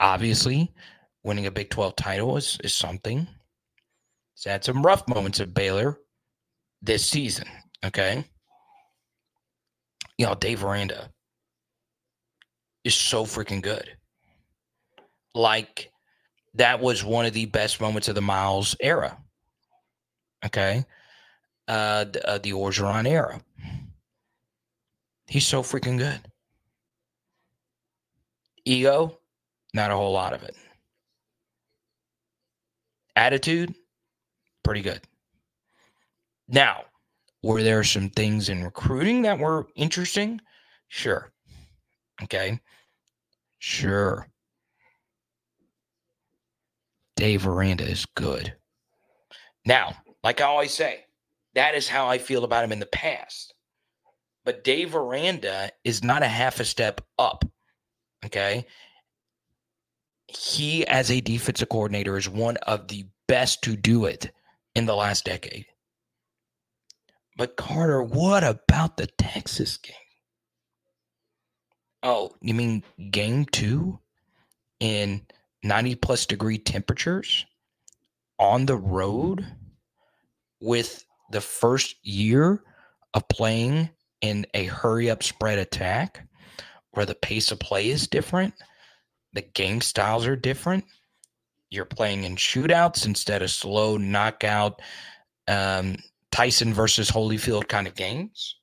Obviously, 0.01 0.73
winning 1.23 1.47
a 1.47 1.51
Big 1.51 1.71
12 1.71 1.97
title 1.97 2.37
is, 2.37 2.59
is 2.63 2.75
something. 2.75 3.29
Had 4.45 4.65
some 4.65 4.85
rough 4.85 5.09
moments 5.09 5.41
at 5.41 5.55
Baylor 5.55 5.99
this 6.83 7.09
season. 7.09 7.47
Okay. 7.85 8.25
You 10.19 10.27
know, 10.27 10.35
Dave 10.35 10.63
Aranda 10.63 11.11
is 12.85 12.95
so 12.95 13.25
freaking 13.25 13.63
good. 13.63 13.91
Like, 15.35 15.91
that 16.55 16.81
was 16.81 17.03
one 17.03 17.27
of 17.27 17.33
the 17.33 17.47
best 17.47 17.81
moments 17.81 18.09
of 18.09 18.15
the 18.15 18.21
Miles 18.21 18.77
era. 18.81 19.19
Okay. 20.45 20.85
Uh, 21.67 22.05
the, 22.05 22.29
uh, 22.29 22.39
the 22.39 22.53
Orgeron 22.53 23.09
era. 23.09 23.41
He's 25.27 25.47
so 25.47 25.63
freaking 25.63 25.99
good. 25.99 26.21
Ego, 28.65 29.19
not 29.73 29.91
a 29.91 29.97
whole 29.97 30.13
lot 30.13 30.35
of 30.35 30.43
it. 30.43 30.55
Attitude, 33.17 33.75
pretty 34.65 34.81
good. 34.81 35.01
Now, 36.49 36.85
were 37.43 37.63
there 37.63 37.85
some 37.85 38.11
things 38.11 38.49
in 38.49 38.65
recruiting 38.65 39.23
that 39.23 39.39
were 39.39 39.69
interesting? 39.77 40.41
Sure. 40.89 41.31
Okay. 42.23 42.61
Sure. 43.59 44.27
Dave 47.17 47.47
Aranda 47.47 47.89
is 47.89 48.07
good. 48.15 48.55
Now, 49.65 49.95
like 50.23 50.41
I 50.41 50.45
always 50.45 50.75
say, 50.75 51.05
that 51.55 51.75
is 51.75 51.89
how 51.89 52.09
I 52.09 52.19
feel 52.19 52.45
about 52.45 52.65
him 52.65 52.73
in 52.73 52.81
the 52.81 52.87
past. 52.87 53.55
But 54.45 54.65
Dave 54.65 54.95
Aranda 54.95 55.71
is 55.85 56.03
not 56.03 56.23
a 56.23 56.29
half 56.29 56.61
a 56.61 56.65
step 56.65 57.01
up. 57.19 57.45
Okay. 58.25 58.67
He, 60.27 60.87
as 60.87 61.11
a 61.11 61.21
defensive 61.21 61.69
coordinator, 61.69 62.17
is 62.17 62.29
one 62.29 62.57
of 62.59 62.89
the 62.89 63.07
best 63.29 63.63
to 63.63 63.77
do 63.77 64.07
it 64.07 64.31
in 64.75 64.87
the 64.87 64.95
last 64.95 65.25
decade. 65.25 65.67
But 67.37 67.57
Carter, 67.57 68.03
what 68.03 68.45
about 68.45 68.97
the 68.97 69.07
Texas 69.07 69.77
game? 69.77 69.95
Oh, 72.03 72.33
you 72.41 72.55
mean 72.55 72.85
game 73.11 73.45
two 73.47 73.99
in 74.79 75.27
90 75.63 75.95
plus 75.97 76.27
degree 76.27 76.59
temperatures 76.59 77.47
on 78.39 78.67
the 78.67 78.77
road 78.77 79.47
with 80.61 81.05
the 81.31 81.41
first 81.41 81.97
year 82.07 82.63
of 83.15 83.29
playing 83.29 83.91
in 84.21 84.47
a 84.55 84.65
hurry 84.65 85.11
up 85.11 85.23
spread 85.23 85.59
attack 85.59 86.27
where 86.93 87.07
the 87.07 87.15
pace 87.15 87.51
of 87.51 87.59
play 87.59 87.89
is 87.89 88.07
different, 88.07 88.55
the 89.33 89.43
game 89.43 89.81
styles 89.81 90.27
are 90.27 90.37
different, 90.37 90.85
you're 91.71 91.85
playing 91.85 92.25
in 92.25 92.37
shootouts 92.37 93.07
instead 93.07 93.43
of 93.43 93.51
slow 93.51 93.97
knockout 93.97 94.81
um, 95.49 95.97
Tyson 96.31 96.73
versus 96.75 97.11
Holyfield 97.11 97.69
kind 97.69 97.87
of 97.87 97.95
games. 97.95 98.57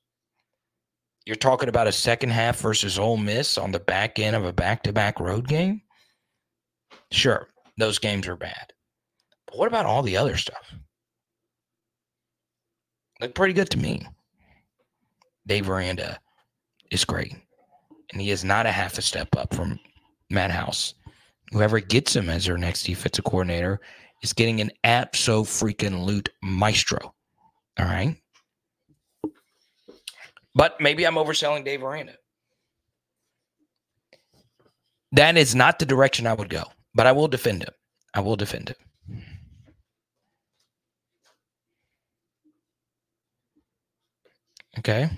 You're 1.24 1.36
talking 1.36 1.68
about 1.68 1.86
a 1.86 1.92
second 1.92 2.30
half 2.30 2.58
versus 2.58 2.98
Ole 2.98 3.16
Miss 3.16 3.56
on 3.56 3.70
the 3.70 3.78
back 3.78 4.18
end 4.18 4.34
of 4.34 4.44
a 4.44 4.52
back 4.52 4.82
to 4.84 4.92
back 4.92 5.20
road 5.20 5.46
game. 5.46 5.82
Sure, 7.10 7.48
those 7.78 7.98
games 7.98 8.26
are 8.26 8.36
bad. 8.36 8.72
But 9.46 9.58
what 9.58 9.68
about 9.68 9.86
all 9.86 10.02
the 10.02 10.16
other 10.16 10.36
stuff? 10.36 10.74
Look 13.20 13.34
pretty 13.34 13.54
good 13.54 13.70
to 13.70 13.78
me. 13.78 14.04
Dave 15.46 15.68
Aranda 15.68 16.18
is 16.90 17.04
great. 17.04 17.34
And 18.12 18.20
he 18.20 18.30
is 18.30 18.44
not 18.44 18.66
a 18.66 18.72
half 18.72 18.98
a 18.98 19.02
step 19.02 19.28
up 19.36 19.54
from 19.54 19.78
Matt 20.28 20.50
House 20.50 20.94
whoever 21.52 21.80
gets 21.80 22.16
him 22.16 22.28
as 22.28 22.46
their 22.46 22.58
next 22.58 22.84
defensive 22.84 23.24
coordinator 23.24 23.80
is 24.22 24.32
getting 24.32 24.60
an 24.60 24.70
abso 24.84 25.42
freaking 25.44 26.04
loot 26.04 26.30
maestro. 26.42 27.14
All 27.78 27.86
right. 27.86 28.16
But 30.54 30.80
maybe 30.80 31.06
I'm 31.06 31.14
overselling 31.14 31.64
Dave 31.64 31.82
Aranda. 31.82 32.14
That 35.12 35.36
is 35.36 35.54
not 35.54 35.78
the 35.78 35.86
direction 35.86 36.26
I 36.26 36.34
would 36.34 36.48
go, 36.48 36.64
but 36.94 37.06
I 37.06 37.12
will 37.12 37.28
defend 37.28 37.62
him. 37.62 37.74
I 38.14 38.20
will 38.20 38.36
defend 38.36 38.70
him. 38.70 38.76
Okay. 44.78 45.10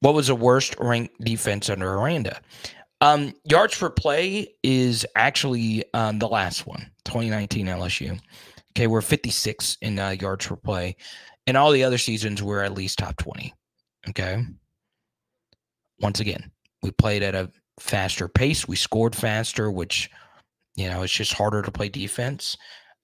What 0.00 0.14
was 0.14 0.28
the 0.28 0.34
worst 0.34 0.76
ranked 0.78 1.20
defense 1.20 1.68
under 1.68 1.94
Aranda? 1.94 2.40
Um, 3.00 3.32
yards 3.44 3.78
per 3.78 3.90
play 3.90 4.54
is 4.62 5.06
actually 5.14 5.84
um, 5.94 6.18
the 6.18 6.28
last 6.28 6.66
one, 6.66 6.90
2019 7.04 7.66
LSU. 7.66 8.20
Okay, 8.72 8.86
we're 8.86 9.00
56 9.00 9.78
in 9.82 9.98
uh, 9.98 10.10
yards 10.10 10.46
per 10.46 10.56
play. 10.56 10.96
In 11.46 11.56
all 11.56 11.70
the 11.70 11.84
other 11.84 11.98
seasons, 11.98 12.42
we're 12.42 12.62
at 12.62 12.74
least 12.74 12.98
top 12.98 13.16
20. 13.16 13.54
Okay. 14.08 14.44
Once 16.00 16.20
again, 16.20 16.50
we 16.82 16.90
played 16.90 17.22
at 17.22 17.34
a 17.34 17.50
faster 17.80 18.28
pace. 18.28 18.68
We 18.68 18.76
scored 18.76 19.14
faster, 19.14 19.70
which, 19.70 20.10
you 20.76 20.88
know, 20.88 21.02
it's 21.02 21.12
just 21.12 21.32
harder 21.32 21.62
to 21.62 21.70
play 21.70 21.88
defense. 21.88 22.56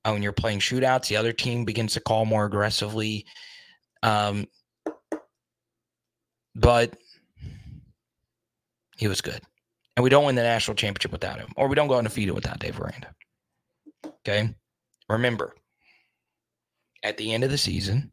Uh, 0.04 0.10
when 0.12 0.22
you're 0.22 0.32
playing 0.32 0.58
shootouts, 0.58 1.08
the 1.08 1.16
other 1.16 1.32
team 1.32 1.64
begins 1.64 1.94
to 1.94 2.00
call 2.00 2.24
more 2.24 2.44
aggressively. 2.44 3.24
Um, 4.02 4.46
but 6.54 6.96
he 8.96 9.08
was 9.08 9.20
good. 9.20 9.40
And 9.96 10.02
we 10.02 10.10
don't 10.10 10.24
win 10.24 10.34
the 10.34 10.42
national 10.42 10.74
championship 10.74 11.12
without 11.12 11.38
him, 11.38 11.52
or 11.56 11.68
we 11.68 11.74
don't 11.74 11.88
go 11.88 11.98
undefeated 11.98 12.34
without 12.34 12.58
Dave 12.58 12.80
Aranda. 12.80 13.14
Okay. 14.26 14.54
Remember, 15.08 15.54
at 17.02 17.16
the 17.16 17.32
end 17.32 17.44
of 17.44 17.50
the 17.50 17.58
season, 17.58 18.10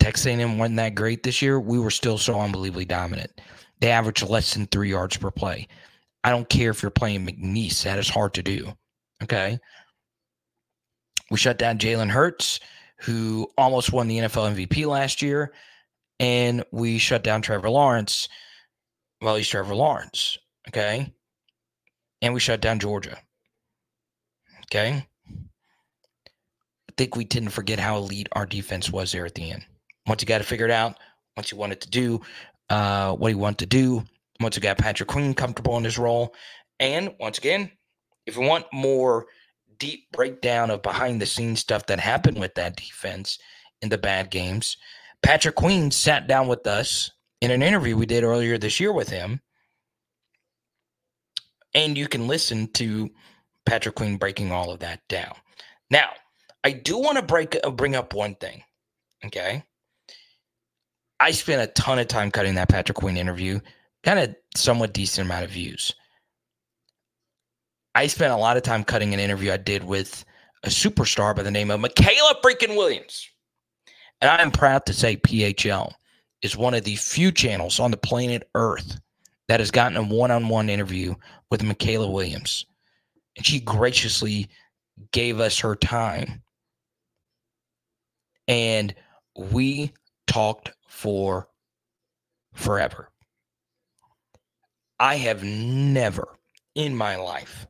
Texas 0.00 0.26
A&M 0.26 0.58
wasn't 0.58 0.76
that 0.76 0.94
great 0.94 1.22
this 1.22 1.40
year. 1.40 1.60
We 1.60 1.78
were 1.78 1.90
still 1.90 2.18
so 2.18 2.40
unbelievably 2.40 2.86
dominant. 2.86 3.40
They 3.80 3.90
averaged 3.90 4.28
less 4.28 4.54
than 4.54 4.66
three 4.66 4.90
yards 4.90 5.16
per 5.16 5.30
play. 5.30 5.68
I 6.24 6.30
don't 6.30 6.48
care 6.48 6.70
if 6.70 6.82
you're 6.82 6.90
playing 6.90 7.26
McNeese. 7.26 7.82
That 7.82 7.98
is 7.98 8.08
hard 8.08 8.34
to 8.34 8.42
do. 8.42 8.72
Okay. 9.22 9.58
We 11.30 11.38
shut 11.38 11.58
down 11.58 11.78
Jalen 11.78 12.10
Hurts, 12.10 12.60
who 13.00 13.48
almost 13.56 13.92
won 13.92 14.08
the 14.08 14.18
NFL 14.18 14.54
MVP 14.54 14.86
last 14.86 15.22
year. 15.22 15.52
And 16.20 16.64
we 16.70 16.98
shut 16.98 17.24
down 17.24 17.42
Trevor 17.42 17.70
Lawrence. 17.70 18.28
Well, 19.24 19.36
he's 19.36 19.48
Trevor 19.48 19.74
Lawrence. 19.74 20.36
Okay. 20.68 21.10
And 22.20 22.34
we 22.34 22.40
shut 22.40 22.60
down 22.60 22.78
Georgia. 22.78 23.16
Okay. 24.66 25.06
I 25.30 26.92
think 26.98 27.16
we 27.16 27.24
didn't 27.24 27.48
forget 27.48 27.78
how 27.78 27.96
elite 27.96 28.28
our 28.32 28.44
defense 28.44 28.90
was 28.90 29.12
there 29.12 29.24
at 29.24 29.34
the 29.34 29.50
end. 29.50 29.64
Once 30.06 30.20
you 30.20 30.26
got 30.26 30.42
it 30.42 30.70
out, 30.70 30.98
once 31.38 31.50
you 31.50 31.56
wanted 31.56 31.80
to 31.80 31.88
do 31.88 32.20
uh, 32.68 33.14
what 33.14 33.30
you 33.30 33.38
want 33.38 33.56
to 33.60 33.66
do, 33.66 34.04
once 34.40 34.56
you 34.56 34.62
got 34.62 34.76
Patrick 34.76 35.08
Queen 35.08 35.32
comfortable 35.32 35.78
in 35.78 35.84
his 35.84 35.96
role, 35.96 36.34
and 36.78 37.14
once 37.18 37.38
again, 37.38 37.70
if 38.26 38.36
you 38.36 38.42
want 38.42 38.66
more 38.74 39.24
deep 39.78 40.12
breakdown 40.12 40.70
of 40.70 40.82
behind 40.82 41.18
the 41.18 41.26
scenes 41.26 41.60
stuff 41.60 41.86
that 41.86 41.98
happened 41.98 42.38
with 42.38 42.56
that 42.56 42.76
defense 42.76 43.38
in 43.80 43.88
the 43.88 43.96
bad 43.96 44.30
games, 44.30 44.76
Patrick 45.22 45.54
Queen 45.54 45.90
sat 45.90 46.26
down 46.26 46.46
with 46.46 46.66
us 46.66 47.10
in 47.44 47.50
an 47.50 47.62
interview 47.62 47.94
we 47.94 48.06
did 48.06 48.24
earlier 48.24 48.56
this 48.56 48.80
year 48.80 48.90
with 48.90 49.10
him. 49.10 49.38
And 51.74 51.98
you 51.98 52.08
can 52.08 52.26
listen 52.26 52.68
to 52.72 53.10
Patrick 53.66 53.96
Queen 53.96 54.16
breaking 54.16 54.50
all 54.50 54.70
of 54.70 54.80
that 54.80 55.06
down. 55.08 55.34
Now, 55.90 56.10
I 56.62 56.70
do 56.72 56.98
want 56.98 57.18
to 57.18 57.22
break 57.22 57.56
uh, 57.62 57.70
bring 57.70 57.94
up 57.94 58.14
one 58.14 58.34
thing. 58.36 58.62
Okay. 59.26 59.62
I 61.20 61.32
spent 61.32 61.62
a 61.62 61.72
ton 61.72 61.98
of 61.98 62.08
time 62.08 62.30
cutting 62.30 62.54
that 62.54 62.70
Patrick 62.70 62.96
Queen 62.96 63.16
interview, 63.16 63.60
got 64.02 64.18
a 64.18 64.34
somewhat 64.56 64.94
decent 64.94 65.26
amount 65.26 65.44
of 65.44 65.50
views. 65.50 65.94
I 67.94 68.06
spent 68.06 68.32
a 68.32 68.36
lot 68.36 68.56
of 68.56 68.62
time 68.62 68.84
cutting 68.84 69.12
an 69.14 69.20
interview 69.20 69.52
I 69.52 69.58
did 69.58 69.84
with 69.84 70.24
a 70.64 70.68
superstar 70.68 71.36
by 71.36 71.42
the 71.42 71.50
name 71.50 71.70
of 71.70 71.80
Mikaylah 71.80 72.40
freaking 72.42 72.76
Williams. 72.76 73.28
And 74.20 74.30
I 74.30 74.40
am 74.40 74.50
proud 74.50 74.86
to 74.86 74.92
say 74.92 75.16
PHL 75.16 75.92
is 76.44 76.56
one 76.56 76.74
of 76.74 76.84
the 76.84 76.94
few 76.94 77.32
channels 77.32 77.80
on 77.80 77.90
the 77.90 77.96
planet 77.96 78.48
Earth 78.54 79.00
that 79.48 79.60
has 79.60 79.70
gotten 79.70 79.96
a 79.96 80.02
one 80.02 80.30
on 80.30 80.48
one 80.48 80.68
interview 80.68 81.14
with 81.50 81.62
Mikaylah 81.62 82.12
Williams 82.12 82.66
and 83.36 83.44
she 83.44 83.58
graciously 83.58 84.48
gave 85.10 85.40
us 85.40 85.58
her 85.58 85.74
time. 85.74 86.42
And 88.46 88.94
we 89.36 89.92
talked 90.26 90.72
for 90.86 91.48
forever. 92.52 93.08
I 95.00 95.16
have 95.16 95.42
never 95.42 96.28
in 96.74 96.94
my 96.94 97.16
life 97.16 97.66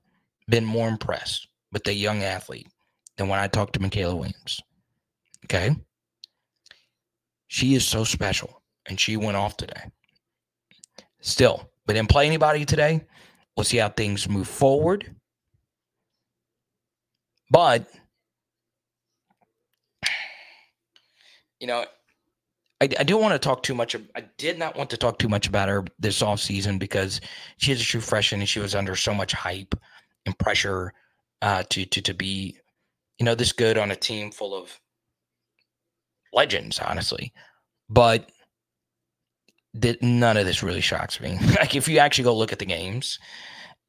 been 0.49 0.65
more 0.65 0.89
impressed 0.89 1.47
with 1.73 1.87
a 1.87 1.95
young 1.95 2.25
athlete 2.25 2.69
than 3.17 3.29
when 3.29 3.39
I 3.39 3.47
talked 3.47 3.75
to 3.75 3.79
Mikaylah 3.79 4.17
Williams. 4.17 4.61
Okay. 5.45 5.71
She 7.47 7.77
is 7.77 7.87
so 7.87 8.03
special 8.03 8.64
and 8.89 8.99
she 8.99 9.17
went 9.17 9.37
off 9.37 9.57
today. 9.57 9.91
Still, 11.21 11.71
we 11.87 11.95
didn't 11.95 12.11
play 12.11 12.27
anybody 12.27 12.65
today. 12.65 13.05
We'll 13.57 13.65
see 13.65 13.79
how 13.79 13.89
things 13.89 14.29
move 14.29 14.49
forward. 14.49 15.15
But 17.51 17.89
you 21.61 21.67
know, 21.67 21.87
I, 22.81 22.89
I 22.99 23.05
do 23.05 23.17
want 23.17 23.33
to 23.33 23.39
talk 23.39 23.63
too 23.63 23.75
much. 23.75 23.97
I 24.15 24.25
did 24.37 24.59
not 24.59 24.77
want 24.77 24.91
to 24.91 24.97
talk 24.97 25.19
too 25.19 25.29
much 25.29 25.47
about 25.47 25.69
her 25.69 25.85
this 25.99 26.21
off 26.21 26.41
season 26.41 26.79
because 26.79 27.21
she 27.57 27.73
is 27.73 27.81
a 27.81 27.85
true 27.85 28.01
freshman 28.01 28.41
and 28.41 28.49
she 28.49 28.61
was 28.61 28.75
under 28.75 28.97
so 28.97 29.15
much 29.15 29.33
hype 29.33 29.75
and 30.27 30.39
pressure 30.39 30.93
uh, 31.43 31.63
to 31.71 31.85
to 31.87 32.03
to 32.03 32.15
be, 32.15 32.59
you 33.19 33.25
know, 33.25 33.35
this 33.35 33.53
good 33.53 33.79
on 33.79 33.91
a 33.93 33.97
team 33.97 34.31
full 34.31 34.55
of 34.55 34.79
legends, 36.33 36.79
honestly. 36.79 37.33
But 37.89 38.31
th- 39.81 40.01
none 40.03 40.37
of 40.37 40.47
this 40.47 40.63
really 40.63 40.81
shocks 40.81 41.21
me. 41.21 41.39
like 41.59 41.75
if 41.75 41.89
you 41.89 41.99
actually 41.99 42.25
go 42.25 42.37
look 42.37 42.53
at 42.53 42.59
the 42.59 42.65
games, 42.67 43.19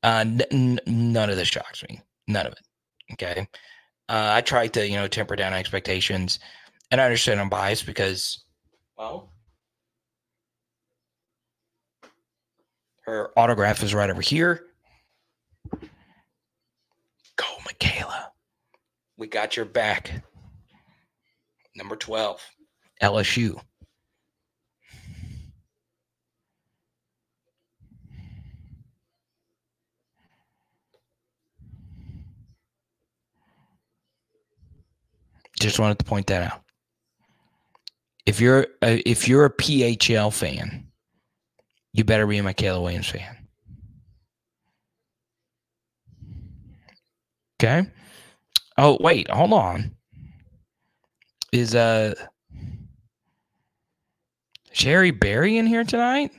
uh, 0.04 0.26
n- 0.52 0.80
none 0.86 1.30
of 1.30 1.38
this 1.38 1.48
shocks 1.48 1.84
me. 1.88 2.02
None 2.28 2.48
of 2.48 2.54
it. 2.54 3.14
Okay. 3.14 3.48
Uh, 4.08 4.32
I 4.34 4.42
try 4.42 4.68
to, 4.68 4.88
you 4.88 4.96
know, 4.96 5.08
temper 5.08 5.36
down 5.36 5.54
expectations. 5.54 6.40
And 6.92 7.02
I 7.02 7.06
understand 7.06 7.40
I'm 7.40 7.50
biased 7.50 7.86
because, 7.86 8.44
well, 8.98 9.32
her 13.06 13.32
autograph 13.38 13.84
is 13.84 13.94
right 13.94 14.10
over 14.10 14.22
here. 14.22 14.68
Go, 17.38 17.46
Mikaylah. 17.68 18.26
We 19.18 19.28
got 19.28 19.56
your 19.56 19.66
back. 19.66 20.12
Number 21.76 21.96
12, 21.96 22.42
LSU. 23.02 23.60
Just 35.60 35.80
wanted 35.80 36.00
to 36.00 36.06
point 36.06 36.28
that 36.28 36.52
out. 36.52 36.62
If 38.26 38.40
you're 38.40 38.68
a, 38.82 39.02
if 39.10 39.28
you're 39.28 39.46
a 39.46 39.54
PHL 39.54 40.34
fan, 40.34 40.88
you 41.94 42.04
better 42.04 42.28
be 42.28 42.40
a 42.40 42.44
Mikaylah 42.44 42.82
Williams 42.82 43.10
fan. 43.10 43.48
Okay. 47.62 47.90
Oh 48.78 48.98
wait, 49.00 49.30
hold 49.30 49.54
on. 49.54 49.96
Is 51.52 51.74
uh 51.74 52.16
Sherry 54.74 55.12
Berry 55.12 55.58
in 55.58 55.66
here 55.66 55.86
tonight? 55.86 56.32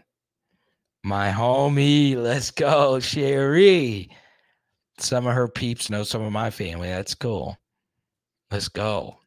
My 1.03 1.31
homie, 1.31 2.17
let's 2.17 2.51
go, 2.51 3.01
Sherry. 3.01 4.11
Some 4.99 5.27
of 5.27 5.35
her 5.35 5.49
peeps 5.49 5.89
know 5.89 6.03
some 6.03 6.21
of 6.21 6.33
my 6.33 6.51
family. 6.51 6.89
That's 6.89 7.15
cool. 7.15 7.57
Let's 8.57 8.69
go. 8.69 9.19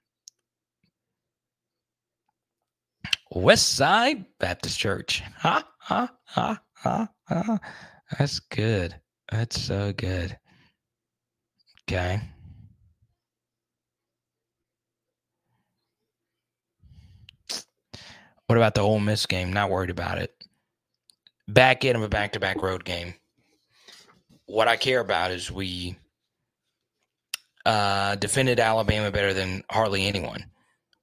West 3.30 3.74
Side 3.74 4.26
Baptist 4.40 4.80
Church. 4.80 5.22
Ha, 5.38 5.68
ha, 5.78 6.12
ha, 6.24 6.60
ha, 6.74 7.10
ha. 7.28 7.60
That's 8.18 8.40
good. 8.40 8.96
That's 9.32 9.62
so 9.62 9.94
good. 9.94 10.36
Okay. 11.84 12.22
What 18.48 18.58
about 18.58 18.74
the 18.74 18.82
Ole 18.82 19.00
Miss 19.00 19.28
game? 19.28 19.54
Not 19.54 19.70
worried 19.70 19.92
about 19.92 20.18
it. 20.18 20.34
Back 21.48 21.86
end 21.86 21.98
of 21.98 22.02
a 22.02 22.10
back 22.10 22.32
to 22.32 22.40
back 22.40 22.64
road 22.64 22.84
game. 22.84 23.14
What 24.48 24.68
I 24.68 24.76
care 24.76 25.02
about 25.02 25.30
is 25.30 25.52
we 25.52 25.98
uh, 27.66 28.16
defended 28.16 28.60
Alabama 28.60 29.12
better 29.12 29.34
than 29.34 29.64
hardly 29.70 30.06
anyone. 30.06 30.46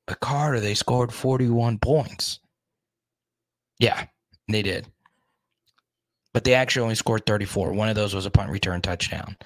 But 0.06 0.20
Carter, 0.20 0.60
they 0.60 0.74
scored 0.74 1.12
41 1.12 1.78
points. 1.78 2.40
Yeah, 3.78 4.06
they 4.48 4.62
did. 4.62 4.86
But 6.32 6.44
they 6.44 6.54
actually 6.54 6.82
only 6.82 6.94
scored 6.94 7.26
34. 7.26 7.72
One 7.72 7.88
of 7.88 7.96
those 7.96 8.14
was 8.14 8.26
a 8.26 8.30
punt 8.30 8.50
return 8.50 8.80
touchdown. 8.82 9.36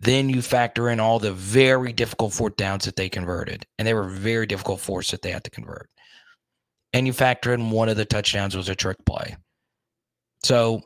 Then 0.00 0.28
you 0.28 0.42
factor 0.42 0.90
in 0.90 1.00
all 1.00 1.18
the 1.18 1.32
very 1.32 1.92
difficult 1.92 2.32
fourth 2.32 2.56
downs 2.56 2.84
that 2.84 2.96
they 2.96 3.08
converted. 3.08 3.66
And 3.78 3.86
they 3.86 3.94
were 3.94 4.08
very 4.08 4.46
difficult 4.46 4.80
fourths 4.80 5.10
that 5.10 5.22
they 5.22 5.32
had 5.32 5.44
to 5.44 5.50
convert. 5.50 5.90
And 6.92 7.06
you 7.06 7.12
factor 7.12 7.52
in 7.52 7.70
one 7.70 7.88
of 7.88 7.96
the 7.96 8.04
touchdowns 8.04 8.56
was 8.56 8.68
a 8.68 8.74
trick 8.74 8.98
play. 9.04 9.36
So 10.44 10.82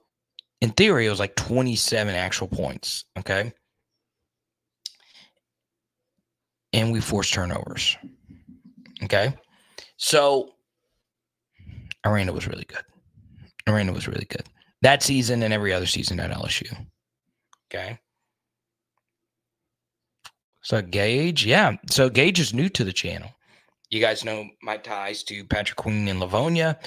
in 0.61 0.71
theory, 0.71 1.07
it 1.07 1.11
was 1.11 1.21
like 1.21 1.37
27 1.37 2.15
actual 2.15 2.49
points. 2.49 3.05
Okay. 3.19 3.53
And 6.73 6.93
we 6.93 7.01
force 7.01 7.31
turnovers. 7.31 7.97
Okay. 9.05 9.35
So 9.97 10.51
Aranda 12.05 12.33
was 12.33 12.47
really 12.47 12.65
good. 12.65 12.83
Aranda 13.67 13.93
was 13.93 14.09
really 14.09 14.27
good 14.29 14.45
that 14.83 15.03
season 15.03 15.43
and 15.43 15.55
every 15.55 15.73
other 15.73 15.87
season 15.87 16.21
at 16.21 16.31
LSU. 16.31 16.77
Okay. 17.73 17.99
So 20.63 20.83
Gage, 20.83 21.47
yeah. 21.47 21.77
So 21.89 22.11
Gage 22.11 22.39
is 22.39 22.53
new 22.53 22.69
to 22.71 22.85
the 22.85 22.93
channel. 22.93 23.31
You 23.91 24.01
guys 24.01 24.25
know 24.25 24.45
my 24.63 24.77
ties 24.77 25.23
to 25.25 25.45
Patrick 25.45 25.77
Queen 25.77 26.09
and 26.09 26.21
Livonia. 26.21 26.79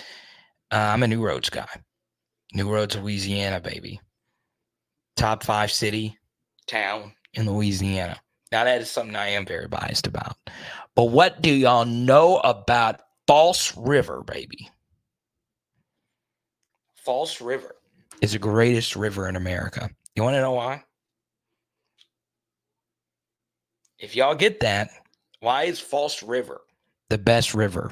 Uh, 0.71 0.75
I'm 0.75 1.03
a 1.03 1.07
New 1.07 1.25
Roads 1.25 1.49
guy. 1.49 1.67
New 2.53 2.71
Roads, 2.71 2.95
Louisiana, 2.95 3.59
baby. 3.59 3.99
Top 5.15 5.43
five 5.43 5.71
city, 5.71 6.17
town 6.67 7.13
in 7.33 7.49
Louisiana. 7.49 8.19
Now, 8.51 8.63
that 8.63 8.81
is 8.81 8.89
something 8.89 9.15
I 9.15 9.29
am 9.29 9.45
very 9.45 9.67
biased 9.67 10.07
about. 10.07 10.37
But 10.95 11.05
what 11.05 11.41
do 11.41 11.51
y'all 11.51 11.85
know 11.85 12.37
about 12.37 13.01
False 13.27 13.75
River, 13.75 14.23
baby? 14.23 14.69
False 16.95 17.41
River 17.41 17.75
is 18.21 18.31
the 18.31 18.39
greatest 18.39 18.95
river 18.95 19.27
in 19.27 19.35
America. 19.35 19.89
You 20.15 20.23
want 20.23 20.35
to 20.35 20.41
know 20.41 20.53
why? 20.53 20.83
If 23.99 24.15
y'all 24.15 24.35
get 24.35 24.59
that, 24.61 24.89
why 25.39 25.63
is 25.63 25.79
False 25.79 26.23
River 26.23 26.61
the 27.09 27.17
best 27.17 27.53
river 27.53 27.91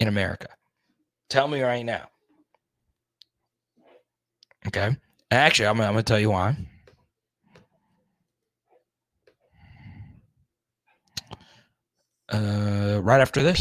in 0.00 0.08
America? 0.08 0.48
Tell 1.28 1.48
me 1.48 1.62
right 1.62 1.84
now. 1.84 2.08
Okay. 4.66 4.96
Actually, 5.30 5.68
I'm, 5.68 5.80
I'm 5.80 5.92
going 5.92 5.96
to 5.96 6.02
tell 6.02 6.20
you 6.20 6.30
why. 6.30 6.56
Uh, 12.30 13.00
right 13.02 13.22
after 13.22 13.42
this. 13.42 13.58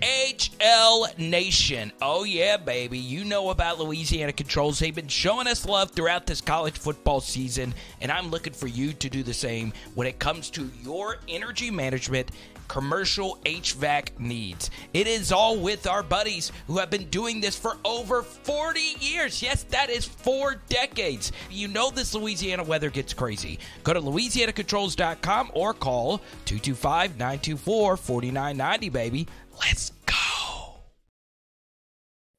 PHL 0.00 1.18
Nation. 1.18 1.92
Oh, 2.00 2.24
yeah, 2.24 2.56
baby. 2.56 2.98
You 2.98 3.22
know 3.24 3.50
about 3.50 3.78
Louisiana 3.78 4.32
Controls. 4.32 4.78
They've 4.78 4.94
been 4.94 5.08
showing 5.08 5.46
us 5.46 5.66
love 5.66 5.90
throughout 5.90 6.24
this 6.24 6.40
college 6.40 6.78
football 6.78 7.20
season, 7.20 7.74
and 8.00 8.10
I'm 8.10 8.30
looking 8.30 8.54
for 8.54 8.66
you 8.66 8.94
to 8.94 9.10
do 9.10 9.22
the 9.22 9.34
same 9.34 9.74
when 9.94 10.06
it 10.06 10.18
comes 10.18 10.48
to 10.50 10.70
your 10.82 11.18
energy 11.28 11.70
management 11.70 12.30
commercial 12.68 13.38
HVAC 13.44 14.18
needs. 14.18 14.70
It 14.94 15.06
is 15.06 15.32
all 15.32 15.58
with 15.58 15.86
our 15.86 16.02
buddies 16.02 16.52
who 16.66 16.78
have 16.78 16.90
been 16.90 17.08
doing 17.10 17.40
this 17.40 17.56
for 17.58 17.76
over 17.84 18.22
40 18.22 18.80
years. 19.00 19.42
Yes, 19.42 19.64
that 19.64 19.90
is 19.90 20.04
four 20.04 20.56
decades. 20.68 21.32
You 21.50 21.68
know 21.68 21.90
this 21.90 22.14
Louisiana 22.14 22.62
weather 22.62 22.90
gets 22.90 23.14
crazy. 23.14 23.58
Go 23.82 23.94
to 23.94 24.00
louisianacontrols.com 24.00 25.50
or 25.54 25.74
call 25.74 26.18
225 26.44 27.18
924 27.18 27.96
4990, 27.96 28.88
baby. 28.90 29.26
Let's 29.60 29.90
go. 30.06 30.14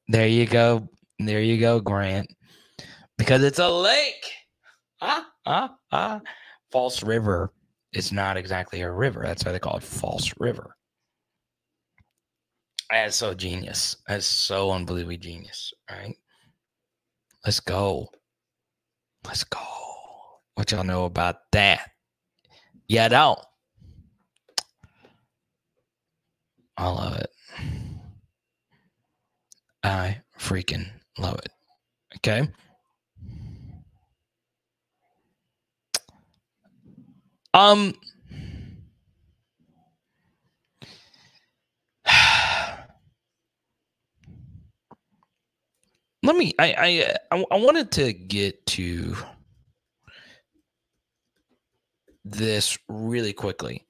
There 0.08 0.26
you 0.26 0.46
go. 0.46 0.88
There 1.18 1.42
you 1.42 1.58
go, 1.58 1.80
Grant. 1.80 2.32
Because 3.18 3.42
it's 3.42 3.58
a 3.58 3.68
lake. 3.68 4.24
Ah, 5.02 5.26
ah, 5.44 5.74
ah. 5.92 6.20
False 6.72 7.02
River 7.02 7.52
is 7.92 8.12
not 8.12 8.36
exactly 8.36 8.80
a 8.82 8.90
river. 8.90 9.22
That's 9.24 9.44
why 9.44 9.52
they 9.52 9.58
call 9.58 9.76
it 9.76 9.82
False 9.82 10.32
River. 10.38 10.76
That's 12.90 13.16
so 13.16 13.34
genius. 13.34 13.96
That's 14.08 14.26
so 14.26 14.72
unbelievably 14.72 15.18
genius, 15.18 15.72
right? 15.90 16.16
Let's 17.44 17.60
go. 17.60 18.08
Let's 19.24 19.44
go. 19.44 19.60
What 20.54 20.72
y'all 20.72 20.84
know 20.84 21.04
about 21.04 21.36
that? 21.52 21.90
Yeah, 22.88 23.08
don't. 23.08 23.38
I 26.76 26.88
love 26.88 27.16
it. 27.16 27.30
I 29.82 30.20
freaking 30.38 30.86
love 31.18 31.38
it. 31.38 31.50
Okay. 32.16 32.48
Um 37.60 37.94
let 46.22 46.36
me 46.36 46.54
I, 46.58 47.14
I 47.30 47.44
I 47.50 47.56
wanted 47.58 47.92
to 47.92 48.14
get 48.14 48.64
to 48.66 49.14
this 52.24 52.78
really 52.88 53.34
quickly. 53.34 53.86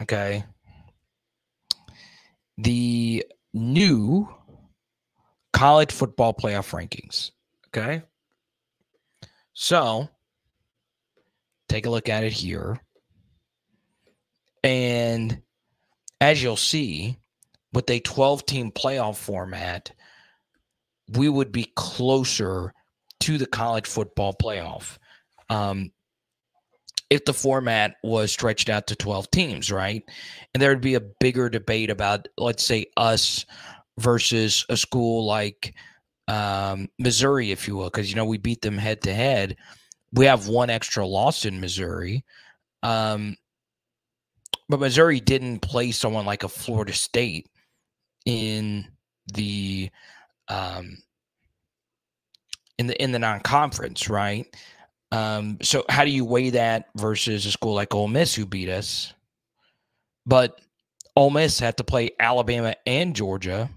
Okay 0.00 0.44
the 2.58 3.24
new 3.54 4.28
college 5.52 5.92
football 5.92 6.34
playoff 6.34 6.72
rankings. 6.72 7.30
Okay. 7.68 8.02
So 9.54 10.08
take 11.68 11.86
a 11.86 11.90
look 11.90 12.08
at 12.08 12.24
it 12.24 12.32
here. 12.32 12.80
And 14.62 15.42
as 16.20 16.42
you'll 16.42 16.56
see, 16.56 17.18
with 17.72 17.88
a 17.90 18.00
12 18.00 18.46
team 18.46 18.72
playoff 18.72 19.16
format, 19.16 19.92
we 21.10 21.28
would 21.28 21.52
be 21.52 21.72
closer 21.76 22.72
to 23.20 23.38
the 23.38 23.46
college 23.46 23.86
football 23.86 24.34
playoff. 24.34 24.98
Um, 25.50 25.92
if 27.10 27.24
the 27.24 27.32
format 27.32 27.96
was 28.02 28.30
stretched 28.32 28.68
out 28.68 28.86
to 28.88 28.96
12 28.96 29.30
teams, 29.30 29.72
right? 29.72 30.02
And 30.52 30.62
there 30.62 30.70
would 30.70 30.82
be 30.82 30.94
a 30.94 31.00
bigger 31.00 31.48
debate 31.48 31.88
about, 31.88 32.28
let's 32.36 32.64
say, 32.64 32.86
us 32.96 33.46
versus 33.98 34.66
a 34.68 34.76
school 34.76 35.24
like 35.24 35.74
um, 36.28 36.88
Missouri, 36.98 37.50
if 37.50 37.66
you 37.66 37.76
will, 37.76 37.86
because, 37.86 38.10
you 38.10 38.16
know, 38.16 38.26
we 38.26 38.36
beat 38.36 38.60
them 38.60 38.76
head 38.76 39.00
to 39.02 39.14
head. 39.14 39.56
We 40.12 40.26
have 40.26 40.48
one 40.48 40.68
extra 40.68 41.06
loss 41.06 41.46
in 41.46 41.60
Missouri. 41.60 42.24
Um, 42.82 43.36
but 44.68 44.80
Missouri 44.80 45.20
didn't 45.20 45.60
play 45.60 45.90
someone 45.92 46.26
like 46.26 46.42
a 46.42 46.48
Florida 46.48 46.92
State 46.92 47.48
in 48.26 48.86
the 49.32 49.90
um, 50.48 50.98
in 52.78 52.86
the 52.86 53.02
in 53.02 53.12
the 53.12 53.18
non-conference, 53.18 54.08
right? 54.08 54.46
Um, 55.10 55.58
so 55.62 55.84
how 55.88 56.04
do 56.04 56.10
you 56.10 56.24
weigh 56.24 56.50
that 56.50 56.88
versus 56.96 57.46
a 57.46 57.50
school 57.50 57.74
like 57.74 57.94
Ole 57.94 58.08
Miss 58.08 58.34
who 58.34 58.44
beat 58.44 58.68
us? 58.68 59.14
But 60.26 60.60
Ole 61.16 61.30
Miss 61.30 61.58
had 61.58 61.78
to 61.78 61.84
play 61.84 62.10
Alabama 62.20 62.74
and 62.86 63.16
Georgia, 63.16 63.70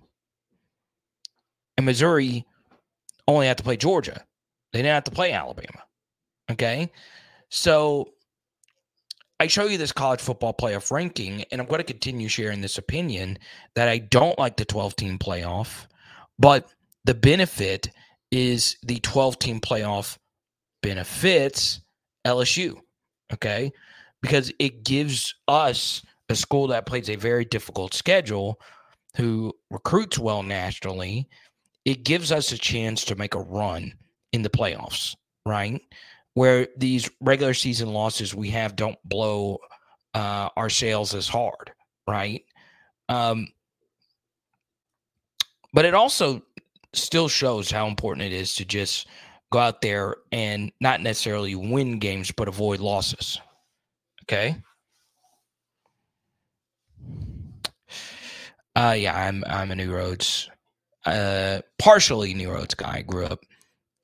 and 1.77 1.85
Missouri 1.85 2.45
only 3.27 3.47
had 3.47 3.57
to 3.57 3.63
play 3.63 3.77
Georgia. 3.77 4.25
They 4.73 4.79
didn't 4.79 4.93
have 4.93 5.03
to 5.05 5.11
play 5.11 5.31
Alabama. 5.31 5.83
Okay, 6.51 6.91
so 7.49 8.09
I 9.41 9.47
show 9.47 9.65
you 9.65 9.79
this 9.79 9.91
college 9.91 10.21
football 10.21 10.53
playoff 10.53 10.91
ranking, 10.91 11.45
and 11.51 11.59
I'm 11.59 11.65
going 11.65 11.79
to 11.79 11.83
continue 11.83 12.27
sharing 12.27 12.61
this 12.61 12.77
opinion 12.77 13.39
that 13.73 13.87
I 13.87 13.97
don't 13.97 14.37
like 14.37 14.55
the 14.55 14.65
12 14.65 14.95
team 14.95 15.17
playoff, 15.17 15.87
but 16.37 16.71
the 17.05 17.15
benefit 17.15 17.89
is 18.29 18.77
the 18.83 18.99
12 18.99 19.39
team 19.39 19.59
playoff 19.59 20.19
benefits 20.83 21.81
LSU. 22.23 22.81
Okay. 23.33 23.71
Because 24.21 24.53
it 24.59 24.83
gives 24.83 25.33
us 25.47 26.03
a 26.29 26.35
school 26.35 26.67
that 26.67 26.85
plays 26.85 27.09
a 27.09 27.15
very 27.15 27.43
difficult 27.43 27.95
schedule 27.95 28.61
who 29.17 29.55
recruits 29.71 30.19
well 30.19 30.43
nationally. 30.43 31.27
It 31.83 32.03
gives 32.03 32.31
us 32.31 32.51
a 32.51 32.59
chance 32.59 33.05
to 33.05 33.15
make 33.15 33.33
a 33.33 33.41
run 33.41 33.95
in 34.33 34.43
the 34.43 34.51
playoffs, 34.51 35.15
right? 35.47 35.81
Where 36.33 36.67
these 36.77 37.09
regular 37.19 37.53
season 37.53 37.91
losses 37.93 38.33
we 38.33 38.49
have 38.51 38.75
don't 38.75 38.97
blow 39.03 39.59
uh, 40.13 40.49
our 40.55 40.69
sales 40.69 41.13
as 41.13 41.27
hard, 41.27 41.71
right? 42.07 42.43
Um, 43.09 43.47
but 45.73 45.85
it 45.85 45.93
also 45.93 46.41
still 46.93 47.27
shows 47.27 47.71
how 47.71 47.87
important 47.87 48.25
it 48.25 48.33
is 48.33 48.55
to 48.55 48.65
just 48.65 49.07
go 49.51 49.59
out 49.59 49.81
there 49.81 50.15
and 50.31 50.71
not 50.79 51.01
necessarily 51.01 51.55
win 51.55 51.99
games, 51.99 52.31
but 52.31 52.47
avoid 52.47 52.79
losses. 52.79 53.39
Okay. 54.23 54.55
Uh 58.75 58.95
yeah, 58.97 59.15
I'm 59.15 59.43
I'm 59.47 59.71
a 59.71 59.75
New 59.75 59.93
Roads, 59.93 60.49
uh 61.05 61.61
partially 61.77 62.33
New 62.33 62.51
Roads 62.51 62.73
guy. 62.73 62.97
I 62.97 63.01
grew 63.01 63.25
up 63.25 63.41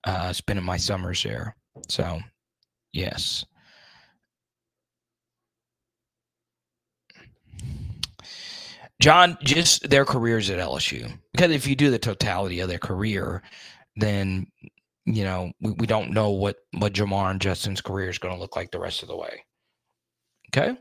uh 0.04 0.34
spending 0.34 0.66
my 0.66 0.78
summers 0.78 1.24
there. 1.24 1.56
So 1.90 2.20
yes. 2.94 3.46
John, 9.00 9.38
just 9.44 9.90
their 9.90 10.06
careers 10.06 10.50
at 10.50 10.60
LSU. 10.60 11.12
Because 11.32 11.52
if 11.52 11.68
you 11.68 11.76
do 11.76 11.92
the 11.92 12.00
totality 12.00 12.60
of 12.62 12.68
their 12.68 12.80
career, 12.80 13.44
then 13.96 14.48
you 15.08 15.24
know, 15.24 15.52
we, 15.62 15.72
we 15.72 15.88
don't 15.88 16.12
know 16.12 16.32
what, 16.32 16.58
what 16.78 16.94
Jamar 16.94 17.32
and 17.32 17.40
Justin's 17.40 17.82
career 17.82 18.10
is 18.10 18.18
going 18.18 18.34
to 18.34 18.40
look 18.40 18.58
like 18.58 18.72
the 18.72 18.80
rest 18.80 19.02
of 19.02 19.08
the 19.08 19.16
way. 19.16 19.46
Okay. 20.50 20.78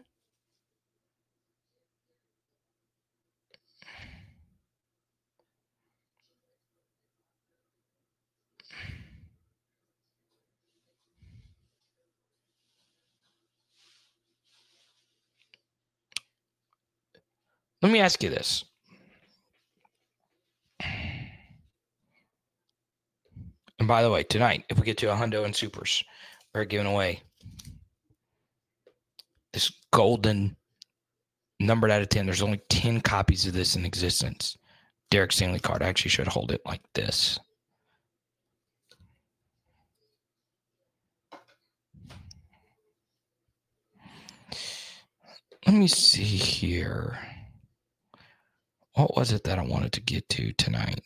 Let 17.87 17.93
me 17.93 18.01
ask 18.01 18.21
you 18.21 18.31
this. 18.31 18.65
And 23.79 23.87
by 23.87 24.03
the 24.03 24.11
way, 24.11 24.25
tonight, 24.25 24.65
if 24.69 24.77
we 24.77 24.85
get 24.85 24.99
to 24.99 25.13
a 25.13 25.15
hundo 25.15 25.45
and 25.45 25.55
supers, 25.55 26.03
we're 26.53 26.65
giving 26.65 26.89
away 26.89 27.23
this 29.53 29.73
golden 29.93 30.57
numbered 31.61 31.93
out 31.93 32.03
of 32.03 32.09
10. 32.09 32.27
There's 32.27 32.43
only 32.43 32.61
10 32.71 33.03
copies 33.03 33.47
of 33.47 33.53
this 33.53 33.77
in 33.77 33.85
existence. 33.85 34.59
Derek 35.13 35.31
Stingley 35.31 35.63
card. 35.63 35.81
I 35.81 35.87
actually 35.87 36.09
should 36.09 36.27
hold 36.27 36.51
it 36.51 36.63
like 36.67 36.83
this. 36.93 37.39
Let 45.65 45.77
me 45.77 45.87
see 45.87 46.25
here. 46.25 47.17
What 48.97 49.17
was 49.17 49.33
it 49.33 49.45
that 49.45 49.61
I 49.61 49.65
wanted 49.65 49.95
to 49.95 50.03
get 50.03 50.29
to 50.31 50.53
tonight? 50.55 51.03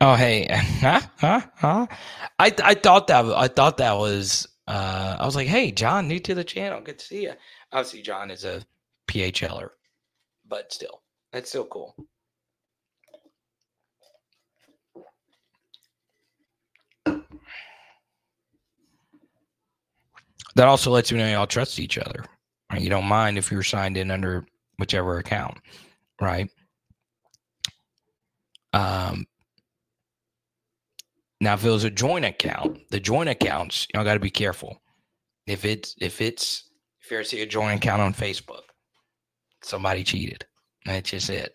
Oh 0.00 0.14
hey, 0.16 0.46
huh? 0.80 1.00
Huh? 1.18 1.42
Huh? 1.56 1.88
I 2.38 2.54
I 2.64 2.74
thought 2.74 3.08
that 3.08 3.24
I 3.26 3.48
thought 3.48 3.78
that 3.78 3.98
was 3.98 4.48
uh 4.68 5.18
I 5.20 5.26
was 5.26 5.36
like, 5.36 5.48
hey 5.48 5.72
John, 5.72 6.08
new 6.08 6.20
to 6.20 6.36
the 6.36 6.44
channel, 6.44 6.80
good 6.82 7.00
to 7.00 7.06
see 7.06 7.24
you. 7.24 7.34
Obviously, 7.72 8.02
John 8.02 8.30
is 8.30 8.44
a 8.44 8.62
PHLer, 9.08 9.70
but 10.48 10.72
still, 10.72 11.02
that's 11.32 11.50
still 11.50 11.66
cool. 11.66 11.96
That 20.54 20.68
also 20.68 20.90
lets 20.90 21.10
you 21.10 21.18
know 21.18 21.28
y'all 21.28 21.46
trust 21.46 21.78
each 21.78 21.98
other. 21.98 22.24
Right? 22.70 22.80
You 22.80 22.90
don't 22.90 23.06
mind 23.06 23.38
if 23.38 23.50
you're 23.50 23.62
signed 23.62 23.96
in 23.96 24.10
under 24.10 24.46
whichever 24.78 25.18
account, 25.18 25.58
right? 26.20 26.48
Um, 28.72 29.26
now, 31.40 31.54
if 31.54 31.64
it 31.64 31.70
was 31.70 31.84
a 31.84 31.90
joint 31.90 32.24
account, 32.24 32.78
the 32.90 33.00
joint 33.00 33.28
accounts, 33.28 33.86
y'all 33.92 34.04
got 34.04 34.14
to 34.14 34.20
be 34.20 34.30
careful. 34.30 34.80
If 35.46 35.64
it's 35.64 35.94
if 36.00 36.20
it's 36.20 36.70
if 37.02 37.10
you 37.10 37.16
ever 37.16 37.24
see 37.24 37.42
a 37.42 37.46
joint 37.46 37.76
account 37.76 38.00
on 38.00 38.14
Facebook, 38.14 38.62
somebody 39.62 40.04
cheated. 40.04 40.46
That's 40.86 41.10
just 41.10 41.30
it. 41.30 41.52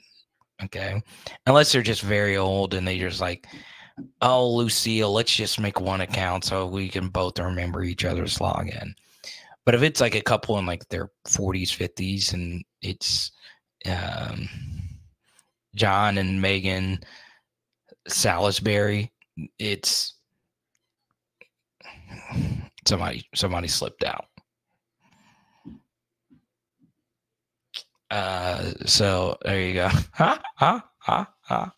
Okay, 0.63 1.01
unless 1.45 1.71
they're 1.71 1.81
just 1.81 2.01
very 2.01 2.35
old 2.35 2.73
and 2.73 2.87
they 2.87 2.99
just 2.99 3.21
like, 3.21 3.47
oh, 4.21 4.49
Lucille, 4.49 5.11
let's 5.11 5.35
just 5.35 5.59
make 5.59 5.79
one 5.79 6.01
account 6.01 6.43
so 6.43 6.65
we 6.65 6.89
can 6.89 7.09
both 7.09 7.39
remember 7.39 7.83
each 7.83 8.05
other's 8.05 8.37
login. 8.37 8.93
But 9.65 9.75
if 9.75 9.81
it's 9.83 9.99
like 9.99 10.15
a 10.15 10.21
couple 10.21 10.57
in 10.59 10.65
like 10.65 10.87
their 10.89 11.11
40s, 11.27 11.75
50s, 11.75 12.33
and 12.33 12.63
it's 12.81 13.31
um, 13.85 14.47
John 15.75 16.17
and 16.17 16.41
Megan 16.41 16.99
Salisbury, 18.07 19.11
it's 19.59 20.13
somebody 22.87 23.27
somebody 23.35 23.67
slipped 23.67 24.03
out. 24.03 24.25
Uh, 28.09 28.71
so 28.85 29.37
there 29.43 29.61
you 29.61 29.73
go. 29.73 29.89
Ha 30.13 30.41
ha 30.55 30.89
ha 30.99 31.27
ha. 31.41 31.73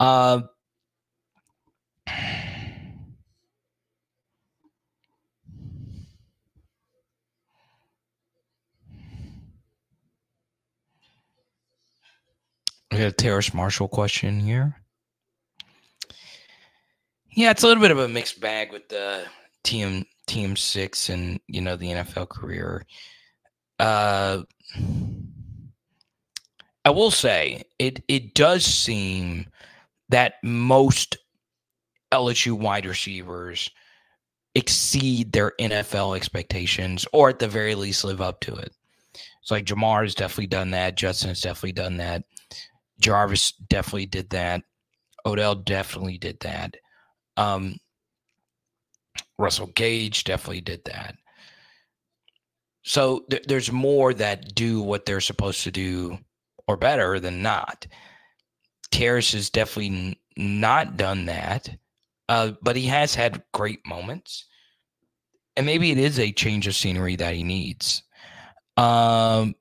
Uh, 0.00 0.42
we 12.94 13.00
got 13.00 13.08
a 13.08 13.12
Terrace 13.12 13.52
Marshall 13.52 13.88
question 13.88 14.38
here. 14.40 14.76
Yeah, 17.30 17.50
it's 17.50 17.64
a 17.64 17.66
little 17.66 17.82
bit 17.82 17.90
of 17.90 17.98
a 17.98 18.06
mixed 18.06 18.40
bag 18.40 18.70
with 18.70 18.88
the 18.88 19.24
team 19.64 20.04
team 20.26 20.56
six 20.56 21.08
and 21.08 21.40
you 21.48 21.60
know 21.60 21.76
the 21.76 21.88
NFL 21.88 22.28
career. 22.28 22.86
Uh, 23.80 24.42
I 26.84 26.90
will 26.90 27.10
say 27.10 27.64
it 27.78 28.04
it 28.06 28.34
does 28.34 28.64
seem 28.64 29.46
that 30.10 30.34
most 30.44 31.16
LSU 32.14 32.52
wide 32.52 32.86
receivers 32.86 33.70
exceed 34.54 35.32
their 35.32 35.52
NFL 35.58 36.16
expectations, 36.16 37.06
or 37.12 37.28
at 37.28 37.40
the 37.40 37.48
very 37.48 37.74
least 37.74 38.04
live 38.04 38.20
up 38.20 38.40
to 38.40 38.54
it. 38.54 38.72
It's 39.42 39.50
like 39.50 39.64
Ja'Marr 39.64 40.02
has 40.04 40.14
definitely 40.14 40.46
done 40.46 40.70
that. 40.70 40.96
Justin 40.96 41.28
has 41.30 41.40
definitely 41.40 41.72
done 41.72 41.96
that. 41.96 42.22
Jarvis 43.00 43.52
definitely 43.68 44.06
did 44.06 44.30
that. 44.30 44.62
Odell 45.26 45.56
definitely 45.56 46.18
did 46.18 46.38
that. 46.40 46.76
Um, 47.36 47.76
Russell 49.38 49.66
Gage 49.74 50.24
definitely 50.24 50.60
did 50.60 50.84
that. 50.84 51.16
So 52.84 53.24
th- 53.30 53.44
there's 53.48 53.72
more 53.72 54.14
that 54.14 54.54
do 54.54 54.80
what 54.82 55.04
they're 55.04 55.20
supposed 55.20 55.64
to 55.64 55.70
do 55.72 56.18
or 56.68 56.76
better 56.76 57.18
than 57.18 57.42
not. 57.42 57.86
Terrace 58.90 59.32
has 59.32 59.50
definitely 59.50 59.88
n- 59.88 60.16
not 60.36 60.96
done 60.96 61.24
that, 61.26 61.68
uh, 62.28 62.52
but 62.62 62.76
he 62.76 62.86
has 62.86 63.14
had 63.14 63.42
great 63.52 63.86
moments. 63.86 64.46
And 65.56 65.66
maybe 65.66 65.90
it 65.90 65.98
is 65.98 66.18
a 66.18 66.32
change 66.32 66.66
of 66.66 66.74
scenery 66.74 67.16
that 67.16 67.34
he 67.34 67.44
needs. 67.44 68.02
Um, 68.76 69.54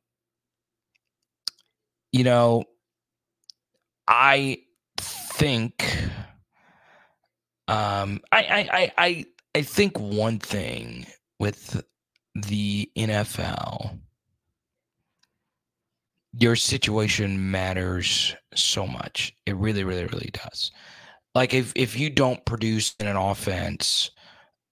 you 2.12 2.24
know, 2.24 2.64
I 4.08 4.60
think 4.98 5.86
um, 7.68 8.22
I, 8.32 8.40
I, 8.72 8.92
I, 8.98 9.26
I, 9.56 9.62
think 9.62 10.00
one 10.00 10.38
thing 10.38 11.06
with 11.40 11.82
the 12.36 12.92
NFL, 12.98 13.98
your 16.38 16.56
situation 16.56 17.52
matters 17.52 18.36
so 18.54 18.86
much. 18.86 19.34
It 19.46 19.56
really, 19.56 19.84
really, 19.84 20.06
really 20.06 20.32
does. 20.34 20.72
Like 21.36 21.54
if 21.54 21.74
if 21.76 21.98
you 21.98 22.10
don't 22.10 22.44
produce 22.46 22.96
in 23.00 23.08
an 23.08 23.16
offense, 23.16 24.12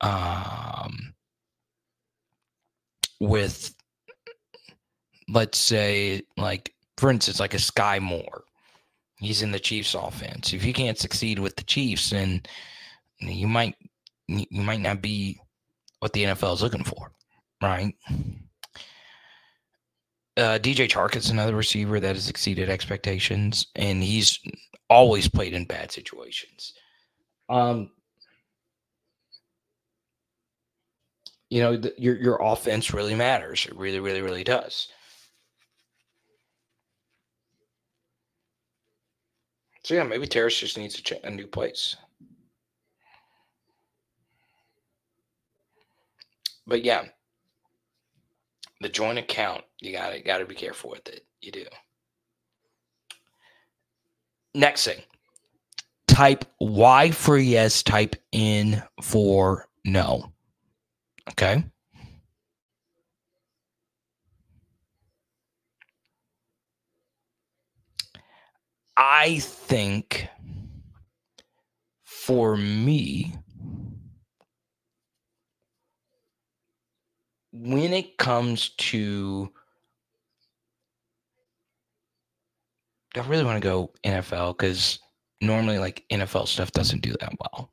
um, 0.01 1.13
with 3.19 3.73
let's 5.27 5.57
say 5.57 6.21
like 6.37 6.73
for 6.97 7.09
instance 7.09 7.39
like 7.39 7.53
a 7.53 7.57
Skyy 7.57 7.99
Moore, 7.99 8.43
he's 9.19 9.41
in 9.41 9.51
the 9.51 9.59
Chiefs 9.59 9.95
offense. 9.95 10.53
If 10.53 10.63
you 10.63 10.73
can't 10.73 10.99
succeed 10.99 11.39
with 11.39 11.55
the 11.55 11.63
Chiefs, 11.63 12.11
and 12.11 12.47
you 13.19 13.47
might 13.47 13.75
you 14.27 14.61
might 14.61 14.81
not 14.81 15.01
be 15.01 15.39
what 15.99 16.13
the 16.13 16.23
NFL 16.25 16.53
is 16.53 16.61
looking 16.61 16.83
for, 16.83 17.11
right? 17.61 17.93
Uh, 20.37 20.57
DJ 20.57 20.87
Chark 20.87 21.15
is 21.15 21.29
another 21.29 21.55
receiver 21.55 21.99
that 21.99 22.15
has 22.15 22.29
exceeded 22.29 22.69
expectations, 22.69 23.67
and 23.75 24.01
he's 24.01 24.39
always 24.91 25.29
played 25.29 25.53
in 25.53 25.63
bad 25.65 25.91
situations. 25.91 26.73
Um, 27.49 27.91
you 31.49 31.61
know, 31.61 31.77
the, 31.77 31.93
your 31.97 32.17
your 32.17 32.39
offense 32.41 32.93
really 32.93 33.15
matters. 33.15 33.65
It 33.65 33.75
really, 33.75 33.99
really, 34.01 34.21
really 34.21 34.43
does. 34.43 34.89
So 39.83 39.95
yeah, 39.95 40.03
maybe 40.03 40.27
Terrace 40.27 40.59
just 40.59 40.77
needs 40.77 40.99
a, 40.99 41.01
ch- 41.01 41.13
a 41.23 41.31
new 41.31 41.47
place. 41.47 41.95
But 46.67 46.83
yeah, 46.83 47.05
the 48.81 48.89
joint 48.89 49.19
account, 49.19 49.63
you 49.79 49.93
got 49.93 50.11
to 50.11 50.21
got 50.21 50.39
to 50.39 50.45
be 50.45 50.55
careful 50.55 50.91
with 50.91 51.07
it. 51.07 51.25
You 51.41 51.51
do. 51.51 51.65
Next 54.53 54.85
thing, 54.85 55.01
type 56.07 56.45
Y 56.59 57.11
for 57.11 57.37
yes, 57.37 57.83
type 57.83 58.15
N 58.33 58.83
for 59.01 59.67
no. 59.85 60.31
Okay. 61.29 61.63
I 68.97 69.39
think 69.39 70.27
for 72.03 72.55
me, 72.55 73.33
when 77.51 77.93
it 77.93 78.17
comes 78.17 78.69
to 78.77 79.51
I 83.15 83.19
really 83.21 83.43
want 83.43 83.61
to 83.61 83.67
go 83.67 83.91
NFL 84.05 84.57
because 84.57 84.99
normally 85.41 85.79
like 85.79 86.05
NFL 86.11 86.47
stuff 86.47 86.71
doesn't 86.71 87.01
do 87.01 87.13
that 87.19 87.33
well 87.39 87.69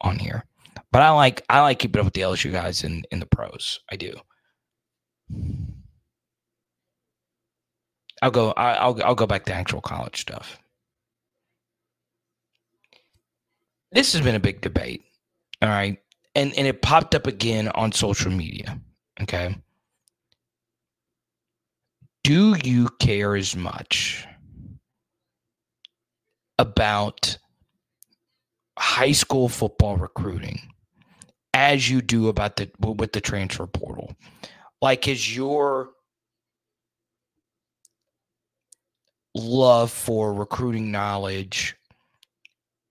on 0.00 0.18
here. 0.18 0.44
But 0.92 1.02
I 1.02 1.10
like 1.10 1.42
I 1.50 1.60
like 1.60 1.78
keeping 1.78 2.00
up 2.00 2.06
with 2.06 2.14
the 2.14 2.22
LSU 2.22 2.50
guys 2.52 2.84
in 2.84 3.04
in 3.10 3.20
the 3.20 3.26
pros. 3.26 3.80
I 3.90 3.96
do. 3.96 4.14
I'll 8.22 8.30
go. 8.30 8.52
I'll 8.56 9.00
I'll 9.04 9.14
go 9.14 9.26
back 9.26 9.44
to 9.46 9.52
actual 9.52 9.80
college 9.80 10.20
stuff. 10.20 10.58
This 13.92 14.12
has 14.12 14.22
been 14.22 14.34
a 14.34 14.40
big 14.40 14.60
debate. 14.60 15.02
All 15.60 15.68
right, 15.68 15.98
and 16.34 16.54
and 16.56 16.66
it 16.66 16.80
popped 16.82 17.14
up 17.14 17.26
again 17.26 17.68
on 17.68 17.92
social 17.92 18.30
media. 18.30 18.80
Okay. 19.20 19.56
Do 22.24 22.56
you 22.62 22.88
care 22.98 23.36
as 23.36 23.56
much 23.56 24.27
about 26.58 27.38
high 28.78 29.12
school 29.12 29.48
football 29.48 29.96
recruiting 29.96 30.60
as 31.54 31.90
you 31.90 32.00
do 32.00 32.28
about 32.28 32.56
the 32.56 32.70
with 32.80 33.12
the 33.12 33.20
transfer 33.20 33.66
portal? 33.66 34.14
Like, 34.80 35.08
is 35.08 35.36
your 35.36 35.90
love 39.34 39.90
for 39.90 40.32
recruiting 40.32 40.90
knowledge 40.90 41.76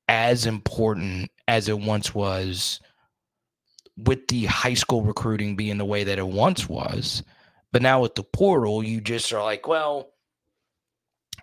as 0.08 0.46
important 0.46 1.30
as 1.48 1.68
it 1.68 1.80
once 1.80 2.14
was 2.14 2.80
with 3.98 4.28
the 4.28 4.46
high 4.46 4.74
school 4.74 5.02
recruiting 5.02 5.56
being 5.56 5.78
the 5.78 5.86
way 5.86 6.04
that 6.04 6.20
it 6.20 6.28
once 6.28 6.70
was 6.70 7.24
but 7.72 7.82
now 7.82 8.02
with 8.02 8.16
the 8.16 8.24
portal 8.24 8.84
you 8.84 9.02
just 9.02 9.34
are 9.34 9.44
like 9.44 9.68
well 9.68 10.10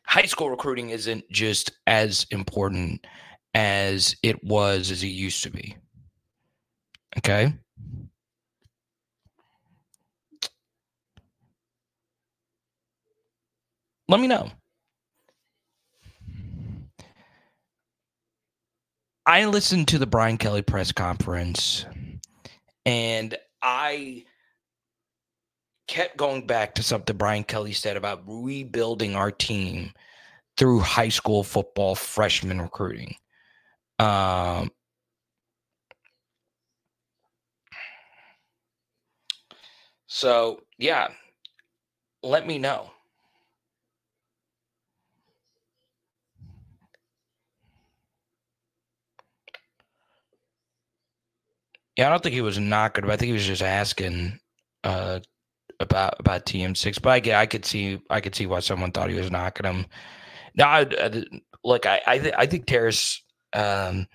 high 0.06 0.26
school 0.26 0.50
recruiting 0.50 0.90
isn't 0.90 1.28
just 1.30 1.72
as 1.86 2.26
important 2.30 3.06
as 3.54 4.16
it 4.22 4.42
was 4.44 4.90
as 4.90 5.02
it 5.02 5.08
used 5.08 5.42
to 5.44 5.50
be. 5.50 5.76
Okay? 7.18 7.52
Let 14.08 14.20
me 14.20 14.26
know. 14.26 14.50
I 19.26 19.46
listened 19.46 19.88
to 19.88 19.98
the 19.98 20.06
Brian 20.06 20.36
Kelly 20.36 20.60
press 20.60 20.92
conference 20.92 21.86
and 22.84 23.34
I 23.62 24.24
kept 25.94 26.16
going 26.16 26.44
back 26.44 26.74
to 26.74 26.82
something 26.82 27.16
Brian 27.16 27.44
Kelly 27.44 27.72
said 27.72 27.96
about 27.96 28.24
rebuilding 28.26 29.14
our 29.14 29.30
team 29.30 29.92
through 30.56 30.80
high 30.80 31.08
school 31.08 31.44
football 31.44 31.94
freshman 31.94 32.60
recruiting. 32.60 33.14
Um, 34.00 34.72
so, 40.08 40.62
yeah, 40.78 41.12
let 42.24 42.44
me 42.44 42.58
know. 42.58 42.90
Yeah, 51.96 52.08
I 52.08 52.10
don't 52.10 52.20
think 52.20 52.34
he 52.34 52.40
was 52.40 52.58
knocking, 52.58 53.04
but 53.04 53.12
I 53.12 53.16
think 53.16 53.28
he 53.28 53.32
was 53.32 53.46
just 53.46 53.62
asking 53.62 54.40
uh, 54.82 55.20
about 55.80 56.14
about 56.20 56.46
TM6. 56.46 57.00
But 57.02 57.28
I 57.28 57.42
I 57.42 57.46
could 57.46 57.64
see, 57.64 58.00
I 58.10 58.20
could 58.20 58.34
see 58.34 58.46
why 58.46 58.60
someone 58.60 58.92
thought 58.92 59.10
he 59.10 59.16
was 59.16 59.30
knocking 59.30 59.66
him. 59.66 59.86
Now, 60.56 60.70
I, 60.70 60.80
I, 60.82 61.24
look, 61.64 61.86
I, 61.86 62.00
I, 62.06 62.18
th- 62.18 62.34
I 62.36 62.46
think 62.46 62.66
Terrace 62.66 63.22
um, 63.54 64.06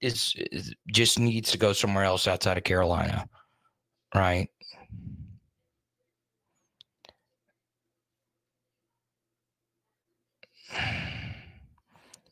is, 0.00 0.34
is 0.52 0.74
just 0.88 1.18
needs 1.18 1.52
to 1.52 1.58
go 1.58 1.72
somewhere 1.72 2.04
else 2.04 2.26
outside 2.28 2.58
of 2.58 2.64
Carolina, 2.64 3.28
right? 4.14 4.48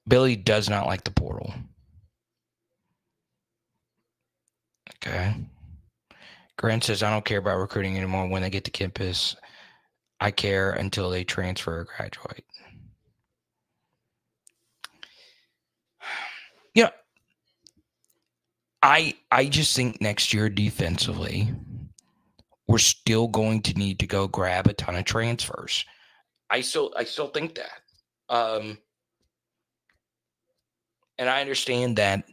Billy 0.08 0.36
does 0.36 0.68
not 0.68 0.86
like 0.86 1.04
the 1.04 1.10
portal. 1.10 1.54
Okay. 4.96 5.34
Grant 6.64 6.82
says, 6.82 7.02
I 7.02 7.10
don't 7.10 7.26
care 7.26 7.40
about 7.40 7.58
recruiting 7.58 7.98
anymore 7.98 8.26
when 8.26 8.40
they 8.40 8.48
get 8.48 8.64
to 8.64 8.70
campus. 8.70 9.36
I 10.18 10.30
care 10.30 10.70
until 10.70 11.10
they 11.10 11.22
transfer 11.22 11.80
or 11.80 11.84
graduate. 11.84 12.46
Yeah. 16.74 16.88
I 18.82 19.12
I 19.30 19.44
just 19.44 19.76
think 19.76 20.00
next 20.00 20.32
year 20.32 20.48
defensively, 20.48 21.54
we're 22.66 22.78
still 22.78 23.28
going 23.28 23.60
to 23.64 23.74
need 23.74 23.98
to 23.98 24.06
go 24.06 24.26
grab 24.26 24.66
a 24.66 24.72
ton 24.72 24.96
of 24.96 25.04
transfers. 25.04 25.84
I 26.48 26.62
still 26.62 26.94
I 26.96 27.04
still 27.04 27.28
think 27.28 27.56
that. 27.56 27.82
Um 28.34 28.78
and 31.18 31.28
I 31.28 31.42
understand 31.42 31.96
that 31.98 32.24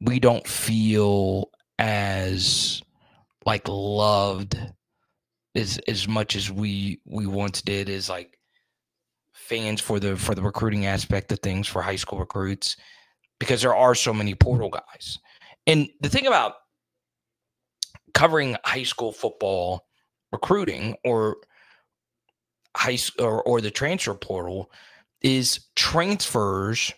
we 0.00 0.20
don't 0.20 0.48
feel 0.48 1.50
as 1.78 2.82
like 3.48 3.66
loved 3.66 4.60
as 5.54 5.80
as 5.88 6.06
much 6.06 6.36
as 6.36 6.52
we 6.52 7.00
we 7.06 7.26
once 7.26 7.62
did 7.62 7.88
as 7.88 8.10
like 8.10 8.38
fans 9.32 9.80
for 9.80 9.98
the 9.98 10.18
for 10.18 10.34
the 10.34 10.42
recruiting 10.42 10.84
aspect 10.84 11.32
of 11.32 11.38
things 11.38 11.66
for 11.66 11.80
high 11.80 11.96
school 11.96 12.18
recruits 12.18 12.76
because 13.40 13.62
there 13.62 13.74
are 13.74 13.94
so 13.94 14.12
many 14.12 14.34
portal 14.34 14.68
guys. 14.68 15.18
And 15.66 15.88
the 16.02 16.10
thing 16.10 16.26
about 16.26 16.56
covering 18.12 18.54
high 18.64 18.82
school 18.82 19.12
football 19.12 19.86
recruiting 20.30 20.94
or 21.02 21.38
high 22.76 22.98
or, 23.18 23.42
or 23.44 23.62
the 23.62 23.70
transfer 23.70 24.12
portal 24.12 24.70
is 25.22 25.60
transfers 25.74 26.92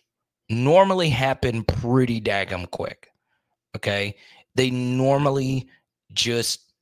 normally 0.48 1.10
happen 1.10 1.62
pretty 1.62 2.20
daggum 2.20 2.68
quick. 2.72 3.06
Okay 3.76 4.16
they 4.54 4.70
normally 4.70 5.68
just 6.12 6.72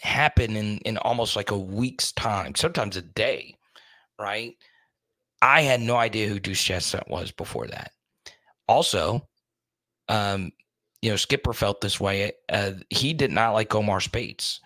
happen 0.00 0.56
in 0.56 0.78
in 0.78 0.96
almost 0.98 1.36
like 1.36 1.50
a 1.50 1.58
week's 1.58 2.12
time, 2.12 2.54
sometimes 2.54 2.96
a 2.96 3.02
day, 3.02 3.54
right? 4.18 4.54
I 5.42 5.62
had 5.62 5.80
no 5.80 5.96
idea 5.96 6.28
who 6.28 6.40
Deuce 6.40 6.62
Chestnut 6.62 7.08
was 7.08 7.30
before 7.30 7.68
that. 7.68 7.92
Also, 8.66 9.26
um, 10.08 10.52
you 11.02 11.10
know, 11.10 11.16
Skipper 11.16 11.52
felt 11.52 11.80
this 11.80 12.00
way. 12.00 12.32
Uh, 12.48 12.72
he 12.90 13.12
did 13.14 13.30
not 13.30 13.52
like 13.52 13.74
Omar 13.74 14.00
Speights. 14.00 14.60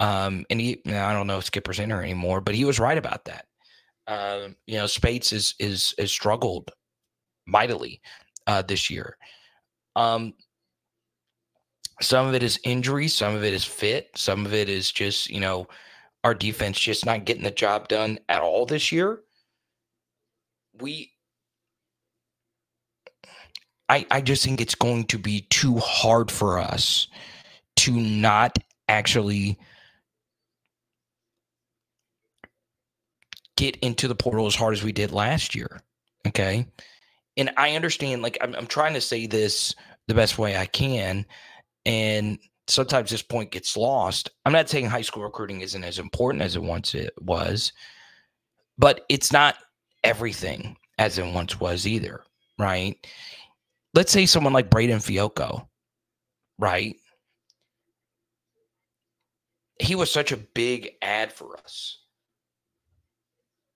Um, 0.00 0.46
and 0.50 0.60
he, 0.60 0.80
I 0.86 1.12
don't 1.12 1.26
know 1.26 1.38
if 1.38 1.44
Skipper's 1.44 1.78
in 1.78 1.90
there 1.90 2.02
anymore, 2.02 2.40
but 2.40 2.54
he 2.54 2.64
was 2.64 2.80
right 2.80 2.98
about 2.98 3.26
that. 3.26 3.46
Uh, 4.06 4.48
you 4.66 4.78
know, 4.78 4.86
Speights 4.86 5.32
is 5.32 5.54
is 5.60 5.94
is 5.98 6.10
struggled 6.10 6.70
mightily 7.46 8.00
uh, 8.46 8.62
this 8.62 8.90
year. 8.90 9.16
Um, 9.94 10.34
some 12.00 12.26
of 12.26 12.34
it 12.34 12.42
is 12.42 12.58
injury, 12.64 13.08
some 13.08 13.34
of 13.34 13.44
it 13.44 13.52
is 13.52 13.64
fit, 13.64 14.10
some 14.16 14.46
of 14.46 14.54
it 14.54 14.68
is 14.68 14.90
just, 14.90 15.30
you 15.30 15.40
know, 15.40 15.68
our 16.24 16.34
defense 16.34 16.78
just 16.78 17.06
not 17.06 17.24
getting 17.24 17.42
the 17.42 17.50
job 17.50 17.88
done 17.88 18.18
at 18.28 18.42
all 18.42 18.66
this 18.66 18.92
year. 18.92 19.20
We 20.80 21.12
I 23.88 24.06
I 24.10 24.20
just 24.20 24.44
think 24.44 24.60
it's 24.60 24.74
going 24.74 25.04
to 25.06 25.18
be 25.18 25.42
too 25.50 25.78
hard 25.78 26.30
for 26.30 26.58
us 26.58 27.08
to 27.76 27.92
not 27.92 28.56
actually 28.88 29.58
get 33.56 33.76
into 33.76 34.08
the 34.08 34.14
portal 34.14 34.46
as 34.46 34.54
hard 34.54 34.72
as 34.72 34.82
we 34.82 34.92
did 34.92 35.12
last 35.12 35.54
year. 35.54 35.80
Okay. 36.26 36.66
And 37.36 37.50
I 37.56 37.76
understand, 37.76 38.22
like, 38.22 38.38
I'm, 38.40 38.54
I'm 38.54 38.66
trying 38.66 38.94
to 38.94 39.00
say 39.00 39.26
this 39.26 39.74
the 40.08 40.14
best 40.14 40.38
way 40.38 40.56
I 40.56 40.66
can 40.66 41.24
and 41.86 42.38
sometimes 42.68 43.10
this 43.10 43.22
point 43.22 43.50
gets 43.50 43.76
lost. 43.76 44.30
I'm 44.44 44.52
not 44.52 44.68
saying 44.68 44.86
high 44.86 45.02
school 45.02 45.22
recruiting 45.22 45.60
isn't 45.60 45.84
as 45.84 45.98
important 45.98 46.42
as 46.42 46.56
it 46.56 46.62
once 46.62 46.94
it 46.94 47.12
was, 47.20 47.72
but 48.78 49.04
it's 49.08 49.32
not 49.32 49.56
everything 50.04 50.76
as 50.98 51.18
it 51.18 51.26
once 51.26 51.58
was 51.60 51.86
either, 51.86 52.22
right? 52.58 52.96
Let's 53.94 54.12
say 54.12 54.26
someone 54.26 54.52
like 54.52 54.70
Braden 54.70 54.98
Fiocco, 54.98 55.66
right? 56.58 56.96
He 59.80 59.94
was 59.94 60.12
such 60.12 60.30
a 60.30 60.36
big 60.36 60.92
ad 61.02 61.32
for 61.32 61.58
us. 61.58 61.98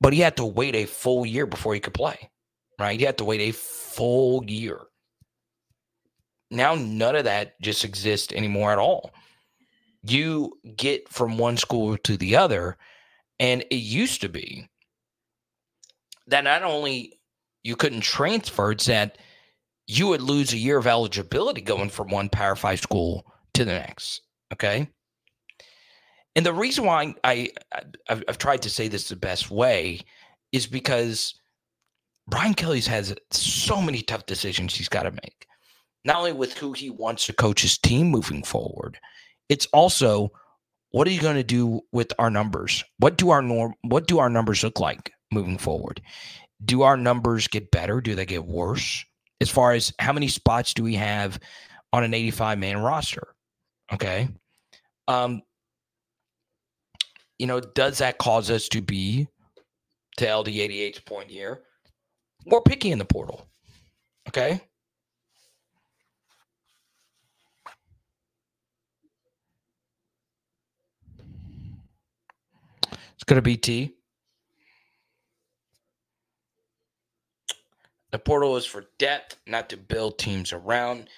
But 0.01 0.12
he 0.12 0.20
had 0.20 0.36
to 0.36 0.44
wait 0.44 0.74
a 0.74 0.85
full 0.85 1.24
year 1.24 1.47
before 1.47 1.72
he 1.72 1.81
could 1.81 1.94
play, 1.94 2.31
right? 2.78 3.01
He 3.01 3.06
had 3.06 3.18
to 3.18 3.24
wait 3.24 3.40
a 3.40 3.52
full 3.52 4.44
year. 4.44 4.81
Now 6.51 6.75
none 6.75 7.16
of 7.16 7.25
that 7.25 7.61
just 7.61 7.85
exists 7.85 8.33
anymore 8.33 8.73
at 8.73 8.79
all. 8.79 9.12
You 10.03 10.59
get 10.77 11.09
from 11.09 11.39
one 11.39 11.57
school 11.57 11.97
to 11.99 12.16
the 12.16 12.37
other, 12.37 12.77
and 13.41 13.62
it 13.71 13.77
used 13.77 14.21
to 14.21 14.29
be 14.29 14.69
that 16.27 16.45
not 16.45 16.62
only 16.62 17.19
you 17.62 17.77
couldn't 17.77 18.03
transfer, 18.03 18.73
it's 18.73 18.87
that 18.87 19.19
you 19.87 20.07
would 20.09 20.23
lose 20.23 20.53
a 20.53 20.59
year 20.59 20.79
of 20.79 20.87
eligibility 20.87 21.61
going 21.61 21.91
from 21.91 22.09
one 22.09 22.29
Power 22.29 22.57
Five 22.57 22.81
school 22.81 23.27
to 23.55 23.65
the 23.65 23.73
next. 23.73 24.23
Okay. 24.53 24.89
And 26.37 26.45
the 26.45 26.53
reason 26.53 26.85
why 26.85 27.15
I, 27.23 27.51
I 27.73 27.83
I've, 28.09 28.25
I've 28.29 28.39
tried 28.39 28.62
to 28.62 28.71
say 28.71 28.89
this 28.89 29.09
the 29.09 29.16
best 29.16 29.51
way 29.51 30.01
is 30.53 30.66
because 30.66 31.35
Brian 32.27 32.55
Kelly's 32.55 32.87
has 32.87 33.15
so 33.31 33.81
many 33.81 34.03
tough 34.03 34.27
decisions 34.27 34.75
he's 34.75 34.89
got 34.89 35.03
to 35.05 35.11
make. 35.11 35.47
Not 36.05 36.16
only 36.16 36.32
with 36.32 36.56
who 36.59 36.72
he 36.72 36.90
wants 36.90 37.26
to 37.26 37.32
coach 37.32 37.62
his 37.62 37.78
team 37.78 38.09
moving 38.09 38.43
forward, 38.43 38.98
it's 39.48 39.66
also 39.66 40.32
what 40.90 41.09
are 41.09 41.10
you 41.10 41.20
going 41.20 41.36
to 41.36 41.43
do 41.43 41.81
with 41.93 42.12
our 42.18 42.31
numbers? 42.31 42.85
What 42.98 43.16
do 43.16 43.31
our 43.31 43.43
norm 43.43 43.74
what 43.82 44.06
do 44.06 44.18
our 44.18 44.31
numbers 44.31 44.62
look 44.62 44.78
like 44.78 45.12
moving 45.32 45.59
forward? 45.59 46.01
Do 46.64 46.82
our 46.82 46.97
numbers 46.97 47.48
get 47.48 47.70
better? 47.70 48.01
Do 48.01 48.14
they 48.14 48.26
get 48.26 48.44
worse? 48.44 49.05
As 49.40 49.51
far 49.51 49.72
as 49.72 49.93
how 49.98 50.12
many 50.12 50.28
spots 50.28 50.72
do 50.72 50.82
we 50.82 50.94
have 50.94 51.40
on 51.93 52.05
an 52.05 52.14
85 52.14 52.59
man 52.59 52.78
roster? 52.78 53.35
Okay. 53.93 54.28
Um, 55.09 55.43
you 57.39 57.47
know, 57.47 57.60
does 57.60 57.98
that 57.98 58.18
cause 58.18 58.51
us 58.51 58.68
to 58.68 58.81
be, 58.81 59.28
to 60.16 60.26
LD88's 60.26 61.01
point 61.01 61.31
here, 61.31 61.62
more 62.47 62.62
picky 62.62 62.90
in 62.90 62.98
the 62.98 63.05
portal? 63.05 63.48
Okay. 64.28 64.60
It's 73.24 73.30
going 73.30 73.38
to 73.38 73.42
be 73.42 73.56
T. 73.56 73.94
The 78.12 78.18
portal 78.18 78.59
is 78.59 78.66
for 78.66 78.84
depth, 78.98 79.38
not 79.46 79.70
to 79.70 79.78
build 79.78 80.18
teams 80.18 80.52
around. 80.52 81.09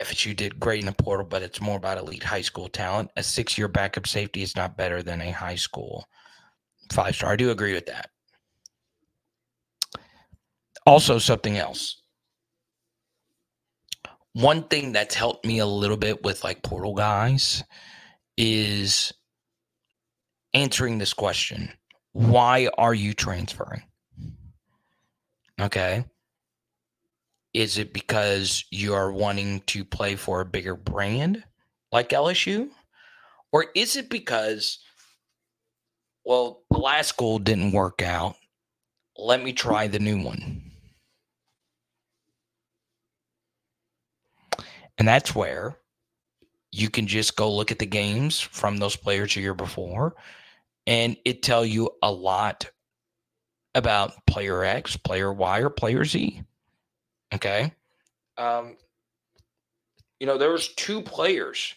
FSU 0.00 0.36
did 0.36 0.60
great 0.60 0.78
in 0.78 0.86
the 0.86 0.92
portal, 0.92 1.26
but 1.26 1.42
it's 1.42 1.60
more 1.60 1.76
about 1.76 1.98
elite 1.98 2.22
high 2.22 2.42
school 2.42 2.68
talent. 2.68 3.10
A 3.16 3.24
six 3.24 3.58
year 3.58 3.66
backup 3.66 4.06
safety 4.06 4.42
is 4.42 4.54
not 4.54 4.76
better 4.76 5.02
than 5.02 5.20
a 5.20 5.32
high 5.32 5.56
school 5.56 6.06
five 6.92 7.16
star. 7.16 7.32
I 7.32 7.36
do 7.36 7.50
agree 7.50 7.74
with 7.74 7.86
that. 7.86 8.10
Also, 10.86 11.18
something 11.18 11.58
else. 11.58 12.02
One 14.32 14.62
thing 14.68 14.92
that's 14.92 15.16
helped 15.16 15.44
me 15.44 15.58
a 15.58 15.66
little 15.66 15.96
bit 15.96 16.22
with 16.22 16.44
like 16.44 16.62
portal 16.62 16.94
guys 16.94 17.64
is 18.36 19.12
answering 20.54 20.98
this 20.98 21.14
question 21.14 21.72
Why 22.12 22.68
are 22.78 22.94
you 22.94 23.14
transferring? 23.14 23.82
Okay. 25.60 26.04
Is 27.54 27.76
it 27.76 27.92
because 27.92 28.64
you're 28.70 29.12
wanting 29.12 29.60
to 29.66 29.84
play 29.84 30.16
for 30.16 30.40
a 30.40 30.46
bigger 30.46 30.74
brand 30.74 31.44
like 31.92 32.08
LSU? 32.08 32.70
Or 33.52 33.66
is 33.74 33.96
it 33.96 34.08
because, 34.08 34.78
well, 36.24 36.62
the 36.70 36.78
last 36.78 37.08
school 37.08 37.38
didn't 37.38 37.72
work 37.72 38.00
out? 38.00 38.36
Let 39.18 39.44
me 39.44 39.52
try 39.52 39.86
the 39.86 39.98
new 39.98 40.22
one. 40.22 40.62
And 44.96 45.06
that's 45.06 45.34
where 45.34 45.76
you 46.70 46.88
can 46.88 47.06
just 47.06 47.36
go 47.36 47.52
look 47.52 47.70
at 47.70 47.78
the 47.78 47.86
games 47.86 48.40
from 48.40 48.78
those 48.78 48.96
players 48.96 49.36
a 49.36 49.40
year 49.40 49.52
before 49.54 50.14
and 50.86 51.16
it 51.24 51.42
tell 51.42 51.64
you 51.64 51.90
a 52.02 52.10
lot 52.10 52.70
about 53.74 54.14
player 54.26 54.64
X, 54.64 54.96
player 54.96 55.32
Y, 55.32 55.60
or 55.60 55.70
player 55.70 56.04
Z. 56.04 56.42
Okay. 57.34 57.72
Um, 58.36 58.76
you 60.20 60.26
know, 60.26 60.38
there 60.38 60.52
was 60.52 60.68
two 60.68 61.02
players 61.02 61.74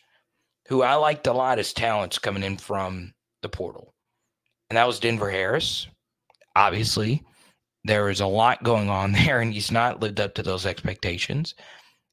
who 0.67 0.81
I 0.81 0.95
liked 0.95 1.27
a 1.27 1.33
lot 1.33 1.59
as 1.59 1.73
talents 1.73 2.19
coming 2.19 2.43
in 2.43 2.57
from 2.57 3.13
the 3.41 3.49
portal. 3.49 3.93
And 4.69 4.77
that 4.77 4.87
was 4.87 4.99
Denver 4.99 5.29
Harris. 5.29 5.87
Obviously, 6.55 7.23
there 7.83 8.09
is 8.09 8.19
a 8.19 8.27
lot 8.27 8.63
going 8.63 8.89
on 8.89 9.11
there, 9.13 9.39
and 9.39 9.53
he's 9.53 9.71
not 9.71 10.01
lived 10.01 10.19
up 10.19 10.33
to 10.35 10.43
those 10.43 10.65
expectations. 10.65 11.55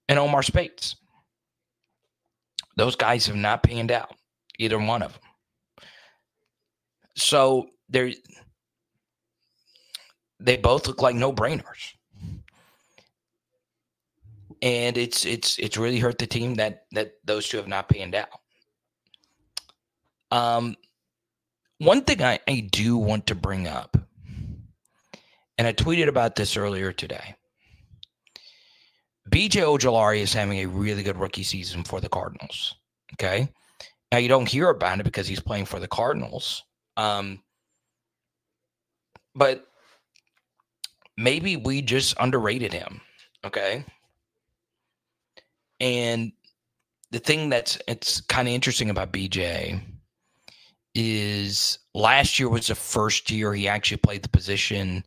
And 0.09 0.19
Omar 0.19 0.43
Speights. 0.43 0.97
Those 2.77 2.97
guys 2.97 3.27
have 3.27 3.36
not 3.36 3.62
panned 3.62 3.93
out, 3.93 4.14
either 4.59 4.78
one 4.78 5.02
of 5.02 5.12
them. 5.12 5.22
So 7.14 7.68
they're 7.89 8.12
they 10.40 10.56
both 10.56 10.86
look 10.86 11.01
like 11.01 11.14
no 11.14 11.32
brainers. 11.32 11.94
And 14.60 14.97
it's 14.97 15.24
it's 15.24 15.59
it's 15.59 15.76
really 15.76 15.98
hurt 15.98 16.18
the 16.18 16.26
team 16.26 16.55
that 16.55 16.84
that 16.93 17.14
those 17.24 17.48
two 17.48 17.56
have 17.56 17.68
not 17.68 17.89
panned 17.89 18.14
out. 18.14 18.28
Um 20.30 20.76
one 21.78 22.02
thing 22.02 22.22
I, 22.22 22.39
I 22.47 22.68
do 22.70 22.97
want 22.97 23.26
to 23.26 23.34
bring 23.34 23.66
up, 23.66 23.97
and 25.59 25.66
I 25.66 25.72
tweeted 25.72 26.06
about 26.06 26.36
this 26.36 26.56
earlier 26.56 26.93
today. 26.93 27.34
BJ 29.30 29.62
Ojulari 29.62 30.20
is 30.20 30.32
having 30.32 30.60
a 30.60 30.66
really 30.66 31.02
good 31.02 31.18
rookie 31.18 31.43
season 31.43 31.82
for 31.82 32.01
the 32.01 32.09
Cardinals. 32.09 32.76
Okay. 33.14 33.48
Now 34.12 34.18
you 34.18 34.28
don't 34.28 34.48
hear 34.48 34.68
about 34.68 35.01
it 35.01 35.05
because 35.05 35.26
he's 35.26 35.40
playing 35.40 35.64
for 35.64 35.80
the 35.80 35.89
Cardinals. 35.89 36.62
Um, 37.02 37.42
but 39.34 39.66
maybe 41.16 41.56
we 41.56 41.82
just 41.82 42.14
underrated 42.20 42.72
him. 42.72 43.00
Okay. 43.44 43.84
And 45.80 46.30
the 47.10 47.18
thing 47.18 47.48
that's 47.48 47.76
it's 47.88 48.20
kind 48.20 48.46
of 48.46 48.54
interesting 48.54 48.88
about 48.88 49.12
BJ 49.12 49.80
is 50.94 51.80
last 51.92 52.38
year 52.38 52.48
was 52.48 52.68
the 52.68 52.76
first 52.76 53.32
year 53.32 53.52
he 53.52 53.66
actually 53.66 53.96
played 53.96 54.22
the 54.22 54.28
position 54.28 55.04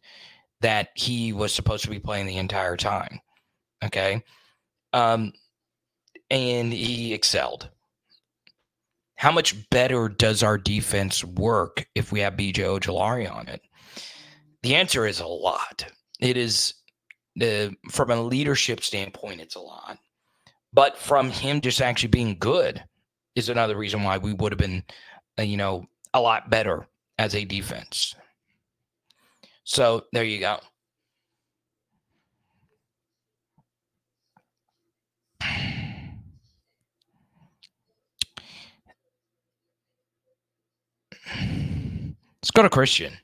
that 0.59 0.89
he 0.95 1.31
was 1.31 1.53
supposed 1.53 1.85
to 1.85 1.89
be 1.89 1.99
playing 1.99 2.25
the 2.25 2.37
entire 2.37 2.75
time. 2.75 3.21
Okay. 3.85 4.21
Um, 4.91 5.31
and 6.29 6.73
he 6.73 7.13
excelled 7.13 7.69
how 9.15 9.31
much 9.31 9.69
better 9.69 10.09
does 10.09 10.43
our 10.43 10.57
defense 10.57 11.23
work 11.23 11.87
if 11.95 12.11
we 12.11 12.19
have 12.19 12.33
BJ 12.33 12.57
Ojulari 12.57 13.31
on 13.31 13.47
it? 13.47 13.61
The 14.63 14.75
answer 14.75 15.05
is 15.05 15.19
a 15.19 15.27
lot. 15.27 15.85
It 16.19 16.37
is 16.37 16.73
from 17.91 18.11
a 18.11 18.21
leadership 18.21 18.81
standpoint, 18.81 19.41
it's 19.41 19.55
a 19.55 19.59
lot. 19.59 19.97
But 20.73 20.97
from 20.97 21.29
him 21.29 21.61
just 21.61 21.81
actually 21.81 22.09
being 22.09 22.37
good 22.37 22.83
is 23.35 23.49
another 23.49 23.77
reason 23.77 24.03
why 24.03 24.17
we 24.17 24.33
would 24.33 24.51
have 24.51 24.59
been, 24.59 24.83
uh, 25.39 25.43
you 25.43 25.57
know, 25.57 25.85
a 26.13 26.21
lot 26.21 26.49
better 26.49 26.87
as 27.17 27.35
a 27.35 27.45
defense. 27.45 28.15
So 29.63 30.03
there 30.13 30.23
you 30.23 30.39
go. 30.39 30.59
Let's 42.45 42.51
go 42.51 42.61
to 42.61 42.69
Christian. 42.69 43.17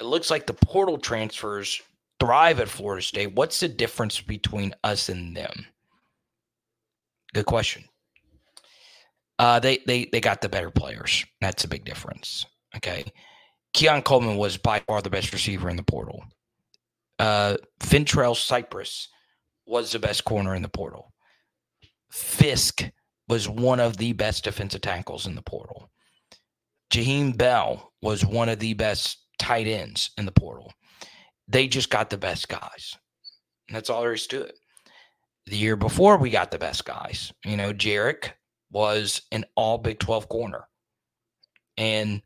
It 0.00 0.04
looks 0.04 0.30
like 0.30 0.46
the 0.46 0.54
portal 0.54 0.96
transfers 0.96 1.82
thrive 2.18 2.58
at 2.58 2.70
Florida 2.70 3.02
State. 3.02 3.34
What's 3.34 3.60
the 3.60 3.68
difference 3.68 4.18
between 4.18 4.74
us 4.82 5.10
and 5.10 5.36
them? 5.36 5.66
Good 7.34 7.44
question. 7.44 7.84
Uh, 9.38 9.60
they 9.60 9.80
they 9.86 10.06
they 10.10 10.22
got 10.22 10.40
the 10.40 10.48
better 10.48 10.70
players. 10.70 11.26
That's 11.42 11.64
a 11.64 11.68
big 11.68 11.84
difference. 11.84 12.46
Okay, 12.74 13.04
Keon 13.74 14.00
Coleman 14.00 14.38
was 14.38 14.56
by 14.56 14.78
far 14.86 15.02
the 15.02 15.10
best 15.10 15.34
receiver 15.34 15.68
in 15.68 15.76
the 15.76 15.82
portal. 15.82 16.24
Uh, 17.18 17.58
Fentrell 17.80 18.34
Cypress 18.34 19.08
was 19.66 19.92
the 19.92 19.98
best 19.98 20.24
corner 20.24 20.54
in 20.54 20.62
the 20.62 20.68
portal. 20.70 21.12
Fiske 22.10 22.90
was 23.28 23.50
one 23.50 23.80
of 23.80 23.98
the 23.98 24.14
best 24.14 24.44
defensive 24.44 24.80
tackles 24.80 25.26
in 25.26 25.34
the 25.34 25.42
portal. 25.42 25.90
Jaheim 26.90 27.36
Bell 27.36 27.92
was 28.02 28.24
one 28.24 28.48
of 28.48 28.58
the 28.58 28.74
best 28.74 29.18
tight 29.38 29.66
ends 29.66 30.10
in 30.18 30.26
the 30.26 30.32
portal. 30.32 30.72
They 31.48 31.66
just 31.66 31.90
got 31.90 32.10
the 32.10 32.18
best 32.18 32.48
guys. 32.48 32.96
That's 33.70 33.90
all 33.90 34.02
there 34.02 34.12
is 34.12 34.26
to 34.28 34.42
it. 34.42 34.56
The 35.46 35.56
year 35.56 35.76
before, 35.76 36.16
we 36.16 36.30
got 36.30 36.50
the 36.50 36.58
best 36.58 36.84
guys. 36.84 37.32
You 37.44 37.56
know, 37.56 37.72
Jarrick 37.72 38.32
was 38.70 39.22
an 39.32 39.44
all 39.56 39.78
Big 39.78 39.98
12 39.98 40.28
corner. 40.28 40.68
And 41.76 42.22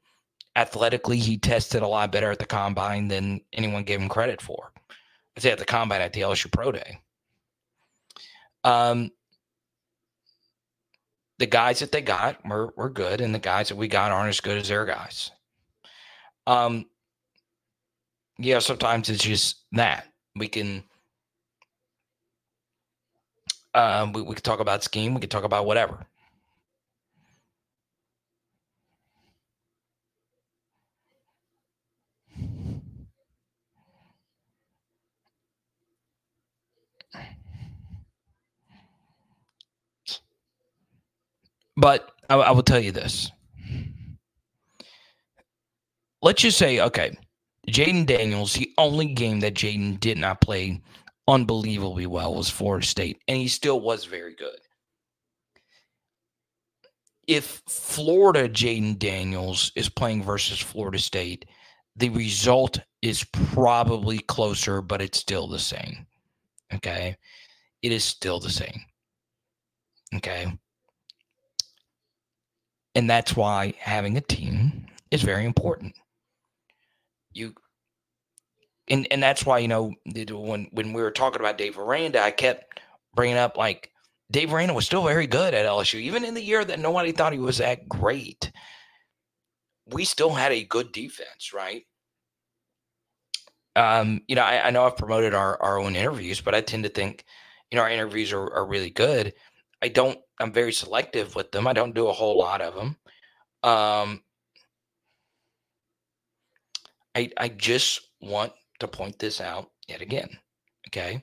athletically, 0.56 1.18
he 1.18 1.38
tested 1.38 1.82
a 1.82 1.88
lot 1.88 2.12
better 2.12 2.30
at 2.30 2.38
the 2.38 2.46
combine 2.46 3.08
than 3.08 3.40
anyone 3.52 3.84
gave 3.84 4.00
him 4.00 4.08
credit 4.08 4.42
for. 4.42 4.72
I 5.36 5.40
say 5.40 5.50
at 5.50 5.58
the 5.58 5.64
combine 5.64 6.00
at 6.00 6.12
the 6.12 6.22
LSU 6.22 6.50
Pro 6.52 6.72
Day. 6.72 6.98
Um, 8.62 9.10
the 11.38 11.46
guys 11.46 11.80
that 11.80 11.92
they 11.92 12.00
got 12.00 12.44
were, 12.46 12.72
were 12.76 12.90
good, 12.90 13.20
and 13.20 13.34
the 13.34 13.38
guys 13.38 13.68
that 13.68 13.76
we 13.76 13.88
got 13.88 14.12
aren't 14.12 14.28
as 14.28 14.40
good 14.40 14.58
as 14.58 14.68
their 14.68 14.84
guys. 14.84 15.30
Um, 16.46 16.86
yeah, 18.38 18.58
sometimes 18.58 19.08
it's 19.08 19.24
just 19.24 19.64
that 19.72 20.06
we 20.36 20.48
can 20.48 20.84
Um, 23.74 24.12
we, 24.12 24.22
we 24.22 24.34
could 24.34 24.44
talk 24.44 24.60
about 24.60 24.84
scheme. 24.84 25.14
We 25.14 25.20
can 25.20 25.30
talk 25.30 25.44
about 25.44 25.66
whatever. 25.66 26.06
But 41.76 42.12
I, 42.28 42.36
I 42.36 42.50
will 42.52 42.62
tell 42.62 42.80
you 42.80 42.92
this. 42.92 43.30
Let's 46.22 46.42
just 46.42 46.58
say, 46.58 46.80
okay, 46.80 47.16
Jayden 47.68 48.06
Daniels, 48.06 48.54
the 48.54 48.72
only 48.78 49.06
game 49.06 49.40
that 49.40 49.54
Jayden 49.54 50.00
did 50.00 50.18
not 50.18 50.40
play 50.40 50.80
unbelievably 51.28 52.06
well 52.06 52.34
was 52.34 52.50
Florida 52.50 52.86
State, 52.86 53.20
and 53.28 53.36
he 53.36 53.48
still 53.48 53.80
was 53.80 54.04
very 54.04 54.34
good. 54.34 54.58
If 57.26 57.62
Florida 57.68 58.48
Jayden 58.48 58.98
Daniels 58.98 59.72
is 59.76 59.88
playing 59.88 60.22
versus 60.22 60.60
Florida 60.60 60.98
State, 60.98 61.46
the 61.96 62.10
result 62.10 62.78
is 63.02 63.24
probably 63.24 64.18
closer, 64.18 64.82
but 64.82 65.00
it's 65.00 65.18
still 65.18 65.46
the 65.46 65.58
same. 65.58 66.06
Okay. 66.74 67.16
It 67.82 67.92
is 67.92 68.04
still 68.04 68.40
the 68.40 68.50
same. 68.50 68.80
Okay. 70.14 70.52
And 72.94 73.10
that's 73.10 73.34
why 73.36 73.74
having 73.78 74.16
a 74.16 74.20
team 74.20 74.86
is 75.10 75.22
very 75.22 75.44
important. 75.44 75.94
You 77.32 77.54
and 78.88 79.06
and 79.10 79.22
that's 79.22 79.44
why 79.44 79.58
you 79.58 79.68
know 79.68 79.92
when 80.04 80.68
when 80.70 80.92
we 80.92 81.02
were 81.02 81.10
talking 81.10 81.40
about 81.40 81.58
Dave 81.58 81.78
Aranda, 81.78 82.22
I 82.22 82.30
kept 82.30 82.80
bringing 83.14 83.36
up 83.36 83.56
like 83.56 83.90
Dave 84.30 84.52
Aranda 84.52 84.74
was 84.74 84.86
still 84.86 85.04
very 85.04 85.26
good 85.26 85.54
at 85.54 85.66
LSU, 85.66 86.00
even 86.00 86.24
in 86.24 86.34
the 86.34 86.42
year 86.42 86.64
that 86.64 86.78
nobody 86.78 87.12
thought 87.12 87.32
he 87.32 87.38
was 87.38 87.58
that 87.58 87.88
great. 87.88 88.50
We 89.86 90.04
still 90.04 90.30
had 90.30 90.52
a 90.52 90.64
good 90.64 90.92
defense, 90.92 91.52
right? 91.52 91.84
Um, 93.76 94.22
you 94.28 94.36
know, 94.36 94.42
I, 94.42 94.68
I 94.68 94.70
know 94.70 94.84
I've 94.84 94.96
promoted 94.96 95.34
our, 95.34 95.60
our 95.60 95.78
own 95.78 95.96
interviews, 95.96 96.40
but 96.40 96.54
I 96.54 96.60
tend 96.60 96.84
to 96.84 96.88
think, 96.88 97.24
you 97.70 97.76
know, 97.76 97.82
our 97.82 97.90
interviews 97.90 98.32
are, 98.32 98.52
are 98.54 98.66
really 98.66 98.90
good. 98.90 99.34
I 99.84 99.88
don't, 99.88 100.18
I'm 100.40 100.50
very 100.50 100.72
selective 100.72 101.34
with 101.34 101.52
them. 101.52 101.66
I 101.66 101.74
don't 101.74 101.94
do 101.94 102.08
a 102.08 102.12
whole 102.12 102.38
lot 102.38 102.62
of 102.62 102.74
them. 102.74 102.96
Um, 103.62 104.22
I, 107.14 107.30
I 107.36 107.48
just 107.48 108.00
want 108.22 108.54
to 108.78 108.88
point 108.88 109.18
this 109.18 109.42
out 109.42 109.70
yet 109.86 110.00
again. 110.00 110.38
Okay. 110.88 111.22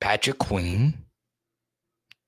Patrick 0.00 0.38
Queen, 0.38 0.94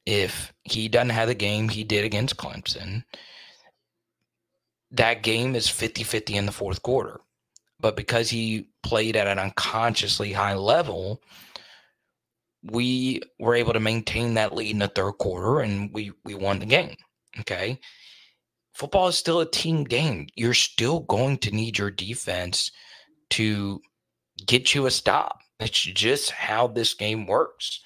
if 0.05 0.53
he 0.65 0.89
doesn't 0.89 1.11
have 1.11 1.29
the 1.29 1.37
game 1.37 1.69
he 1.69 1.85
did 1.85 2.05
against 2.05 2.37
Clemson, 2.37 3.05
that 4.91 5.23
game 5.23 5.55
is 5.55 5.69
50 5.69 6.03
50 6.03 6.35
in 6.35 6.47
the 6.47 6.53
fourth 6.53 6.83
quarter. 6.83 7.21
But 7.79 7.95
because 7.95 8.29
he 8.29 8.71
played 8.83 9.15
at 9.15 9.29
an 9.29 9.39
unconsciously 9.39 10.33
high 10.33 10.57
level, 10.57 11.23
we 12.63 13.21
were 13.39 13.55
able 13.55 13.73
to 13.73 13.81
maintain 13.81 14.35
that 14.35 14.55
lead 14.55 14.71
in 14.71 14.79
the 14.79 14.89
third 14.89 15.13
quarter 15.13 15.61
and 15.61 15.93
we, 15.93 16.13
we 16.25 16.35
won 16.35 16.59
the 16.59 16.67
game. 16.67 16.97
Okay 17.41 17.79
football 18.79 19.09
is 19.09 19.19
still 19.19 19.41
a 19.41 19.51
team 19.51 19.83
game. 19.83 20.29
You're 20.37 20.55
still 20.55 21.01
going 21.01 21.39
to 21.39 21.51
need 21.51 21.79
your 21.79 21.91
defense 21.91 22.71
to 23.31 23.83
get 24.47 24.73
you 24.73 24.87
a 24.87 24.91
stop. 24.91 25.41
It's 25.59 25.81
just 25.81 26.31
how 26.31 26.69
this 26.69 26.95
game 26.95 27.27
works. 27.27 27.83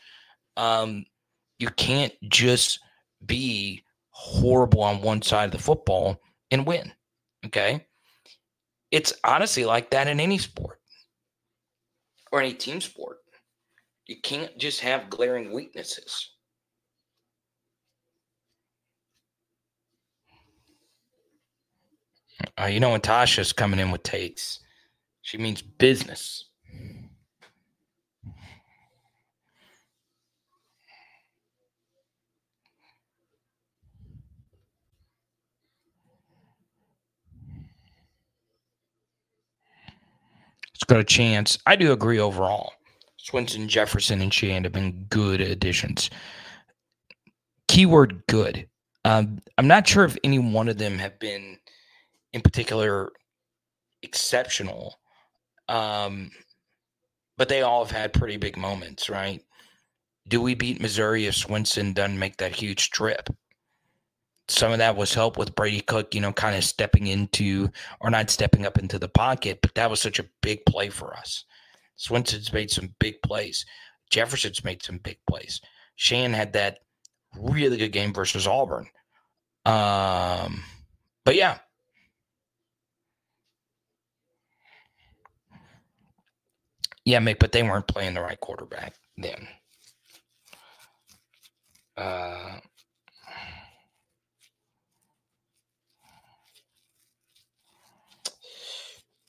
Um, 0.58 1.06
you 1.58 1.68
can't 1.68 2.12
just 2.28 2.78
be 3.24 3.84
horrible 4.10 4.82
on 4.82 5.00
one 5.00 5.22
side 5.22 5.46
of 5.46 5.52
the 5.52 5.58
football 5.58 6.20
and 6.50 6.66
win. 6.66 6.92
Okay. 7.46 7.86
It's 8.90 9.14
honestly 9.24 9.64
like 9.64 9.90
that 9.90 10.08
in 10.08 10.20
any 10.20 10.36
sport 10.36 10.78
or 12.30 12.42
any 12.42 12.52
team 12.52 12.82
sport. 12.82 13.16
You 14.12 14.20
can't 14.20 14.58
just 14.58 14.80
have 14.80 15.08
glaring 15.08 15.52
weaknesses. 15.52 16.32
Uh, 22.60 22.66
you 22.66 22.78
know, 22.78 22.90
when 22.90 23.00
Tasha's 23.00 23.54
coming 23.54 23.80
in 23.80 23.90
with 23.90 24.02
takes, 24.02 24.60
she 25.22 25.38
means 25.38 25.62
business. 25.62 26.44
Let's 40.74 40.84
go 40.86 40.98
to 40.98 41.04
Chance. 41.04 41.58
I 41.64 41.76
do 41.76 41.92
agree 41.92 42.18
overall. 42.18 42.74
Swinson, 43.22 43.68
Jefferson, 43.68 44.20
and 44.20 44.34
Shand 44.34 44.64
have 44.64 44.72
been 44.72 45.06
good 45.08 45.40
additions. 45.40 46.10
Keyword 47.68 48.22
good. 48.26 48.68
Um, 49.04 49.40
I'm 49.58 49.68
not 49.68 49.86
sure 49.86 50.04
if 50.04 50.16
any 50.24 50.38
one 50.38 50.68
of 50.68 50.78
them 50.78 50.98
have 50.98 51.18
been 51.18 51.58
in 52.32 52.40
particular 52.40 53.12
exceptional. 54.02 54.98
Um, 55.68 56.30
but 57.38 57.48
they 57.48 57.62
all 57.62 57.84
have 57.84 57.96
had 57.96 58.12
pretty 58.12 58.36
big 58.36 58.56
moments, 58.56 59.08
right? 59.08 59.42
Do 60.28 60.40
we 60.40 60.54
beat 60.54 60.80
Missouri 60.80 61.26
if 61.26 61.34
Swinson 61.34 61.94
doesn't 61.94 62.18
make 62.18 62.36
that 62.36 62.54
huge 62.54 62.90
trip? 62.90 63.28
Some 64.48 64.72
of 64.72 64.78
that 64.78 64.96
was 64.96 65.14
help 65.14 65.38
with 65.38 65.54
Brady 65.54 65.80
Cook, 65.80 66.14
you 66.14 66.20
know, 66.20 66.32
kind 66.32 66.56
of 66.56 66.64
stepping 66.64 67.06
into 67.06 67.70
or 68.00 68.10
not 68.10 68.30
stepping 68.30 68.66
up 68.66 68.78
into 68.78 68.98
the 68.98 69.08
pocket, 69.08 69.60
but 69.62 69.74
that 69.74 69.90
was 69.90 70.00
such 70.00 70.18
a 70.18 70.28
big 70.42 70.64
play 70.66 70.88
for 70.88 71.16
us. 71.16 71.44
Swinson's 71.96 72.52
made 72.52 72.70
some 72.70 72.94
big 72.98 73.20
plays. 73.22 73.64
Jefferson's 74.10 74.64
made 74.64 74.82
some 74.82 74.98
big 74.98 75.18
plays. 75.28 75.60
Shan 75.96 76.32
had 76.32 76.52
that 76.54 76.78
really 77.36 77.76
good 77.76 77.92
game 77.92 78.12
versus 78.12 78.46
Auburn. 78.46 78.88
Um, 79.64 80.64
but 81.24 81.36
yeah, 81.36 81.58
Yeah, 87.04 87.18
Mick, 87.18 87.38
but 87.38 87.52
they 87.52 87.62
weren't 87.62 87.88
playing 87.88 88.14
the 88.14 88.20
right 88.20 88.38
quarterback 88.38 88.94
then. 89.16 89.48
Uh, 91.96 92.58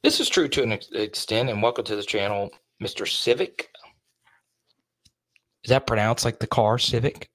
this 0.04 0.20
is 0.20 0.28
true 0.28 0.50
to 0.50 0.62
an 0.64 0.74
extent, 0.92 1.50
and 1.50 1.64
welcome 1.64 1.86
to 1.86 1.96
the 1.96 2.04
channel, 2.04 2.52
Mr. 2.82 3.08
Civic. 3.08 3.70
Is 5.64 5.70
that 5.70 5.88
pronounced 5.88 6.26
like 6.26 6.40
the 6.40 6.48
car 6.48 6.78
Civic? 6.78 7.30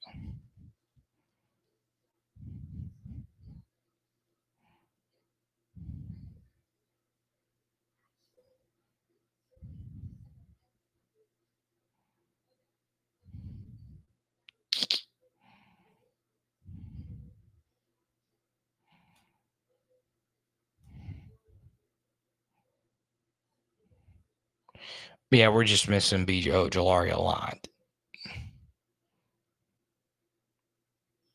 Yeah, 25.31 25.49
we're 25.49 25.63
just 25.63 25.87
missing 25.87 26.25
BJ 26.25 26.45
Ojulari 26.45 27.13
a 27.13 27.21
lot. 27.21 27.67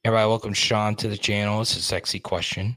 Everybody, 0.05 0.29
welcome 0.29 0.53
Sean 0.53 0.97
to 0.97 1.09
the 1.09 1.17
channel. 1.17 1.61
It's 1.61 1.77
a 1.77 1.81
sexy 1.81 2.19
question 2.19 2.77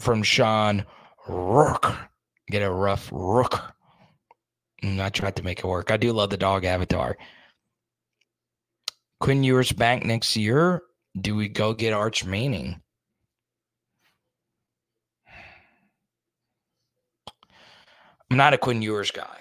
from 0.00 0.22
Sean 0.22 0.86
Rook. 1.28 1.94
Get 2.50 2.62
a 2.62 2.70
rough 2.70 3.10
Rook. 3.12 3.60
Mm, 4.82 5.00
I 5.00 5.10
tried 5.10 5.36
to 5.36 5.44
make 5.44 5.58
it 5.58 5.66
work. 5.66 5.90
I 5.90 5.98
do 5.98 6.12
love 6.12 6.30
the 6.30 6.38
dog 6.38 6.64
avatar. 6.64 7.18
Quinn 9.20 9.44
Ewers 9.44 9.72
back 9.72 10.04
next 10.04 10.36
year. 10.36 10.82
Do 11.20 11.36
we 11.36 11.48
go 11.48 11.74
get 11.74 11.92
Arch 11.92 12.24
Manning? 12.24 12.81
I'm 18.32 18.38
not 18.38 18.54
a 18.54 18.58
Quinn 18.58 18.80
Ewers 18.80 19.10
guy. 19.10 19.40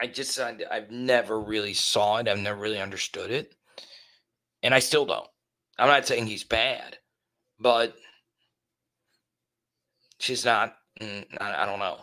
I 0.00 0.06
just 0.06 0.40
I, 0.40 0.56
I've 0.70 0.90
never 0.90 1.38
really 1.38 1.74
saw 1.74 2.16
it. 2.16 2.28
I've 2.28 2.38
never 2.38 2.58
really 2.58 2.80
understood 2.80 3.30
it, 3.30 3.54
and 4.62 4.72
I 4.72 4.78
still 4.78 5.04
don't. 5.04 5.28
I'm 5.78 5.88
not 5.88 6.06
saying 6.06 6.28
he's 6.28 6.44
bad, 6.44 6.96
but 7.60 7.94
she's 10.18 10.46
not. 10.46 10.76
Mm, 10.98 11.26
I, 11.38 11.64
I 11.64 11.66
don't 11.66 11.78
know. 11.78 11.98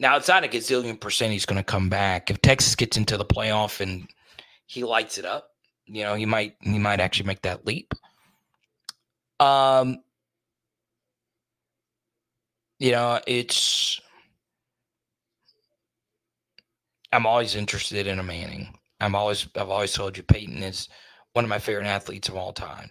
Now 0.00 0.16
it's 0.16 0.28
not 0.28 0.44
a 0.44 0.48
gazillion 0.48 0.98
percent 0.98 1.34
he's 1.34 1.44
going 1.44 1.58
to 1.58 1.62
come 1.62 1.90
back. 1.90 2.30
If 2.30 2.40
Texas 2.40 2.74
gets 2.74 2.96
into 2.96 3.18
the 3.18 3.24
playoff 3.26 3.82
and 3.82 4.08
he 4.64 4.82
lights 4.82 5.18
it 5.18 5.26
up, 5.26 5.50
you 5.84 6.04
know, 6.04 6.14
he 6.14 6.24
might 6.24 6.56
he 6.62 6.78
might 6.78 7.00
actually 7.00 7.26
make 7.26 7.42
that 7.42 7.66
leap. 7.66 7.92
Um, 9.40 9.98
you 12.78 12.92
know, 12.92 13.20
it's 13.26 14.00
I'm 17.12 17.26
always 17.26 17.54
interested 17.54 18.06
in 18.06 18.18
a 18.18 18.22
Manning. 18.22 18.76
I'm 19.00 19.14
always 19.14 19.46
I've 19.56 19.70
always 19.70 19.92
told 19.92 20.16
you 20.16 20.22
Peyton 20.22 20.62
is 20.62 20.88
one 21.32 21.44
of 21.44 21.48
my 21.48 21.58
favorite 21.58 21.86
athletes 21.86 22.28
of 22.28 22.36
all 22.36 22.52
time. 22.52 22.90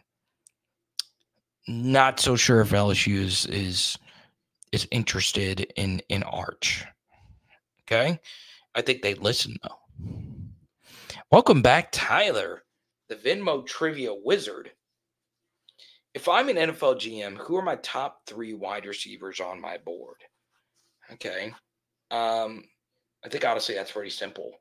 Not 1.67 2.19
so 2.19 2.35
sure 2.35 2.61
if 2.61 2.69
LSU 2.69 3.23
is 3.23 3.45
is 3.47 3.97
is 4.71 4.87
interested 4.91 5.71
in 5.75 6.01
in 6.09 6.23
Arch. 6.23 6.85
Okay, 7.83 8.19
I 8.73 8.81
think 8.81 9.01
they 9.01 9.13
listen 9.15 9.55
though. 9.63 9.77
Welcome 11.31 11.61
back, 11.61 11.89
Tyler, 11.91 12.63
the 13.09 13.15
Venmo 13.15 13.65
trivia 13.65 14.13
wizard. 14.13 14.71
If 16.15 16.29
I'm 16.29 16.47
an 16.47 16.55
NFL 16.55 16.95
GM, 16.95 17.37
who 17.37 17.57
are 17.57 17.61
my 17.61 17.75
top 17.75 18.21
three 18.25 18.53
wide 18.53 18.85
receivers 18.85 19.41
on 19.41 19.59
my 19.59 19.77
board? 19.77 20.15
Okay, 21.11 21.53
um, 22.09 22.63
I 23.23 23.29
think 23.29 23.45
honestly 23.45 23.75
that's 23.75 23.91
pretty 23.91 24.09
simple. 24.09 24.53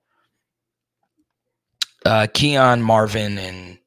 Uh, 2.04 2.26
Keon, 2.34 2.82
Marvin, 2.82 3.38
and 3.38 3.78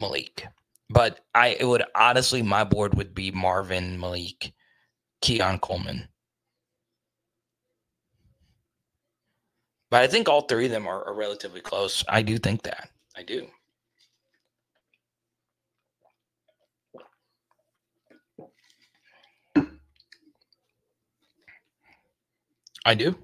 Malik. 0.00 0.46
But 0.90 1.20
I 1.32 1.56
it 1.60 1.64
would 1.64 1.84
honestly 1.94 2.42
my 2.42 2.64
board 2.64 2.94
would 2.94 3.14
be 3.14 3.30
Marvin, 3.30 3.98
Malik, 3.98 4.52
Keon 5.22 5.60
Coleman. 5.60 6.08
But 9.90 10.02
I 10.02 10.08
think 10.08 10.28
all 10.28 10.42
three 10.42 10.64
of 10.64 10.72
them 10.72 10.88
are, 10.88 11.04
are 11.04 11.14
relatively 11.14 11.60
close. 11.60 12.04
I 12.08 12.22
do 12.22 12.36
think 12.36 12.62
that. 12.62 12.90
I 13.16 13.22
do. 13.22 13.46
I 22.84 22.94
do. 22.94 23.23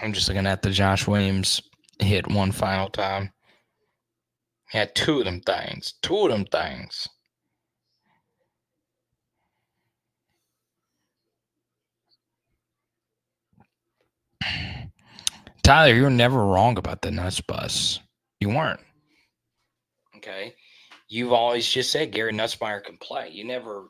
I'm 0.00 0.12
just 0.12 0.28
looking 0.28 0.46
at 0.46 0.62
the 0.62 0.70
Josh 0.70 1.06
Williams 1.06 1.62
hit 1.98 2.26
one 2.28 2.52
final 2.52 2.88
time. 2.88 3.32
He 4.70 4.78
had 4.78 4.94
two 4.94 5.18
of 5.20 5.24
them 5.24 5.40
things. 5.40 5.94
Two 6.02 6.16
of 6.18 6.30
them 6.30 6.44
things. 6.46 7.08
Tyler, 15.62 15.94
you 15.94 16.02
were 16.02 16.10
never 16.10 16.44
wrong 16.44 16.76
about 16.76 17.00
the 17.00 17.10
nuts 17.10 17.40
bus. 17.40 18.00
You 18.40 18.50
weren't. 18.50 18.80
Okay. 20.16 20.54
You've 21.08 21.32
always 21.32 21.66
just 21.66 21.92
said 21.92 22.10
Gary 22.10 22.32
Nussmeier 22.32 22.82
can 22.82 22.98
play. 22.98 23.30
You 23.30 23.44
never 23.44 23.88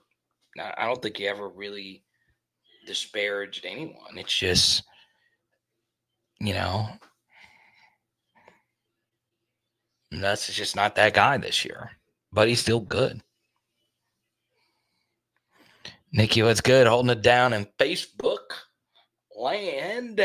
I 0.58 0.86
don't 0.86 1.02
think 1.02 1.18
you 1.18 1.28
ever 1.28 1.48
really 1.48 2.04
disparaged 2.86 3.66
anyone. 3.66 4.16
It's 4.16 4.36
just, 4.36 4.84
you 6.44 6.54
know, 6.54 6.88
that's 10.10 10.52
just 10.52 10.76
not 10.76 10.94
that 10.96 11.14
guy 11.14 11.38
this 11.38 11.64
year, 11.64 11.90
but 12.32 12.48
he's 12.48 12.60
still 12.60 12.80
good. 12.80 13.20
Nikki, 16.12 16.42
what's 16.42 16.60
good? 16.60 16.86
Holding 16.86 17.10
it 17.10 17.22
down 17.22 17.52
in 17.52 17.66
Facebook 17.78 18.38
land. 19.36 20.20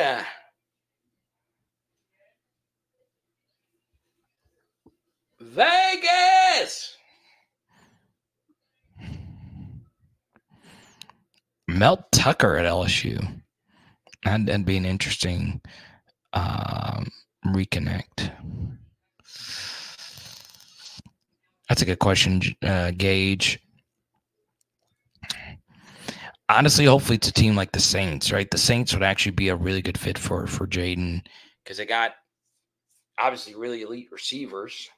Vegas. 5.40 6.96
Mel 11.68 12.06
Tucker 12.12 12.58
at 12.58 12.66
LSU. 12.66 13.42
That'd, 14.24 14.48
that'd 14.48 14.66
be 14.66 14.78
an 14.78 14.86
interesting 14.86 15.62
um, 16.34 17.12
reconnect. 17.48 18.32
That's 21.68 21.82
a 21.82 21.86
good 21.86 22.00
question, 22.00 22.42
uh, 22.64 22.92
Gage. 22.92 23.60
Honestly, 26.48 26.86
hopefully 26.86 27.18
it's 27.18 27.28
a 27.28 27.34
team 27.34 27.56
like 27.56 27.72
the 27.72 27.80
Saints, 27.80 28.32
right? 28.32 28.50
The 28.50 28.58
Saints 28.58 28.94
would 28.94 29.04
actually 29.04 29.34
be 29.34 29.50
a 29.50 29.56
really 29.56 29.84
good 29.84 29.98
fit 29.98 30.18
for 30.18 30.48
for 30.48 30.66
Jayden 30.66 31.22
because 31.64 31.78
they 31.78 31.86
got 31.86 32.14
obviously 33.20 33.54
really 33.54 33.84
elite 33.84 34.10
receivers 34.12 34.90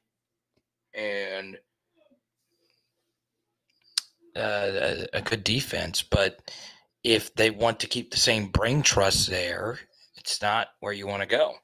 and– 0.94 1.58
uh, 4.36 5.06
a 5.14 5.22
good 5.22 5.44
defense, 5.44 6.04
but 6.04 6.52
if 7.04 7.34
they 7.36 7.50
want 7.50 7.80
to 7.80 7.88
keep 7.88 8.12
the 8.12 8.18
same 8.18 8.48
brain 8.48 8.82
trust 8.82 9.30
there, 9.30 9.80
it's 10.22 10.42
not 10.42 10.68
where 10.82 10.94
you 10.94 11.08
want 11.08 11.22
to 11.22 11.28
go. 11.28 11.56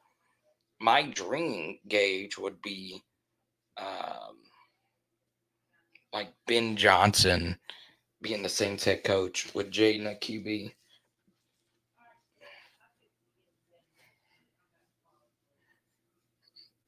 My 0.81 1.03
dream 1.03 1.77
gauge 1.87 2.39
would 2.39 2.59
be 2.63 3.03
um, 3.79 4.37
like 6.11 6.33
Ben 6.47 6.75
Johnson 6.75 7.57
being 8.21 8.41
the 8.41 8.49
Saints 8.49 8.83
head 8.83 9.03
coach 9.03 9.53
with 9.53 9.69
Jayden 9.69 10.07
at 10.07 10.21
QB. 10.21 10.73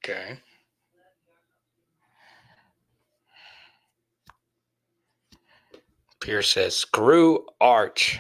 Okay. 0.04 0.40
Pierce 6.20 6.50
says, 6.50 6.76
"Screw 6.76 7.46
Arch." 7.62 8.20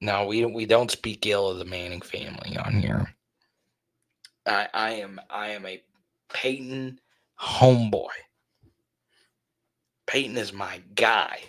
No, 0.00 0.26
we 0.26 0.44
we 0.44 0.66
don't 0.66 0.90
speak 0.90 1.26
ill 1.26 1.48
of 1.48 1.58
the 1.58 1.64
Manning 1.64 2.02
family 2.02 2.56
on 2.56 2.80
here. 2.80 3.14
I 4.46 4.68
I 4.72 4.90
am 4.92 5.20
I 5.30 5.48
am 5.48 5.66
a 5.66 5.82
Peyton 6.32 7.00
homeboy. 7.40 8.08
Peyton 10.06 10.36
is 10.36 10.52
my 10.52 10.82
guy. 10.94 11.40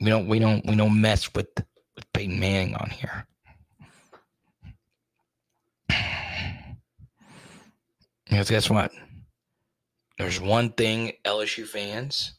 We 0.00 0.08
don't 0.08 0.28
we 0.28 0.38
don't 0.38 0.64
we 0.66 0.76
don't 0.76 1.00
mess 1.00 1.32
with 1.34 1.48
with 1.96 2.12
Peyton 2.12 2.38
Manning 2.38 2.74
on 2.76 2.90
here. 2.90 3.26
Because 8.28 8.48
guess 8.48 8.70
what? 8.70 8.90
There's 10.16 10.40
one 10.40 10.70
thing 10.70 11.12
LSU 11.26 11.66
fans 11.66 12.32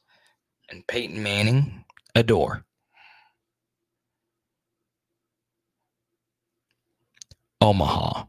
and 0.69 0.87
Peyton 0.87 1.21
Manning 1.21 1.85
adore. 2.15 2.65
Omaha. 7.63 8.25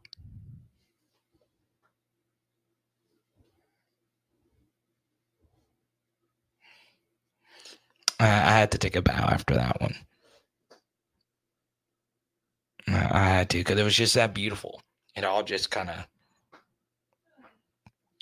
I, 8.20 8.26
had 8.26 8.70
to 8.70 8.78
take 8.78 8.94
a 8.94 9.02
bow 9.02 9.12
after 9.12 9.54
that 9.54 9.80
one. 9.80 9.96
I, 12.86 13.28
had 13.28 13.50
to 13.50 13.58
because 13.58 13.76
it 13.76 13.82
was 13.82 13.96
just 13.96 14.14
that 14.14 14.34
beautiful. 14.34 14.80
It 15.16 15.24
all 15.24 15.42
just 15.42 15.72
kind 15.72 15.90
of 15.90 16.06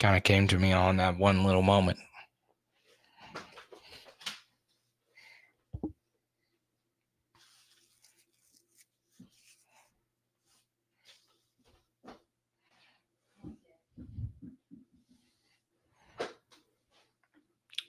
kind 0.00 0.16
of 0.16 0.22
came 0.22 0.48
to 0.48 0.58
me 0.58 0.72
on 0.72 0.96
that 0.96 1.18
one 1.18 1.44
little 1.44 1.62
moment. 1.62 1.98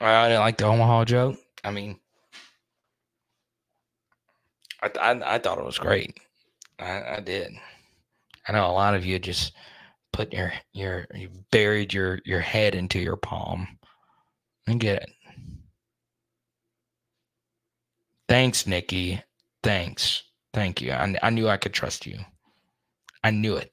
I 0.04 0.28
didn't 0.28 0.42
like 0.42 0.58
the 0.58 0.66
Omaha 0.66 1.06
joke. 1.06 1.38
I 1.64 1.72
mean, 1.72 1.98
I, 4.82 4.92
I, 5.00 5.36
I 5.36 5.38
thought 5.40 5.60
it 5.60 5.66
was 5.66 5.78
great. 5.78 6.20
I, 6.80 7.18
I 7.18 7.20
did. 7.22 7.54
I 8.48 8.52
know 8.52 8.68
a 8.68 8.72
lot 8.74 8.96
of 8.96 9.06
you 9.06 9.18
just 9.20 9.54
put 10.12 10.34
your 10.34 10.52
your 10.74 11.08
you 11.14 11.30
buried 11.52 11.94
your 11.94 12.20
your 12.26 12.42
head 12.42 12.76
into 12.76 13.00
your 13.00 13.16
palm. 13.16 13.68
I 14.68 14.74
get 14.76 15.04
it. 15.04 15.10
Thanks, 18.28 18.68
Nikki. 18.68 19.22
Thanks. 19.62 20.24
Thank 20.54 20.82
you. 20.82 20.92
I, 20.92 21.16
I 21.22 21.30
knew 21.30 21.48
I 21.48 21.58
could 21.58 21.74
trust 21.74 22.06
you. 22.06 22.20
I 23.24 23.32
knew 23.32 23.56
it. 23.56 23.72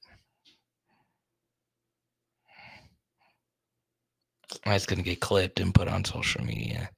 That's 4.64 4.86
going 4.86 4.98
to 4.98 5.04
get 5.04 5.20
clipped 5.20 5.60
and 5.60 5.74
put 5.74 5.88
on 5.88 6.04
social 6.04 6.44
media. 6.44 6.90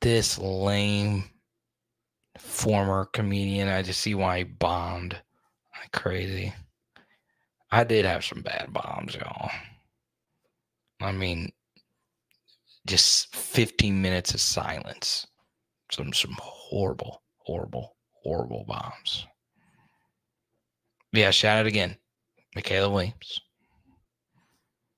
This 0.00 0.38
lame 0.38 1.24
former 2.38 3.06
comedian, 3.06 3.68
I 3.68 3.82
just 3.82 4.00
see 4.00 4.14
why 4.14 4.38
he 4.38 4.44
bombed 4.44 5.16
like 5.80 5.92
crazy. 5.92 6.52
I 7.70 7.84
did 7.84 8.04
have 8.04 8.24
some 8.24 8.42
bad 8.42 8.72
bombs, 8.72 9.14
y'all. 9.14 9.50
I 11.00 11.12
mean, 11.12 11.52
just 12.86 13.34
15 13.34 14.00
minutes 14.00 14.34
of 14.34 14.40
silence. 14.40 15.26
Some 15.90 16.12
some 16.12 16.36
horrible, 16.40 17.22
horrible, 17.38 17.96
horrible 18.12 18.64
bombs. 18.66 19.26
Yeah, 21.12 21.30
shout 21.30 21.58
out 21.58 21.66
again. 21.66 21.96
Mikaylah 22.56 22.92
Williams. 22.92 23.40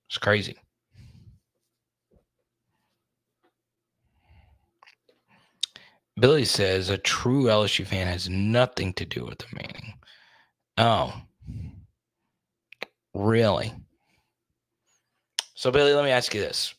It's 0.09 0.19
crazy. 0.19 0.57
Billy 6.21 6.45
says 6.45 6.91
a 6.91 6.99
true 6.99 7.45
LSU 7.45 7.87
fan 7.87 8.07
has 8.07 8.29
nothing 8.29 8.93
to 8.95 9.07
do 9.07 9.25
with 9.25 9.39
the 9.39 9.47
Manning. 9.55 9.95
Oh, 10.77 11.23
really? 13.15 13.73
So, 15.55 15.71
Billy, 15.71 15.95
let 15.95 16.05
me 16.05 16.11
ask 16.11 16.35
you 16.35 16.41
this: 16.41 16.75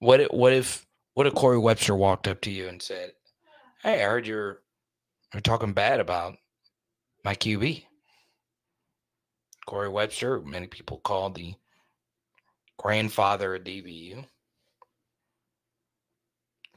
What 0.00 0.20
if, 0.20 0.30
what 0.32 0.52
if 0.52 0.84
what 1.14 1.26
if 1.28 1.34
Corey 1.34 1.58
Webster 1.58 1.94
walked 1.94 2.26
up 2.26 2.40
to 2.42 2.50
you 2.50 2.68
and 2.68 2.82
said, 2.82 3.12
"Hey, 3.82 4.02
I 4.02 4.08
heard 4.08 4.26
you're 4.26 4.62
you're 5.32 5.40
talking 5.40 5.72
bad 5.72 6.00
about 6.00 6.36
my 7.24 7.34
QB." 7.34 7.84
Corey 9.66 9.88
Webster, 9.88 10.40
many 10.40 10.66
people 10.66 10.98
call 10.98 11.30
the 11.30 11.54
grandfather 12.78 13.54
of 13.54 13.64
DBU. 13.64 14.24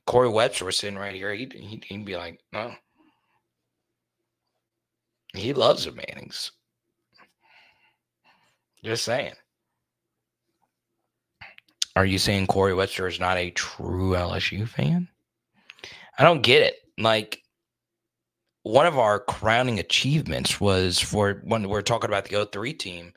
Corey 0.07 0.30
Webster 0.30 0.65
was 0.65 0.78
sitting 0.78 0.98
right 0.98 1.15
here, 1.15 1.34
he'd, 1.34 1.53
he'd, 1.53 1.84
he'd 1.86 2.06
be 2.06 2.18
like, 2.18 2.40
no. 2.52 2.73
He 5.34 5.53
loves 5.53 5.86
the 5.86 5.91
Mannings. 5.91 6.52
Just 8.84 9.06
saying. 9.06 9.34
Are 11.95 12.06
you 12.06 12.18
saying 12.18 12.48
Corey 12.48 12.73
Webster 12.73 13.07
is 13.07 13.19
not 13.19 13.38
a 13.38 13.52
true 13.52 14.11
LSU 14.11 14.68
fan? 14.68 15.07
I 16.18 16.23
don't 16.23 16.41
get 16.41 16.64
it. 16.64 16.76
Like, 16.98 17.41
one 18.64 18.86
of 18.86 18.98
our 18.98 19.19
crowning 19.19 19.80
achievements 19.80 20.61
was 20.61 20.99
for 20.99 21.41
when 21.45 21.68
we're 21.68 21.82
talking 21.82 22.10
about 22.10 22.26
the 22.26 22.45
03 22.45 22.73
team 22.73 23.14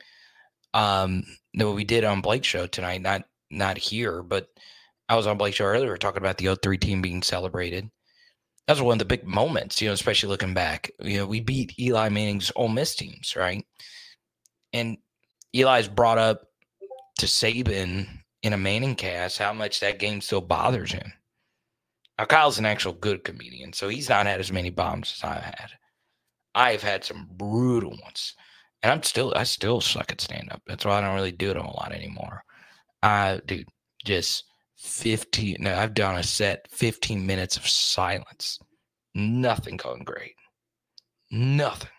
um 0.73 1.23
that 1.53 1.69
we 1.69 1.83
did 1.83 2.03
on 2.03 2.21
Blake 2.21 2.43
show 2.43 2.67
tonight, 2.67 3.01
not 3.01 3.23
not 3.51 3.77
here, 3.77 4.23
but 4.23 4.49
I 5.07 5.15
was 5.15 5.27
on 5.27 5.37
Blake 5.37 5.53
Show 5.53 5.65
earlier 5.65 5.97
talking 5.97 6.21
about 6.21 6.37
the 6.37 6.55
03 6.55 6.77
team 6.77 7.01
being 7.01 7.21
celebrated. 7.21 7.89
That 8.67 8.73
was 8.73 8.81
one 8.81 8.93
of 8.93 8.99
the 8.99 9.05
big 9.05 9.25
moments, 9.25 9.81
you 9.81 9.87
know, 9.87 9.93
especially 9.93 10.29
looking 10.29 10.53
back. 10.55 10.89
You 10.99 11.17
know, 11.17 11.27
we 11.27 11.39
beat 11.39 11.79
Eli 11.79 12.09
Manning's 12.09 12.51
Ole 12.55 12.67
Miss 12.67 12.95
teams, 12.95 13.35
right? 13.35 13.63
And 14.73 14.97
Eli's 15.53 15.87
brought 15.87 16.17
up 16.17 16.41
to 17.19 17.27
Saban 17.27 18.07
in 18.41 18.53
a 18.53 18.57
Manning 18.57 18.95
cast 18.95 19.37
how 19.37 19.53
much 19.53 19.79
that 19.79 19.99
game 19.99 20.21
still 20.21 20.41
bothers 20.41 20.91
him. 20.91 21.13
Now, 22.17 22.25
Kyle's 22.25 22.59
an 22.59 22.65
actual 22.65 22.93
good 22.93 23.23
comedian, 23.23 23.73
so 23.73 23.89
he's 23.89 24.09
not 24.09 24.25
had 24.25 24.39
as 24.39 24.51
many 24.51 24.69
bombs 24.69 25.13
as 25.17 25.29
I've 25.29 25.43
had. 25.43 25.69
I've 26.55 26.81
had 26.81 27.03
some 27.03 27.27
brutal 27.33 27.91
ones, 28.01 28.33
and 28.81 28.91
I'm 28.91 29.03
still, 29.03 29.33
I 29.35 29.43
still 29.43 29.81
suck 29.81 30.11
at 30.11 30.21
stand 30.21 30.49
up. 30.51 30.61
That's 30.65 30.85
why 30.85 30.97
I 30.97 31.01
don't 31.01 31.15
really 31.15 31.33
do 31.33 31.51
it 31.51 31.57
a 31.57 31.61
lot 31.61 31.91
anymore. 31.91 32.43
I, 33.03 33.41
dude, 33.45 33.67
just 34.05 34.45
15 34.85 35.57
no 35.59 35.75
i've 35.75 35.93
done 35.93 36.15
a 36.17 36.23
set 36.23 36.67
15 36.71 37.25
minutes 37.25 37.57
of 37.57 37.67
silence. 37.67 38.59
Nothing 39.15 39.77
going 39.77 40.03
great. 40.03 40.35
Nothing. 41.31 41.89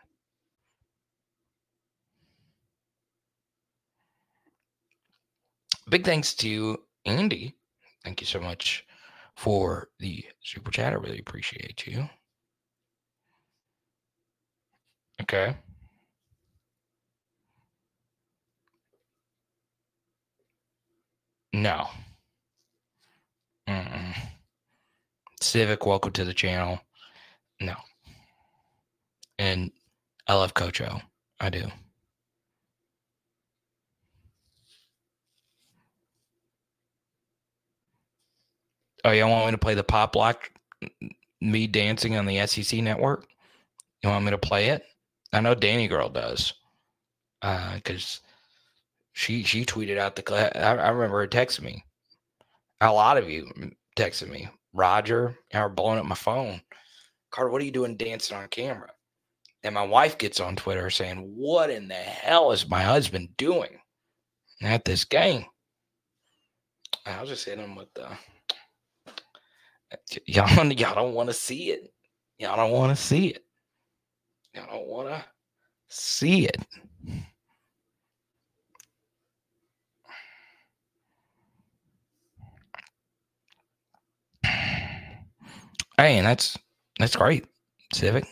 Big 5.88 6.04
thanks 6.04 6.34
to 6.36 6.78
andy. 7.06 7.54
Thank 8.04 8.20
you 8.20 8.26
so 8.26 8.40
much 8.40 8.84
for 9.36 9.88
the 9.98 10.24
super 10.42 10.70
chat. 10.70 10.92
I 10.92 10.96
really 10.96 11.18
appreciate 11.18 11.86
you. 11.86 12.08
Okay. 15.22 15.56
No 21.52 21.88
Mm-mm. 23.68 24.14
Civic, 25.40 25.86
welcome 25.86 26.12
to 26.12 26.24
the 26.24 26.34
channel. 26.34 26.80
No. 27.60 27.74
And 29.38 29.72
I 30.26 30.34
love 30.34 30.54
Coach 30.54 30.80
I 31.40 31.50
do. 31.50 31.66
Oh, 39.04 39.12
y'all 39.12 39.30
want 39.30 39.46
me 39.46 39.50
to 39.52 39.58
play 39.58 39.74
the 39.74 39.84
pop 39.84 40.16
lock? 40.16 40.50
Me 41.40 41.66
dancing 41.66 42.16
on 42.16 42.26
the 42.26 42.44
SEC 42.46 42.80
network? 42.80 43.28
You 44.02 44.10
want 44.10 44.24
me 44.24 44.30
to 44.30 44.38
play 44.38 44.70
it? 44.70 44.84
I 45.32 45.40
know 45.40 45.54
Danny 45.54 45.86
Girl 45.86 46.08
does. 46.08 46.54
Because 47.40 48.20
uh, 48.24 48.28
she 49.12 49.42
she 49.44 49.64
tweeted 49.64 49.98
out 49.98 50.16
the. 50.16 50.56
I, 50.56 50.74
I 50.74 50.90
remember 50.90 51.20
her 51.20 51.28
texting 51.28 51.62
me 51.62 51.84
a 52.80 52.92
lot 52.92 53.16
of 53.16 53.28
you 53.30 53.50
texted 53.96 54.28
me, 54.28 54.48
Roger, 54.72 55.36
are 55.54 55.68
blowing 55.68 55.98
up 55.98 56.06
my 56.06 56.14
phone. 56.14 56.60
Carter, 57.30 57.50
what 57.50 57.62
are 57.62 57.64
you 57.64 57.70
doing 57.70 57.96
dancing 57.96 58.36
on 58.36 58.48
camera? 58.48 58.90
And 59.64 59.74
my 59.74 59.82
wife 59.84 60.18
gets 60.18 60.38
on 60.38 60.56
Twitter 60.56 60.90
saying, 60.90 61.18
What 61.34 61.70
in 61.70 61.88
the 61.88 61.94
hell 61.94 62.52
is 62.52 62.68
my 62.68 62.82
husband 62.82 63.30
doing 63.36 63.80
at 64.62 64.84
this 64.84 65.04
game? 65.04 65.44
I 67.04 67.20
was 67.20 67.30
just 67.30 67.44
hitting 67.44 67.64
him 67.64 67.76
with 67.76 67.92
the 67.94 68.08
y'all, 70.26 70.72
y'all 70.72 70.94
don't 70.94 71.14
want 71.14 71.28
to 71.28 71.34
see 71.34 71.70
it. 71.70 71.92
Y'all 72.38 72.56
don't 72.56 72.72
want 72.72 72.96
to 72.96 73.02
see 73.02 73.28
it. 73.28 73.44
Y'all 74.54 74.66
don't 74.70 74.86
want 74.86 75.08
to 75.08 75.24
see 75.88 76.46
it. 76.46 76.58
Hey, 85.96 86.18
and 86.18 86.26
that's 86.26 86.58
that's 86.98 87.16
great, 87.16 87.46
Civic. 87.92 88.26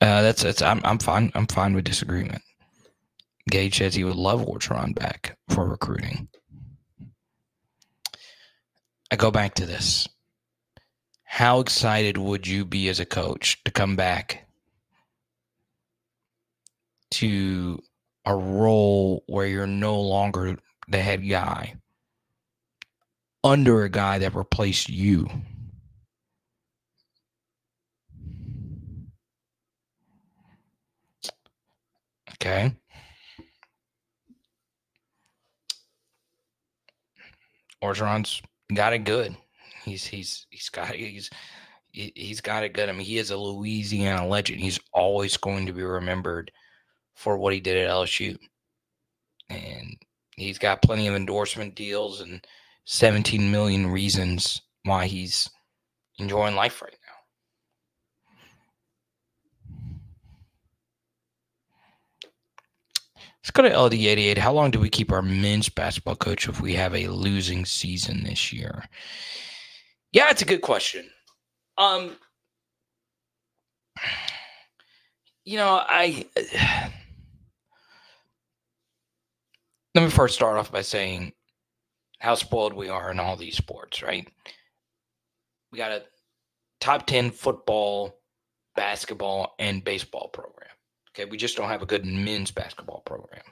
Uh, 0.00 0.22
that's 0.22 0.42
that's 0.42 0.62
I'm 0.62 0.80
I'm 0.84 0.98
fine. 0.98 1.32
I'm 1.34 1.46
fine 1.46 1.74
with 1.74 1.84
disagreement. 1.84 2.42
Gage 3.50 3.78
says 3.78 3.94
he 3.94 4.04
would 4.04 4.16
love 4.16 4.42
Orgeron 4.42 4.94
back 4.94 5.38
for 5.48 5.66
recruiting. 5.66 6.28
I 9.10 9.16
go 9.16 9.30
back 9.30 9.54
to 9.54 9.66
this. 9.66 10.06
How 11.24 11.60
excited 11.60 12.18
would 12.18 12.46
you 12.46 12.64
be 12.64 12.88
as 12.88 13.00
a 13.00 13.06
coach 13.06 13.62
to 13.64 13.70
come 13.70 13.96
back 13.96 14.46
to 17.12 17.82
a 18.26 18.34
role 18.34 19.24
where 19.26 19.46
you're 19.46 19.66
no 19.66 20.00
longer 20.00 20.58
the 20.88 21.00
head 21.00 21.26
guy 21.26 21.74
under 23.42 23.84
a 23.84 23.88
guy 23.88 24.18
that 24.18 24.34
replaced 24.34 24.88
you. 24.88 25.28
Okay. 32.40 32.72
Orgeron's 37.82 38.42
got 38.74 38.92
it 38.92 39.04
good. 39.04 39.36
He's 39.84 40.06
he's 40.06 40.46
he's 40.50 40.68
got 40.68 40.94
he's 40.94 41.30
he's 41.92 42.40
got 42.40 42.64
it 42.64 42.72
good. 42.74 42.88
I 42.88 42.92
mean, 42.92 43.06
he 43.06 43.18
is 43.18 43.30
a 43.30 43.36
Louisiana 43.36 44.26
legend. 44.26 44.60
He's 44.60 44.80
always 44.92 45.36
going 45.36 45.66
to 45.66 45.72
be 45.72 45.82
remembered 45.82 46.50
for 47.14 47.36
what 47.38 47.52
he 47.52 47.60
did 47.60 47.76
at 47.76 47.90
LSU, 47.90 48.38
and 49.50 49.96
he's 50.36 50.58
got 50.58 50.82
plenty 50.82 51.08
of 51.08 51.14
endorsement 51.14 51.74
deals 51.74 52.20
and 52.20 52.46
17 52.84 53.50
million 53.50 53.86
reasons 53.88 54.62
why 54.84 55.06
he's 55.06 55.48
enjoying 56.18 56.54
life 56.54 56.82
right 56.82 56.96
now. 57.06 57.14
Let's 63.48 63.56
go 63.56 63.62
to 63.62 63.96
LD88. 63.96 64.36
How 64.36 64.52
long 64.52 64.70
do 64.70 64.78
we 64.78 64.90
keep 64.90 65.10
our 65.10 65.22
men's 65.22 65.70
basketball 65.70 66.16
coach 66.16 66.50
if 66.50 66.60
we 66.60 66.74
have 66.74 66.94
a 66.94 67.08
losing 67.08 67.64
season 67.64 68.24
this 68.24 68.52
year? 68.52 68.84
Yeah, 70.12 70.28
it's 70.28 70.42
a 70.42 70.44
good 70.44 70.60
question. 70.60 71.08
Um, 71.78 72.10
you 75.46 75.56
know, 75.56 75.82
I 75.82 76.26
let 79.94 80.04
me 80.04 80.10
first 80.10 80.34
start 80.34 80.58
off 80.58 80.70
by 80.70 80.82
saying 80.82 81.32
how 82.18 82.34
spoiled 82.34 82.74
we 82.74 82.90
are 82.90 83.10
in 83.10 83.18
all 83.18 83.36
these 83.36 83.56
sports, 83.56 84.02
right? 84.02 84.28
We 85.72 85.78
got 85.78 85.92
a 85.92 86.02
top 86.82 87.06
10 87.06 87.30
football, 87.30 88.20
basketball, 88.76 89.54
and 89.58 89.82
baseball 89.82 90.28
program. 90.34 90.68
Okay. 91.18 91.28
We 91.28 91.36
just 91.36 91.56
don't 91.56 91.68
have 91.68 91.82
a 91.82 91.86
good 91.86 92.06
men's 92.06 92.50
basketball 92.52 93.02
program. 93.04 93.42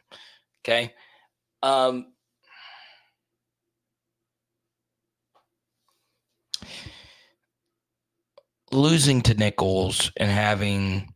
Okay. 0.64 0.94
Um, 1.62 2.12
losing 8.70 9.20
to 9.22 9.34
Nicholls 9.34 10.12
and 10.16 10.30
having 10.30 11.12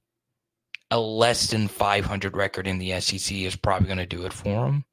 a 0.91 0.99
less 0.99 1.49
than 1.51 1.69
500 1.69 2.37
record 2.37 2.67
in 2.67 2.79
the 2.79 3.01
SEC 3.01 3.37
is 3.37 3.55
probably 3.55 3.87
going 3.87 3.99
to 3.99 4.07
do 4.07 4.27
it 4.27 4.33
for 4.33 4.67
him. 4.67 4.85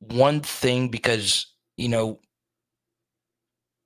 One 0.00 0.42
thing, 0.42 0.88
because, 0.88 1.46
you 1.78 1.88
know, 1.88 2.20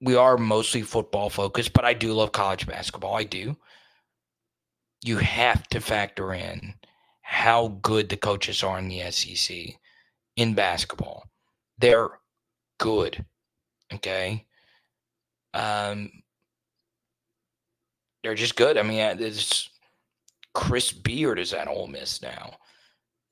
we 0.00 0.16
are 0.16 0.36
mostly 0.36 0.82
football 0.82 1.30
focused, 1.30 1.72
but 1.72 1.84
I 1.84 1.94
do 1.94 2.12
love 2.12 2.32
college 2.32 2.66
basketball. 2.66 3.14
I 3.14 3.22
do 3.22 3.56
you 5.02 5.18
have 5.18 5.68
to 5.68 5.80
factor 5.80 6.34
in 6.34 6.74
how 7.22 7.68
good 7.82 8.08
the 8.08 8.16
coaches 8.16 8.62
are 8.62 8.78
in 8.78 8.88
the 8.88 9.10
SEC 9.10 9.56
in 10.36 10.54
basketball. 10.54 11.24
They're 11.78 12.10
good. 12.78 13.24
Okay. 13.92 14.46
Um, 15.54 16.10
they're 18.22 18.34
just 18.34 18.56
good. 18.56 18.76
I 18.76 18.82
mean, 18.82 19.00
it's 19.20 19.70
Chris 20.54 20.92
Beard 20.92 21.38
is 21.38 21.54
at 21.54 21.68
Ole 21.68 21.86
Miss 21.86 22.22
now. 22.22 22.52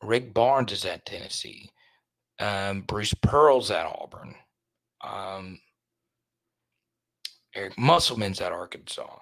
Rick 0.03 0.32
Barnes 0.32 0.73
is 0.73 0.85
at 0.85 1.05
Tennessee. 1.05 1.70
Um, 2.39 2.82
Bruce 2.82 3.15
Pearl's 3.15 3.70
at 3.70 3.86
Auburn. 3.86 4.35
Um, 5.03 5.61
Eric 7.55 7.77
Musselman's 7.77 8.40
at 8.40 8.53
Arkansas. 8.53 9.19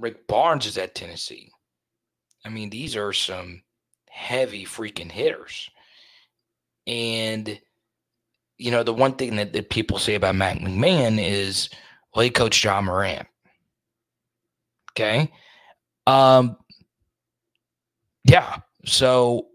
Rick 0.00 0.26
Barnes 0.26 0.66
is 0.66 0.78
at 0.78 0.94
Tennessee. 0.94 1.50
I 2.44 2.48
mean, 2.48 2.70
these 2.70 2.96
are 2.96 3.12
some 3.12 3.62
heavy 4.08 4.64
freaking 4.64 5.10
hitters. 5.10 5.70
And, 6.86 7.60
you 8.58 8.70
know, 8.70 8.82
the 8.82 8.94
one 8.94 9.14
thing 9.14 9.36
that, 9.36 9.52
that 9.52 9.70
people 9.70 9.98
say 9.98 10.14
about 10.14 10.34
Matt 10.34 10.58
McMahon 10.58 11.22
is, 11.22 11.68
well, 12.14 12.24
he 12.24 12.30
coached 12.30 12.64
Ja 12.64 12.80
Morant. 12.80 13.28
Okay. 14.92 15.30
Um, 16.06 16.56
yeah. 18.24 18.56
So 18.84 19.48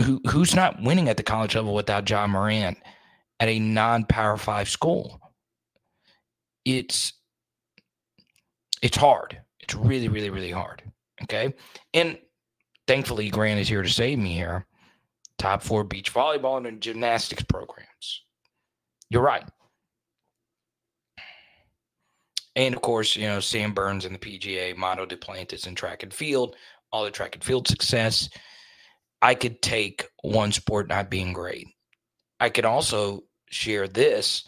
who 0.00 0.20
who's 0.28 0.54
not 0.54 0.82
winning 0.82 1.08
at 1.08 1.16
the 1.16 1.22
college 1.22 1.54
level 1.54 1.74
without 1.74 2.08
Ja 2.08 2.26
Morant 2.26 2.78
at 3.40 3.48
a 3.48 3.58
non-power 3.58 4.36
five 4.36 4.68
school? 4.68 5.20
It's 6.64 7.12
it's 8.82 8.96
hard. 8.96 9.40
It's 9.64 9.74
really, 9.74 10.08
really, 10.08 10.30
really 10.30 10.50
hard. 10.50 10.82
Okay. 11.22 11.54
And 11.94 12.18
thankfully, 12.86 13.30
Grant 13.30 13.58
is 13.60 13.68
here 13.68 13.82
to 13.82 13.88
save 13.88 14.18
me 14.18 14.34
here. 14.34 14.66
Top 15.38 15.62
four 15.62 15.84
beach 15.84 16.12
volleyball 16.12 16.66
and 16.66 16.80
gymnastics 16.80 17.42
programs. 17.42 18.22
You're 19.08 19.22
right. 19.22 19.44
And 22.56 22.74
of 22.74 22.82
course, 22.82 23.16
you 23.16 23.26
know, 23.26 23.40
Sam 23.40 23.72
Burns 23.72 24.04
and 24.04 24.14
the 24.14 24.18
PGA, 24.18 24.76
Mondo 24.76 25.06
Duplantis 25.06 25.66
in 25.66 25.74
track 25.74 26.02
and 26.02 26.14
field, 26.14 26.54
all 26.92 27.04
the 27.04 27.10
track 27.10 27.34
and 27.34 27.42
field 27.42 27.66
success. 27.66 28.28
I 29.22 29.34
could 29.34 29.62
take 29.62 30.06
one 30.22 30.52
sport 30.52 30.88
not 30.88 31.10
being 31.10 31.32
great. 31.32 31.66
I 32.38 32.50
could 32.50 32.66
also 32.66 33.24
share 33.48 33.88
this. 33.88 34.44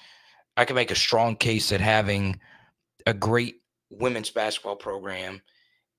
I 0.57 0.67
could 0.67 0.77
make 0.77 0.91
a 0.91 0.97
strong 0.97 1.37
case 1.37 1.71
that 1.71 1.81
having 1.81 2.39
a 3.07 3.15
great 3.15 3.57
women's 3.91 4.31
basketball 4.31 4.77
program 4.77 5.43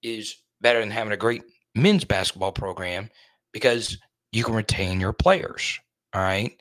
is 0.03 0.37
better 0.61 0.79
than 0.79 0.91
having 0.91 1.13
a 1.13 1.17
great 1.17 1.43
men's 1.75 2.03
basketball 2.03 2.51
program 2.51 3.09
because 3.53 3.97
you 4.31 4.43
can 4.43 4.55
retain 4.55 4.99
your 4.99 5.13
players. 5.13 5.79
All 6.13 6.21
right. 6.21 6.51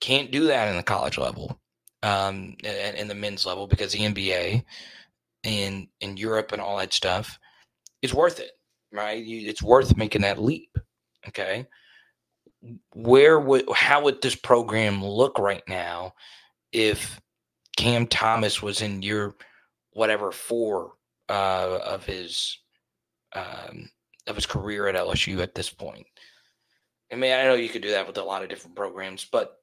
Can't 0.00 0.30
do 0.30 0.46
that 0.46 0.68
in 0.68 0.76
the 0.76 0.82
college 0.82 1.18
level, 1.18 1.60
um, 2.02 2.56
and 2.64 2.96
in 2.96 3.08
the 3.08 3.14
men's 3.14 3.44
level 3.44 3.66
because 3.66 3.92
the 3.92 4.00
NBA 4.00 4.64
and 5.44 5.88
in 6.00 6.16
Europe 6.16 6.52
and 6.52 6.60
all 6.60 6.78
that 6.78 6.94
stuff 6.94 7.38
is 8.00 8.14
worth 8.14 8.40
it, 8.40 8.52
right? 8.92 9.22
It's 9.26 9.62
worth 9.62 9.96
making 9.96 10.22
that 10.22 10.40
leap. 10.40 10.76
Okay. 11.28 11.66
Where 12.94 13.38
would 13.38 13.68
how 13.74 14.02
would 14.04 14.22
this 14.22 14.34
program 14.34 15.04
look 15.04 15.38
right 15.38 15.62
now 15.68 16.14
if 16.72 17.20
Cam 17.76 18.06
Thomas 18.06 18.62
was 18.62 18.82
in 18.82 19.02
your 19.02 19.36
whatever 19.92 20.32
four 20.32 20.92
uh, 21.28 21.78
of 21.84 22.04
his 22.04 22.58
um, 23.34 23.90
of 24.26 24.36
his 24.36 24.46
career 24.46 24.88
at 24.88 24.96
LSU 24.96 25.40
at 25.40 25.54
this 25.54 25.70
point. 25.70 26.06
I 27.12 27.16
mean, 27.16 27.32
I 27.32 27.44
know 27.44 27.54
you 27.54 27.68
could 27.68 27.82
do 27.82 27.90
that 27.90 28.06
with 28.06 28.18
a 28.18 28.22
lot 28.24 28.42
of 28.42 28.48
different 28.48 28.76
programs, 28.76 29.26
but 29.30 29.56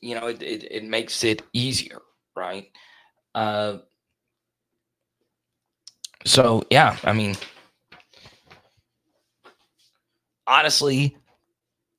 you 0.00 0.14
know, 0.14 0.28
it 0.28 0.42
it, 0.42 0.64
it 0.70 0.84
makes 0.84 1.24
it 1.24 1.42
easier, 1.52 2.00
right? 2.36 2.68
Uh, 3.34 3.78
so 6.24 6.62
yeah, 6.70 6.96
I 7.04 7.12
mean, 7.12 7.36
honestly, 10.46 11.16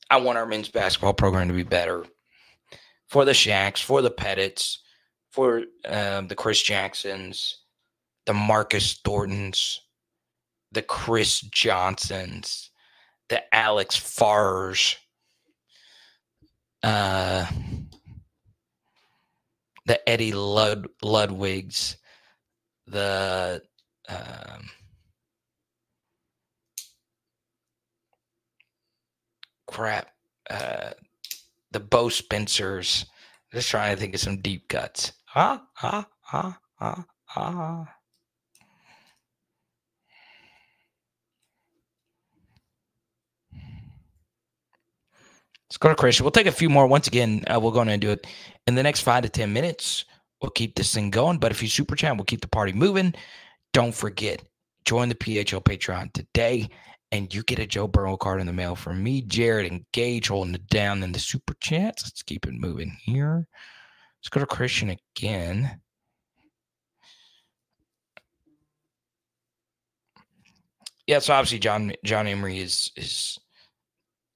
I 0.09 0.17
want 0.17 0.37
our 0.37 0.45
men's 0.45 0.69
basketball 0.69 1.13
program 1.13 1.47
to 1.47 1.53
be 1.53 1.63
better 1.63 2.05
for 3.07 3.25
the 3.25 3.31
Shaqs, 3.31 3.83
for 3.83 4.01
the 4.01 4.11
Pettits, 4.11 4.77
for 5.31 5.63
um, 5.85 6.27
the 6.27 6.35
Chris 6.35 6.61
Jacksons, 6.61 7.57
the 8.25 8.33
Marcus 8.33 8.99
Thorntons, 9.03 9.81
the 10.71 10.81
Chris 10.81 11.41
Johnsons, 11.41 12.69
the 13.29 13.41
Alex 13.55 13.95
Fars, 13.95 14.97
uh, 16.83 17.45
the 19.85 20.09
Eddie 20.09 20.33
Lud- 20.33 20.87
Ludwigs, 21.03 21.95
the 22.87 23.61
um, 24.09 24.69
crap, 29.67 30.09
uh, 30.49 30.91
the 31.71 31.79
Bo 31.79 32.09
Spencers. 32.09 33.05
Just 33.53 33.69
trying 33.69 33.93
to 33.95 33.99
think 33.99 34.15
of 34.15 34.21
some 34.21 34.41
deep 34.41 34.67
cuts. 34.69 35.11
Ha, 35.33 35.65
ah, 35.81 36.07
ah, 36.33 36.59
ah, 36.81 37.05
ha. 37.23 37.95
Let's 45.69 45.77
go 45.79 45.87
to 45.87 45.95
Christian. 45.95 46.25
We'll 46.25 46.31
take 46.31 46.47
a 46.47 46.51
few 46.51 46.69
more. 46.69 46.85
Once 46.85 47.07
again, 47.07 47.45
uh, 47.47 47.61
we're 47.61 47.71
going 47.71 47.87
to 47.87 47.95
do 47.95 48.11
it 48.11 48.27
in 48.67 48.75
the 48.75 48.83
next 48.83 49.01
five 49.01 49.23
to 49.23 49.29
10 49.29 49.53
minutes. 49.53 50.03
We'll 50.41 50.51
keep 50.51 50.75
this 50.75 50.93
thing 50.93 51.11
going. 51.11 51.37
But 51.37 51.51
if 51.51 51.63
you 51.63 51.69
super 51.69 51.95
chat, 51.95 52.17
we'll 52.17 52.25
keep 52.25 52.41
the 52.41 52.49
party 52.49 52.73
moving. 52.73 53.13
Don't 53.71 53.95
forget, 53.95 54.41
join 54.83 55.07
the 55.07 55.15
PHL 55.15 55.63
Patreon 55.63 56.11
today 56.11 56.67
and 57.13 57.33
you 57.33 57.41
get 57.43 57.59
a 57.59 57.65
Joe 57.65 57.87
Burrow 57.87 58.17
card 58.17 58.41
in 58.41 58.47
the 58.47 58.53
mail 58.53 58.75
from 58.75 59.01
me, 59.01 59.21
Jared, 59.21 59.71
and 59.71 59.85
Gage 59.93 60.27
holding 60.27 60.55
it 60.55 60.67
down 60.67 61.03
in 61.03 61.13
the 61.13 61.19
super 61.19 61.53
chats. 61.61 62.03
Let's 62.03 62.21
keep 62.21 62.45
it 62.45 62.53
moving 62.53 62.97
here. 63.01 63.47
Let's 64.22 64.30
go 64.30 64.39
to 64.39 64.45
Christian 64.45 64.95
again. 65.18 65.81
Yeah, 71.07 71.19
so 71.19 71.34
obviously 71.34 71.60
John 71.60 71.93
John 72.06 72.27
Emery 72.27 72.60
is 72.60 72.91
is 72.95 73.39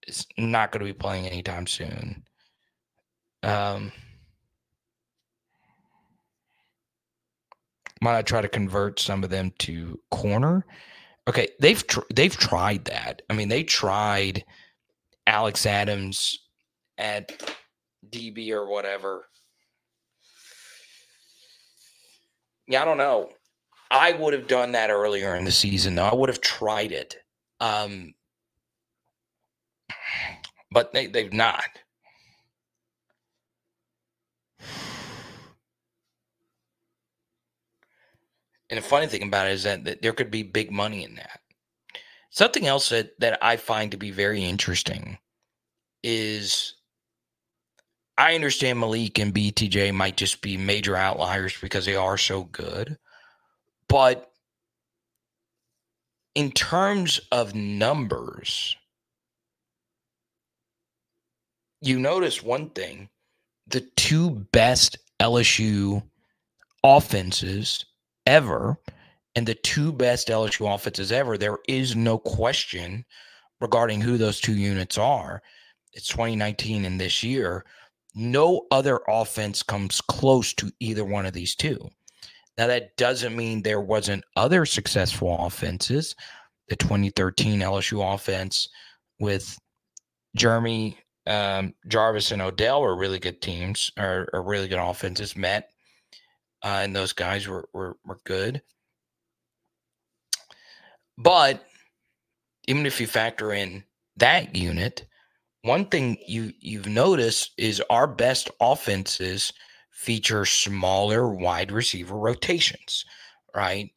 is 0.07 0.25
not 0.37 0.71
going 0.71 0.79
to 0.79 0.91
be 0.91 0.97
playing 0.97 1.27
anytime 1.27 1.67
soon. 1.67 2.23
Um, 3.43 3.91
might 8.01 8.17
I 8.17 8.23
try 8.23 8.41
to 8.41 8.49
convert 8.49 8.99
some 8.99 9.23
of 9.23 9.29
them 9.29 9.51
to 9.59 9.99
corner? 10.09 10.65
Okay, 11.27 11.49
they've 11.59 11.85
tr- 11.85 12.01
they've 12.13 12.35
tried 12.35 12.85
that. 12.85 13.21
I 13.29 13.33
mean, 13.33 13.49
they 13.49 13.63
tried 13.63 14.43
Alex 15.27 15.67
Adams 15.67 16.39
at 16.97 17.31
DB 18.09 18.49
or 18.49 18.67
whatever. 18.67 19.25
Yeah, 22.67 22.81
I 22.81 22.85
don't 22.85 22.97
know. 22.97 23.29
I 23.91 24.13
would 24.13 24.33
have 24.33 24.47
done 24.47 24.71
that 24.71 24.89
earlier 24.89 25.35
in 25.35 25.45
the 25.45 25.51
season, 25.51 25.95
though. 25.95 26.05
I 26.05 26.15
would 26.15 26.29
have 26.29 26.41
tried 26.41 26.91
it. 26.91 27.17
Um, 27.59 28.13
but 30.71 30.91
they, 30.91 31.07
they've 31.07 31.31
not. 31.31 31.65
And 38.69 38.79
the 38.79 38.81
funny 38.81 39.07
thing 39.07 39.23
about 39.23 39.47
it 39.47 39.53
is 39.53 39.63
that, 39.63 39.83
that 39.85 40.01
there 40.01 40.13
could 40.13 40.31
be 40.31 40.43
big 40.43 40.71
money 40.71 41.03
in 41.03 41.15
that. 41.15 41.39
Something 42.31 42.65
else 42.65 42.89
that, 42.89 43.11
that 43.19 43.37
I 43.41 43.57
find 43.57 43.91
to 43.91 43.97
be 43.97 44.11
very 44.11 44.43
interesting 44.43 45.19
is 46.03 46.73
I 48.17 48.35
understand 48.35 48.79
Malik 48.79 49.19
and 49.19 49.33
BTJ 49.33 49.93
might 49.93 50.17
just 50.17 50.41
be 50.41 50.57
major 50.57 50.95
outliers 50.95 51.55
because 51.59 51.85
they 51.85 51.95
are 51.95 52.17
so 52.17 52.43
good. 52.43 52.97
But 53.89 54.31
in 56.33 56.51
terms 56.51 57.19
of 57.31 57.55
numbers, 57.55 58.77
you 61.81 61.99
notice 61.99 62.41
one 62.41 62.69
thing 62.69 63.09
the 63.67 63.81
two 63.95 64.29
best 64.29 64.97
LSU 65.19 66.03
offenses 66.83 67.85
ever 68.25 68.77
and 69.35 69.45
the 69.45 69.55
two 69.55 69.91
best 69.91 70.29
LSU 70.29 70.73
offenses 70.73 71.11
ever, 71.11 71.37
there 71.37 71.57
is 71.67 71.95
no 71.95 72.17
question 72.17 73.05
regarding 73.59 74.01
who 74.01 74.17
those 74.17 74.39
two 74.39 74.55
units 74.55 74.97
are. 74.97 75.41
It's 75.93 76.07
2019 76.07 76.85
and 76.85 76.99
this 76.99 77.23
year. 77.23 77.65
No 78.15 78.65
other 78.71 79.01
offense 79.07 79.61
comes 79.61 80.01
close 80.01 80.53
to 80.55 80.71
either 80.79 81.03
one 81.03 81.25
of 81.25 81.33
these 81.33 81.55
two. 81.55 81.89
Now, 82.57 82.67
that 82.67 82.95
doesn't 82.95 83.35
mean 83.35 83.61
there 83.61 83.81
wasn't 83.81 84.23
other 84.37 84.65
successful 84.65 85.35
offenses. 85.45 86.15
The 86.69 86.77
2013 86.77 87.59
LSU 87.59 88.13
offense 88.13 88.69
with 89.19 89.57
Jeremy 90.35 90.97
um, 91.27 91.73
Jarvis 91.87 92.31
and 92.31 92.41
Odell 92.41 92.81
were 92.81 92.95
really 92.95 93.19
good 93.19 93.41
teams 93.41 93.91
or, 93.97 94.29
or 94.31 94.43
really 94.43 94.67
good 94.67 94.79
offenses. 94.79 95.35
Met 95.35 95.71
uh, 96.63 96.81
and 96.83 96.95
those 96.95 97.13
guys 97.13 97.47
were, 97.47 97.69
were 97.73 97.97
were 98.05 98.19
good. 98.23 98.61
But 101.17 101.65
even 102.67 102.85
if 102.85 102.99
you 102.99 103.07
factor 103.07 103.53
in 103.53 103.83
that 104.17 104.55
unit, 104.55 105.05
one 105.65 105.85
thing 105.85 106.17
you 106.27 106.53
you've 106.59 106.87
noticed 106.87 107.51
is 107.57 107.81
our 107.89 108.07
best 108.07 108.49
offenses 108.61 109.51
feature 109.89 110.45
smaller 110.45 111.27
wide 111.27 111.71
receiver 111.71 112.15
rotations, 112.15 113.03
right? 113.55 113.89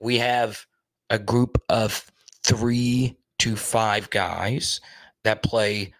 We 0.00 0.18
have 0.18 0.66
a 1.10 1.18
group 1.18 1.62
of 1.68 2.10
three 2.42 3.16
to 3.38 3.54
five 3.54 4.10
guys 4.10 4.80
that 5.24 5.42
play 5.42 5.94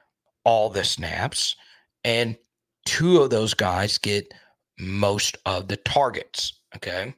all 0.45 0.69
the 0.69 0.85
snaps, 0.85 1.55
and 2.03 2.37
two 2.85 3.19
of 3.23 3.31
those 3.31 3.55
guys 3.55 3.99
get 3.99 4.33
most 4.79 5.37
of 5.47 5.69
the 5.69 5.77
targets. 5.77 6.55
Okay. 6.75 7.15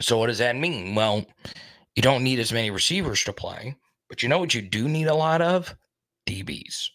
So, 0.00 0.16
what 0.16 0.28
does 0.28 0.38
that 0.38 0.56
mean? 0.56 0.94
Well, 0.94 1.26
you 1.94 2.02
don't 2.02 2.24
need 2.24 2.38
as 2.38 2.52
many 2.52 2.70
receivers 2.70 3.22
to 3.24 3.32
play, 3.34 3.76
but 4.12 4.22
you 4.22 4.28
know 4.28 4.38
what 4.38 4.52
you 4.52 4.60
do 4.60 4.90
need 4.90 5.06
a 5.06 5.14
lot 5.14 5.40
of? 5.40 5.74
DBs. 6.28 6.90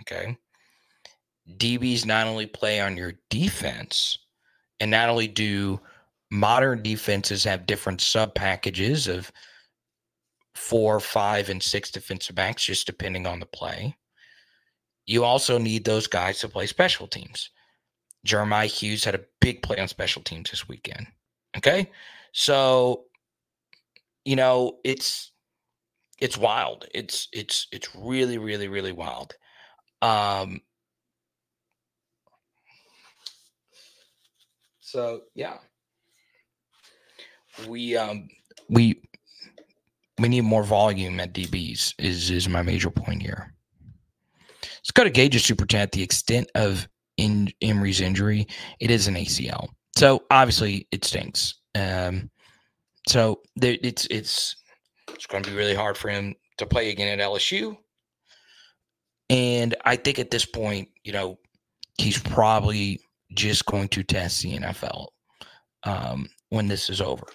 Okay. 0.00 0.36
DBs 1.56 2.04
not 2.04 2.26
only 2.26 2.46
play 2.46 2.80
on 2.80 2.96
your 2.96 3.12
defense, 3.28 4.18
and 4.80 4.90
not 4.90 5.08
only 5.08 5.28
do 5.28 5.78
modern 6.28 6.82
defenses 6.82 7.44
have 7.44 7.64
different 7.64 8.00
sub 8.00 8.34
packages 8.34 9.06
of 9.06 9.30
four, 10.56 10.98
five, 10.98 11.48
and 11.48 11.62
six 11.62 11.92
defensive 11.92 12.34
backs, 12.34 12.64
just 12.64 12.88
depending 12.88 13.24
on 13.24 13.38
the 13.38 13.46
play. 13.46 13.94
You 15.06 15.22
also 15.22 15.58
need 15.58 15.84
those 15.84 16.08
guys 16.08 16.40
to 16.40 16.48
play 16.48 16.66
special 16.66 17.06
teams. 17.06 17.50
Jeremiah 18.24 18.66
Hughes 18.66 19.04
had 19.04 19.14
a 19.14 19.24
big 19.40 19.62
play 19.62 19.78
on 19.78 19.86
special 19.86 20.22
teams 20.22 20.50
this 20.50 20.66
weekend. 20.66 21.06
Okay. 21.56 21.88
So, 22.32 23.04
you 24.24 24.34
know, 24.34 24.80
it's 24.82 25.30
it's 26.20 26.36
wild. 26.36 26.86
It's 26.94 27.28
it's 27.32 27.66
it's 27.72 27.94
really, 27.94 28.38
really, 28.38 28.68
really 28.68 28.92
wild. 28.92 29.34
Um 30.02 30.60
so 34.80 35.22
yeah. 35.34 35.58
We 37.68 37.96
um 37.96 38.28
we 38.68 39.02
we 40.18 40.28
need 40.28 40.42
more 40.42 40.62
volume 40.62 41.18
at 41.20 41.32
DBs 41.32 41.94
is 41.98 42.30
is 42.30 42.48
my 42.48 42.62
major 42.62 42.90
point 42.90 43.22
here. 43.22 43.54
Let's 44.62 44.90
go 44.92 45.04
to 45.04 45.10
Gage's 45.10 45.44
super 45.44 45.66
chat. 45.66 45.92
The 45.92 46.02
extent 46.02 46.50
of 46.54 46.88
in 47.16 47.52
Emery's 47.60 48.00
injury, 48.00 48.46
it 48.80 48.90
is 48.90 49.06
an 49.06 49.14
ACL. 49.14 49.68
So 49.96 50.22
obviously 50.30 50.86
it 50.90 51.04
stinks. 51.04 51.54
Um, 51.74 52.30
so 53.06 53.40
there, 53.56 53.76
it's 53.82 54.06
it's 54.06 54.56
it's 55.14 55.26
going 55.26 55.42
to 55.42 55.50
be 55.50 55.56
really 55.56 55.74
hard 55.74 55.96
for 55.96 56.08
him 56.08 56.34
to 56.58 56.66
play 56.66 56.90
again 56.90 57.18
at 57.18 57.26
LSU. 57.26 57.76
And 59.28 59.76
I 59.84 59.96
think 59.96 60.18
at 60.18 60.30
this 60.30 60.44
point, 60.44 60.88
you 61.04 61.12
know, 61.12 61.38
he's 61.98 62.18
probably 62.18 63.00
just 63.34 63.64
going 63.66 63.88
to 63.88 64.02
test 64.02 64.42
the 64.42 64.58
NFL 64.58 65.08
um, 65.84 66.28
when 66.48 66.66
this 66.66 66.90
is 66.90 67.00
over. 67.00 67.26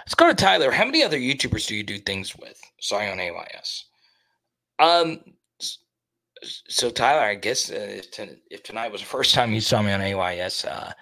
Let's 0.00 0.14
go 0.14 0.28
to 0.28 0.34
Tyler. 0.34 0.70
How 0.70 0.84
many 0.84 1.02
other 1.02 1.18
YouTubers 1.18 1.66
do 1.66 1.76
you 1.76 1.82
do 1.82 1.98
things 1.98 2.34
with? 2.36 2.58
Zion 2.82 3.20
AYS. 3.20 3.84
Um. 4.78 5.20
So 6.42 6.88
Tyler, 6.88 7.22
I 7.22 7.34
guess 7.34 7.70
uh, 7.70 8.00
if, 8.50 8.62
tonight 8.62 8.92
was 8.92 9.00
the 9.00 9.06
first 9.06 9.34
time 9.34 9.52
you 9.52 9.60
saw 9.60 9.82
me 9.82 9.92
on 9.92 10.00
AYS, 10.00 10.64
uh, 10.64 10.92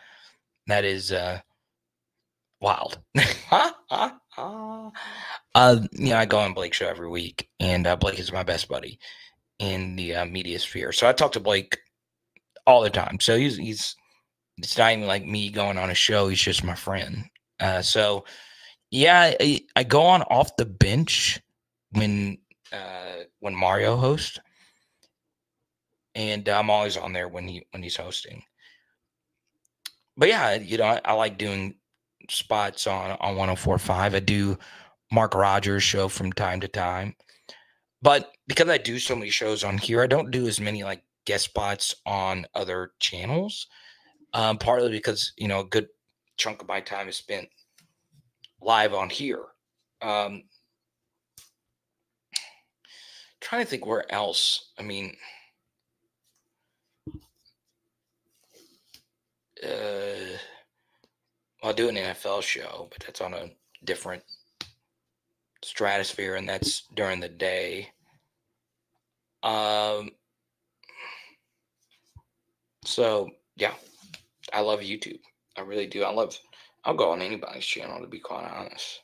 that 0.67 0.85
is 0.85 1.13
uh, 1.13 1.41
wild. 2.61 2.99
uh, 3.51 4.11
you 5.93 6.11
know, 6.11 6.17
I 6.17 6.27
go 6.27 6.39
on 6.39 6.55
Blake's 6.55 6.77
show 6.77 6.89
every 6.89 7.09
week, 7.09 7.49
and 7.61 7.87
uh, 7.87 7.97
Blake 7.97 8.19
is 8.19 8.33
my 8.33 8.43
best 8.43 8.69
buddy 8.69 8.99
in 9.59 9.97
the 9.97 10.15
uh, 10.15 10.25
media 10.27 10.59
sphere. 10.59 10.93
So 10.93 11.09
I 11.09 11.13
talk 11.13 11.33
to 11.33 11.41
Blake 11.41 11.79
all 12.67 12.83
the 12.83 12.91
time. 12.91 13.19
So 13.21 13.37
he's 13.37 13.57
he's 13.57 13.97
it's 14.59 14.79
not 14.79 14.93
even 14.93 15.07
like 15.07 15.25
me 15.25 15.51
going 15.51 15.79
on 15.79 15.91
a 15.91 15.95
show. 15.95 16.29
He's 16.29 16.41
just 16.41 16.65
my 16.65 16.75
friend. 16.75 17.25
Uh, 17.61 17.83
so 17.83 18.25
yeah, 18.91 19.35
I, 19.41 19.63
I 19.75 19.85
go 19.85 20.03
on 20.03 20.23
off 20.23 20.57
the 20.57 20.67
bench 20.67 21.41
when 21.93 22.39
uh, 22.73 23.25
when 23.41 23.55
Mario 23.55 23.97
hosts, 23.97 24.39
and 26.15 26.49
I'm 26.49 26.71
always 26.71 26.97
on 26.97 27.13
there 27.13 27.29
when 27.29 27.49
he 27.49 27.67
when 27.71 27.83
he's 27.83 27.97
hosting. 27.97 28.43
But 30.17 30.29
yeah, 30.29 30.55
you 30.55 30.79
know, 30.79 30.85
I, 30.85 31.01
I 31.05 31.13
like 31.13 31.39
doing 31.39 31.75
spots 32.31 32.87
on 32.87 33.13
on 33.21 33.37
104.5. 33.37 34.15
I 34.15 34.21
do 34.21 34.59
Mark 35.13 35.35
Rogers 35.35 35.83
show 35.83 36.09
from 36.09 36.33
time 36.33 36.61
to 36.61 36.69
time, 36.69 37.15
but 38.03 38.33
because 38.47 38.69
I 38.69 38.79
do 38.79 38.99
so 38.99 39.15
many 39.15 39.31
shows 39.31 39.65
on 39.65 39.79
here, 39.79 40.03
I 40.03 40.07
don't 40.07 40.31
do 40.31 40.47
as 40.47 40.61
many 40.61 40.85
like 40.85 41.03
guest 41.25 41.45
spots 41.45 41.95
on 42.05 42.47
other 42.55 42.93
channels. 43.01 43.67
Um, 44.35 44.59
partly 44.59 44.91
because 44.91 45.33
you 45.37 45.49
know 45.49 45.61
a 45.61 45.65
good 45.65 45.89
chunk 46.37 46.61
of 46.61 46.69
my 46.69 46.81
time 46.81 47.09
is 47.09 47.17
spent 47.17 47.49
live 48.61 48.95
on 48.95 49.11
here. 49.11 49.43
Um, 50.03 50.43
trying 53.41 53.65
to 53.65 53.71
think 53.71 53.87
where 53.87 54.11
else. 54.13 54.73
I 54.79 54.83
mean, 54.83 55.17
uh, 59.65 60.39
do 61.75 61.89
an 61.89 61.97
NFL 61.97 62.43
show, 62.43 62.89
but 62.91 63.05
that's 63.05 63.21
on 63.21 63.35
a 63.35 63.51
different 63.85 64.23
stratosphere, 65.63 66.37
and 66.37 66.49
that's 66.49 66.85
during 66.95 67.21
the 67.21 67.29
day. 67.29 67.91
Um. 69.43 70.11
So 72.85 73.31
yeah, 73.57 73.75
I 74.53 74.61
love 74.61 74.81
YouTube. 74.81 75.21
I 75.57 75.63
really 75.63 75.87
do. 75.87 76.03
I 76.03 76.11
love. 76.11 76.39
I'll 76.85 76.95
go 76.95 77.11
on 77.11 77.23
anybody's 77.23 77.65
channel 77.65 78.01
to 78.01 78.07
be 78.07 78.21
quite 78.21 78.49
honest. 78.49 79.03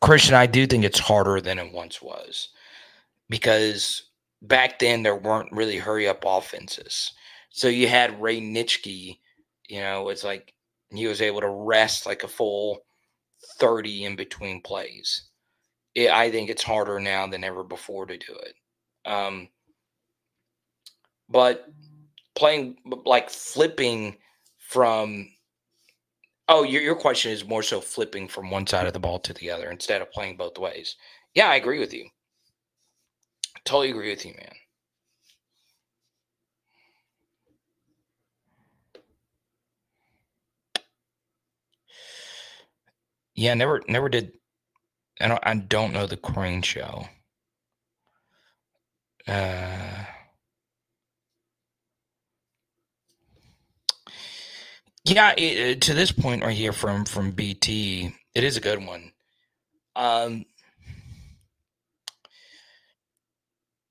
Christian, 0.00 0.34
I 0.34 0.46
do 0.46 0.66
think 0.66 0.84
it's 0.84 0.98
harder 0.98 1.40
than 1.40 1.58
it 1.58 1.72
once 1.72 2.00
was 2.00 2.48
because 3.28 4.04
back 4.42 4.78
then 4.78 5.02
there 5.02 5.16
weren't 5.16 5.52
really 5.52 5.76
hurry 5.76 6.08
up 6.08 6.24
offenses. 6.26 7.12
So 7.50 7.68
you 7.68 7.88
had 7.88 8.20
Ray 8.20 8.40
Nitschke, 8.40 9.18
you 9.68 9.80
know, 9.80 10.08
it's 10.08 10.24
like 10.24 10.54
he 10.90 11.06
was 11.06 11.20
able 11.20 11.40
to 11.40 11.48
rest 11.48 12.06
like 12.06 12.22
a 12.24 12.28
full 12.28 12.80
30 13.58 14.04
in 14.04 14.16
between 14.16 14.62
plays. 14.62 15.28
It, 15.94 16.10
I 16.10 16.30
think 16.30 16.50
it's 16.50 16.62
harder 16.62 16.98
now 17.00 17.26
than 17.26 17.44
ever 17.44 17.62
before 17.64 18.06
to 18.06 18.16
do 18.16 18.34
it. 18.42 18.54
Um, 19.10 19.48
but 21.28 21.66
playing 22.34 22.76
like 23.04 23.30
flipping 23.30 24.16
from 24.58 25.28
Oh, 26.50 26.64
your 26.64 26.82
your 26.82 26.96
question 26.96 27.32
is 27.32 27.46
more 27.46 27.62
so 27.62 27.80
flipping 27.80 28.28
from 28.28 28.50
one 28.50 28.66
side 28.66 28.86
of 28.86 28.92
the 28.92 29.00
ball 29.00 29.18
to 29.20 29.32
the 29.32 29.50
other 29.50 29.70
instead 29.70 30.02
of 30.02 30.12
playing 30.12 30.36
both 30.36 30.58
ways. 30.58 30.96
Yeah, 31.34 31.48
I 31.48 31.54
agree 31.56 31.78
with 31.78 31.94
you. 31.94 32.10
Totally 33.64 33.88
agree 33.88 34.10
with 34.10 34.26
you, 34.26 34.34
man. 34.34 34.52
Yeah, 43.34 43.54
never 43.54 43.82
never 43.88 44.08
did 44.08 44.38
I 45.20 45.28
don't 45.28 45.40
I 45.46 45.54
don't 45.54 45.92
know 45.92 46.06
the 46.06 46.16
crane 46.18 46.62
show. 46.62 47.08
Uh 49.26 50.04
Yeah, 55.10 55.34
it, 55.36 55.76
uh, 55.76 55.80
to 55.86 55.94
this 55.94 56.12
point 56.12 56.44
right 56.44 56.56
here 56.56 56.72
from 56.72 57.04
from 57.04 57.32
BT, 57.32 58.14
it 58.32 58.44
is 58.44 58.56
a 58.56 58.60
good 58.60 58.86
one. 58.86 59.10
Um, 59.96 60.44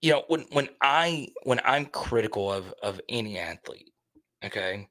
you 0.01 0.11
know, 0.11 0.23
when 0.29 0.45
when 0.53 0.69
I 0.81 1.27
when 1.43 1.59
I'm 1.65 1.87
critical 1.87 2.49
of 2.49 2.73
of 2.81 3.01
any 3.09 3.37
athlete, 3.37 3.91
okay, 4.45 4.87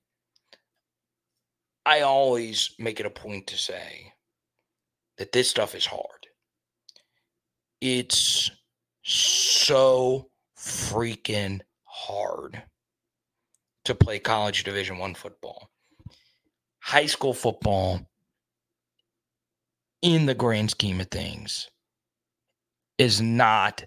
I 1.87 2.03
always 2.03 2.75
make 2.79 3.01
it 3.01 3.07
a 3.07 3.11
point 3.11 3.47
to 3.47 3.57
say 3.57 4.13
that 5.17 5.33
this 5.33 5.49
stuff 5.49 5.75
is 5.75 5.87
hard. 5.87 6.27
It's 7.81 8.51
so 9.03 10.29
freaking 10.59 11.63
hard 11.85 12.63
to 13.87 13.95
play 13.95 14.19
college 14.19 14.65
division 14.65 14.99
1 14.99 15.15
football 15.15 15.71
high 16.89 17.05
school 17.05 17.35
football 17.35 18.01
in 20.01 20.25
the 20.25 20.35
grand 20.35 20.71
scheme 20.71 21.03
of 21.03 21.09
things 21.09 21.69
is 22.97 23.21
not 23.21 23.85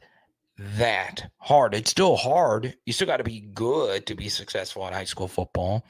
that 0.55 1.31
hard. 1.37 1.73
It's 1.73 1.89
still 1.89 2.15
hard. 2.15 2.75
You 2.85 2.93
still 2.93 3.07
got 3.07 3.17
to 3.17 3.23
be 3.23 3.39
good 3.39 4.05
to 4.05 4.13
be 4.13 4.29
successful 4.29 4.87
in 4.87 4.93
high 4.93 5.05
school 5.05 5.27
football. 5.27 5.83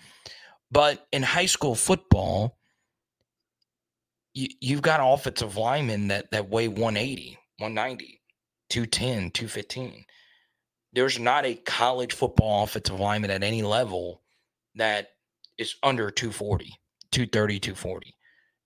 But 0.72 1.06
in 1.12 1.22
high 1.22 1.48
school 1.48 1.76
football, 1.76 2.58
you, 4.34 4.48
you've 4.62 4.82
got 4.82 5.02
offensive 5.04 5.58
linemen 5.58 6.08
that, 6.08 6.32
that 6.32 6.50
weigh 6.50 6.70
180, 6.70 7.38
190, 7.58 8.22
210, 8.70 9.32
215. 9.32 10.06
There's 10.94 11.20
not 11.20 11.46
a 11.46 11.56
college 11.56 12.14
football 12.14 12.64
offensive 12.64 13.02
lineman 13.02 13.32
at 13.32 13.44
any 13.44 13.64
level 13.64 14.22
that 14.76 15.10
is 15.58 15.76
under 15.84 16.10
240. 16.10 16.78
230, 17.12 17.60
240. 17.60 18.16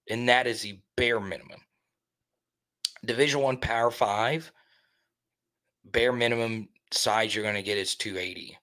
And 0.10 0.30
that 0.30 0.48
is 0.48 0.62
the 0.62 0.80
bare 0.96 1.20
minimum. 1.20 1.60
Division 3.04 3.42
one 3.42 3.58
power 3.58 3.92
five, 3.92 4.52
bare 5.86 6.14
minimum 6.14 6.68
size 6.92 7.34
you're 7.34 7.44
going 7.44 7.56
to 7.56 7.62
get 7.62 7.78
is 7.78 7.96
280 7.96 8.58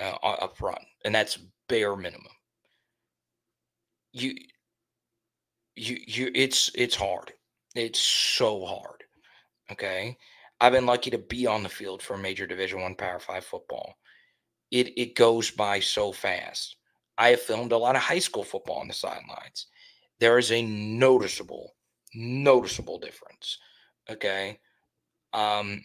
uh, 0.00 0.14
up 0.22 0.56
front. 0.56 0.82
And 1.04 1.14
that's 1.14 1.38
bare 1.68 1.96
minimum. 1.96 2.26
You, 4.12 4.34
you, 5.76 5.98
you, 6.06 6.30
it's, 6.34 6.70
it's 6.74 6.94
hard. 6.94 7.32
It's 7.74 8.00
so 8.00 8.64
hard. 8.64 9.02
Okay. 9.70 10.16
I've 10.60 10.72
been 10.72 10.86
lucky 10.86 11.10
to 11.10 11.18
be 11.18 11.46
on 11.46 11.62
the 11.62 11.68
field 11.68 12.00
for 12.02 12.16
major 12.16 12.46
division 12.46 12.80
one 12.80 12.94
power 12.94 13.18
five 13.18 13.44
football. 13.44 13.96
It, 14.70 14.96
it 14.96 15.14
goes 15.16 15.50
by 15.50 15.80
so 15.80 16.12
fast. 16.12 16.76
I 17.16 17.28
have 17.30 17.40
filmed 17.40 17.72
a 17.72 17.78
lot 17.78 17.96
of 17.96 18.02
high 18.02 18.18
school 18.18 18.44
football 18.44 18.80
on 18.80 18.88
the 18.88 18.94
sidelines. 18.94 19.66
There 20.20 20.38
is 20.38 20.50
a 20.52 20.62
noticeable, 20.62 21.74
noticeable 22.14 22.98
difference. 22.98 23.58
Okay. 24.10 24.58
Um, 25.32 25.82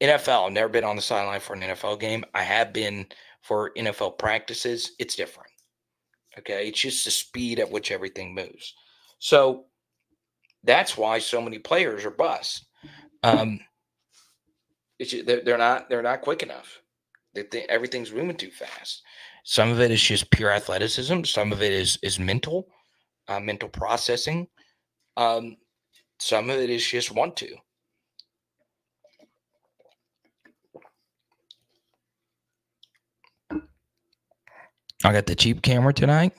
NFL, 0.00 0.46
I've 0.46 0.52
never 0.52 0.68
been 0.68 0.84
on 0.84 0.96
the 0.96 1.02
sideline 1.02 1.40
for 1.40 1.54
an 1.54 1.60
NFL 1.60 2.00
game. 2.00 2.24
I 2.34 2.42
have 2.42 2.72
been 2.72 3.06
for 3.42 3.72
NFL 3.76 4.18
practices. 4.18 4.92
It's 4.98 5.16
different. 5.16 5.50
Okay. 6.38 6.68
It's 6.68 6.80
just 6.80 7.04
the 7.04 7.10
speed 7.10 7.58
at 7.58 7.70
which 7.70 7.90
everything 7.90 8.34
moves. 8.34 8.74
So 9.18 9.66
that's 10.64 10.96
why 10.96 11.18
so 11.18 11.40
many 11.40 11.58
players 11.58 12.04
are 12.04 12.10
bust. 12.10 12.66
Um, 13.22 13.60
it's, 14.98 15.14
they're, 15.24 15.58
not 15.58 15.88
they're 15.88 16.02
not 16.02 16.20
quick 16.20 16.42
enough. 16.42 16.80
They 17.34 17.46
everything's 17.68 18.12
moving 18.12 18.36
too 18.36 18.50
fast. 18.50 19.02
Some 19.44 19.70
of 19.70 19.80
it 19.80 19.90
is 19.90 20.00
just 20.02 20.30
pure 20.30 20.50
athleticism. 20.50 21.24
Some 21.24 21.52
of 21.52 21.62
it 21.62 21.72
is 21.72 21.98
is 22.02 22.18
mental, 22.18 22.68
uh, 23.28 23.40
mental 23.40 23.68
processing. 23.68 24.48
Um, 25.16 25.56
some 26.18 26.50
of 26.50 26.58
it 26.58 26.70
is 26.70 26.86
just 26.86 27.12
want 27.12 27.36
to. 27.38 27.56
I 35.02 35.12
got 35.12 35.26
the 35.26 35.34
cheap 35.34 35.62
camera 35.62 35.94
tonight. 35.94 36.34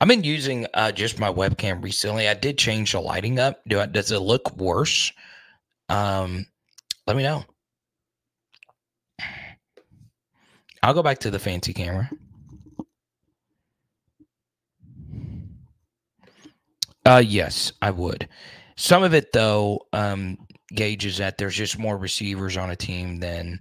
I've 0.00 0.08
been 0.08 0.24
using 0.24 0.66
uh, 0.74 0.92
just 0.92 1.18
my 1.18 1.30
webcam 1.30 1.82
recently. 1.82 2.28
I 2.28 2.34
did 2.34 2.58
change 2.58 2.92
the 2.92 3.00
lighting 3.00 3.38
up. 3.38 3.60
Do 3.68 3.80
I, 3.80 3.86
does 3.86 4.10
it 4.10 4.18
look 4.18 4.56
worse? 4.56 5.12
Um, 5.88 6.46
let 7.06 7.16
me 7.16 7.22
know. 7.22 7.44
I'll 10.82 10.94
go 10.94 11.02
back 11.02 11.18
to 11.20 11.30
the 11.30 11.38
fancy 11.38 11.72
camera. 11.72 12.10
Uh, 17.04 17.22
yes, 17.24 17.72
I 17.82 17.90
would. 17.90 18.28
Some 18.76 19.02
of 19.02 19.14
it, 19.14 19.32
though, 19.32 19.80
um, 19.92 20.38
gauges 20.74 21.18
that 21.18 21.36
there's 21.38 21.56
just 21.56 21.78
more 21.78 21.96
receivers 21.96 22.56
on 22.56 22.70
a 22.70 22.76
team 22.76 23.18
than 23.20 23.60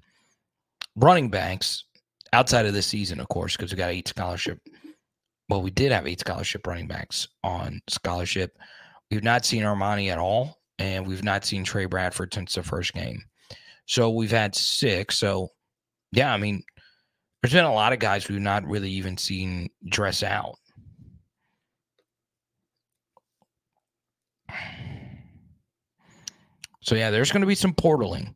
running 0.96 1.30
backs 1.30 1.86
outside 2.34 2.66
of 2.66 2.74
the 2.74 2.82
season, 2.82 3.20
of 3.20 3.28
course, 3.30 3.56
because 3.56 3.72
we 3.72 3.78
got 3.78 3.90
eight 3.92 4.08
scholarship. 4.08 4.60
Well, 5.50 5.62
we 5.62 5.72
did 5.72 5.92
have 5.92 6.08
eight 6.08 6.20
scholarship 6.20 6.66
running 6.66 6.88
backs 6.88 7.28
on 7.44 7.82
scholarship. 7.90 8.58
We've 9.10 9.24
not 9.24 9.46
seen 9.46 9.64
Armoni 9.64 10.10
at 10.10 10.18
all, 10.18 10.60
and 10.80 11.06
we've 11.06 11.24
not 11.24 11.44
seen 11.44 11.64
Trey 11.64 11.86
Bradford 11.86 12.34
since 12.34 12.56
the 12.56 12.64
first 12.64 12.94
game. 12.94 13.22
So 13.86 14.12
we've 14.12 14.32
had 14.32 14.56
six. 14.56 15.18
So, 15.18 15.50
yeah, 16.14 16.34
I 16.34 16.38
mean, 16.38 16.64
there's 17.42 17.54
been 17.54 17.66
a 17.66 17.74
lot 17.74 17.94
of 17.94 18.00
guys 18.00 18.30
we've 18.30 18.40
not 18.40 18.66
really 18.66 18.92
even 18.92 19.18
seen 19.18 19.70
dress 19.90 20.22
out. 20.24 20.56
So 26.82 26.96
yeah, 26.96 27.10
there's 27.10 27.32
going 27.32 27.42
to 27.42 27.48
be 27.48 27.56
some 27.56 27.74
portaling 27.74 28.36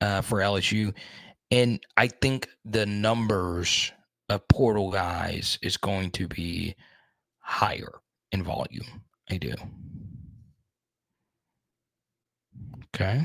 uh, 0.00 0.20
for 0.20 0.38
LSU, 0.38 0.94
and 1.50 1.80
I 1.96 2.08
think 2.08 2.48
the 2.64 2.86
numbers 2.86 3.92
of 4.28 4.46
portal 4.48 4.90
guys 4.90 5.58
is 5.62 5.76
going 5.76 6.10
to 6.12 6.28
be 6.28 6.76
higher 7.40 7.92
in 8.30 8.42
volume. 8.42 9.02
I 9.30 9.38
do. 9.38 9.54
Okay. 12.94 13.24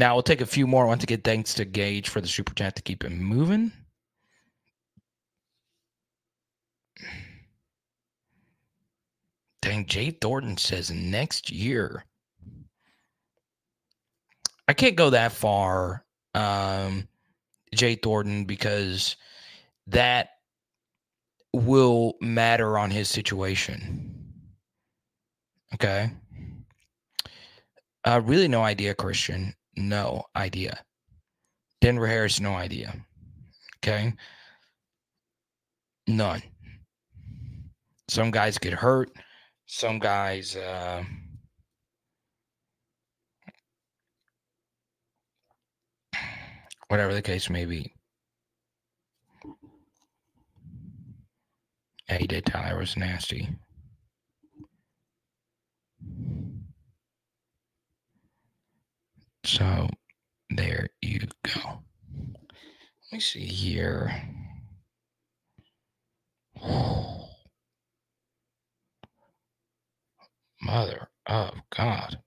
Now 0.00 0.14
we'll 0.14 0.22
take 0.22 0.40
a 0.40 0.46
few 0.46 0.66
more. 0.66 0.84
I 0.84 0.88
want 0.88 1.02
to 1.02 1.06
get 1.06 1.24
thanks 1.24 1.52
to 1.52 1.66
Gage 1.66 2.08
for 2.08 2.22
the 2.22 2.26
super 2.26 2.54
chat 2.54 2.74
to 2.76 2.80
keep 2.80 3.04
it 3.04 3.12
moving. 3.12 3.70
Dang, 9.60 9.84
Jay 9.84 10.10
Thornton 10.10 10.56
says 10.56 10.90
next 10.90 11.50
year. 11.50 12.06
I 14.68 14.72
can't 14.72 14.96
go 14.96 15.10
that 15.10 15.32
far, 15.32 16.06
um, 16.34 17.06
Jay 17.74 17.94
Thornton, 17.94 18.46
because 18.46 19.16
that 19.88 20.30
will 21.52 22.14
matter 22.22 22.78
on 22.78 22.90
his 22.90 23.10
situation. 23.10 24.32
Okay. 25.74 26.10
Uh, 28.02 28.22
really, 28.24 28.48
no 28.48 28.62
idea, 28.62 28.94
Christian. 28.94 29.54
No 29.76 30.24
idea. 30.36 30.84
Denver 31.80 32.06
Harris, 32.06 32.40
no 32.40 32.54
idea. 32.54 32.94
Okay. 33.78 34.12
None. 36.06 36.42
Some 38.08 38.30
guys 38.30 38.58
get 38.58 38.72
hurt. 38.72 39.10
Some 39.66 40.00
guys, 40.00 40.56
uh, 40.56 41.04
whatever 46.88 47.14
the 47.14 47.22
case 47.22 47.48
may 47.48 47.64
be. 47.64 47.94
Yeah, 52.08 52.16
he 52.18 52.26
did. 52.26 52.44
Tyler 52.44 52.80
was 52.80 52.96
nasty. 52.96 53.48
So 59.44 59.88
there 60.50 60.88
you 61.02 61.20
go. 61.44 61.60
Let 63.12 63.12
me 63.12 63.20
see 63.20 63.46
here. 63.46 64.12
Mother 70.62 71.08
of 71.26 71.54
God. 71.74 72.18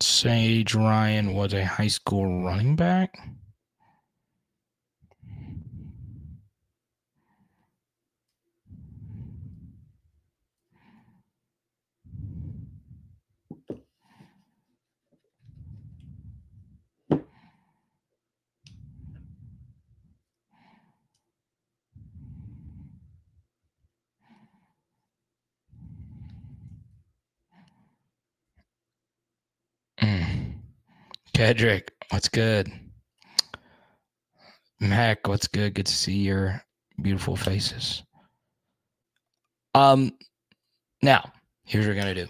Sage 0.00 0.74
Ryan 0.74 1.34
was 1.34 1.52
a 1.54 1.64
high 1.64 1.88
school 1.88 2.42
running 2.44 2.76
back. 2.76 3.18
Kedrick, 31.44 31.88
what's 32.08 32.30
good? 32.30 32.72
Mac, 34.80 35.28
what's 35.28 35.46
good? 35.46 35.74
Good 35.74 35.84
to 35.84 35.92
see 35.92 36.16
your 36.16 36.64
beautiful 37.02 37.36
faces. 37.36 38.02
Um, 39.74 40.12
now 41.02 41.30
here's 41.66 41.86
what 41.86 41.96
we're 41.96 42.00
gonna 42.00 42.14
do. 42.14 42.28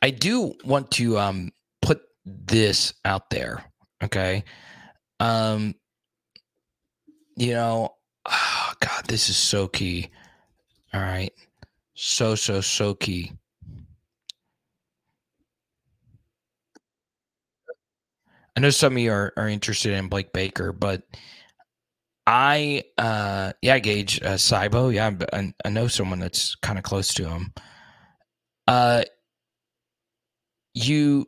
I 0.00 0.10
do 0.10 0.54
want 0.64 0.92
to 0.92 1.18
um 1.18 1.50
put 1.82 2.00
this 2.24 2.94
out 3.04 3.28
there, 3.30 3.64
okay? 4.04 4.44
Um, 5.18 5.74
you 7.36 7.54
know, 7.54 7.92
oh 8.24 8.72
God, 8.80 9.06
this 9.08 9.28
is 9.28 9.36
so 9.36 9.66
key. 9.66 10.10
All 10.94 11.00
right, 11.00 11.32
so 11.94 12.36
so 12.36 12.60
so 12.60 12.94
key. 12.94 13.32
I 18.60 18.62
know 18.62 18.68
some 18.68 18.92
of 18.92 18.98
you 18.98 19.10
are, 19.10 19.32
are 19.38 19.48
interested 19.48 19.94
in 19.94 20.08
Blake 20.08 20.34
Baker, 20.34 20.70
but 20.70 21.02
I, 22.26 22.84
uh, 22.98 23.54
yeah, 23.62 23.78
Gage 23.78 24.20
uh, 24.20 24.34
Cybo, 24.34 24.92
yeah, 24.92 25.10
I, 25.32 25.54
I 25.64 25.70
know 25.70 25.88
someone 25.88 26.18
that's 26.18 26.56
kind 26.56 26.76
of 26.76 26.84
close 26.84 27.08
to 27.14 27.26
him. 27.26 27.54
Uh, 28.66 29.04
you 30.74 31.24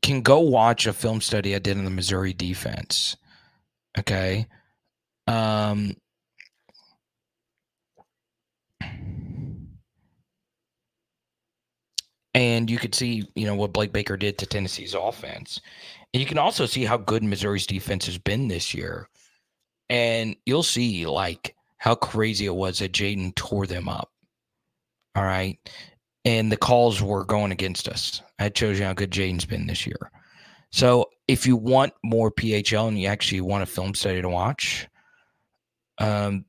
can 0.00 0.22
go 0.22 0.40
watch 0.40 0.86
a 0.86 0.94
film 0.94 1.20
study 1.20 1.54
I 1.54 1.58
did 1.58 1.76
on 1.76 1.84
the 1.84 1.90
Missouri 1.90 2.32
defense. 2.32 3.18
Okay. 3.98 4.46
Um, 5.26 5.94
and 12.34 12.70
you 12.70 12.78
could 12.78 12.94
see, 12.94 13.28
you 13.34 13.46
know, 13.46 13.54
what 13.54 13.74
Blake 13.74 13.92
Baker 13.92 14.16
did 14.16 14.38
to 14.38 14.46
Tennessee's 14.46 14.94
offense. 14.94 15.60
And 16.14 16.20
you 16.20 16.26
can 16.26 16.38
also 16.38 16.64
see 16.64 16.84
how 16.84 16.96
good 16.96 17.24
Missouri's 17.24 17.66
defense 17.66 18.06
has 18.06 18.18
been 18.18 18.46
this 18.46 18.72
year. 18.72 19.08
And 19.90 20.36
you'll 20.46 20.62
see 20.62 21.04
like 21.06 21.56
how 21.78 21.96
crazy 21.96 22.46
it 22.46 22.54
was 22.54 22.78
that 22.78 22.92
Jayden 22.92 23.34
tore 23.34 23.66
them 23.66 23.88
up. 23.88 24.12
All 25.16 25.24
right. 25.24 25.58
And 26.24 26.52
the 26.52 26.56
calls 26.56 27.02
were 27.02 27.24
going 27.24 27.50
against 27.50 27.88
us. 27.88 28.22
That 28.38 28.56
shows 28.56 28.78
you 28.78 28.84
how 28.84 28.92
good 28.92 29.10
Jayden's 29.10 29.44
been 29.44 29.66
this 29.66 29.86
year. 29.86 30.12
So 30.70 31.10
if 31.26 31.48
you 31.48 31.56
want 31.56 31.92
more 32.04 32.30
PHL 32.30 32.86
and 32.86 32.98
you 32.98 33.08
actually 33.08 33.40
want 33.40 33.64
a 33.64 33.66
film 33.66 33.92
study 33.94 34.22
to 34.22 34.28
watch, 34.28 34.86
um, 35.98 36.44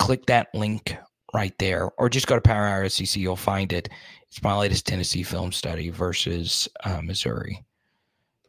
click 0.00 0.26
that 0.26 0.48
link 0.52 0.96
right 1.32 1.56
there, 1.58 1.90
or 1.96 2.08
just 2.08 2.26
go 2.26 2.34
to 2.34 2.40
Power 2.40 2.66
Hour 2.66 2.88
SEC. 2.88 3.16
You'll 3.16 3.36
find 3.36 3.72
it. 3.72 3.88
It's 4.28 4.42
my 4.42 4.56
latest 4.56 4.86
Tennessee 4.86 5.22
film 5.22 5.52
study 5.52 5.90
versus 5.90 6.68
uh, 6.84 7.00
Missouri. 7.02 7.64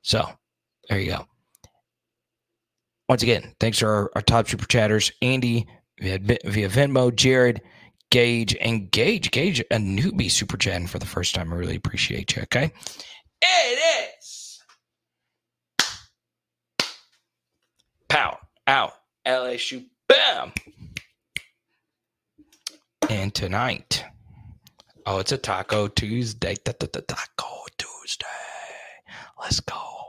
So 0.02 0.28
there 0.90 1.00
you 1.00 1.12
go. 1.12 1.28
Once 3.10 3.24
again, 3.24 3.54
thanks 3.60 3.80
to 3.80 3.86
our, 3.86 4.12
our 4.16 4.22
top 4.22 4.48
super 4.48 4.66
chatters, 4.66 5.12
Andy 5.22 5.66
via, 6.00 6.20
via 6.20 6.70
Venmo, 6.70 7.14
Jared, 7.16 7.62
Gage, 8.10 8.56
and 8.60 8.92
Gage. 8.92 9.32
Gage, 9.32 9.60
a 9.60 9.78
newbie 9.78 10.32
super 10.32 10.58
chatting 10.58 10.88
for 10.88 11.00
the 11.00 11.06
first 11.06 11.36
time. 11.36 11.52
I 11.52 11.56
really 11.56 11.76
appreciate 11.76 12.36
you. 12.36 12.44
Okay. 12.44 12.72
It 13.42 13.80
is. 14.20 14.60
Pow. 18.10 18.40
Out. 18.66 18.94
LSU. 19.26 19.86
Bam. 20.08 20.52
And 23.10 23.34
tonight, 23.34 24.04
oh, 25.06 25.20
it's 25.20 25.32
a 25.32 25.38
Taco 25.38 25.88
Tuesday. 25.88 26.56
Taco 26.56 27.66
Tuesday. 27.78 28.26
Let's 29.40 29.60
go. 29.62 30.07